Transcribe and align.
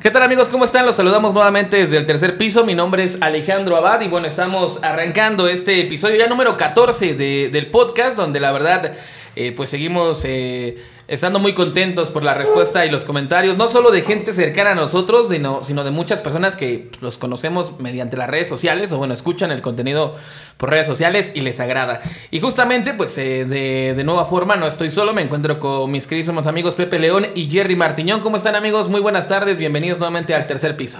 ¿Qué 0.00 0.10
tal 0.10 0.22
amigos? 0.22 0.48
¿Cómo 0.48 0.64
están? 0.64 0.86
Los 0.86 0.96
saludamos 0.96 1.34
nuevamente 1.34 1.76
desde 1.76 1.98
el 1.98 2.06
tercer 2.06 2.38
piso. 2.38 2.64
Mi 2.64 2.74
nombre 2.74 3.02
es 3.04 3.20
Alejandro 3.20 3.76
Abad 3.76 4.00
y 4.00 4.08
bueno, 4.08 4.26
estamos 4.26 4.82
arrancando 4.82 5.46
este 5.46 5.78
episodio 5.80 6.16
ya 6.16 6.26
número 6.26 6.56
14 6.56 7.14
de- 7.14 7.50
del 7.52 7.66
podcast 7.66 8.16
donde 8.16 8.40
la 8.40 8.50
verdad 8.52 8.94
eh, 9.36 9.52
pues 9.54 9.68
seguimos 9.68 10.24
eh, 10.24 10.78
estando 11.10 11.40
muy 11.40 11.54
contentos 11.54 12.08
por 12.08 12.22
la 12.22 12.34
respuesta 12.34 12.86
y 12.86 12.90
los 12.90 13.04
comentarios, 13.04 13.58
no 13.58 13.66
solo 13.66 13.90
de 13.90 14.00
gente 14.02 14.32
cercana 14.32 14.70
a 14.70 14.74
nosotros, 14.76 15.26
sino, 15.28 15.84
de 15.84 15.90
muchas 15.90 16.20
personas 16.20 16.54
que 16.54 16.88
los 17.00 17.18
conocemos 17.18 17.80
mediante 17.80 18.16
las 18.16 18.30
redes 18.30 18.48
sociales 18.48 18.92
o 18.92 18.98
bueno, 18.98 19.12
escuchan 19.12 19.50
el 19.50 19.60
contenido 19.60 20.16
por 20.56 20.70
redes 20.70 20.86
sociales 20.86 21.32
y 21.34 21.40
les 21.40 21.58
agrada. 21.58 22.00
Y 22.30 22.38
justamente 22.38 22.94
pues 22.94 23.18
eh, 23.18 23.44
de, 23.44 23.94
de 23.96 24.04
nueva 24.04 24.24
forma 24.24 24.54
no 24.54 24.68
estoy 24.68 24.92
solo, 24.92 25.12
me 25.12 25.22
encuentro 25.22 25.58
con 25.58 25.90
mis 25.90 26.06
queridos 26.06 26.46
amigos 26.46 26.76
Pepe 26.76 27.00
León 27.00 27.26
y 27.34 27.50
Jerry 27.50 27.74
Martiñón. 27.74 28.20
¿Cómo 28.20 28.36
están 28.36 28.54
amigos? 28.54 28.88
Muy 28.88 29.00
buenas 29.00 29.26
tardes, 29.26 29.58
bienvenidos 29.58 29.98
nuevamente 29.98 30.32
al 30.32 30.46
tercer 30.46 30.76
piso. 30.76 30.98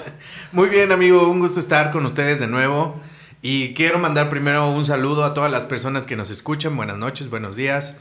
Muy 0.50 0.68
bien, 0.68 0.90
amigo, 0.90 1.28
un 1.28 1.38
gusto 1.38 1.60
estar 1.60 1.92
con 1.92 2.04
ustedes 2.04 2.40
de 2.40 2.48
nuevo. 2.48 3.00
Y 3.42 3.74
quiero 3.74 4.00
mandar 4.00 4.28
primero 4.28 4.68
un 4.70 4.84
saludo 4.84 5.24
a 5.24 5.34
todas 5.34 5.52
las 5.52 5.66
personas 5.66 6.04
que 6.04 6.16
nos 6.16 6.30
escuchan. 6.30 6.76
Buenas 6.76 6.98
noches, 6.98 7.30
buenos 7.30 7.54
días, 7.54 7.96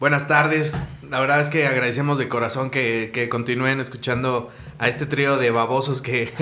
buenas 0.00 0.28
tardes. 0.28 0.84
La 1.08 1.20
verdad 1.20 1.40
es 1.40 1.48
que 1.48 1.66
agradecemos 1.66 2.18
de 2.18 2.28
corazón 2.28 2.70
que, 2.70 3.10
que 3.12 3.28
continúen 3.28 3.80
escuchando 3.80 4.50
a 4.78 4.88
este 4.88 5.06
trío 5.06 5.36
de 5.36 5.50
babosos 5.50 6.02
que 6.02 6.32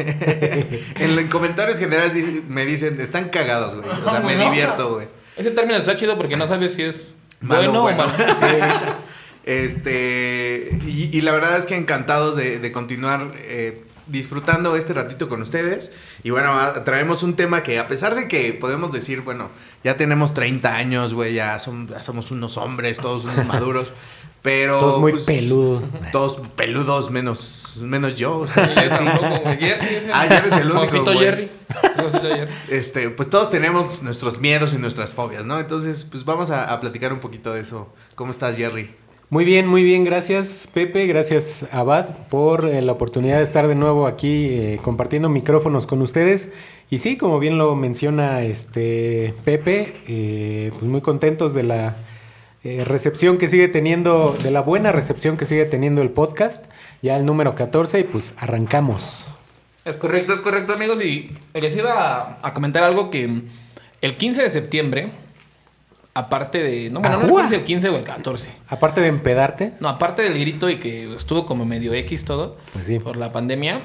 en 0.96 1.16
los 1.16 1.24
comentarios 1.26 1.78
generales 1.78 2.48
me 2.48 2.66
dicen, 2.66 3.00
están 3.00 3.30
cagados, 3.30 3.74
güey. 3.74 3.88
O 4.04 4.10
sea, 4.10 4.20
me 4.20 4.36
¿No? 4.36 4.44
divierto, 4.44 4.94
güey. 4.94 5.08
Ese 5.36 5.50
término 5.50 5.78
está 5.78 5.96
chido 5.96 6.16
porque 6.16 6.36
no 6.36 6.46
sabes 6.46 6.74
si 6.74 6.82
es 6.82 7.14
Malo, 7.40 7.70
bueno, 7.70 7.82
bueno. 7.82 8.04
o 8.04 8.06
malo. 8.06 8.96
Este, 9.46 10.76
y, 10.86 11.16
y 11.16 11.20
la 11.20 11.30
verdad 11.30 11.56
es 11.56 11.66
que 11.66 11.76
encantados 11.76 12.34
de, 12.34 12.58
de 12.58 12.72
continuar 12.72 13.32
eh, 13.36 13.84
disfrutando 14.06 14.76
este 14.76 14.92
ratito 14.94 15.28
con 15.28 15.42
ustedes. 15.42 15.94
Y 16.22 16.30
bueno, 16.30 16.54
traemos 16.84 17.22
un 17.22 17.34
tema 17.36 17.62
que 17.62 17.78
a 17.78 17.88
pesar 17.88 18.14
de 18.14 18.28
que 18.28 18.52
podemos 18.52 18.90
decir, 18.92 19.22
bueno, 19.22 19.50
ya 19.84 19.96
tenemos 19.96 20.34
30 20.34 20.76
años, 20.76 21.14
güey, 21.14 21.34
ya, 21.34 21.58
son- 21.58 21.88
ya 21.88 22.02
somos 22.02 22.30
unos 22.30 22.56
hombres, 22.56 22.98
todos 22.98 23.24
unos 23.24 23.44
maduros. 23.46 23.92
Pero. 24.42 24.78
Todos 24.78 25.00
muy 25.00 25.10
pues, 25.12 25.24
peludos. 25.24 25.84
Todos 26.12 26.40
peludos, 26.54 27.10
menos, 27.10 27.80
menos 27.82 28.14
yo. 28.14 28.36
o 28.38 28.46
sea, 28.46 28.64
güey. 28.68 28.86
Es 28.86 28.92
el- 30.04 30.12
Ah, 30.12 30.26
Jerry 30.28 30.46
es 30.46 30.52
el 30.56 30.70
único, 30.70 30.82
Osito 30.82 31.02
güey. 31.04 31.18
Jerry. 31.18 31.50
Osito 31.98 32.20
Jerry. 32.28 32.52
este, 32.68 33.10
pues 33.10 33.28
todos 33.28 33.50
tenemos 33.50 34.02
nuestros 34.04 34.38
miedos 34.40 34.72
y 34.74 34.78
nuestras 34.78 35.14
fobias, 35.14 35.46
¿no? 35.46 35.58
Entonces, 35.58 36.04
pues 36.04 36.24
vamos 36.24 36.50
a, 36.52 36.72
a 36.72 36.78
platicar 36.80 37.12
un 37.12 37.18
poquito 37.18 37.52
de 37.52 37.60
eso. 37.60 37.92
¿Cómo 38.14 38.30
estás, 38.30 38.56
Jerry? 38.56 38.94
Muy 39.28 39.44
bien, 39.44 39.66
muy 39.66 39.82
bien, 39.82 40.04
gracias 40.04 40.68
Pepe, 40.72 41.04
gracias 41.06 41.66
Abad 41.72 42.28
por 42.28 42.68
eh, 42.68 42.80
la 42.80 42.92
oportunidad 42.92 43.38
de 43.38 43.42
estar 43.42 43.66
de 43.66 43.74
nuevo 43.74 44.06
aquí 44.06 44.46
eh, 44.50 44.78
compartiendo 44.80 45.28
micrófonos 45.28 45.88
con 45.88 46.00
ustedes. 46.00 46.52
Y 46.90 46.98
sí, 46.98 47.16
como 47.16 47.40
bien 47.40 47.58
lo 47.58 47.74
menciona 47.74 48.42
este 48.42 49.34
Pepe, 49.44 49.94
eh, 50.06 50.70
pues 50.78 50.84
muy 50.84 51.00
contentos 51.00 51.54
de 51.54 51.64
la 51.64 51.96
eh, 52.62 52.84
recepción 52.84 53.36
que 53.36 53.48
sigue 53.48 53.66
teniendo, 53.66 54.36
de 54.40 54.52
la 54.52 54.60
buena 54.60 54.92
recepción 54.92 55.36
que 55.36 55.44
sigue 55.44 55.64
teniendo 55.64 56.02
el 56.02 56.10
podcast, 56.10 56.64
ya 57.02 57.16
el 57.16 57.26
número 57.26 57.56
14 57.56 57.98
y 57.98 58.04
pues 58.04 58.34
arrancamos. 58.38 59.26
Es 59.84 59.96
correcto, 59.96 60.34
es 60.34 60.38
correcto, 60.38 60.72
amigos. 60.72 61.00
Y 61.04 61.32
les 61.52 61.76
iba 61.76 61.92
a, 61.92 62.38
a 62.42 62.52
comentar 62.52 62.84
algo 62.84 63.10
que 63.10 63.42
el 64.02 64.16
15 64.16 64.42
de 64.42 64.50
septiembre, 64.50 65.10
aparte 66.16 66.62
de. 66.62 66.88
No, 66.90 67.00
bueno, 67.00 67.16
no 67.18 67.22
recuerdo 67.24 67.50
si 67.50 67.54
el 67.56 67.64
15 67.64 67.88
o 67.90 67.96
el 67.96 68.02
14. 68.04 68.50
Aparte 68.68 69.00
de 69.02 69.08
empedarte, 69.08 69.74
No, 69.80 69.88
aparte 69.90 70.22
del 70.22 70.38
grito 70.38 70.70
y 70.70 70.78
que 70.78 71.14
estuvo 71.14 71.44
como 71.44 71.64
medio 71.66 71.92
X 71.92 72.24
todo. 72.24 72.56
Pues 72.72 72.86
sí. 72.86 72.98
Por 72.98 73.16
la 73.16 73.30
pandemia. 73.32 73.82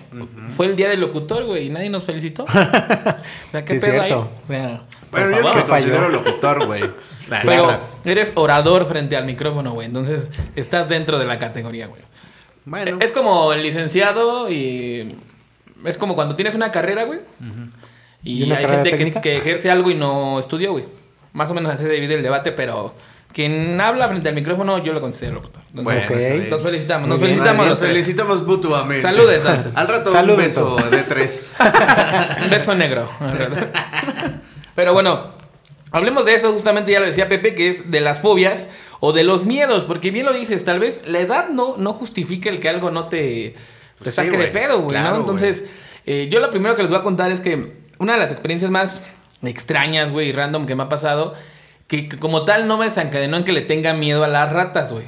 Fue 0.47 0.65
el 0.67 0.75
día 0.77 0.89
del 0.89 1.01
locutor, 1.01 1.43
güey, 1.45 1.67
y 1.67 1.69
nadie 1.69 1.89
nos 1.89 2.03
felicitó. 2.05 2.43
o 2.45 3.51
sea, 3.51 3.65
¿qué 3.65 3.79
Sí, 3.79 3.85
pedo 3.85 4.01
ahí? 4.01 4.11
O 4.13 4.29
sea, 4.47 4.83
Bueno, 5.11 5.29
yo 5.29 5.35
no 5.35 5.43
favor. 5.49 5.55
me 5.57 5.65
considero 5.65 6.09
locutor, 6.09 6.65
güey. 6.65 6.83
Pero 7.43 7.79
eres 8.05 8.31
orador 8.35 8.85
frente 8.85 9.15
al 9.17 9.25
micrófono, 9.25 9.73
güey. 9.73 9.87
Entonces 9.87 10.31
estás 10.55 10.87
dentro 10.87 11.19
de 11.19 11.25
la 11.25 11.37
categoría, 11.37 11.87
güey. 11.87 12.01
Bueno. 12.65 12.97
Es 13.01 13.11
como 13.11 13.51
el 13.53 13.61
licenciado 13.61 14.49
y. 14.49 15.07
Es 15.85 15.97
como 15.97 16.15
cuando 16.15 16.35
tienes 16.35 16.55
una 16.55 16.71
carrera, 16.71 17.03
güey. 17.03 17.19
Y, 18.23 18.39
¿Y 18.39 18.43
una 18.43 18.57
hay 18.57 18.67
gente 18.67 18.95
que, 18.95 19.11
que 19.19 19.37
ejerce 19.37 19.69
algo 19.71 19.89
y 19.91 19.95
no 19.95 20.39
estudió, 20.39 20.71
güey. 20.71 20.85
Más 21.33 21.49
o 21.49 21.53
menos 21.53 21.71
así 21.71 21.83
se 21.83 21.89
divide 21.89 22.15
el 22.15 22.23
debate, 22.23 22.51
pero 22.51 22.93
quien 23.33 23.79
habla 23.79 24.07
frente 24.09 24.27
al 24.29 24.35
micrófono, 24.35 24.77
yo 24.79 24.91
lo 24.93 24.99
considero 25.01 25.35
locutor. 25.35 25.61
Entonces, 25.69 25.83
Bueno, 25.85 26.01
Ok. 26.01 26.11
está 26.11 26.33
bien. 26.33 26.49
Nos 26.49 26.61
felicitamos, 26.61 27.09
nos 27.09 27.19
felicitamos. 27.19 27.69
Nos 27.69 27.79
felicitamos 27.79 28.43
mutuamente. 28.47 29.01
Salud, 29.01 29.31
entonces. 29.31 29.71
Al 29.75 29.87
rato 29.87 30.11
Salud, 30.11 30.33
un 30.33 30.39
beso 30.41 30.67
entonces. 30.77 30.91
de 30.91 31.03
tres. 31.03 31.43
Un 32.43 32.49
beso 32.49 32.75
negro. 32.75 33.09
Pero 34.75 34.93
bueno, 34.93 35.31
hablemos 35.91 36.25
de 36.25 36.33
eso, 36.35 36.51
justamente 36.53 36.91
ya 36.91 36.99
lo 36.99 37.05
decía 37.05 37.29
Pepe, 37.29 37.55
que 37.55 37.67
es 37.69 37.91
de 37.91 37.99
las 38.01 38.19
fobias 38.19 38.69
o 38.99 39.13
de 39.13 39.23
los 39.23 39.45
miedos, 39.45 39.83
porque 39.85 40.11
bien 40.11 40.25
lo 40.25 40.33
dices, 40.33 40.63
tal 40.63 40.79
vez 40.79 41.07
la 41.07 41.19
edad 41.19 41.49
no, 41.49 41.75
no 41.77 41.93
justifica 41.93 42.49
el 42.49 42.59
que 42.59 42.69
algo 42.69 42.91
no 42.91 43.05
te, 43.07 43.17
te 43.17 44.03
Pues 44.03 44.15
sí, 44.15 44.21
saque 44.23 44.37
de 44.37 44.47
pedo, 44.47 44.79
güey, 44.81 44.89
Claro, 44.91 45.15
¿no? 45.15 45.21
Entonces, 45.21 45.65
eh, 46.05 46.27
yo 46.31 46.39
lo 46.39 46.49
primero 46.51 46.75
que 46.75 46.81
les 46.83 46.91
voy 46.91 46.99
a 46.99 47.03
contar 47.03 47.31
es 47.31 47.41
que 47.41 47.73
una 47.99 48.13
de 48.13 48.19
las 48.19 48.31
experiencias 48.31 48.71
más 48.71 49.03
extrañas, 49.49 50.11
güey, 50.11 50.31
random 50.31 50.65
que 50.65 50.75
me 50.75 50.83
ha 50.83 50.89
pasado, 50.89 51.33
que, 51.87 52.07
que 52.07 52.17
como 52.17 52.45
tal 52.45 52.67
no 52.67 52.77
me 52.77 52.85
desencadenó 52.85 53.37
en 53.37 53.43
que 53.43 53.51
le 53.51 53.61
tenga 53.61 53.93
miedo 53.93 54.23
a 54.23 54.27
las 54.27 54.51
ratas, 54.51 54.91
güey. 54.93 55.05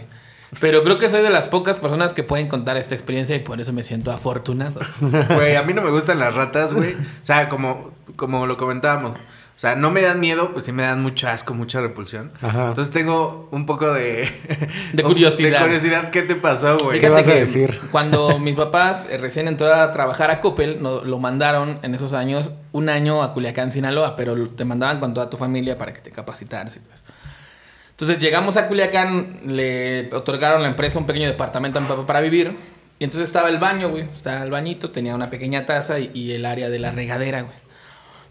Pero 0.59 0.83
creo 0.83 0.97
que 0.97 1.09
soy 1.09 1.21
de 1.21 1.29
las 1.29 1.47
pocas 1.47 1.77
personas 1.77 2.13
que 2.13 2.23
pueden 2.23 2.47
contar 2.47 2.77
esta 2.77 2.95
experiencia 2.95 3.35
y 3.35 3.39
por 3.39 3.59
eso 3.59 3.73
me 3.73 3.83
siento 3.83 4.11
afortunado. 4.11 4.79
Güey, 5.01 5.55
a 5.55 5.63
mí 5.63 5.73
no 5.73 5.81
me 5.81 5.89
gustan 5.89 6.19
las 6.19 6.35
ratas, 6.35 6.73
güey. 6.73 6.93
O 6.93 7.25
sea, 7.25 7.49
como, 7.49 7.91
como 8.15 8.45
lo 8.45 8.57
comentábamos. 8.57 9.15
O 9.55 9.59
sea, 9.63 9.75
no 9.75 9.91
me 9.91 10.01
dan 10.01 10.19
miedo, 10.19 10.51
pues 10.51 10.65
sí 10.65 10.71
me 10.71 10.81
dan 10.83 11.01
mucho 11.03 11.27
asco, 11.27 11.53
mucha 11.53 11.79
repulsión. 11.79 12.31
Ajá. 12.41 12.69
Entonces 12.69 12.91
tengo 12.91 13.47
un 13.51 13.65
poco 13.67 13.93
de... 13.93 14.27
De 14.93 15.03
curiosidad. 15.03 15.59
De 15.59 15.63
curiosidad, 15.65 16.09
¿qué 16.09 16.23
te 16.23 16.35
pasó, 16.35 16.77
güey? 16.79 16.99
¿Qué 16.99 17.07
vas 17.07 17.27
a 17.27 17.33
decir? 17.35 17.79
Cuando 17.91 18.39
mis 18.39 18.55
papás 18.55 19.07
eh, 19.11 19.17
recién 19.19 19.47
entró 19.47 19.71
a 19.73 19.91
trabajar 19.91 20.31
a 20.31 20.39
Coppel, 20.39 20.81
no- 20.81 21.03
lo 21.03 21.19
mandaron 21.19 21.77
en 21.83 21.93
esos 21.93 22.13
años 22.13 22.51
un 22.71 22.89
año 22.89 23.21
a 23.21 23.31
Culiacán, 23.33 23.71
Sinaloa, 23.71 24.15
pero 24.15 24.49
te 24.49 24.65
mandaban 24.65 24.99
con 24.99 25.13
toda 25.13 25.29
tu 25.29 25.37
familia 25.37 25.77
para 25.77 25.93
que 25.93 26.01
te 26.01 26.09
capacitaras 26.09 26.75
y 26.75 26.79
todo 26.79 26.93
eso. 26.95 27.03
Entonces 27.91 28.17
llegamos 28.19 28.57
a 28.57 28.67
Culiacán, 28.67 29.41
le 29.45 30.09
otorgaron 30.13 30.57
a 30.59 30.61
la 30.63 30.67
empresa 30.69 30.97
un 30.97 31.05
pequeño 31.05 31.27
departamento 31.27 31.77
a 31.77 31.81
mi 31.83 31.87
papá 31.87 32.05
para 32.07 32.21
vivir. 32.21 32.55
Y 32.97 33.03
entonces 33.03 33.27
estaba 33.27 33.49
el 33.49 33.59
baño, 33.59 33.89
güey. 33.89 34.03
Estaba 34.15 34.43
el 34.43 34.49
bañito, 34.49 34.89
tenía 34.89 35.13
una 35.13 35.29
pequeña 35.29 35.65
taza 35.65 35.99
y, 35.99 36.09
y 36.13 36.31
el 36.31 36.45
área 36.45 36.69
de 36.69 36.79
la 36.79 36.91
regadera, 36.91 37.41
güey. 37.41 37.55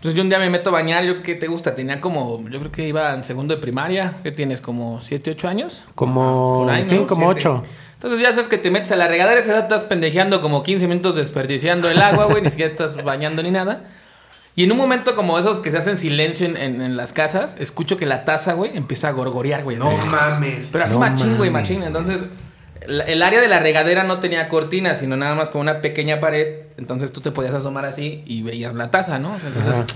Entonces 0.03 0.17
yo 0.17 0.23
un 0.25 0.29
día 0.31 0.41
me 0.41 0.51
meto 0.51 0.71
a 0.71 0.73
bañar, 0.73 1.05
yo 1.05 1.23
qué 1.23 1.37
te 1.37 1.47
gusta, 1.47 1.77
tenía 1.77 2.01
como, 2.01 2.43
yo 2.51 2.59
creo 2.59 2.73
que 2.73 2.89
iba 2.89 3.15
en 3.15 3.23
segundo 3.23 3.55
de 3.55 3.61
primaria, 3.61 4.15
¿qué 4.25 4.33
tienes? 4.33 4.61
¿Como 4.61 5.01
7, 5.01 5.31
8 5.31 5.47
años? 5.49 5.85
como, 5.95 6.67
ahí, 6.69 6.85
como 7.07 7.33
Siete. 7.33 7.49
8. 7.49 7.65
Entonces 7.95 8.21
ya 8.21 8.31
sabes 8.31 8.49
que 8.49 8.59
te 8.59 8.73
metes 8.73 8.91
a 8.91 8.97
la 8.97 9.07
regadera, 9.07 9.39
esa 9.39 9.53
edad 9.53 9.61
estás 9.63 9.85
pendejeando 9.85 10.41
como 10.41 10.65
15 10.65 10.89
minutos 10.89 11.15
desperdiciando 11.15 11.89
el 11.89 12.03
agua, 12.03 12.25
güey, 12.27 12.43
ni 12.43 12.51
siquiera 12.51 12.73
estás 12.73 13.05
bañando 13.05 13.45
ni 13.45 13.53
nada. 13.53 13.85
Y 14.57 14.65
en 14.65 14.73
un 14.73 14.79
momento 14.79 15.15
como 15.15 15.39
esos 15.39 15.61
que 15.61 15.71
se 15.71 15.79
hacen 15.79 15.97
silencio 15.97 16.47
en, 16.49 16.57
en- 16.57 16.83
en 16.83 16.97
las 16.97 17.13
casas, 17.13 17.55
escucho 17.61 17.97
que 17.97 18.05
la 18.05 18.25
taza, 18.25 18.55
güey, 18.55 18.77
empieza 18.77 19.07
a 19.07 19.13
gorgorear, 19.13 19.63
güey. 19.63 19.77
No 19.77 19.97
mames. 19.97 20.71
Pero 20.73 20.85
así 20.85 20.95
No 20.95 20.99
machín, 21.01 21.37
güey, 21.37 21.51
machín. 21.51 21.83
Entonces, 21.85 22.27
el 22.87 23.23
área 23.23 23.41
de 23.41 23.49
la 23.49 23.59
regadera 23.61 24.05
no 24.05 24.19
tenía 24.21 24.49
cortina, 24.49 24.95
sino 24.97 25.17
nada 25.17 25.35
más 25.35 25.51
como 25.51 25.63
una 25.63 25.81
pequeña 25.81 26.21
pared. 26.21 26.63
Entonces 26.79 27.13
tú 27.13 27.21
te 27.21 27.31
podías 27.31 27.55
asomar 27.55 27.85
así 27.85 28.23
y 28.27 28.43
veías 28.43 28.75
la 28.75 28.89
taza, 28.91 29.19
¿no? 29.19 29.35
Entonces, 29.37 29.69
Ajá. 29.73 29.87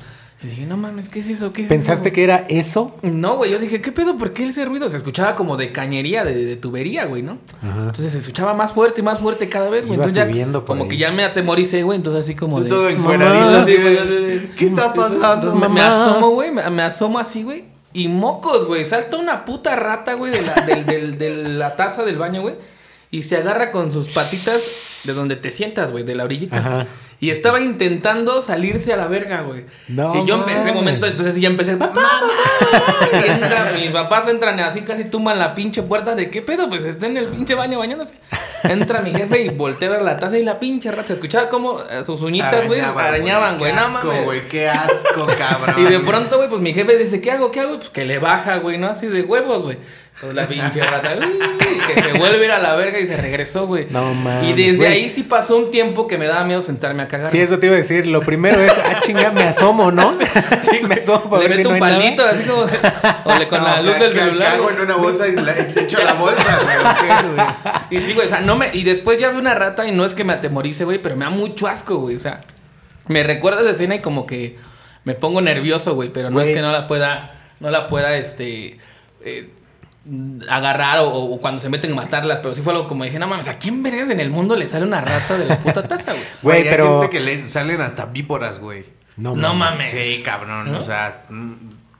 yo 0.43 0.49
dije, 0.51 0.67
no 0.67 0.77
mames, 0.77 1.09
¿qué 1.09 1.19
es 1.21 1.29
eso? 1.29 1.53
¿Qué 1.53 1.63
es 1.63 1.69
¿Pensaste 1.69 2.09
eso? 2.11 2.15
que 2.15 2.25
era 2.25 2.45
eso? 2.49 2.95
No, 3.03 3.37
güey, 3.39 3.51
yo 3.51 3.59
dije, 3.59 3.81
¿qué 3.81 3.91
pedo? 3.93 4.17
¿Por 4.19 4.33
qué 4.33 4.45
ese 4.45 4.65
ruido? 4.65 4.91
Se 4.91 4.97
escuchaba 4.99 5.35
como 5.35 5.57
de 5.57 5.73
cañería, 5.73 6.25
de, 6.25 6.45
de 6.45 6.57
tubería, 6.57 7.07
güey, 7.07 7.23
¿no? 7.23 7.39
Ajá. 7.63 7.81
Entonces 7.87 8.13
se 8.13 8.19
escuchaba 8.19 8.53
más 8.55 8.73
fuerte 8.73 9.01
y 9.01 9.05
más 9.05 9.19
fuerte 9.21 9.49
cada 9.49 9.71
vez, 9.71 9.87
güey. 9.87 9.95
Entonces 9.99 10.15
ya, 10.15 10.61
como 10.65 10.85
ahí. 10.85 10.89
que 10.91 10.97
ya 10.99 11.11
me 11.11 11.25
atemoricé, 11.25 11.83
güey. 11.83 11.97
Entonces 11.97 12.25
así 12.25 12.35
como 12.37 12.59
Tú 12.59 12.65
de... 12.65 12.69
todo 12.69 12.89
encueradito 12.89 13.49
así 13.59 13.77
sí, 13.77 13.82
güey, 13.82 14.49
¿Qué 14.56 14.65
está 14.67 14.93
pasando? 14.94 15.49
Entonces 15.49 15.71
me, 15.71 15.81
asomo, 15.81 16.31
güey, 16.31 16.50
me, 16.50 16.69
me 16.71 16.82
asomo 16.82 17.19
así, 17.19 17.43
güey. 17.43 17.65
Y 17.94 18.09
mocos, 18.09 18.67
güey. 18.67 18.85
Salta 18.85 19.17
una 19.17 19.47
puta 19.47 19.75
rata, 19.75 20.12
güey, 20.15 20.31
de 20.31 20.43
la, 20.43 20.55
del- 20.67 20.85
del- 20.85 21.19
de 21.19 21.35
la 21.35 21.77
taza 21.77 22.05
del 22.05 22.19
baño, 22.19 22.43
güey. 22.43 22.55
Y 23.11 23.23
se 23.23 23.37
agarra 23.37 23.70
con 23.70 23.93
sus 23.93 24.08
patitas 24.08 25.00
de 25.05 25.12
donde 25.12 25.37
te 25.37 25.50
sientas, 25.50 25.93
güey, 25.93 26.05
de 26.05 26.14
la 26.14 26.25
orillita. 26.25 26.58
Ajá. 26.58 26.87
Y 27.19 27.31
estaba 27.31 27.62
intentando 27.62 28.43
salirse 28.43 28.93
a 28.93 28.97
la 28.99 29.06
verga, 29.06 29.41
güey. 29.41 29.64
No 29.88 30.23
y 30.23 30.26
yo 30.26 30.44
en 30.47 30.50
ese 30.55 30.73
momento, 30.73 31.06
entonces 31.06 31.41
ya 31.41 31.49
empecé, 31.49 31.76
papá, 31.76 32.03
papá. 32.03 33.25
Y 33.25 33.31
entra, 33.31 33.73
mis 33.81 33.91
papás 33.91 34.29
entran 34.29 34.61
así, 34.61 34.82
casi 34.82 35.05
tumban 35.05 35.38
la 35.38 35.55
pinche 35.55 35.82
puerta 35.82 36.14
de 36.14 36.29
qué 36.29 36.43
pedo, 36.43 36.69
pues 36.69 36.85
está 36.85 37.06
en 37.06 37.17
el 37.17 37.29
pinche 37.29 37.55
baño 37.55 37.79
bañándose. 37.79 38.17
Entra 38.64 39.00
mi 39.00 39.12
jefe 39.12 39.44
y 39.44 39.49
voltea 39.49 39.88
a 39.88 39.93
ver 39.93 40.03
la 40.03 40.19
taza 40.19 40.37
y 40.37 40.44
la 40.44 40.58
pinche 40.58 40.91
rata. 40.91 41.08
Se 41.08 41.12
escuchaba 41.14 41.49
como 41.49 41.81
eh, 41.91 42.03
sus 42.05 42.20
uñitas, 42.20 42.67
güey, 42.67 42.81
arañaban, 42.81 43.58
güey. 43.58 43.73
Qué 43.73 43.79
asco, 43.79 44.12
güey. 44.25 44.49
Qué 44.49 44.69
asco, 44.69 45.26
cabrón. 45.38 45.87
Y 45.87 45.91
de 45.91 46.00
pronto, 46.00 46.37
güey, 46.37 46.50
pues 46.50 46.61
mi 46.61 46.75
jefe 46.75 46.99
dice, 46.99 47.23
¿qué 47.23 47.31
hago? 47.31 47.50
¿Qué 47.50 47.61
hago? 47.61 47.79
Pues 47.79 47.88
que 47.88 48.05
le 48.05 48.19
baja, 48.19 48.58
güey, 48.58 48.76
¿no? 48.76 48.88
Así 48.88 49.06
de 49.06 49.23
huevos, 49.23 49.62
güey. 49.62 49.79
Pues 50.21 50.33
la 50.33 50.47
pinche 50.49 50.81
rata, 50.83 51.15
uy, 51.21 51.39
que 51.95 52.01
se 52.01 52.13
vuelve 52.15 52.41
a 52.41 52.45
ir 52.47 52.51
a 52.53 52.59
la 52.59 52.75
verga 52.75 52.99
y 52.99 53.07
se 53.07 53.19
regresó, 53.19 53.67
güey. 53.67 53.87
No 53.91 54.15
mames, 54.15 54.49
Y 54.49 54.53
desde 54.55 54.77
güey. 54.79 54.93
ahí 54.93 55.11
sí 55.11 55.25
pasó 55.25 55.59
un 55.59 55.71
tiempo 55.71 56.07
que 56.07 56.17
me 56.17 56.27
daba 56.27 56.43
miedo 56.45 56.63
sentarme 56.63 57.03
a 57.03 57.09
cagar. 57.09 57.31
Sí, 57.31 57.39
eso 57.39 57.59
te 57.59 57.67
iba 57.67 57.75
a 57.75 57.79
decir. 57.79 58.07
Lo 58.07 58.21
primero 58.23 58.59
es, 58.59 58.73
ah, 58.73 58.99
chinga, 59.03 59.31
me 59.31 59.43
asomo, 59.43 59.93
¿no? 59.93 60.17
Sí, 60.71 60.81
me 60.89 60.95
asomo 60.95 61.29
para 61.29 61.43
le 61.43 61.49
ver 61.49 61.57
si 61.59 61.63
meto 61.65 61.69
no 61.69 61.75
un 61.75 61.81
nada. 61.81 61.99
palito, 61.99 62.25
así 62.25 62.45
como. 62.45 62.63
O 62.63 63.39
le 63.39 63.47
con 63.49 63.63
la 63.65 63.77
No, 63.77 63.83
luz 63.83 63.99
del 63.99 64.13
celular. 64.15 64.53
Cago 64.53 64.71
en 64.71 64.81
una 64.81 64.97
bolsa 64.97 65.29
y 65.29 65.33
y 65.33 65.79
echo 65.81 66.03
la 66.03 66.15
bolsa, 66.15 66.61
güey. 66.63 67.99
Y 67.99 68.01
sí, 68.01 68.15
güey, 68.15 68.27
o 68.27 68.31
sea, 68.31 68.41
no 68.41 68.57
me. 68.57 68.71
Y 68.73 68.85
después 68.85 69.19
ya 69.19 69.29
vi 69.31 69.37
una 69.37 69.55
rata 69.55 69.87
y 69.87 69.93
no 69.93 70.07
es 70.07 70.15
que 70.15 70.25
me 70.25 70.33
atemorice, 70.33 70.85
güey, 70.85 70.97
pero 71.03 71.15
me 71.17 71.27
da 71.27 71.31
mucho 71.31 71.67
asco, 71.67 71.97
güey. 71.99 72.17
O 72.17 72.21
sea, 72.21 72.41
me 73.07 73.23
recuerda 73.23 73.61
esa 73.61 73.71
escena 73.73 73.97
y 73.97 74.01
como 74.01 74.27
que 74.27 74.57
me 75.05 75.13
pongo 75.15 75.43
nervioso, 75.43 75.95
güey, 75.95 76.09
pero 76.09 76.31
no 76.31 76.37
Güey. 76.37 76.49
es 76.49 76.55
que 76.57 76.63
no 76.63 76.73
la 76.73 76.89
pueda. 76.89 77.33
No 77.61 77.71
la 77.71 77.87
pueda, 77.87 78.17
este. 78.17 78.79
eh, 79.23 79.51
agarrar 80.49 81.00
o, 81.00 81.08
o 81.11 81.38
cuando 81.41 81.61
se 81.61 81.69
meten 81.69 81.93
a 81.93 81.94
matarlas, 81.97 82.38
pero 82.41 82.55
sí 82.55 82.62
fue 82.62 82.73
algo 82.73 82.87
como 82.87 83.05
dije, 83.05 83.19
no 83.19 83.26
mames, 83.26 83.49
¿a 83.49 83.58
quién 83.58 83.82
vergas 83.82 84.11
en 84.11 84.20
el 84.20 84.31
mundo 84.31 84.55
le 84.56 84.69
sale 84.69 84.85
una 84.87 85.00
rata 85.00 85.37
de 85.37 85.47
la 85.47 85.58
puta 85.58 85.87
taza, 85.87 86.12
güey? 86.12 86.25
Güey, 86.43 86.64
pero- 86.64 86.85
Hay 86.97 87.08
gente 87.08 87.11
que 87.19 87.25
le 87.25 87.49
salen 87.49 87.81
hasta 87.81 88.06
víboras, 88.06 88.61
güey. 88.61 88.85
No, 89.17 89.35
No 89.35 89.55
mames. 89.55 89.79
mames. 89.79 89.91
Sí, 89.93 90.23
cabrón. 90.23 90.73
¿No? 90.73 90.79
O 90.79 90.82
sea, 90.82 91.11
mm, 91.31 91.53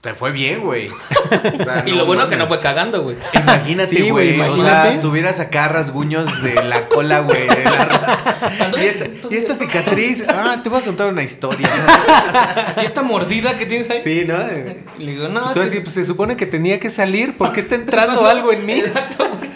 te 0.07 0.15
fue 0.15 0.31
bien, 0.33 0.61
güey. 0.61 0.89
O 1.59 1.65
sea, 1.65 1.83
Y 1.85 1.91
lo 1.91 2.07
bueno 2.07 2.29
que 2.29 2.37
no 2.37 2.47
fue 2.47 2.61
cagando, 2.61 3.03
güey. 3.03 3.17
Imagínate, 3.35 3.97
Sí, 3.97 4.11
güey, 4.11 4.41
o 4.41 4.57
sea, 4.57 5.01
tuvieras 5.01 5.41
acá 5.41 5.67
rasguños 5.69 6.43
de 6.43 6.55
la 6.63 6.87
cola, 6.87 7.19
güey. 7.21 7.49
de 7.49 7.65
la 7.65 7.85
rata. 7.85 8.73
Y 8.81 8.85
esta, 8.85 9.07
y 9.31 9.35
esta 9.37 9.55
cicatriz. 9.57 10.25
Ah, 10.29 10.57
te 10.63 10.69
voy 10.69 10.81
a 10.81 10.85
contar 10.85 11.09
una 11.09 11.23
historia. 11.25 11.69
Y 12.81 12.85
esta 12.85 13.03
mordida 13.03 13.57
que 13.57 13.67
tienes 13.67 13.91
ahí. 13.91 14.01
Sí, 14.05 14.25
¿no? 14.27 14.37
Le 14.39 15.11
digo, 15.13 15.29
no, 15.29 15.41
es 15.41 15.57
Entonces, 15.57 15.73
que- 15.75 15.81
pues, 15.81 15.95
se 15.95 16.05
supone 16.07 16.37
que 16.37 16.47
tenía 16.47 16.79
que 16.79 16.91
salir 16.91 17.35
porque 17.37 17.61
está 17.61 17.75
entrando 17.75 18.27
algo 18.29 18.53
en 18.53 18.65
mí. 18.65 18.79
Exacto, 18.81 19.27
güey. 19.39 19.51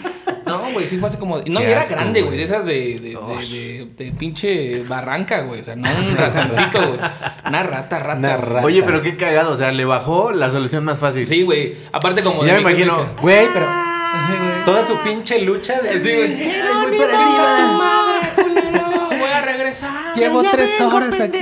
No, 0.57 0.71
güey, 0.73 0.87
sí 0.87 0.97
fue 0.97 1.09
así 1.09 1.17
como. 1.17 1.39
No, 1.45 1.59
y 1.61 1.63
era 1.63 1.81
asco, 1.81 1.95
grande, 1.95 2.21
güey. 2.21 2.37
De 2.37 2.43
esas 2.43 2.65
de, 2.65 2.73
de, 2.73 2.99
de, 2.99 3.15
de- 3.17 3.87
de 4.05 4.11
pinche 4.11 4.83
barranca, 4.83 5.41
güey. 5.41 5.61
O 5.61 5.63
sea, 5.63 5.75
no 5.75 5.89
un 5.89 6.17
ratoncito, 6.17 6.79
güey. 6.79 6.99
Una 7.47 7.63
rata, 7.63 7.99
rata. 7.99 8.17
Una 8.19 8.37
rata. 8.37 8.65
Oye, 8.65 8.83
pero 8.83 9.01
qué 9.01 9.15
cagado. 9.17 9.51
O 9.51 9.57
sea, 9.57 9.71
le 9.71 9.85
bajó 9.85 10.31
la 10.31 10.49
solución 10.49 10.83
más 10.85 10.99
fácil. 10.99 11.27
Sí, 11.27 11.43
güey. 11.43 11.75
Aparte, 11.91 12.21
como. 12.23 12.45
Ya 12.45 12.53
me 12.55 12.61
imagino. 12.61 13.05
Güey, 13.21 13.47
pero 13.53 13.65
toda 14.65 14.85
su 14.85 14.95
pinche 14.99 15.39
lucha 15.41 15.79
de... 15.81 15.99
Sí, 15.99 16.09
güey. 16.15 16.33
Ay, 16.51 16.61
voy 16.89 16.97
para 16.99 17.13
arriba. 17.17 18.10
Llevo 20.15 20.43
tres 20.49 20.79
horas 20.81 21.19
aquí. 21.19 21.39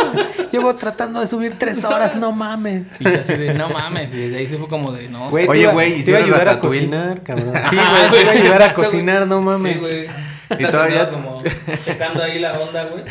Llevo 0.52 0.74
tratando 0.76 1.20
de 1.20 1.26
subir 1.26 1.54
tres 1.58 1.84
horas, 1.84 2.16
no 2.16 2.32
mames. 2.32 2.88
Y 2.98 3.04
yo 3.04 3.20
así 3.20 3.34
de, 3.34 3.54
no 3.54 3.68
mames. 3.68 4.12
Y 4.14 4.18
desde 4.18 4.38
ahí 4.38 4.46
se 4.48 4.58
fue 4.58 4.68
como 4.68 4.92
de, 4.92 5.08
no. 5.08 5.30
Güey, 5.30 5.46
Oye, 5.48 5.66
güey, 5.68 5.88
te 6.02 6.10
iba 6.10 6.18
a 6.18 6.20
¿hicieron 6.20 6.22
ayudar 6.24 6.48
a 6.48 6.58
cocinar, 6.58 7.22
cabrón. 7.22 7.54
Sí, 7.70 7.76
güey, 7.76 8.10
te 8.10 8.20
iba 8.22 8.30
a 8.30 8.34
ayudar 8.34 8.62
a 8.62 8.74
cocinar, 8.74 9.26
no 9.26 9.40
mames. 9.40 9.74
Sí, 9.74 9.78
güey. 9.80 10.08
Y 10.58 10.64
todavía- 10.66 11.08
como 11.10 11.38
checando 11.84 12.22
ahí 12.24 12.38
la 12.40 12.58
onda, 12.58 12.84
güey. 12.86 13.04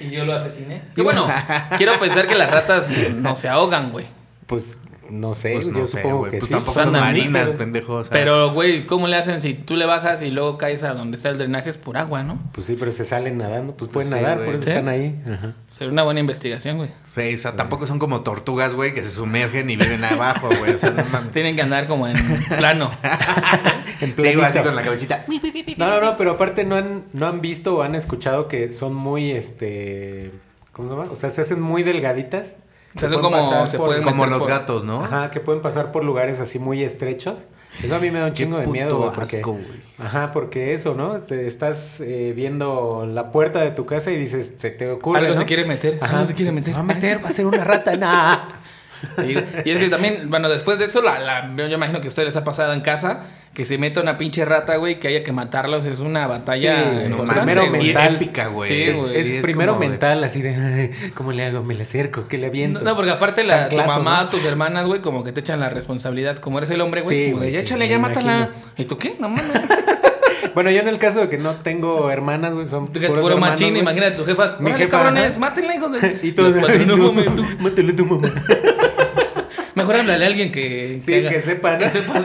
Y 0.00 0.10
yo 0.10 0.26
lo 0.26 0.34
asesiné. 0.34 0.82
Y 0.94 1.00
bueno, 1.00 1.26
quiero 1.78 1.98
pensar 1.98 2.26
que 2.26 2.34
las 2.34 2.50
ratas 2.50 2.88
no 3.14 3.34
se 3.34 3.48
ahogan, 3.48 3.90
güey. 3.90 4.04
Pues 4.46 4.76
no 5.10 5.34
sé, 5.34 5.52
Pues 5.54 5.68
no 5.68 5.78
yo 5.80 5.86
sé, 5.86 6.02
supongo 6.02 6.24
que 6.24 6.38
Pues 6.38 6.44
sí. 6.48 6.54
tampoco 6.54 6.80
Son 6.82 6.92
marinas, 6.92 7.30
mamíferos. 7.32 7.54
pendejo. 7.56 7.94
o 7.94 8.04
sea. 8.04 8.10
Pero, 8.12 8.52
güey, 8.52 8.86
¿cómo 8.86 9.06
le 9.08 9.16
hacen 9.16 9.40
si 9.40 9.54
tú 9.54 9.76
le 9.76 9.86
bajas 9.86 10.22
y 10.22 10.30
luego 10.30 10.58
caes 10.58 10.84
a 10.84 10.94
donde 10.94 11.16
está 11.16 11.28
el 11.30 11.38
drenaje? 11.38 11.70
Es 11.70 11.78
por 11.78 11.96
agua, 11.96 12.22
¿no? 12.22 12.38
Pues 12.52 12.66
sí, 12.66 12.76
pero 12.78 12.92
se 12.92 13.04
salen 13.04 13.38
nadando, 13.38 13.74
pues 13.76 13.90
pueden 13.90 14.10
Pues 14.10 14.20
sí, 14.20 14.24
nadar, 14.24 14.44
por 14.44 14.54
eso 14.54 14.64
¿Sí? 14.64 14.70
están 14.70 14.88
ahí. 14.88 15.20
Ajá. 15.26 15.54
Sería 15.68 15.92
una 15.92 16.02
buena 16.02 16.20
investigación, 16.20 16.76
güey. 16.78 16.90
O 17.34 17.38
sea, 17.38 17.56
tampoco 17.56 17.86
son 17.86 17.98
como 17.98 18.22
tortugas, 18.22 18.74
güey, 18.74 18.94
que 18.94 19.02
se 19.02 19.10
sumergen 19.10 19.68
y 19.70 19.76
viven 19.76 20.04
abajo, 20.04 20.48
güey. 20.56 20.74
O 20.74 20.78
sea, 20.78 20.90
no 20.90 21.04
mames. 21.06 21.32
Tienen 21.32 21.56
que 21.56 21.62
andar 21.62 21.86
como 21.88 22.06
en 22.06 22.16
plano. 22.58 22.90
En 24.00 24.14
Sí, 24.14 24.28
así 24.40 24.60
con 24.60 24.76
la 24.76 24.82
cabecita. 24.82 25.24
No, 25.76 25.88
no, 25.88 26.00
no, 26.00 26.16
pero 26.16 26.32
aparte 26.32 26.64
no 26.64 26.76
han, 26.76 27.04
no 27.12 27.26
han 27.26 27.40
visto 27.40 27.76
o 27.76 27.82
han 27.82 27.94
escuchado 27.94 28.48
que 28.48 28.70
son 28.72 28.94
muy, 28.94 29.30
este, 29.30 30.32
¿cómo 30.72 30.88
se 30.88 30.94
llama? 30.96 31.10
O 31.12 31.16
sea, 31.16 31.30
se 31.30 31.40
hacen 31.40 31.60
muy 31.60 31.82
delgaditas. 31.84 32.56
O 32.96 32.98
sea, 33.00 33.10
como- 33.10 33.66
se 33.66 33.76
por- 33.78 34.02
Como 34.02 34.26
los 34.26 34.38
por- 34.42 34.48
gatos, 34.50 34.84
¿no? 34.84 35.04
Ajá, 35.04 35.30
que 35.30 35.40
pueden 35.40 35.60
pasar 35.62 35.92
por 35.92 36.04
lugares 36.04 36.40
así 36.40 36.58
muy 36.58 36.82
estrechos. 36.82 37.48
Eso 37.82 37.94
a 37.94 37.98
mí 37.98 38.10
me 38.10 38.18
da 38.18 38.26
un 38.26 38.32
chingo 38.32 38.58
de 38.58 38.66
miedo, 38.66 38.96
güey, 38.98 39.10
porque... 39.14 39.36
asco. 39.36 39.58
Ajá, 39.98 40.32
porque 40.32 40.72
eso, 40.74 40.94
¿no? 40.94 41.18
Te 41.20 41.46
estás 41.46 42.00
eh, 42.00 42.32
viendo 42.34 43.06
la 43.06 43.30
puerta 43.30 43.60
de 43.60 43.70
tu 43.72 43.84
casa 43.86 44.10
y 44.10 44.16
dices, 44.16 44.52
se 44.56 44.70
te 44.70 44.90
ocurre, 44.90 45.20
Algo 45.20 45.34
¿no? 45.34 45.40
se 45.40 45.46
quiere 45.46 45.64
meter. 45.66 45.98
Ajá, 46.00 46.14
algo 46.16 46.26
se 46.26 46.34
quiere 46.34 46.50
meter. 46.50 46.74
va 46.74 46.80
a 46.80 46.82
meter, 46.82 47.22
va 47.24 47.28
a 47.28 47.32
ser 47.32 47.46
una 47.46 47.62
rata, 47.62 47.94
nah. 47.96 48.38
Sí, 49.16 49.36
y 49.64 49.70
es 49.70 49.78
que 49.78 49.88
también, 49.90 50.28
bueno, 50.28 50.48
después 50.48 50.78
de 50.80 50.86
eso, 50.86 51.00
la, 51.02 51.20
la- 51.20 51.54
yo 51.56 51.66
imagino 51.68 52.00
que 52.00 52.08
a 52.08 52.10
ustedes 52.10 52.26
les 52.30 52.36
ha 52.36 52.42
pasado 52.42 52.72
en 52.72 52.80
casa 52.80 53.26
que 53.54 53.64
se 53.64 53.76
meta 53.76 54.00
una 54.00 54.16
pinche 54.18 54.44
rata, 54.44 54.76
güey, 54.76 55.00
que 55.00 55.08
haya 55.08 55.22
que 55.24 55.32
matarlos. 55.32 55.84
Es 55.86 55.98
una 56.00 56.26
batalla. 56.28 56.76
Sí, 57.04 57.08
No 57.08 57.24
primero 57.24 57.66
mental. 57.70 58.14
épica, 58.16 58.46
güey. 58.48 58.68
Sí, 58.70 58.82
Es, 58.82 58.96
güey. 58.96 59.36
es 59.36 59.42
primero 59.42 59.74
como 59.74 59.88
mental, 59.88 60.22
así 60.22 60.42
de, 60.42 60.54
"Ay, 60.54 61.10
¿cómo 61.14 61.32
le 61.32 61.44
hago? 61.44 61.62
¿Me 61.64 61.74
le 61.74 61.82
acerco? 61.82 62.28
¿Qué 62.28 62.38
le 62.38 62.46
aviento? 62.46 62.80
No, 62.80 62.94
porque 62.94 63.10
aparte 63.10 63.42
la, 63.44 63.68
tu 63.68 63.76
mamá, 63.76 64.22
¿no? 64.24 64.28
tus 64.30 64.44
hermanas, 64.44 64.86
güey, 64.86 65.00
como 65.00 65.24
que 65.24 65.32
te 65.32 65.40
echan 65.40 65.58
la 65.60 65.70
responsabilidad. 65.70 66.38
Como 66.38 66.58
eres 66.58 66.70
el 66.70 66.80
hombre, 66.80 67.02
güey, 67.02 67.30
Sí, 67.30 67.34
ya 67.36 67.44
sí, 67.50 67.56
échale, 67.56 67.88
ya 67.88 67.98
mátala. 67.98 68.50
¿Y 68.76 68.84
tú 68.84 68.96
qué? 68.96 69.16
No 69.18 69.28
mames. 69.28 69.44
Bueno, 70.54 70.70
yo 70.70 70.80
en 70.80 70.88
el 70.88 70.98
caso 70.98 71.20
de 71.20 71.28
que 71.28 71.36
no 71.38 71.56
tengo 71.56 72.10
hermanas, 72.10 72.52
güey, 72.52 72.66
son 72.68 72.88
que 72.88 73.00
puros 73.06 73.20
puro 73.22 73.34
hermanos, 73.34 73.60
machín, 73.60 73.76
imagínate 73.76 74.16
tu 74.16 74.24
jefa. 74.24 74.56
Mi 74.58 74.72
jefa, 74.72 74.88
cabrones, 74.90 75.32
ajá. 75.32 75.38
mátenla, 75.40 75.74
hijos 75.76 75.92
de. 75.92 76.18
Y 76.22 76.32
todos, 76.32 76.54
Los 76.56 76.64
cuatro, 76.64 76.86
no 76.96 77.44
mátale 77.60 77.92
tu 77.92 78.06
mamá. 78.06 78.28
Mejor 79.74 79.96
háblale 79.96 80.24
a 80.24 80.28
alguien 80.28 80.50
que, 80.50 81.00
Sí, 81.04 81.12
que 81.28 81.40
sepa, 81.42 81.72
¿no? 81.74 81.78
que 81.78 81.90
sepa. 81.90 82.24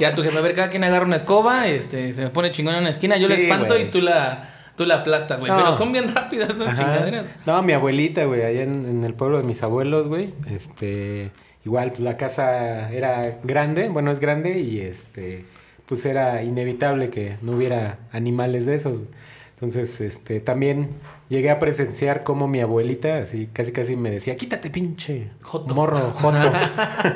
Ya 0.00 0.14
tu 0.14 0.22
jefe, 0.22 0.36
a 0.38 0.40
ver, 0.40 0.54
cada 0.54 0.70
quien 0.70 0.84
agarra 0.84 1.04
una 1.04 1.16
escoba, 1.16 1.66
este, 1.68 2.14
se 2.14 2.22
me 2.22 2.30
pone 2.30 2.50
chingón 2.50 2.74
en 2.74 2.80
una 2.80 2.90
esquina, 2.90 3.16
yo 3.16 3.28
la 3.28 3.34
espanto 3.34 3.78
y 3.78 3.86
tú 3.90 4.00
la, 4.00 4.50
tú 4.76 4.84
la 4.86 4.96
aplastas, 4.96 5.40
güey. 5.40 5.50
No. 5.50 5.58
Pero 5.58 5.76
son 5.76 5.92
bien 5.92 6.14
rápidas 6.14 6.50
esas 6.50 6.76
chingaderas. 6.76 7.26
No, 7.46 7.62
mi 7.62 7.72
abuelita, 7.72 8.24
güey, 8.24 8.42
allá 8.42 8.62
en, 8.62 8.86
en 8.86 9.04
el 9.04 9.14
pueblo 9.14 9.38
de 9.38 9.44
mis 9.44 9.62
abuelos, 9.62 10.08
güey. 10.08 10.32
Este, 10.50 11.30
igual, 11.64 11.90
pues 11.90 12.00
la 12.00 12.16
casa 12.16 12.90
era 12.92 13.38
grande, 13.42 13.88
bueno, 13.88 14.10
es 14.10 14.20
grande 14.20 14.58
y 14.58 14.80
este, 14.80 15.44
pues 15.86 16.04
era 16.06 16.42
inevitable 16.42 17.10
que 17.10 17.36
no 17.42 17.52
hubiera 17.52 17.98
animales 18.12 18.66
de 18.66 18.74
esos. 18.76 18.98
güey. 18.98 19.10
Entonces, 19.54 20.00
este, 20.00 20.38
también 20.40 20.90
llegué 21.28 21.50
a 21.50 21.58
presenciar 21.58 22.22
cómo 22.24 22.48
mi 22.48 22.60
abuelita, 22.60 23.18
así 23.18 23.48
casi 23.52 23.72
casi 23.72 23.96
me 23.96 24.10
decía, 24.10 24.36
quítate 24.36 24.70
pinche 24.70 25.30
Joto. 25.42 25.74
morro, 25.74 25.98
joto. 26.14 26.38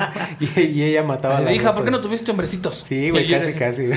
y, 0.39 0.59
y 0.61 0.83
ella 0.83 1.03
mataba 1.03 1.37
a 1.37 1.41
la 1.41 1.53
Hija, 1.53 1.73
¿por 1.73 1.83
qué 1.83 1.91
no 1.91 2.01
tuviste 2.01 2.31
hombrecitos? 2.31 2.83
Sí, 2.85 3.09
güey, 3.09 3.27
yo- 3.27 3.39
casi, 3.39 3.53
casi. 3.53 3.89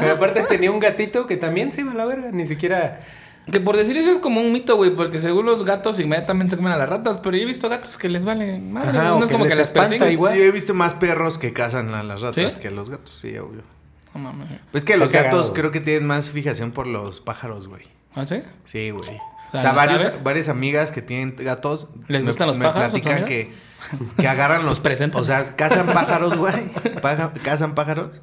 Pero 0.00 0.14
aparte 0.14 0.42
tenía 0.44 0.70
un 0.70 0.80
gatito 0.80 1.26
que 1.26 1.36
también 1.36 1.72
se 1.72 1.82
iba 1.82 1.92
a 1.92 1.94
la 1.94 2.04
verga, 2.06 2.30
ni 2.32 2.46
siquiera... 2.46 3.00
Que 3.50 3.60
por 3.60 3.76
decir 3.76 3.94
eso 3.98 4.10
es 4.10 4.16
como 4.18 4.40
un 4.40 4.52
mito, 4.52 4.76
güey, 4.76 4.96
porque 4.96 5.20
según 5.20 5.44
los 5.44 5.66
gatos 5.66 6.00
inmediatamente 6.00 6.52
se 6.52 6.56
comen 6.56 6.72
a 6.72 6.78
las 6.78 6.88
ratas, 6.88 7.20
pero 7.22 7.36
yo 7.36 7.42
he 7.42 7.46
visto 7.46 7.68
gatos 7.68 7.98
que 7.98 8.08
les 8.08 8.24
vale 8.24 8.58
madre, 8.58 8.98
Ajá, 8.98 9.10
no 9.10 9.18
es 9.18 9.24
que 9.26 9.32
como 9.32 9.44
que 9.44 9.54
les 9.54 9.74
las 9.74 10.12
igual. 10.12 10.32
Sí, 10.34 10.40
he 10.40 10.50
visto 10.50 10.72
más 10.72 10.94
perros 10.94 11.36
que 11.36 11.52
cazan 11.52 11.92
a 11.92 12.02
las 12.02 12.22
ratas 12.22 12.54
¿Sí? 12.54 12.58
que 12.58 12.70
los 12.70 12.88
gatos, 12.88 13.14
sí, 13.14 13.36
obvio. 13.36 13.60
No 14.14 14.20
mames. 14.20 14.48
Pues 14.72 14.86
que 14.86 14.94
Está 14.94 15.04
los 15.04 15.12
cagado, 15.12 15.36
gatos 15.36 15.52
creo 15.54 15.70
que 15.70 15.80
tienen 15.80 16.06
más 16.06 16.30
fijación 16.30 16.70
por 16.72 16.86
los 16.86 17.20
pájaros, 17.20 17.68
güey. 17.68 17.82
¿Ah, 18.14 18.26
sí? 18.26 18.42
Sí, 18.64 18.90
güey. 18.90 19.02
O 19.08 19.12
O 19.48 19.50
sea, 19.50 19.60
sea, 19.60 19.70
¿lo 19.70 19.76
varios, 19.76 20.02
sabes? 20.02 20.22
varias 20.22 20.48
amigas 20.48 20.90
que 20.92 21.02
tienen 21.02 21.34
gatos 21.38 21.90
¿Les 22.08 22.22
me- 22.22 22.28
gustan 22.30 22.48
los 22.48 22.58
me 22.58 22.64
pájaros, 22.64 22.90
platican 22.90 23.24
que, 23.24 23.52
que 24.16 24.28
agarran 24.28 24.58
los 24.64 24.70
Los 24.70 24.80
presentan. 24.80 25.20
O 25.20 25.24
sea, 25.24 25.54
cazan 25.56 25.86
pájaros, 25.86 26.36
güey. 26.36 26.54
Paja- 27.02 27.32
cazan 27.42 27.74
pájaros 27.74 28.20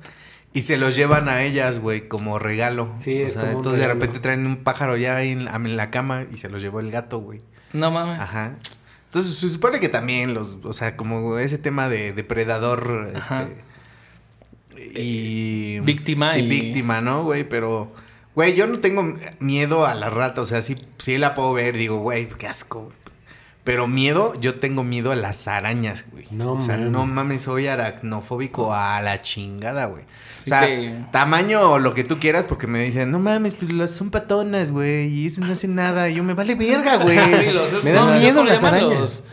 y 0.54 0.64
se 0.64 0.76
los 0.78 0.96
llevan 0.96 1.30
a 1.30 1.44
ellas, 1.44 1.80
güey, 1.80 2.08
como 2.10 2.38
regalo. 2.40 2.94
Sí, 3.00 3.22
o 3.24 3.28
es 3.28 3.34
sea, 3.34 3.42
como 3.44 3.54
un 3.54 3.58
entonces 3.60 3.82
de 3.82 3.88
repente 3.88 4.20
traen 4.20 4.46
un 4.46 4.58
pájaro 4.58 4.98
ya 4.98 5.16
ahí 5.16 5.32
en 5.32 5.46
la, 5.46 5.56
en 5.56 5.78
la 5.78 5.90
cama 5.92 6.26
y 6.32 6.38
se 6.38 6.50
los 6.50 6.62
llevó 6.62 6.80
el 6.82 6.92
gato, 6.92 7.20
güey. 7.20 7.40
No 7.72 7.90
mames. 7.92 8.20
Ajá. 8.20 8.56
Entonces 9.06 9.36
se 9.36 9.50
supone 9.50 9.80
que 9.80 9.88
también 9.90 10.34
los, 10.34 10.60
o 10.64 10.74
sea, 10.74 10.98
como 10.98 11.38
ese 11.38 11.58
tema 11.58 11.88
de 11.90 12.12
depredador, 12.14 13.12
Ajá. 13.16 13.44
este, 14.76 15.00
y 15.00 15.80
Víctima 15.82 16.38
y, 16.38 16.42
y- 16.44 16.50
víctima, 16.50 17.02
¿no, 17.02 17.24
güey? 17.24 17.48
Pero, 17.48 17.94
güey, 18.36 18.54
yo 18.56 18.68
no 18.68 18.80
tengo 18.80 19.16
miedo 19.40 19.86
a 19.86 19.96
la 19.96 20.10
rata, 20.10 20.42
o 20.42 20.46
sea, 20.46 20.62
sí, 20.62 20.78
sí 20.98 21.18
la 21.18 21.34
puedo 21.36 21.54
ver, 21.54 21.76
digo, 21.78 22.00
güey, 22.00 22.28
qué 22.28 22.48
asco. 22.48 22.84
güey. 22.86 22.96
Pero 23.64 23.88
miedo, 23.88 24.34
yo 24.42 24.56
tengo 24.56 24.84
miedo 24.84 25.12
a 25.12 25.16
las 25.16 25.48
arañas, 25.48 26.06
güey. 26.12 26.26
No 26.32 26.54
o 26.54 26.62
sea, 26.62 26.78
mames. 26.78 26.92
no 26.92 27.06
mames, 27.06 27.42
soy 27.44 27.68
aracnofóbico 27.68 28.74
a 28.74 29.00
la 29.02 29.22
chingada, 29.22 29.86
güey. 29.86 30.04
O 30.44 30.48
sea, 30.48 30.62
te- 30.62 30.96
tamaño 31.12 31.62
o 31.74 31.78
lo 31.78 31.94
que 31.94 32.04
tú 32.04 32.18
quieras, 32.18 32.48
porque 32.48 32.66
me 32.66 32.84
dicen, 32.84 33.12
no 33.12 33.20
mames, 33.20 33.54
pues 33.54 33.72
las 33.72 33.92
son 33.92 34.10
patonas, 34.10 34.72
güey, 34.72 35.08
y 35.10 35.28
eso 35.28 35.42
no 35.42 35.52
hace 35.52 35.68
nada. 35.68 36.10
Y 36.10 36.16
yo 36.16 36.24
me 36.24 36.34
vale 36.34 36.56
verga, 36.56 36.98
güey. 36.98 37.20
Sí, 37.40 37.52
los- 37.52 37.84
Me 37.84 37.92
dan 37.92 38.08
no, 38.14 38.20
miedo 38.20 38.36
¿cómo 38.38 38.48
le 38.50 38.54
las 38.56 38.64
arañas. 38.64 39.24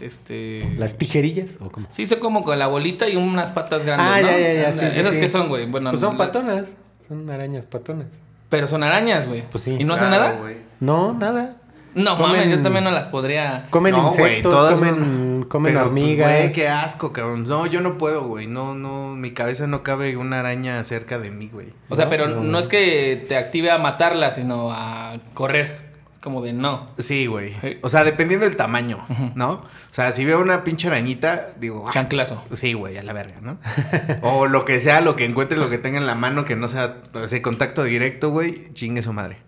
Este... 0.00 0.68
¿Las 0.76 0.98
tijerillas 0.98 1.58
o 1.60 1.70
cómo? 1.70 1.86
Sí, 1.92 2.06
son 2.06 2.18
como 2.18 2.42
con 2.42 2.58
la 2.58 2.66
bolita 2.66 3.08
y 3.08 3.14
unas 3.14 3.52
patas 3.52 3.84
grandes, 3.84 4.06
Ah, 4.08 4.20
¿no? 4.20 4.26
ya, 4.26 4.38
ya, 4.38 4.52
ya, 4.54 4.72
sí, 4.72 4.80
sí, 4.92 5.00
¿Esas 5.00 5.14
sí. 5.14 5.20
que 5.20 5.28
son, 5.28 5.48
güey? 5.48 5.66
Bueno, 5.66 5.90
Pues 5.90 6.00
son 6.00 6.18
la- 6.18 6.26
patonas. 6.26 6.70
Son 7.12 7.28
arañas 7.28 7.66
patonas. 7.66 8.06
Pero 8.48 8.66
son 8.66 8.82
arañas, 8.82 9.28
güey. 9.28 9.42
Pues 9.50 9.64
sí. 9.64 9.76
¿Y 9.78 9.84
no 9.84 9.94
hacen 9.94 10.08
Claro, 10.08 10.24
nada? 10.28 10.38
güey. 10.40 10.56
No, 10.80 11.12
nada. 11.12 11.56
No, 11.94 12.16
Comen- 12.16 12.28
mames, 12.38 12.48
yo 12.48 12.62
también 12.62 12.84
no 12.84 12.90
las 12.90 13.08
podría. 13.08 13.66
Comen 13.68 13.92
No, 13.92 14.12
güey, 14.12 14.30
insectos, 14.36 14.50
todas 14.52 14.72
comen, 14.74 14.94
son- 14.94 15.44
comen 15.46 15.72
Pero, 15.74 15.80
pues, 15.80 15.88
hormigas. 15.88 16.30
güey, 16.40 16.52
qué 16.54 16.68
asco, 16.68 17.12
cabrón. 17.12 17.44
No, 17.44 17.66
yo 17.66 17.82
no 17.82 17.98
puedo, 17.98 18.22
güey. 18.22 18.46
No, 18.46 18.74
no, 18.74 19.08
mi 19.14 19.32
cabeza 19.32 19.66
no 19.66 19.82
cabe 19.82 20.16
una 20.16 20.40
araña 20.40 20.82
cerca 20.84 21.18
de 21.18 21.30
mí, 21.30 21.50
güey. 21.52 21.66
O 21.90 21.96
sea, 21.96 22.06
No, 22.06 22.10
pero 22.10 22.28
no, 22.28 22.36
no, 22.36 22.42
no. 22.44 22.58
es 22.58 22.68
que 22.68 23.22
te 23.28 23.36
active 23.36 23.70
a 23.70 23.76
matarla, 23.76 24.30
sino 24.32 24.72
a 24.72 25.16
correr. 25.34 25.81
Como 26.22 26.40
de 26.40 26.52
no. 26.52 26.88
Sí, 26.98 27.26
güey. 27.26 27.52
Sí. 27.60 27.78
O 27.82 27.88
sea, 27.88 28.04
dependiendo 28.04 28.46
del 28.46 28.56
tamaño, 28.56 29.04
¿no? 29.34 29.50
O 29.54 29.66
sea, 29.90 30.12
si 30.12 30.24
veo 30.24 30.40
una 30.40 30.62
pinche 30.62 30.86
arañita, 30.86 31.48
digo, 31.58 31.84
ah, 31.88 31.90
Chanclazo. 31.92 32.42
Sí, 32.52 32.74
güey, 32.74 32.96
a 32.96 33.02
la 33.02 33.12
verga, 33.12 33.40
¿no? 33.42 33.58
o 34.22 34.46
lo 34.46 34.64
que 34.64 34.78
sea, 34.78 35.00
lo 35.00 35.16
que 35.16 35.24
encuentre, 35.24 35.58
lo 35.58 35.68
que 35.68 35.78
tenga 35.78 35.98
en 35.98 36.06
la 36.06 36.14
mano, 36.14 36.44
que 36.44 36.54
no 36.54 36.68
sea 36.68 36.98
ese 37.22 37.42
contacto 37.42 37.82
directo, 37.82 38.30
güey, 38.30 38.72
chingue 38.72 39.02
su 39.02 39.12
madre. 39.12 39.38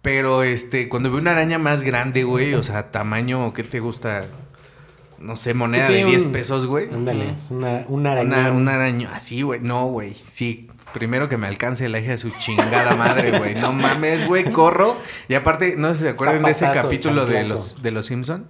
Pero, 0.00 0.42
este, 0.42 0.88
cuando 0.88 1.10
veo 1.10 1.20
una 1.20 1.32
araña 1.32 1.58
más 1.58 1.82
grande, 1.82 2.24
güey, 2.24 2.54
o 2.54 2.62
sea, 2.62 2.90
tamaño, 2.92 3.52
¿qué 3.52 3.62
te 3.62 3.80
gusta? 3.80 4.24
No 5.18 5.34
sé, 5.36 5.52
moneda 5.52 5.86
Sí, 5.88 5.94
de 5.94 6.04
10 6.04 6.24
un- 6.24 6.32
pesos, 6.32 6.66
güey. 6.66 6.88
Ándale, 6.92 7.34
es 7.38 7.50
una, 7.50 7.84
una 7.88 8.20
Una, 8.52 8.74
araña. 8.74 9.10
así, 9.14 9.42
güey. 9.42 9.60
No, 9.60 9.86
güey. 9.86 10.14
Sí, 10.26 10.68
primero 10.92 11.28
que 11.28 11.36
me 11.36 11.46
alcance 11.46 11.88
la 11.88 11.98
hija 12.00 12.12
de 12.12 12.18
su 12.18 12.30
chingada 12.30 12.94
madre, 12.96 13.38
güey. 13.38 13.54
No 13.54 13.72
mames, 13.72 14.26
güey, 14.26 14.50
corro. 14.52 14.96
Y 15.28 15.34
aparte, 15.34 15.74
no 15.76 15.88
sé 15.90 15.94
si 15.94 16.00
se 16.04 16.08
acuerdan 16.10 16.42
de 16.42 16.50
ese 16.52 16.70
capítulo 16.72 17.26
de 17.26 17.44
los, 17.44 17.82
de 17.82 17.90
los 17.90 18.06
Simpson. 18.06 18.48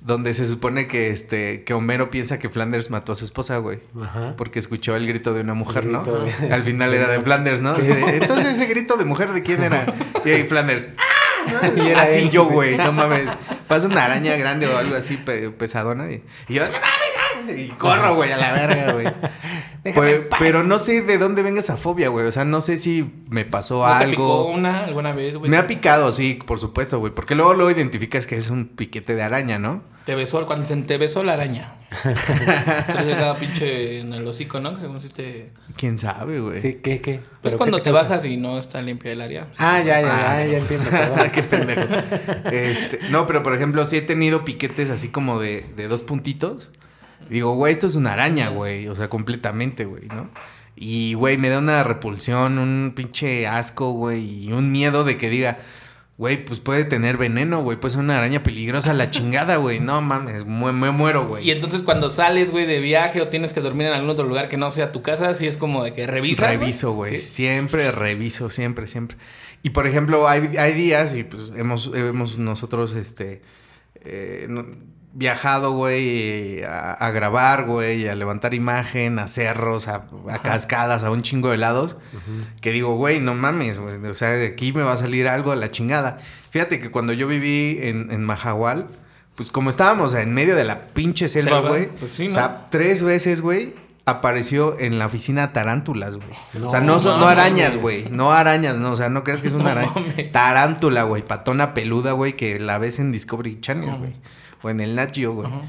Donde 0.00 0.32
se 0.32 0.46
supone 0.46 0.86
que 0.86 1.10
este 1.10 1.64
que 1.64 1.74
Homero 1.74 2.08
piensa 2.08 2.38
que 2.38 2.48
Flanders 2.48 2.88
mató 2.88 3.10
a 3.10 3.14
su 3.16 3.24
esposa, 3.24 3.58
güey. 3.58 3.80
Ajá. 4.00 4.34
Porque 4.36 4.60
escuchó 4.60 4.94
el 4.94 5.08
grito 5.08 5.34
de 5.34 5.40
una 5.40 5.54
mujer, 5.54 5.86
¿no? 5.86 6.04
de- 6.04 6.52
Al 6.54 6.62
final 6.62 6.94
era 6.94 7.08
de 7.08 7.20
Flanders, 7.20 7.62
¿no? 7.62 7.74
De, 7.74 8.16
Entonces 8.16 8.52
ese 8.52 8.66
grito 8.66 8.96
de 8.96 9.04
mujer 9.04 9.32
de 9.32 9.42
quién 9.42 9.60
era? 9.64 9.86
Y 10.24 10.30
ahí 10.30 10.44
Flanders. 10.44 10.90
¡Ah! 10.98 11.68
Y 11.76 11.88
era 11.88 12.02
así 12.02 12.20
él, 12.20 12.30
yo, 12.30 12.44
güey, 12.44 12.76
no 12.76 12.92
mames. 12.92 13.26
Pasa 13.66 13.88
una 13.88 14.04
araña 14.04 14.36
grande 14.36 14.68
o 14.68 14.76
algo 14.78 14.94
así 14.94 15.16
pe- 15.16 15.50
pesadona 15.50 16.08
y, 16.12 16.22
y 16.48 16.54
yo, 16.54 16.62
¡no 16.64 16.70
mames! 16.70 17.07
Ah", 17.48 17.52
Y 17.56 17.68
corro, 17.70 18.14
güey, 18.16 18.32
a 18.32 18.36
la 18.36 18.52
verga, 18.52 18.92
güey. 18.92 19.06
Déjame 19.84 20.20
Pero, 20.38 20.64
no 20.64 20.78
sé 20.78 21.02
de 21.02 21.18
dónde 21.18 21.42
venga 21.42 21.60
esa 21.60 21.76
fobia, 21.76 22.08
güey. 22.08 22.26
O 22.26 22.32
sea, 22.32 22.44
no 22.44 22.60
sé 22.60 22.78
si 22.78 23.10
me 23.28 23.44
pasó 23.44 23.86
¿No 23.86 23.98
te 23.98 24.08
picó 24.08 24.22
algo. 24.22 24.50
una 24.50 24.84
alguna 24.84 25.12
vez, 25.12 25.36
güey? 25.36 25.50
Me 25.50 25.56
ha 25.56 25.66
picado, 25.66 26.12
sí, 26.12 26.38
por 26.46 26.58
supuesto, 26.58 26.98
güey. 26.98 27.12
Porque 27.14 27.34
luego 27.34 27.54
luego 27.54 27.70
identificas 27.70 28.26
que 28.26 28.36
es 28.36 28.50
un 28.50 28.66
piquete 28.66 29.14
de 29.14 29.22
araña, 29.22 29.58
¿no? 29.58 29.82
Te 30.04 30.14
besó, 30.14 30.44
cuando 30.46 30.66
se 30.66 30.74
te 30.76 30.96
besó 30.96 31.22
la 31.22 31.34
araña. 31.34 31.74
Entonces 32.04 33.16
cada 33.16 33.36
pinche 33.36 34.00
en 34.00 34.12
el 34.14 34.26
hocico, 34.26 34.58
¿no? 34.58 34.74
Que 34.74 34.80
según 34.80 35.00
si 35.02 35.10
te... 35.10 35.50
¿Quién 35.76 35.98
sabe, 35.98 36.40
güey? 36.40 36.60
Sí, 36.60 36.80
¿qué, 36.82 37.00
qué? 37.00 37.20
Pues 37.42 37.52
¿Pero 37.54 37.58
cuando 37.58 37.76
qué 37.78 37.84
te 37.84 37.90
bajas 37.92 38.24
y 38.24 38.36
no 38.38 38.58
está 38.58 38.80
limpia 38.80 39.12
el 39.12 39.20
área. 39.20 39.48
Ah, 39.58 39.80
ya, 39.80 40.00
ya, 40.00 40.08
Ah. 40.32 40.44
ya, 40.44 40.46
ya 40.46 40.58
entiendo. 40.58 40.90
Qué 41.32 41.42
pendejo. 41.42 41.82
Este, 42.50 43.00
no, 43.10 43.26
pero 43.26 43.42
por 43.42 43.54
ejemplo, 43.54 43.84
sí 43.86 43.98
he 43.98 44.02
tenido 44.02 44.44
piquetes 44.44 44.90
así 44.90 45.08
como 45.10 45.38
de, 45.40 45.66
de 45.76 45.88
dos 45.88 46.02
puntitos. 46.02 46.70
Digo, 47.30 47.54
güey, 47.54 47.72
esto 47.72 47.86
es 47.86 47.94
una 47.94 48.12
araña, 48.14 48.48
güey. 48.48 48.88
O 48.88 48.94
sea, 48.96 49.08
completamente, 49.08 49.84
güey, 49.84 50.06
¿no? 50.08 50.30
Y, 50.76 51.14
güey, 51.14 51.36
me 51.38 51.48
da 51.48 51.58
una 51.58 51.82
repulsión, 51.84 52.58
un 52.58 52.92
pinche 52.94 53.46
asco, 53.46 53.90
güey. 53.92 54.44
Y 54.46 54.52
un 54.52 54.70
miedo 54.70 55.02
de 55.04 55.18
que 55.18 55.28
diga, 55.28 55.58
güey, 56.18 56.44
pues 56.44 56.60
puede 56.60 56.84
tener 56.84 57.16
veneno, 57.16 57.62
güey. 57.62 57.78
Puede 57.80 57.94
ser 57.94 58.00
una 58.04 58.18
araña 58.18 58.42
peligrosa 58.44 58.94
la 58.94 59.10
chingada, 59.10 59.56
güey. 59.56 59.80
No 59.80 60.00
mames, 60.02 60.44
mu- 60.46 60.72
me 60.72 60.90
muero, 60.92 61.26
güey. 61.26 61.46
Y 61.46 61.50
entonces 61.50 61.82
cuando 61.82 62.10
sales, 62.10 62.50
güey, 62.52 62.64
de 62.66 62.78
viaje 62.78 63.20
o 63.20 63.28
tienes 63.28 63.52
que 63.52 63.60
dormir 63.60 63.88
en 63.88 63.92
algún 63.94 64.10
otro 64.10 64.24
lugar 64.26 64.46
que 64.48 64.56
no 64.56 64.70
sea 64.70 64.92
tu 64.92 65.02
casa, 65.02 65.34
sí 65.34 65.46
es 65.48 65.56
como 65.56 65.82
de 65.84 65.92
que 65.94 66.06
revisas. 66.06 66.48
Reviso, 66.48 66.92
güey. 66.92 67.18
Sí. 67.18 67.26
Siempre 67.38 67.90
reviso, 67.90 68.48
siempre, 68.50 68.86
siempre. 68.86 69.16
Y 69.64 69.70
por 69.70 69.86
ejemplo, 69.88 70.28
hay, 70.28 70.56
hay 70.58 70.72
días 70.74 71.16
y 71.16 71.24
pues 71.24 71.50
hemos, 71.56 71.90
hemos 71.92 72.38
nosotros, 72.38 72.94
este, 72.94 73.42
eh, 74.04 74.46
no- 74.48 74.64
viajado, 75.18 75.72
güey, 75.72 76.62
a, 76.62 76.92
a 76.92 77.10
grabar, 77.10 77.64
güey, 77.64 78.06
a 78.08 78.14
levantar 78.14 78.54
imagen, 78.54 79.18
a 79.18 79.26
cerros, 79.26 79.88
a, 79.88 80.04
a 80.30 80.38
cascadas, 80.42 81.02
a 81.02 81.10
un 81.10 81.22
chingo 81.22 81.50
de 81.50 81.56
lados. 81.56 81.96
Que 82.60 82.70
digo, 82.70 82.94
güey, 82.94 83.18
no 83.20 83.34
mames, 83.34 83.80
güey. 83.80 83.96
O 84.06 84.14
sea, 84.14 84.30
de 84.30 84.46
aquí 84.46 84.72
me 84.72 84.82
va 84.84 84.92
a 84.92 84.96
salir 84.96 85.26
algo 85.26 85.50
a 85.50 85.56
la 85.56 85.70
chingada. 85.70 86.18
Fíjate 86.50 86.78
que 86.78 86.90
cuando 86.92 87.12
yo 87.12 87.26
viví 87.26 87.78
en, 87.82 88.12
en 88.12 88.22
Majahual, 88.24 88.86
pues 89.34 89.50
como 89.50 89.70
estábamos 89.70 90.14
en 90.14 90.32
medio 90.32 90.54
de 90.54 90.62
la 90.64 90.86
pinche 90.86 91.28
selva, 91.28 91.60
güey. 91.60 91.88
pues 91.88 92.12
sí, 92.12 92.26
O 92.26 92.28
¿no? 92.28 92.34
sea, 92.34 92.66
tres 92.70 93.02
veces, 93.02 93.40
güey, 93.40 93.74
apareció 94.04 94.78
en 94.78 95.00
la 95.00 95.06
oficina 95.06 95.52
tarántulas, 95.52 96.16
güey. 96.16 96.64
o 96.64 96.68
sea, 96.68 96.80
No 96.80 96.94
no, 96.94 97.00
son, 97.00 97.18
no 97.18 97.26
mames. 97.26 97.38
arañas, 97.42 97.76
güey. 97.76 98.06
No 98.10 98.32
arañas, 98.32 98.76
no. 98.78 98.92
O 98.92 98.96
sea, 98.96 99.08
no 99.08 99.24
creas 99.24 99.42
que 99.42 99.48
es 99.48 99.54
una 99.54 99.64
No 99.74 99.80
araña. 99.80 100.30
Tarántula, 100.30 101.02
güey. 101.02 101.24
Patona 101.24 101.74
peluda, 101.74 102.12
güey, 102.12 102.34
que 102.34 102.60
la 102.60 102.78
ves 102.78 103.00
en 103.00 103.10
Discovery 103.10 103.60
Channel, 103.60 103.96
güey. 103.98 104.14
O 104.62 104.70
en 104.70 104.80
el 104.80 104.94
Nat 104.94 105.14
Geo, 105.14 105.32
güey. 105.32 105.46
Ajá. 105.48 105.60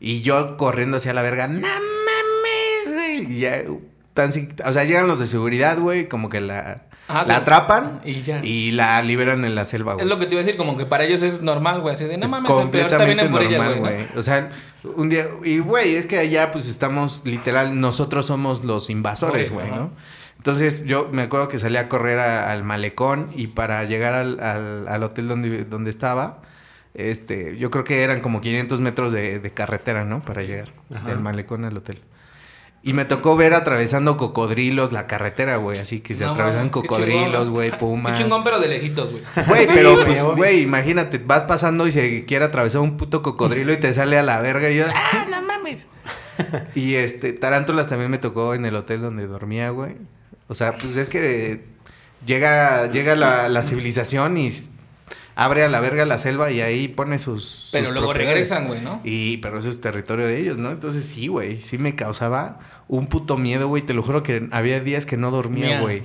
Y 0.00 0.22
yo 0.22 0.56
corriendo 0.56 0.96
hacia 0.98 1.12
la 1.14 1.22
verga, 1.22 1.48
no 1.48 1.60
mames, 1.60 2.92
güey. 2.92 3.32
Y 3.32 3.40
ya, 3.40 3.62
tan, 4.14 4.32
si- 4.32 4.48
o 4.64 4.72
sea, 4.72 4.84
llegan 4.84 5.06
los 5.06 5.18
de 5.18 5.26
seguridad, 5.26 5.78
güey, 5.78 6.08
como 6.08 6.28
que 6.28 6.40
la, 6.40 6.84
la 7.08 7.24
sí. 7.24 7.32
atrapan 7.32 8.00
Y 8.04 8.22
ya. 8.22 8.40
y 8.44 8.70
la 8.72 9.02
liberan 9.02 9.44
en 9.44 9.54
la 9.54 9.64
selva, 9.64 9.94
güey. 9.94 10.04
Es 10.04 10.08
lo 10.10 10.18
que 10.18 10.26
te 10.26 10.32
iba 10.34 10.42
a 10.42 10.44
decir, 10.44 10.56
como 10.58 10.76
que 10.76 10.86
para 10.86 11.04
ellos 11.04 11.22
es 11.22 11.42
normal, 11.42 11.80
güey. 11.80 11.94
Así 11.94 12.04
de, 12.04 12.16
no 12.16 12.24
Es 12.26 12.30
mames, 12.30 12.50
completamente 12.50 13.04
vienen 13.06 13.32
por 13.32 13.42
ella, 13.42 13.58
normal, 13.58 13.78
güey. 13.80 14.06
O 14.16 14.22
sea, 14.22 14.50
un 14.96 15.08
día. 15.08 15.26
Y, 15.44 15.58
güey, 15.58 15.94
es 15.96 16.06
que 16.06 16.18
allá, 16.18 16.52
pues 16.52 16.68
estamos 16.68 17.22
literal. 17.24 17.80
Nosotros 17.80 18.26
somos 18.26 18.64
los 18.64 18.90
invasores, 18.90 19.50
güey. 19.50 19.70
¿no? 19.70 19.90
Entonces, 20.36 20.84
yo 20.84 21.08
me 21.10 21.22
acuerdo 21.22 21.48
que 21.48 21.58
salí 21.58 21.76
a 21.76 21.88
correr 21.88 22.18
a- 22.20 22.52
al 22.52 22.62
malecón 22.62 23.30
y 23.34 23.48
para 23.48 23.82
llegar 23.84 24.14
al, 24.14 24.38
al- 24.40 24.86
al 24.86 25.02
hotel 25.02 25.26
donde, 25.26 25.64
donde 25.64 25.90
estaba, 25.90 26.42
este, 26.98 27.56
yo 27.56 27.70
creo 27.70 27.84
que 27.84 28.02
eran 28.02 28.20
como 28.20 28.40
500 28.40 28.80
metros 28.80 29.12
de, 29.12 29.38
de 29.38 29.50
carretera, 29.52 30.04
¿no? 30.04 30.20
Para 30.20 30.42
llegar 30.42 30.72
Ajá. 30.94 31.08
del 31.08 31.20
malecón 31.20 31.64
al 31.64 31.76
hotel. 31.76 32.02
Y 32.82 32.92
me 32.92 33.04
tocó 33.04 33.36
ver 33.36 33.54
atravesando 33.54 34.16
cocodrilos 34.16 34.92
la 34.92 35.06
carretera, 35.06 35.56
güey. 35.56 35.78
Así 35.78 36.00
que 36.00 36.14
se 36.14 36.24
No 36.24 36.30
atravesan 36.32 36.64
qué 36.66 36.70
cocodrilos, 36.72 37.50
güey, 37.50 37.70
Qué 37.72 37.76
pumas. 37.76 38.18
chingón, 38.18 38.42
pero 38.42 38.58
de 38.60 38.68
lejitos, 38.68 39.12
güey. 39.12 39.22
Güey, 39.46 39.66
pero 39.66 39.94
güey, 39.94 40.06
pues, 40.06 40.22
güey, 40.24 40.62
imagínate, 40.62 41.18
vas 41.18 41.44
pasando 41.44 41.86
y 41.86 41.92
se 41.92 42.24
quiere 42.24 42.44
atravesar 42.44 42.80
un 42.80 42.96
puto 42.96 43.22
cocodrilo 43.22 43.72
y 43.72 43.76
te 43.78 43.94
sale 43.94 44.18
a 44.18 44.22
la 44.24 44.40
verga 44.40 44.70
y 44.70 44.76
yo, 44.78 44.86
¡ah, 44.92 45.26
no 45.30 45.40
mames! 45.42 45.86
y 46.74 46.94
este, 46.94 47.32
tarántulas 47.32 47.88
también 47.88 48.10
me 48.10 48.18
tocó 48.18 48.54
en 48.54 48.64
el 48.64 48.74
hotel 48.74 49.02
donde 49.02 49.26
dormía, 49.26 49.70
güey. 49.70 49.96
O 50.48 50.54
sea, 50.54 50.78
pues 50.78 50.96
es 50.96 51.10
que 51.10 51.64
llega, 52.26 52.90
llega 52.90 53.14
la, 53.16 53.48
la 53.48 53.62
civilización 53.62 54.36
y 54.36 54.50
abre 55.38 55.62
a 55.62 55.68
la 55.68 55.80
verga 55.80 56.04
la 56.04 56.18
selva 56.18 56.50
y 56.50 56.60
ahí 56.60 56.88
pone 56.88 57.20
sus. 57.20 57.68
Pero 57.70 57.86
sus 57.86 57.94
luego 57.94 58.12
regresan, 58.12 58.66
güey, 58.66 58.80
¿no? 58.80 59.00
Y, 59.04 59.36
pero 59.36 59.60
eso 59.60 59.68
es 59.68 59.80
territorio 59.80 60.26
de 60.26 60.36
ellos, 60.36 60.58
¿no? 60.58 60.72
Entonces 60.72 61.04
sí, 61.04 61.28
güey, 61.28 61.62
sí 61.62 61.78
me 61.78 61.94
causaba 61.94 62.58
un 62.88 63.06
puto 63.06 63.38
miedo, 63.38 63.68
güey. 63.68 63.82
Te 63.82 63.94
lo 63.94 64.02
juro 64.02 64.24
que 64.24 64.48
había 64.50 64.80
días 64.80 65.06
que 65.06 65.16
no 65.16 65.30
dormía, 65.30 65.66
Mía, 65.66 65.80
güey. 65.80 66.02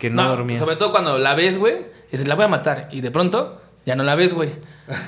Que 0.00 0.10
no, 0.10 0.28
dormía. 0.28 0.58
Sobre 0.58 0.74
todo 0.74 0.90
cuando 0.90 1.16
la 1.18 1.36
ves, 1.36 1.58
güey, 1.58 1.76
dices, 2.10 2.26
la 2.26 2.34
voy 2.34 2.44
a 2.44 2.48
matar. 2.48 2.88
Y 2.90 3.02
de 3.02 3.12
pronto, 3.12 3.62
ya 3.86 3.94
no 3.94 4.02
la 4.02 4.16
ves, 4.16 4.34
güey. 4.34 4.50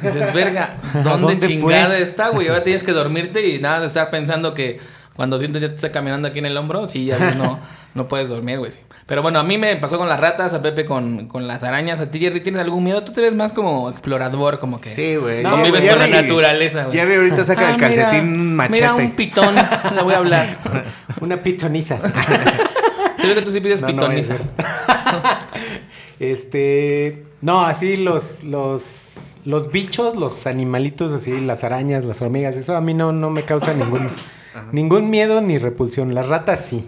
Dices, 0.03 0.33
verga, 0.33 0.77
¿dónde, 1.03 1.33
¿Dónde 1.33 1.49
chingada 1.49 1.89
fue? 1.89 2.03
está, 2.03 2.29
güey? 2.29 2.47
Ahora 2.47 2.63
tienes 2.63 2.85
que 2.85 2.93
dormirte 2.93 3.49
y 3.49 3.59
nada 3.59 3.81
de 3.81 3.89
estar 3.89 4.09
pensando 4.09 4.55
que 4.55 4.79
cuando 5.17 5.37
sientes 5.41 5.61
ya 5.61 5.69
te 5.69 5.75
está 5.75 5.91
caminando 5.91 6.29
aquí 6.29 6.39
en 6.39 6.47
el 6.47 6.57
hombro, 6.57 6.87
sí, 6.87 7.07
ya 7.07 7.19
no, 7.33 7.59
no 7.95 8.09
puedes 8.09 8.29
dormir, 8.29 8.59
güey. 8.59 8.73
Pero 9.07 9.21
bueno, 9.21 9.39
a 9.39 9.43
mí 9.43 9.59
me 9.59 9.77
pasó 9.77 9.99
con 9.99 10.09
las 10.09 10.19
ratas, 10.19 10.55
a 10.55 10.63
Pepe 10.63 10.87
con, 10.87 11.29
con 11.29 11.47
las 11.47 11.63
arañas. 11.63 12.01
A 12.01 12.11
ti, 12.11 12.19
Jerry, 12.19 12.41
¿tienes 12.41 12.63
algún 12.63 12.85
miedo? 12.85 13.05
Tú 13.05 13.13
te 13.13 13.21
ves 13.21 13.35
más 13.35 13.53
como 13.53 13.91
explorador, 13.91 14.59
como 14.59 14.81
que... 14.81 14.89
Sí, 14.89 15.17
güey. 15.17 15.43
No, 15.43 15.51
Convives 15.51 15.85
con 15.85 15.99
la 15.99 16.07
naturaleza, 16.07 16.85
güey. 16.85 16.97
Jerry 16.97 17.17
ahorita 17.17 17.45
saca 17.45 17.69
Ah, 17.69 17.71
el 17.73 17.77
calcetín 17.77 18.31
mira, 18.31 18.43
un 18.43 18.57
machete. 18.57 18.81
Mira 18.81 18.95
un 18.95 19.11
pitón, 19.13 19.55
le 19.95 20.03
voy 20.03 20.15
a 20.15 20.19
hablar. 20.19 20.57
Una 21.21 21.37
pitoniza. 21.37 21.99
Se 23.19 23.27
ve 23.27 23.35
que 23.35 23.43
tú 23.43 23.51
sí 23.51 23.61
pides 23.61 23.83
No, 23.83 23.89
pitoniza. 23.89 24.37
este. 26.21 27.25
No, 27.41 27.63
así 27.63 27.99
los, 27.99 28.43
los, 28.43 29.35
los 29.45 29.71
bichos, 29.71 30.17
los 30.17 30.47
animalitos, 30.47 31.13
así, 31.13 31.41
las 31.41 31.63
arañas, 31.63 32.05
las 32.05 32.23
hormigas, 32.23 32.57
eso 32.57 32.75
a 32.75 32.81
mí 32.81 32.95
no, 32.95 33.13
no 33.13 33.29
me 33.29 33.43
causa 33.43 33.75
ningún, 33.75 34.09
ningún 34.73 35.11
miedo 35.11 35.43
ni 35.43 35.59
repulsión. 35.59 36.15
Las 36.15 36.27
ratas 36.29 36.65
sí. 36.65 36.87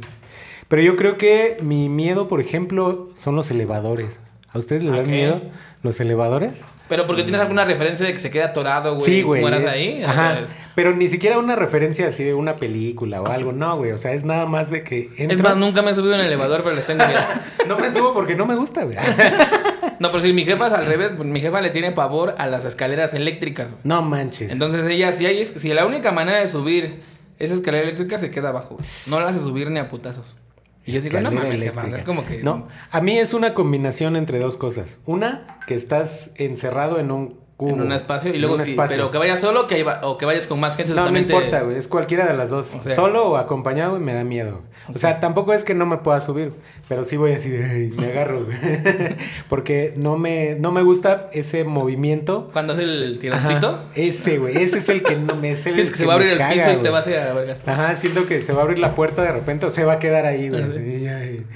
Pero 0.68 0.82
yo 0.82 0.96
creo 0.96 1.16
que 1.18 1.58
mi 1.61 1.88
miedo, 1.88 2.28
por 2.28 2.40
ejemplo, 2.40 3.08
son 3.14 3.37
los 3.37 3.50
elevadores. 3.50 4.20
¿A 4.52 4.58
ustedes 4.58 4.82
les 4.82 4.92
dan 4.92 5.02
Ok. 5.02 5.06
miedo 5.08 5.42
los 5.82 6.00
elevadores? 6.00 6.64
Pero 6.88 7.06
porque 7.06 7.23
tienes 7.23 7.40
alguna 7.40 7.64
referencia 7.64 8.06
de 8.06 8.12
que 8.12 8.18
se 8.18 8.30
queda 8.30 8.46
atorado, 8.46 8.94
güey. 8.94 9.04
sí, 9.04 9.23
güey. 9.23 9.42
mueras 9.42 9.64
es- 9.64 9.70
ahí. 9.70 10.02
Ajá. 10.02 10.44
Pero 10.75 10.94
ni 10.94 11.08
siquiera 11.08 11.38
una 11.38 11.56
referencia 11.56 12.08
así 12.08 12.23
de 12.25 12.35
una 12.35 12.56
película 12.56 13.23
o 13.23 13.26
algo. 13.26 13.52
No, 13.52 13.76
güey. 13.76 13.92
O 13.92 13.99
sea, 13.99 14.12
es 14.12 14.25
nada 14.25 14.46
más 14.46 14.70
de 14.70 14.82
que 14.82 15.11
entro. 15.18 15.37
Es 15.37 15.42
más, 15.42 15.56
nunca 15.56 15.82
me 15.82 15.90
he 15.90 15.94
subido 15.94 16.14
en 16.14 16.20
el 16.20 16.26
elevador, 16.26 16.62
pero 16.62 16.75
les 16.76 16.87
tengo 16.87 17.06
miedo. 17.06 17.20
No 17.68 17.76
me 17.78 17.90
subo 17.90 18.14
porque 18.14 18.37
no 18.37 18.46
me 18.46 18.54
gusta, 18.54 18.85
güey. 18.85 18.96
No, 19.99 20.11
pero 20.12 20.23
si 20.23 20.32
mi 20.35 20.44
jefa 20.44 20.66
es 20.66 20.73
al 20.75 20.85
revés, 20.87 21.12
pues, 21.16 21.26
mi 21.26 21.40
jefa 21.40 21.61
le 21.62 21.70
tiene 21.70 21.90
pavor 21.90 22.35
a 22.38 22.46
las 22.46 22.64
escaleras 22.66 23.14
eléctricas. 23.14 23.68
güey. 23.70 23.80
No 23.85 24.02
manches. 24.02 24.52
Entonces 24.52 24.87
ella, 24.88 25.11
si 25.12 25.25
hay, 25.26 25.42
si 25.44 25.73
la 25.73 25.87
única 25.87 26.12
manera 26.12 26.38
de 26.38 26.49
subir 26.49 27.00
esa 27.38 27.54
escalera 27.54 27.85
eléctrica 27.85 28.18
se 28.18 28.30
queda 28.30 28.50
abajo, 28.50 28.75
güey. 28.76 28.87
No 29.06 29.18
la 29.20 29.28
hace 29.28 29.40
subir 29.40 29.70
ni 29.70 29.78
a 29.78 29.88
putazos. 29.88 30.37
Y 30.86 30.92
yo 30.92 31.00
digo, 31.00 31.20
no 31.20 31.32
mames, 31.32 31.60
es 31.60 32.02
como 32.04 32.24
que... 32.24 32.42
No, 32.42 32.68
a 32.90 33.00
mí 33.00 33.18
es 33.18 33.34
una 33.34 33.54
combinación 33.54 34.14
entre 34.14 34.38
dos 34.38 34.56
cosas. 34.56 35.00
Una, 35.04 35.58
que 35.66 35.74
estás 35.74 36.30
encerrado 36.36 37.00
en 37.00 37.10
un 37.10 37.45
cubo. 37.56 37.70
En 37.70 37.80
un 37.82 37.92
espacio 37.92 38.30
y 38.32 38.34
En 38.36 38.42
luego 38.42 38.58
sí, 38.58 38.70
espacio. 38.72 38.96
pero 38.96 39.10
que 39.10 39.18
vayas 39.18 39.40
solo 39.40 39.66
que 39.66 39.82
va- 39.82 40.00
o 40.04 40.18
que 40.18 40.26
vayas 40.26 40.46
con 40.46 40.60
más 40.60 40.76
gente. 40.76 40.90
No, 40.90 40.96
no 40.96 41.02
totalmente- 41.06 41.32
importa, 41.32 41.60
güey. 41.62 41.76
Es 41.78 41.88
cualquiera 41.88 42.26
de 42.26 42.34
las 42.34 42.50
dos. 42.50 42.75
O 42.75 42.82
sea- 42.82 42.94
Solo 42.94 43.30
o 43.30 43.36
acompañado, 43.36 43.92
güey, 43.92 44.02
me 44.02 44.12
da 44.14 44.25
miedo. 44.25 44.62
O 44.94 44.98
sea, 44.98 45.18
tampoco 45.20 45.52
es 45.52 45.64
que 45.64 45.75
no 45.75 45.84
me 45.84 45.96
pueda 45.96 46.20
subir, 46.20 46.52
pero 46.88 47.02
sí 47.02 47.16
voy 47.16 47.32
así 47.32 47.50
de, 47.50 47.90
me 47.96 48.06
agarro, 48.06 48.44
güey. 48.44 48.56
Porque 49.48 49.92
no 49.96 50.16
me, 50.16 50.54
no 50.54 50.70
me 50.70 50.82
gusta 50.82 51.28
ese 51.32 51.64
movimiento. 51.64 52.50
Cuando 52.52 52.72
hace 52.72 52.84
el 52.84 53.18
tironcito, 53.20 53.68
Ajá, 53.68 53.84
ese, 53.94 54.38
güey. 54.38 54.56
Ese 54.62 54.78
es 54.78 54.88
el 54.88 55.02
que 55.02 55.16
no 55.16 55.34
me... 55.34 55.52
Es 55.52 55.66
el 55.66 55.75
que 55.75 55.96
se 55.96 56.06
va 56.06 56.12
a 56.12 56.16
abrir 56.16 56.30
el 56.32 56.38
caga, 56.38 56.54
piso 56.54 56.72
y 56.72 56.82
te 56.82 56.90
vas 56.90 57.06
a 57.06 57.10
vergas. 57.10 57.62
Ajá, 57.66 57.96
siento 57.96 58.26
que 58.26 58.42
se 58.42 58.52
va 58.52 58.60
a 58.60 58.62
abrir 58.62 58.78
la 58.78 58.94
puerta 58.94 59.22
de 59.22 59.32
repente 59.32 59.66
o 59.66 59.70
se 59.70 59.84
va 59.84 59.94
a 59.94 59.98
quedar 59.98 60.25
ahí, 60.26 60.48
güey. 60.50 60.62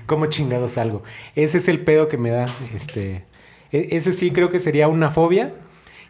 ¿Cómo 0.07 0.26
chingados 0.26 0.76
algo? 0.78 1.02
Ese 1.37 1.59
es 1.59 1.69
el 1.69 1.80
pedo 1.80 2.09
que 2.09 2.16
me 2.16 2.30
da, 2.30 2.47
este... 2.75 3.25
e- 3.71 3.88
Ese 3.97 4.12
sí 4.12 4.30
creo 4.33 4.50
que 4.50 4.59
sería 4.61 4.88
una 4.88 5.11
fobia. 5.11 5.52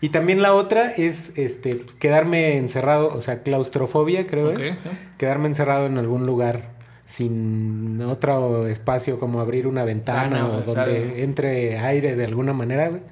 Y 0.00 0.09
también 0.09 0.40
la 0.40 0.54
otra 0.54 0.90
es, 0.92 1.37
este, 1.37 1.85
quedarme 1.99 2.57
encerrado, 2.57 3.09
o 3.09 3.21
sea, 3.21 3.42
claustrofobia, 3.42 4.26
creo 4.26 4.50
Ok, 4.50 4.59
es. 4.61 4.73
sí. 4.73 4.88
Quedarme 5.19 5.49
encerrado 5.49 5.87
en 5.87 5.99
algún 5.99 6.25
lugar 6.26 6.71
sin 7.04 8.00
otro 8.02 8.66
espacio 8.66 9.19
como 9.19 9.40
abrir 9.40 9.66
una 9.66 9.85
ventana 9.85 10.37
Ah, 10.37 10.49
no, 10.49 10.54
o 10.59 10.61
donde 10.62 11.23
entre 11.23 11.78
aire 11.78 12.16
de 12.16 12.25
alguna 12.25 12.52
manera, 12.52 12.88
güey. 12.88 13.02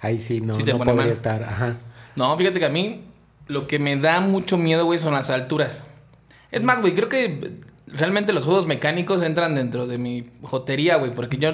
Ahí 0.00 0.18
sí 0.20 0.40
no, 0.40 0.54
Sí 0.54 0.62
no 0.62 0.78
podría 0.78 0.94
mal. 0.94 1.08
estar, 1.08 1.42
ajá. 1.42 1.76
No, 2.16 2.36
fíjate 2.38 2.60
que 2.60 2.66
a 2.66 2.70
mí 2.70 3.04
lo 3.48 3.66
que 3.66 3.78
me 3.78 3.96
da 3.96 4.20
mucho 4.20 4.56
miedo, 4.56 4.84
güey, 4.84 4.98
son 4.98 5.12
las 5.14 5.28
alturas. 5.30 5.84
Es 6.50 6.62
más, 6.62 6.80
güey, 6.80 6.94
creo 6.94 7.08
que 7.08 7.52
realmente 7.88 8.32
los 8.32 8.44
juegos 8.44 8.66
mecánicos 8.66 9.22
entran 9.22 9.54
dentro 9.54 9.86
de 9.86 9.98
mi 9.98 10.30
jotería, 10.42 10.96
güey, 10.96 11.10
porque 11.10 11.36
yo, 11.36 11.50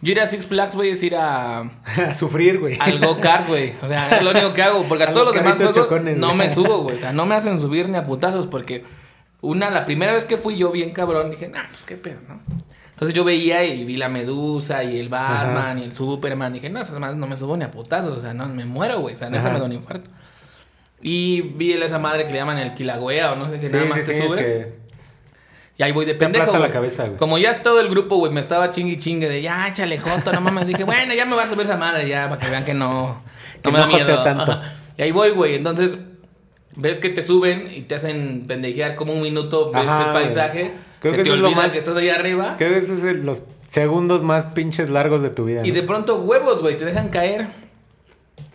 yo 0.00 0.12
ir 0.12 0.20
a 0.20 0.26
Six 0.26 0.46
Flags, 0.46 0.74
güey, 0.74 0.90
es 0.90 1.02
ir 1.02 1.16
a, 1.16 1.60
a 2.08 2.14
sufrir, 2.14 2.60
güey. 2.60 2.76
al 2.80 2.98
go-kart, 3.00 3.46
güey. 3.48 3.72
O 3.82 3.88
sea, 3.88 4.10
es 4.10 4.22
lo 4.22 4.30
único 4.30 4.54
que 4.54 4.62
hago, 4.62 4.84
porque 4.88 5.04
a, 5.04 5.08
A 5.10 5.12
todos 5.12 5.26
los 5.28 5.34
los 5.34 5.44
demás 5.44 5.56
juegos 5.56 5.76
chocones, 5.76 6.16
no 6.18 6.34
me 6.34 6.48
subo, 6.54 6.82
güey. 6.82 6.96
O 6.96 7.00
sea, 7.00 7.12
no 7.12 7.26
me 7.26 7.34
hacen 7.34 7.58
subir 7.60 7.88
ni 7.88 7.96
a 7.96 8.04
putazos, 8.06 8.46
porque 8.46 8.84
una, 9.40 9.70
la 9.70 9.84
primera 9.86 10.12
vez 10.12 10.24
que 10.24 10.36
fui 10.36 10.56
yo 10.56 10.70
bien 10.70 10.90
cabrón, 10.92 11.30
dije, 11.30 11.48
nah, 11.48 11.64
pues 11.70 11.84
qué 11.84 11.96
pedo, 11.96 12.20
¿no? 12.28 12.40
Entonces 12.90 13.14
yo 13.14 13.22
veía 13.22 13.64
y 13.64 13.84
vi 13.84 13.96
la 13.96 14.08
Medusa 14.08 14.82
y 14.82 14.98
el 14.98 15.08
Batman 15.08 15.76
Ajá. 15.76 15.78
y 15.78 15.84
el 15.84 15.94
Superman. 15.94 16.52
Dije, 16.52 16.68
no, 16.68 16.80
esas 16.80 16.98
madres 16.98 17.16
no 17.16 17.28
me 17.28 17.36
subo 17.36 17.56
ni 17.56 17.62
a 17.62 17.70
putazos. 17.70 18.16
O 18.16 18.20
sea, 18.20 18.34
no, 18.34 18.48
me 18.48 18.64
muero, 18.64 18.98
güey. 18.98 19.14
O 19.14 19.18
sea, 19.18 19.30
neta 19.30 19.50
me 19.52 19.60
da 19.60 19.64
un 19.66 19.72
infarto. 19.72 20.10
Y 21.00 21.42
vi 21.42 21.72
esa 21.74 22.00
madre 22.00 22.26
que 22.26 22.32
le 22.32 22.38
llaman 22.40 22.58
el 22.58 22.74
Kilagüea 22.74 23.32
o 23.32 23.36
no 23.36 23.48
sé 23.48 23.60
qué, 23.60 23.68
Sí, 23.68 23.72
nada 23.74 23.84
sí, 23.84 23.90
más 23.90 24.04
te 24.04 24.14
sí, 24.14 24.20
sube. 24.26 24.36
que- 24.36 24.87
Y 25.78 25.82
ahí 25.84 25.92
voy 25.92 26.04
de 26.04 26.12
Te 26.14 26.18
pendejo. 26.18 26.44
aplasta 26.44 26.66
la 26.66 26.72
cabeza, 26.72 27.04
güey. 27.06 27.16
Como 27.18 27.38
ya 27.38 27.52
es 27.52 27.62
todo 27.62 27.80
el 27.80 27.88
grupo, 27.88 28.16
güey, 28.16 28.32
me 28.32 28.40
estaba 28.40 28.72
chingue 28.72 28.94
y 28.94 28.98
chingue 29.00 29.28
de 29.28 29.40
ya, 29.40 29.68
échale 29.68 29.96
joto, 29.98 30.32
no 30.32 30.40
mames. 30.40 30.66
Dije, 30.66 30.82
bueno, 30.84 31.14
ya 31.14 31.24
me 31.24 31.36
va 31.36 31.44
a 31.44 31.46
subir 31.46 31.64
esa 31.64 31.76
madre, 31.76 32.06
ya, 32.08 32.28
para 32.28 32.40
que 32.40 32.50
vean 32.50 32.64
que 32.64 32.74
no, 32.74 33.22
Que 33.62 33.70
no 33.70 33.72
me 33.72 33.78
no 33.78 33.84
da 33.84 33.86
miedo. 33.92 34.00
joteo 34.08 34.22
tanto. 34.24 34.52
Ajá. 34.52 34.74
Y 34.96 35.02
ahí 35.02 35.12
voy, 35.12 35.30
güey. 35.30 35.54
Entonces, 35.54 35.96
ves 36.74 36.98
que 36.98 37.08
te 37.10 37.22
suben 37.22 37.70
y 37.72 37.82
te 37.82 37.94
hacen 37.94 38.44
pendejear 38.48 38.96
como 38.96 39.12
un 39.14 39.22
minuto, 39.22 39.70
ves 39.72 39.86
Ajá, 39.86 40.06
el 40.08 40.12
paisaje, 40.12 40.72
Creo 41.00 41.12
se 41.12 41.18
que 41.18 41.22
te 41.24 41.34
es 41.34 41.38
lo 41.40 41.50
más- 41.52 41.70
que 41.72 41.78
estás 41.78 41.96
ahí 41.96 42.08
arriba. 42.08 42.56
Creo 42.58 42.70
que 42.72 42.78
esos 42.78 42.98
son 43.00 43.24
los 43.24 43.44
segundos 43.68 44.24
más 44.24 44.46
pinches 44.46 44.90
largos 44.90 45.22
de 45.22 45.30
tu 45.30 45.44
vida. 45.44 45.62
Y 45.64 45.68
¿no? 45.68 45.74
de 45.74 45.82
pronto 45.84 46.16
huevos, 46.22 46.60
güey, 46.60 46.76
te 46.76 46.84
dejan 46.86 47.08
caer. 47.10 47.46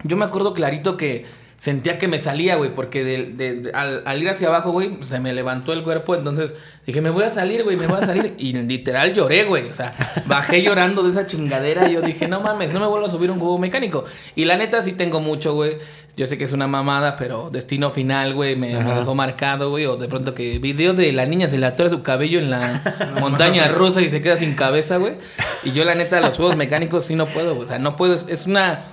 Yo 0.04 0.18
me 0.18 0.26
acuerdo 0.26 0.54
clarito 0.54 0.98
que 0.98 1.26
sentía 1.58 1.98
que 1.98 2.08
me 2.08 2.20
salía, 2.20 2.56
güey, 2.56 2.74
porque 2.76 3.04
de- 3.04 3.32
de- 3.34 3.54
de- 3.62 3.72
al, 3.74 4.02
al 4.06 4.22
ir 4.22 4.30
hacia 4.30 4.48
abajo, 4.50 4.72
güey, 4.72 4.98
se 5.02 5.20
me 5.20 5.34
levantó 5.34 5.72
el 5.74 5.84
cuerpo, 5.84 6.16
entonces 6.16 6.54
dije, 6.86 7.00
me 7.02 7.10
voy 7.10 7.24
a 7.24 7.30
salir, 7.30 7.64
güey, 7.64 7.78
me 7.78 7.88
voy 7.88 8.02
a 8.02 8.06
salir. 8.06 8.36
Y 8.38 8.54
literal 8.54 9.14
lloré, 9.14 9.46
güey, 9.46 9.70
o 9.70 9.74
sea, 9.74 9.94
bajé 10.26 10.62
llorando 10.62 11.04
de 11.04 11.12
esa 11.12 11.26
chingadera 11.26 11.90
y 11.90 11.94
yo 11.94 12.02
dije, 12.02 12.28
no 12.28 12.42
mames, 12.42 12.74
no 12.74 12.80
me 12.80 12.88
vuelvo 12.88 13.06
a 13.06 13.10
subir 13.10 13.32
un 13.32 13.40
juego 13.40 13.58
mecánico. 13.58 14.04
Y 14.36 14.46
la 14.46 14.58
neta 14.58 14.82
sí 14.82 14.92
tengo 14.94 15.20
mucho, 15.22 15.54
güey. 15.54 15.78
Yo 16.16 16.28
sé 16.28 16.38
que 16.38 16.44
es 16.44 16.54
una 16.54 16.68
mamada, 16.68 17.16
pero 17.16 17.50
destino 17.50 17.90
final, 17.90 18.36
güey, 18.36 18.56
me, 18.56 18.76
dejó 18.76 19.16
marcado, 19.16 19.72
güey. 19.72 19.88
O 19.88 19.96
de 19.98 20.08
pronto 20.08 20.36
que 20.36 20.60
video 20.60 20.94
de 20.94 21.12
la 21.12 21.26
niña 21.26 21.48
se 21.48 21.58
le 21.58 21.66
atora 21.66 21.90
su 21.90 22.04
cabello 22.04 22.38
en 22.38 22.52
la 22.52 22.82
montaña 23.20 23.68
rusa 23.70 24.00
y 24.00 24.12
se 24.12 24.22
queda 24.22 24.38
sin 24.38 24.54
cabeza, 24.54 24.98
güey. 24.98 25.14
Y 25.64 25.72
yo, 25.72 25.84
la 25.86 25.96
neta, 25.96 26.22
los 26.22 26.38
juegos 26.38 26.56
mecánicos 26.56 27.06
sí 27.06 27.16
no 27.16 27.26
puedo, 27.26 27.56
güey. 27.56 27.66
O 27.66 27.68
sea, 27.68 27.80
no 27.80 27.96
puedo. 27.96 28.14
Es 28.14 28.46
una. 28.46 28.86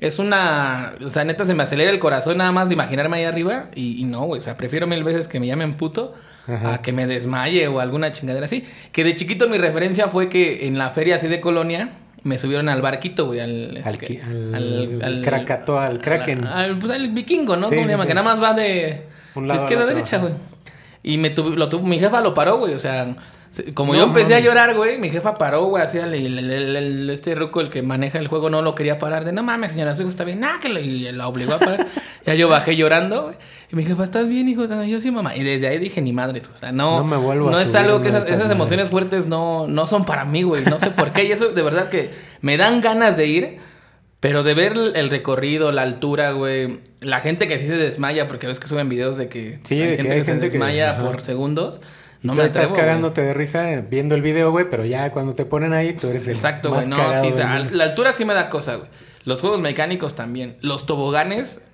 Es 0.00 0.18
una. 0.18 0.92
O 1.04 1.08
sea, 1.08 1.24
neta, 1.24 1.44
se 1.44 1.54
me 1.54 1.62
acelera 1.62 1.90
el 1.90 1.98
corazón 1.98 2.38
nada 2.38 2.52
más 2.52 2.68
de 2.68 2.74
imaginarme 2.74 3.18
ahí 3.18 3.24
arriba. 3.24 3.66
Y, 3.74 4.00
y 4.00 4.04
no, 4.04 4.22
güey. 4.22 4.40
O 4.40 4.42
sea, 4.42 4.56
prefiero 4.56 4.86
mil 4.86 5.04
veces 5.04 5.28
que 5.28 5.38
me 5.40 5.46
llamen 5.46 5.74
puto 5.74 6.14
Ajá. 6.48 6.74
a 6.74 6.82
que 6.82 6.92
me 6.92 7.06
desmaye 7.06 7.68
o 7.68 7.80
alguna 7.80 8.10
chingadera 8.12 8.46
así. 8.46 8.64
Que 8.92 9.04
de 9.04 9.14
chiquito 9.14 9.48
mi 9.48 9.58
referencia 9.58 10.08
fue 10.08 10.28
que 10.28 10.66
en 10.66 10.78
la 10.78 10.90
feria 10.90 11.16
así 11.16 11.28
de 11.28 11.40
colonia 11.40 11.90
me 12.22 12.38
subieron 12.38 12.68
al 12.70 12.80
barquito, 12.82 13.26
güey. 13.26 13.40
Al, 13.40 13.76
este 13.76 13.88
Al 13.88 13.98
que- 13.98 14.06
ki- 14.06 14.18
al- 14.20 15.00
al 15.02 15.22
Krakatoa, 15.22 15.86
al 15.86 16.00
Kraken. 16.00 16.46
Al, 16.46 16.78
pues 16.78 16.90
al 16.92 17.08
vikingo, 17.10 17.56
¿no? 17.56 17.68
Sí, 17.68 17.74
¿Cómo 17.74 17.86
se 17.86 17.92
llama? 17.92 18.02
sí. 18.04 18.08
Que 18.08 18.14
nada 18.14 18.24
más 18.34 18.42
va 18.42 18.54
de, 18.54 19.02
Un 19.34 19.44
de 19.44 19.48
lado 19.48 19.60
izquierda 19.60 19.84
a 19.84 19.86
al 19.86 19.90
otro, 19.90 19.96
derecha, 19.96 20.18
güey. 20.18 20.32
Y 21.02 21.18
me 21.18 21.30
tuvo, 21.30 21.50
lo 21.50 21.68
tuvo, 21.68 21.86
mi 21.86 21.98
jefa 21.98 22.20
lo 22.20 22.32
paró, 22.34 22.58
güey. 22.58 22.74
O 22.74 22.78
sea, 22.80 23.04
se- 23.04 23.14
como 23.74 23.92
No, 23.92 23.98
yo 23.98 24.04
empecé 24.06 24.34
a 24.36 24.40
llorar, 24.40 24.74
güey, 24.76 24.98
mi 24.98 25.10
jefa 25.10 25.34
paró, 25.34 25.64
güey. 25.64 25.82
Así, 25.82 25.98
el, 25.98 26.14
el- 26.14 26.50
el- 26.50 27.10
este 27.10 27.34
ruco, 27.34 27.60
el 27.60 27.68
que 27.68 27.82
maneja 27.82 28.18
el 28.18 28.28
juego, 28.28 28.48
no 28.48 28.62
lo 28.62 28.74
quería 28.74 28.98
parar. 28.98 29.24
De 29.24 29.32
no 29.32 29.42
mames, 29.42 29.72
señora, 29.72 29.94
su 29.96 30.02
hijo 30.02 30.10
está 30.10 30.24
bien. 30.24 30.40
Nah, 30.40 30.60
que 30.60 30.68
lo, 30.68 30.78
y 30.78 31.10
la 31.12 31.26
obligó 31.26 31.54
a 31.54 31.58
parar. 31.58 31.86
ya 32.26 32.34
yo 32.34 32.48
bajé 32.48 32.76
llorando, 32.76 33.24
güey. 33.24 33.36
Y 33.72 33.76
mi 33.76 33.84
jefa, 33.84 34.04
¿estás 34.04 34.28
bien, 34.28 34.48
hijo? 34.48 34.64
Yo 34.84 35.00
sí, 35.00 35.10
mamá. 35.10 35.36
Y 35.36 35.42
desde 35.44 35.68
ahí 35.68 35.78
dije, 35.78 36.00
ni 36.00 36.12
madre, 36.12 36.42
o 36.54 36.58
sea, 36.58 36.72
no. 36.72 36.98
No 36.98 37.04
me 37.04 37.16
vuelvo 37.16 37.48
a 37.48 37.52
No 37.52 37.60
es 37.60 37.68
subir 37.70 37.86
algo 37.86 38.00
que 38.02 38.08
esas, 38.08 38.24
emociones 38.28 38.56
madres. 38.70 38.88
fuertes 38.90 39.26
no, 39.26 39.66
no 39.68 39.86
son 39.86 40.04
para 40.04 40.24
mí, 40.24 40.42
güey. 40.42 40.64
No 40.64 40.78
sé 40.78 40.90
por 40.90 41.12
qué. 41.12 41.24
Y 41.24 41.32
eso 41.32 41.48
de 41.50 41.62
verdad 41.62 41.88
que 41.88 42.10
me 42.42 42.56
dan 42.56 42.80
ganas 42.80 43.16
de 43.16 43.26
ir. 43.26 43.58
Pero 44.20 44.42
de 44.42 44.52
ver 44.52 44.74
el 44.94 45.08
recorrido, 45.08 45.72
la 45.72 45.80
altura, 45.82 46.32
güey. 46.32 46.78
La 47.00 47.20
gente 47.20 47.48
que 47.48 47.58
sí 47.58 47.66
se 47.66 47.76
desmaya, 47.76 48.28
porque 48.28 48.46
ves 48.46 48.60
que 48.60 48.68
suben 48.68 48.88
videos 48.90 49.16
de 49.16 49.28
que 49.30 49.60
Sí, 49.64 49.80
hay 49.80 49.90
de 49.92 49.96
que 49.96 50.02
gente 50.02 50.12
hay 50.12 50.18
que 50.20 50.24
se 50.26 50.32
gente 50.32 50.50
desmaya 50.50 50.98
por 50.98 51.22
segundos. 51.22 51.80
No 52.22 52.34
tú 52.34 52.40
me 52.40 52.46
estás 52.46 52.62
atrevo, 52.64 52.74
güey. 52.74 52.80
cagándote 52.86 53.22
de 53.22 53.32
risa 53.34 53.82
viendo 53.88 54.14
el 54.14 54.22
video, 54.22 54.50
güey, 54.50 54.68
pero 54.70 54.84
ya 54.84 55.10
cuando 55.10 55.34
te 55.34 55.44
ponen 55.44 55.72
ahí, 55.72 55.94
tú 55.94 56.08
eres 56.08 56.26
el 56.28 56.34
Exacto, 56.34 56.70
más 56.70 56.86
güey. 56.86 56.90
No, 56.90 56.96
cagado 56.96 57.24
sí, 57.24 57.30
o 57.32 57.34
sea, 57.34 57.58
la 57.58 57.84
altura 57.84 58.12
sí 58.12 58.24
me 58.24 58.34
da 58.34 58.50
cosa, 58.50 58.76
güey. 58.76 58.88
Los 59.24 59.40
juegos 59.40 59.60
mecánicos 59.60 60.14
también. 60.14 60.56
Los 60.60 60.86
toboganes 60.86 61.64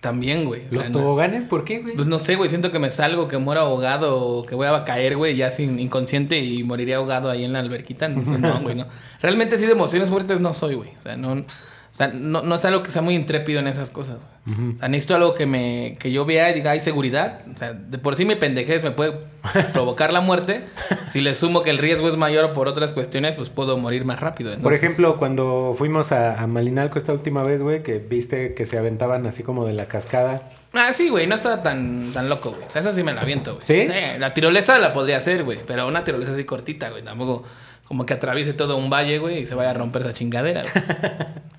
también, 0.00 0.46
güey. 0.46 0.62
¿Los 0.70 0.80
sea, 0.82 0.88
no- 0.90 0.98
toboganes? 1.00 1.44
¿Por 1.44 1.64
qué, 1.64 1.80
güey? 1.80 1.94
Pues 1.94 2.06
no 2.06 2.18
sé, 2.18 2.36
güey, 2.36 2.48
siento 2.48 2.72
que 2.72 2.78
me 2.78 2.88
salgo, 2.88 3.28
que 3.28 3.36
muero 3.36 3.60
ahogado 3.62 4.18
o 4.18 4.46
que 4.46 4.54
voy 4.54 4.66
a 4.66 4.84
caer, 4.84 5.16
güey, 5.16 5.36
ya 5.36 5.50
sin 5.50 5.78
inconsciente 5.78 6.38
y 6.38 6.64
moriría 6.64 6.96
ahogado 6.96 7.28
ahí 7.30 7.44
en 7.44 7.52
la 7.52 7.58
alberquita. 7.60 8.06
Entonces, 8.06 8.40
no, 8.40 8.60
güey, 8.60 8.74
no. 8.76 8.86
Realmente 9.22 9.58
sí 9.58 9.66
de 9.66 9.72
emociones 9.72 10.08
fuertes 10.08 10.40
no 10.40 10.54
soy, 10.54 10.74
güey. 10.76 10.90
O 10.98 11.02
sea, 11.02 11.16
no, 11.18 11.44
o 11.92 11.94
sea, 11.94 12.08
no, 12.08 12.42
no 12.42 12.54
es 12.54 12.64
algo 12.64 12.82
que 12.82 12.90
sea 12.90 13.02
muy 13.02 13.14
intrépido 13.14 13.58
en 13.58 13.66
esas 13.66 13.90
cosas. 13.90 14.18
O 14.46 14.78
sea, 14.78 14.88
necesito 14.88 15.16
algo 15.16 15.34
que 15.34 15.46
me 15.46 15.96
que 15.98 16.12
yo 16.12 16.24
vea 16.24 16.50
y 16.50 16.54
diga, 16.54 16.70
hay 16.70 16.80
seguridad. 16.80 17.42
O 17.52 17.58
sea, 17.58 17.72
de 17.72 17.98
por 17.98 18.16
sí 18.16 18.24
mi 18.24 18.36
pendejez 18.36 18.82
me 18.84 18.92
puede 18.92 19.14
provocar 19.72 20.12
la 20.12 20.20
muerte. 20.20 20.64
Si 21.08 21.20
le 21.20 21.34
sumo 21.34 21.62
que 21.62 21.70
el 21.70 21.78
riesgo 21.78 22.08
es 22.08 22.16
mayor 22.16 22.52
por 22.52 22.68
otras 22.68 22.92
cuestiones, 22.92 23.34
pues 23.34 23.48
puedo 23.50 23.76
morir 23.76 24.04
más 24.04 24.20
rápido. 24.20 24.56
Por 24.58 24.72
ejemplo, 24.72 25.16
cuando 25.16 25.74
fuimos 25.76 26.12
a, 26.12 26.40
a 26.40 26.46
Malinalco 26.46 26.98
esta 26.98 27.12
última 27.12 27.42
vez, 27.42 27.62
güey, 27.62 27.82
que 27.82 27.98
viste 27.98 28.54
que 28.54 28.66
se 28.66 28.78
aventaban 28.78 29.26
así 29.26 29.42
como 29.42 29.66
de 29.66 29.72
la 29.72 29.86
cascada. 29.86 30.48
Ah, 30.72 30.92
sí, 30.92 31.08
güey, 31.08 31.26
no 31.26 31.34
está 31.34 31.62
tan, 31.62 32.12
tan 32.12 32.28
loco, 32.28 32.50
güey. 32.52 32.62
O 32.62 32.70
sea, 32.70 32.80
eso 32.80 32.92
sí 32.92 33.02
me 33.02 33.12
la 33.12 33.22
aviento, 33.22 33.54
güey. 33.54 33.66
¿Sí? 33.66 33.88
la 34.18 34.32
tirolesa 34.32 34.78
la 34.78 34.92
podría 34.92 35.16
hacer, 35.16 35.42
güey. 35.42 35.58
Pero 35.66 35.88
una 35.88 36.04
tirolesa 36.04 36.30
así 36.32 36.44
cortita, 36.44 36.90
güey. 36.90 37.02
Tampoco 37.02 37.44
como 37.90 38.06
que 38.06 38.14
atraviese 38.14 38.52
todo 38.52 38.76
un 38.76 38.88
valle, 38.88 39.18
güey, 39.18 39.38
y 39.40 39.46
se 39.46 39.56
vaya 39.56 39.70
a 39.70 39.74
romper 39.74 40.02
esa 40.02 40.12
chingadera, 40.12 40.62
güey. 40.62 40.84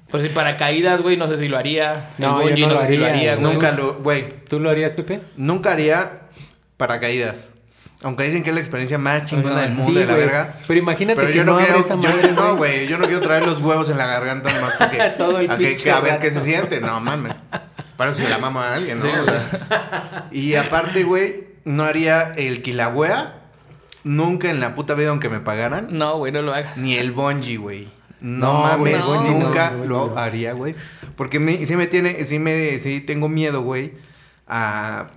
Por 0.09 0.21
si 0.21 0.29
para 0.29 0.55
caídas, 0.55 1.01
güey, 1.01 1.17
no 1.17 1.27
sé 1.27 1.37
si 1.37 1.49
lo 1.49 1.57
haría. 1.57 2.11
El 2.17 2.23
No, 2.23 2.47
yo 2.49 2.67
no 2.67 2.73
no, 2.73 2.79
lo 2.79 2.85
sé 2.85 2.87
si 2.93 2.97
lo 2.97 3.05
haría, 3.05 3.33
haría, 3.33 3.35
güey. 3.35 3.53
Nunca 3.53 3.71
lo, 3.73 3.95
güey, 3.95 4.45
¿Tú 4.47 4.61
lo 4.61 4.69
harías, 4.69 4.93
Pepe? 4.93 5.19
nunca 5.35 5.73
haría 5.73 6.21
paracaídas. 6.77 7.49
Aunque 8.03 8.23
dicen 8.23 8.43
que 8.43 8.49
es 8.51 8.53
la 8.53 8.61
experiencia 8.61 8.97
más 8.97 9.25
chingona 9.25 9.55
Ajá. 9.57 9.61
del 9.63 9.71
mundo 9.73 9.91
Sí, 9.91 9.99
de 9.99 10.05
la 10.05 10.13
güey. 10.13 10.25
verga. 10.25 10.53
Pero 10.67 10.79
imagínate 10.79 11.19
Pero 11.19 11.27
que 11.33 11.37
yo 11.37 11.43
no, 11.43 11.51
no 11.53 11.65
quiero, 11.65 11.79
esa 11.81 11.95
yo- 11.99 12.09
madre, 12.09 12.31
no, 12.31 12.55
güey. 12.55 12.87
yo 12.87 12.97
no 12.97 13.07
quiero 13.07 13.19
traer 13.21 13.43
los 13.43 13.59
huevos 13.59 13.89
en 13.89 13.97
la 13.97 14.05
garganta 14.07 14.49
más 14.61 14.73
porque 14.79 14.97
Todo 15.17 15.37
el 15.37 15.51
a, 15.51 15.57
que, 15.57 15.91
a 15.91 15.99
ver 15.99 16.19
qué 16.19 16.31
se 16.31 16.39
siente, 16.39 16.79
no 16.79 16.97
mames. 17.01 17.33
Para 17.97 18.13
si 18.13 18.23
la 18.23 18.37
mama 18.37 18.69
a 18.69 18.75
alguien, 18.75 18.99
¿no? 18.99 19.03
O 19.03 19.25
sea, 19.25 20.27
y 20.31 20.55
aparte, 20.55 21.03
güey, 21.03 21.47
no 21.65 21.83
haría 21.83 22.31
el 22.37 22.61
kilagüea 22.61 23.40
nunca 24.03 24.49
en 24.49 24.59
la 24.59 24.75
puta 24.75 24.93
vida 24.95 25.09
aunque 25.09 25.29
me 25.29 25.39
pagaran, 25.39 25.87
No, 25.91 26.17
güey, 26.17 26.31
no 26.31 26.41
lo 26.41 26.53
hagas. 26.53 26.77
ni 26.77 26.95
el 26.95 27.11
bungee, 27.11 27.57
güey. 27.57 27.89
No, 28.19 28.61
mames, 28.61 28.95
el 28.95 28.99
no, 29.01 29.23
nunca 29.23 29.69
el 29.81 29.87
lo 29.89 30.07
no. 30.09 30.17
haría, 30.17 30.53
güey. 30.53 30.75
Porque 31.15 31.39
me, 31.39 31.65
sí 31.65 31.75
me 31.75 31.87
tiene, 31.87 32.23
sí 32.25 32.37
me, 32.39 32.77
sí 32.79 33.01
tengo 33.01 33.27
miedo, 33.29 33.61
güey, 33.63 33.93
a 34.47 35.07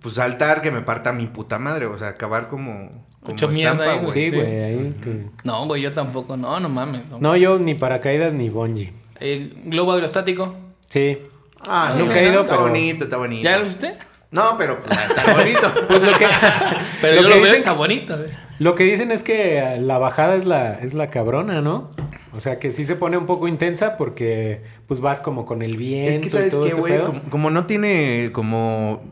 pues 0.00 0.14
saltar 0.14 0.62
que 0.62 0.70
me 0.70 0.80
parta 0.82 1.12
mi 1.12 1.26
puta 1.26 1.58
madre, 1.58 1.86
o 1.86 1.96
sea, 1.98 2.08
acabar 2.08 2.48
como, 2.48 2.90
Mucho 3.24 3.48
mierda 3.48 3.84
ahí, 3.92 3.98
güey. 3.98 4.10
Sí, 4.12 4.30
güey, 4.30 4.62
ahí. 4.62 4.96
que- 5.02 5.26
No, 5.44 5.66
güey, 5.66 5.80
yo 5.82 5.92
tampoco. 5.92 6.36
No, 6.36 6.58
no 6.58 6.68
mames. 6.68 7.06
No. 7.08 7.18
No, 7.20 7.36
yo 7.36 7.58
ni 7.58 7.74
paracaídas 7.74 8.32
ni 8.32 8.48
bungee. 8.48 8.92
Eh, 9.20 9.52
globo 9.66 9.92
aerostático. 9.92 10.56
Sí. 10.88 11.18
Ah, 11.64 11.94
Nunca 11.96 12.14
no, 12.14 12.20
he 12.20 12.28
ido, 12.28 12.40
está 12.40 12.56
bonito, 12.56 13.04
está 13.04 13.16
bonito. 13.18 13.44
¿Ya 13.44 13.58
lo 13.58 13.64
viste? 13.64 13.94
No, 14.32 14.56
pero 14.56 14.80
pues, 14.80 14.98
está 15.06 15.32
bonito. 15.34 15.60
Pues 15.88 16.02
lo 16.02 16.18
que, 16.18 16.26
Pero 17.00 17.16
lo 17.16 17.22
yo 17.22 17.28
que 17.28 17.34
lo 17.34 17.42
veo 17.42 17.44
dicen- 17.52 17.58
está 17.58 17.72
bonito, 17.72 18.16
güey. 18.16 18.30
lo 18.58 18.74
que 18.74 18.84
dicen 18.84 19.10
es 19.12 19.22
que 19.22 19.76
la 19.80 19.98
bajada 19.98 20.34
es 20.36 20.44
la, 20.46 20.74
es 20.74 20.94
la 20.94 21.10
cabrona, 21.10 21.60
¿no? 21.60 21.90
O 22.34 22.40
sea, 22.40 22.58
que 22.58 22.72
sí 22.72 22.84
se 22.84 22.96
pone 22.96 23.18
un 23.18 23.26
poco 23.26 23.46
intensa 23.46 23.98
porque 23.98 24.62
pues 24.88 25.00
vas 25.00 25.20
como 25.20 25.44
con 25.44 25.60
el 25.60 25.76
viento 25.76 26.10
Es 26.12 26.18
que 26.18 26.26
y 26.26 26.30
sabes 26.30 26.54
ese 26.54 26.72
güey, 26.74 26.94
pedo. 26.94 27.04
como, 27.06 27.22
como 27.28 27.50
no 27.50 27.66
tiene 27.66 28.30
como 28.32 29.02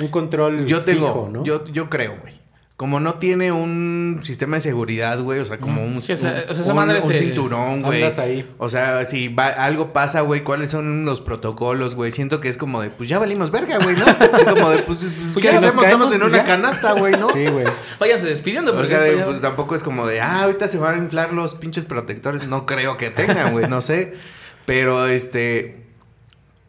Un 0.00 0.08
control 0.08 0.66
yo 0.66 0.82
tengo, 0.82 1.06
fijo, 1.06 1.28
¿no? 1.32 1.44
yo, 1.44 1.64
yo 1.66 1.88
creo, 1.88 2.16
güey. 2.20 2.34
Como 2.76 3.00
no 3.00 3.14
tiene 3.14 3.52
un 3.52 4.18
sistema 4.20 4.58
de 4.58 4.60
seguridad, 4.60 5.18
güey, 5.20 5.38
o 5.40 5.46
sea, 5.46 5.56
como 5.56 5.82
un, 5.82 6.02
Sí, 6.02 6.12
o 6.12 6.16
sea, 6.18 6.30
un- 6.44 6.50
o 6.50 6.54
sea, 6.54 6.62
esa 6.62 6.72
un- 6.74 6.76
madre 6.76 7.00
un 7.00 7.10
se- 7.10 7.18
cinturón, 7.20 7.80
güey. 7.80 8.02
ahí. 8.04 8.46
O 8.58 8.68
sea, 8.68 9.02
si 9.06 9.28
va- 9.28 9.46
algo 9.48 9.94
pasa, 9.94 10.20
güey, 10.20 10.42
¿cuáles 10.42 10.72
son 10.72 11.06
los 11.06 11.22
protocolos, 11.22 11.94
güey? 11.94 12.10
Siento 12.12 12.38
que 12.42 12.50
es 12.50 12.58
como 12.58 12.82
de, 12.82 12.90
pues 12.90 13.08
ya 13.08 13.18
valimos 13.18 13.50
verga, 13.50 13.78
güey, 13.82 13.96
¿no? 13.96 14.04
Así 14.04 14.44
como 14.44 14.68
de, 14.68 14.82
pues, 14.82 14.98
pues, 14.98 15.10
Pues 15.32 15.42
¿qué 15.42 15.48
hacemos? 15.52 15.62
caemos, 15.76 15.84
Estamos 15.84 16.12
en 16.12 16.20
pues 16.20 16.32
una 16.32 16.38
ya. 16.38 16.44
canasta, 16.44 16.92
güey, 16.92 17.12
¿no? 17.18 17.30
Sí, 17.32 17.46
güey. 17.46 17.64
Váyanse 17.98 18.26
despidiendo. 18.26 18.72
O 18.72 18.74
porque 18.74 18.88
sea, 18.90 19.24
pues 19.24 19.40
tampoco 19.40 19.74
es 19.74 19.82
como 19.82 20.06
de, 20.06 20.20
ah, 20.20 20.42
ahorita 20.42 20.68
se 20.68 20.76
van 20.76 20.96
a 20.96 20.98
inflar 20.98 21.32
los 21.32 21.54
pinches 21.54 21.86
protectores. 21.86 22.46
No 22.46 22.66
creo 22.66 22.98
que 22.98 23.08
tengan, 23.08 23.52
güey, 23.52 23.66
no 23.68 23.80
sé. 23.80 24.12
Pero 24.66 25.06
este. 25.06 25.85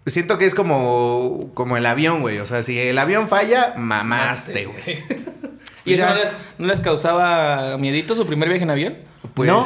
Siento 0.08 0.38
que 0.38 0.46
es 0.46 0.54
como, 0.56 1.52
como 1.54 1.78
el 1.78 1.86
avión, 1.86 2.22
güey. 2.22 2.40
O 2.40 2.46
sea, 2.46 2.64
si 2.64 2.80
el 2.80 2.98
avión 2.98 3.28
falla, 3.28 3.74
mamaste, 3.78 4.66
güey. 4.66 4.78
¿Y 5.86 5.94
eso 5.94 6.06
no 6.06 6.16
les, 6.16 6.36
no 6.58 6.68
les 6.68 6.80
causaba 6.82 7.78
miedito 7.78 8.16
su 8.16 8.26
primer 8.26 8.50
viaje 8.50 8.64
en 8.64 8.70
avión? 8.72 8.98
Pues. 9.34 9.48
No, 9.50 9.66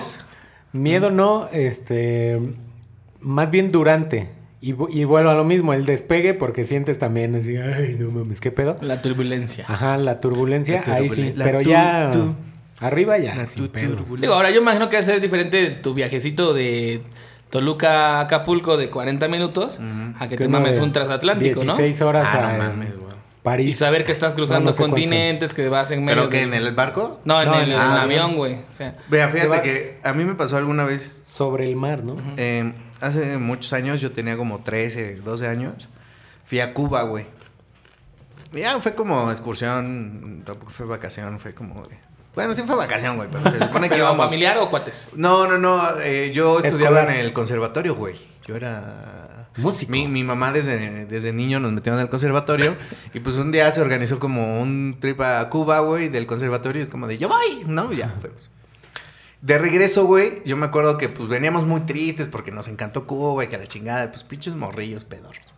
miedo 0.80 1.10
no, 1.12 1.48
este, 1.52 2.40
más 3.20 3.50
bien 3.52 3.72
durante. 3.72 4.30
Y, 4.62 4.76
y 4.96 5.04
vuelvo 5.06 5.32
a 5.32 5.34
lo 5.34 5.44
mismo, 5.44 5.74
el 5.74 5.86
despegue, 5.88 6.36
porque 6.36 6.64
sientes 6.64 7.00
también 7.00 7.34
así, 7.36 7.58
ay, 7.58 7.96
no 8.00 8.12
mames, 8.12 8.40
¿qué 8.40 8.52
pedo? 8.52 8.78
La 8.82 9.02
turbulencia. 9.02 9.66
Ajá, 9.68 9.98
la 9.98 10.20
turbulencia, 10.22 10.84
La 10.86 10.94
ahí 10.96 11.10
sí, 11.10 11.34
la 11.36 11.46
pero 11.46 11.62
tu- 11.62 11.70
ya 11.72 12.12
tu- 12.12 12.36
arriba 12.80 13.18
ya, 13.18 13.34
La 13.36 13.48
sin 13.48 13.64
tu- 13.66 13.72
pedo. 13.72 13.96
Digo, 14.20 14.34
ahora 14.36 14.52
yo 14.52 14.62
imagino 14.62 14.88
que 14.90 14.98
va 14.98 15.02
a 15.02 15.06
ser 15.06 15.20
diferente 15.20 15.72
tu 15.72 15.96
viajecito 15.96 16.54
de 16.54 17.02
Toluca 17.52 18.18
a 18.18 18.22
Acapulco 18.22 18.78
de 18.78 18.90
40 18.90 19.28
minutos 19.28 19.80
a 20.20 20.28
que 20.28 20.38
te 20.38 20.48
mames 20.48 20.80
un 20.80 20.92
transatlántico, 20.92 21.62
16 21.62 22.02
horas 22.02 22.28
Ah, 22.34 22.50
a 22.50 22.54
no 22.58 22.64
mames, 22.64 22.98
güey. 22.98 23.12
París. 23.44 23.66
¿no? 23.66 23.72
Y 23.72 23.74
saber 23.74 24.06
que 24.06 24.12
estás 24.12 24.34
cruzando 24.36 24.66
No, 24.66 24.66
no 24.70 24.74
sé 24.74 24.84
continentes, 24.84 25.54
que 25.54 25.68
vas 25.68 25.90
en 25.92 26.06
medio 26.06 26.20
¿Pero 26.22 26.30
que 26.30 26.38
de- 26.38 26.44
en 26.44 26.54
el 26.54 26.74
barco? 26.76 27.20
No, 27.26 27.42
en 27.42 27.50
No, 27.50 27.60
el, 27.60 27.76
avión. 27.76 28.36
güey. 28.36 28.54
O 28.56 28.74
sea, 28.78 28.96
Vea, 29.10 29.32
Te 29.32 29.40
fíjate 29.40 29.62
que 29.64 30.00
a 30.04 30.14
mí 30.14 30.24
me 30.26 30.36
pasó 30.36 30.58
alguna 30.58 30.86
vez. 30.86 31.24
Sobre 31.26 31.68
el 31.68 31.76
mar, 31.76 32.04
¿no? 32.04 32.16
eh, 32.38 32.72
hace 33.02 33.38
muchos 33.38 33.74
años, 33.74 34.00
yo 34.00 34.12
tenía 34.12 34.38
como 34.38 34.60
13, 34.60 35.16
12 35.16 35.48
años. 35.48 35.90
Fui 36.46 36.60
a 36.60 36.74
Cuba, 36.74 37.02
güey. 37.04 37.26
Ya 38.54 38.80
fue 38.80 38.94
como 38.94 39.30
excursión, 39.32 40.44
tampoco 40.46 40.72
fue 40.72 40.86
vacación, 40.86 41.40
fue 41.40 41.54
como 41.54 41.88
de... 41.88 41.98
Bueno, 42.36 42.54
sí 42.54 42.62
fue 42.64 42.76
vacación, 42.76 43.18
güey, 43.18 43.30
pero 43.32 43.50
se 43.50 43.60
supone 43.66 43.88
que 43.90 43.96
¿pero 43.96 44.06
íbamos... 44.06 44.26
familiar 44.26 44.58
o 44.60 44.70
cuates? 44.70 45.10
No, 45.16 45.48
no, 45.48 45.58
no. 45.58 46.00
eh, 46.02 46.32
yo 46.34 46.60
estudiaba 46.60 47.00
Escolar. 47.00 47.20
en 47.20 47.26
el 47.26 47.34
conservatorio, 47.34 47.96
güey. 47.96 48.16
Yo 48.46 48.56
era. 48.56 49.50
Músico. 49.58 49.92
Mi, 49.92 50.08
mi 50.08 50.24
mamá 50.24 50.54
desde, 50.54 51.06
desde 51.08 51.34
niño 51.34 51.60
nos 51.60 51.74
metió 51.74 51.94
en 51.94 52.00
el 52.00 52.08
conservatorio. 52.10 52.74
y 53.14 53.20
pues 53.20 53.36
un 53.38 53.52
día 53.52 53.70
se 53.74 53.82
organizó 53.82 54.18
como 54.18 54.62
un 54.62 54.96
trip 55.00 55.20
a 55.20 55.50
Cuba, 55.50 55.82
güey, 55.82 56.08
del 56.08 56.26
conservatorio. 56.26 56.80
Y 56.80 56.84
es 56.84 56.90
como 56.90 57.06
de 57.08 57.18
yo 57.18 57.28
voy, 57.28 57.64
¿no? 57.68 57.92
Ya, 57.92 58.16
fuimos. 58.22 58.50
De 59.42 59.58
regreso, 59.58 60.06
güey, 60.06 60.42
yo 60.46 60.56
me 60.56 60.68
acuerdo 60.68 60.98
que 60.98 61.10
pues 61.10 61.28
veníamos 61.28 61.66
muy 61.66 61.82
tristes 61.82 62.28
porque 62.30 62.52
nos 62.52 62.68
encantó 62.70 63.06
Cuba 63.08 63.44
y 63.44 63.48
que 63.48 63.58
la 63.58 63.66
chingada, 63.68 64.10
pues 64.10 64.24
pinches 64.24 64.56
morrillos 64.56 65.04
pedorros. 65.04 65.54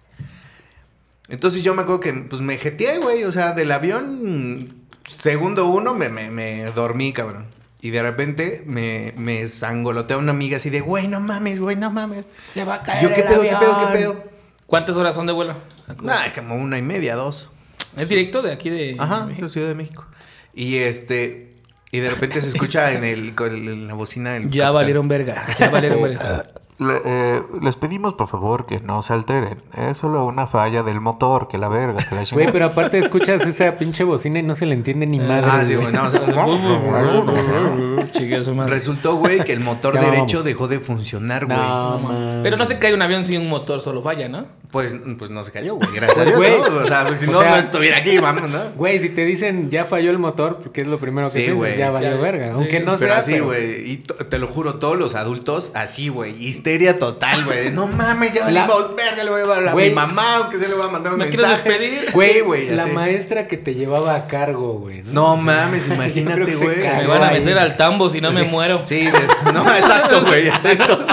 Entonces 1.30 1.64
yo 1.64 1.74
me 1.76 1.84
acuerdo 1.84 2.00
que 2.02 2.14
pues 2.14 2.42
me 2.42 2.58
jeteé, 2.58 2.98
güey. 2.98 3.24
O 3.26 3.32
sea, 3.32 3.52
del 3.52 3.72
avión, 3.72 4.83
segundo 5.06 5.68
uno, 5.68 5.94
me, 5.94 6.10
me, 6.10 6.32
me 6.32 6.64
dormí, 6.72 7.14
cabrón. 7.14 7.46
Y 7.82 7.90
de 7.90 8.02
repente 8.02 8.64
me, 8.66 9.14
me 9.18 9.46
sangolotea 9.48 10.18
una 10.18 10.32
amiga 10.32 10.58
así 10.58 10.70
de, 10.70 10.80
güey, 10.80 11.08
no 11.08 11.20
mames, 11.20 11.60
güey, 11.60 11.76
no 11.76 11.92
mames. 11.92 12.24
Se 12.54 12.64
va 12.64 12.76
a 12.76 12.84
caer 12.84 13.04
yo, 13.10 13.14
¿qué 13.14 13.22
el 13.22 13.28
pedo, 13.28 13.42
qué 13.42 13.48
pedo, 13.50 13.74
avión". 13.76 13.92
qué 13.92 13.98
pedo? 13.98 14.24
¿Cuántas 14.68 14.96
horas 14.96 15.16
son 15.16 15.26
de 15.28 15.34
vuelo? 15.34 15.56
Nah, 16.02 16.32
como 16.34 16.56
una 16.56 16.78
y 16.78 16.82
media, 16.82 17.16
dos. 17.16 17.50
¿Es 17.98 18.08
directo 18.10 18.42
de 18.42 18.54
aquí 18.54 18.70
de 18.70 18.96
Ajá, 18.98 19.26
México? 19.26 19.46
de 19.46 19.50
Ciudad 19.52 19.68
de 19.68 19.76
México. 19.76 20.06
Y 20.54 20.78
este, 20.78 21.58
y 21.92 22.00
de 22.00 22.10
repente 22.10 22.40
se 22.42 22.48
escucha 22.48 22.94
en 22.94 23.04
el, 23.04 23.34
en 23.38 23.88
la 23.88 23.94
bocina 23.96 24.38
el 24.38 24.44
Ya 24.44 24.50
capitán. 24.50 24.74
valieron 24.74 25.08
verga. 25.10 25.46
Ya 25.60 25.70
valieron 25.70 26.02
verga. 26.04 26.44
Le- 26.80 27.02
eh, 27.06 27.44
les 27.62 27.76
pedimos 27.76 28.14
por 28.16 28.28
favor 28.28 28.66
que 28.66 28.80
no 28.80 29.02
se 29.04 29.14
alteren. 29.14 29.62
Es 29.78 29.98
solo 29.98 30.26
una 30.26 30.48
falla 30.48 30.82
del 30.84 31.00
motor, 31.02 31.48
que 31.48 31.58
la 31.58 31.70
verga, 31.70 32.04
que 32.04 32.16
la 32.16 32.24
Güey, 32.32 32.52
pero 32.52 32.66
aparte 32.66 32.98
escuchas 32.98 33.46
esa 33.46 33.78
pinche 33.78 34.04
bocina 34.04 34.40
y 34.40 34.44
no 34.44 34.56
se 34.56 34.66
le 34.66 34.74
entiende 34.74 35.06
ni 35.06 35.20
madre. 35.20 35.48
Ah, 35.52 35.64
sí, 35.66 35.76
güey, 35.76 35.92
no. 35.94 36.10
Resultó, 38.68 39.16
güey, 39.16 39.44
que 39.44 39.54
el 39.54 39.60
motor 39.60 39.94
Ya 39.96 40.02
derecho 40.02 40.38
vamos. 40.38 40.46
dejó 40.46 40.68
de 40.68 40.80
funcionar, 40.80 41.46
güey. 41.46 41.58
No. 41.58 42.00
Pero 42.44 42.58
no 42.58 42.66
se 42.66 42.80
cae 42.80 42.94
un 42.94 43.02
avión 43.02 43.26
si 43.26 43.38
un 43.38 43.50
motor 43.50 43.82
solo 43.82 44.02
falla, 44.02 44.28
¿no? 44.30 44.46
Pues, 44.74 44.98
pues 45.20 45.30
no 45.30 45.44
se 45.44 45.52
cayó, 45.52 45.76
güey. 45.76 45.88
Gracias 45.96 46.18
a 46.18 46.26
Dios, 46.26 46.36
Güey. 46.36 46.58
¿no? 46.60 46.78
O 46.78 46.88
sea, 46.88 47.06
pues, 47.08 47.20
si 47.20 47.28
O 47.28 47.32
no, 47.32 47.40
sea- 47.42 47.52
no 47.52 47.56
estuviera 47.58 48.00
aquí, 48.00 48.18
vamos, 48.18 48.50
¿no? 48.50 48.60
Güey, 48.76 48.98
si 49.00 49.10
te 49.10 49.24
dicen 49.24 49.70
ya 49.70 49.86
falló 49.86 50.10
el 50.10 50.18
motor, 50.18 50.58
porque 50.64 50.82
es 50.82 50.88
lo 50.88 50.98
primero 51.00 51.28
que 51.28 51.32
Sí, 51.32 51.38
piensas, 51.42 51.56
güey. 51.58 51.78
ya 51.78 51.92
valió 51.92 52.10
Ya, 52.10 52.18
verga. 52.18 52.46
sí. 52.48 52.52
Aunque 52.56 52.80
no 52.80 52.98
pero 52.98 53.14
sea. 53.14 53.20
así, 53.20 53.38
güey. 53.40 53.92
Y 53.92 53.98
te 53.98 54.40
lo 54.40 54.48
juro, 54.48 54.80
todos 54.80 54.98
los 54.98 55.14
adultos, 55.14 55.72
así, 55.76 56.10
güey. 56.10 56.36
Histeria 56.44 56.98
total, 56.98 57.46
güey. 57.46 57.72
No 57.72 57.86
mames, 57.86 58.32
ya 58.34 58.50
La- 58.50 58.66
valimos 58.66 58.96
verga, 58.96 59.24
le 59.24 59.30
voy 59.30 59.40
a 59.42 59.44
hablar 59.44 59.68
a 59.70 59.76
mi 59.76 59.90
mamá, 59.92 60.38
aunque 60.38 60.58
se 60.58 60.68
le 60.68 60.74
voy 60.74 60.86
a 60.86 60.90
mandar 60.90 61.14
un 61.14 61.20
¿Me 61.20 61.28
quieres 61.30 61.48
mensaje. 61.48 61.70
despedir? 61.70 62.12
Güey, 62.12 62.34
Sí, 62.34 62.40
güey. 62.40 62.70
la 62.72 62.84
así. 62.86 62.92
maestra 62.94 63.48
que 63.48 63.58
te 63.58 63.76
llevaba 63.76 64.16
a 64.16 64.26
cargo, 64.28 64.74
güey. 64.80 65.04
No 65.04 65.38
mames, 65.38 65.86
Yo 65.88 65.94
creo 65.94 66.04
imagínate, 66.06 66.56
güey. 66.56 66.78
Me 66.78 67.08
van 67.08 67.24
a 67.26 67.30
meter 67.32 67.60
al 67.60 67.78
tambo 67.78 68.10
si 68.10 68.22
no 68.22 68.32
me 68.32 68.42
muero. 68.46 68.82
Sí, 68.86 69.08
no, 69.54 69.72
exacto, 69.76 70.26
güey, 70.26 70.48
exacto. 70.48 71.06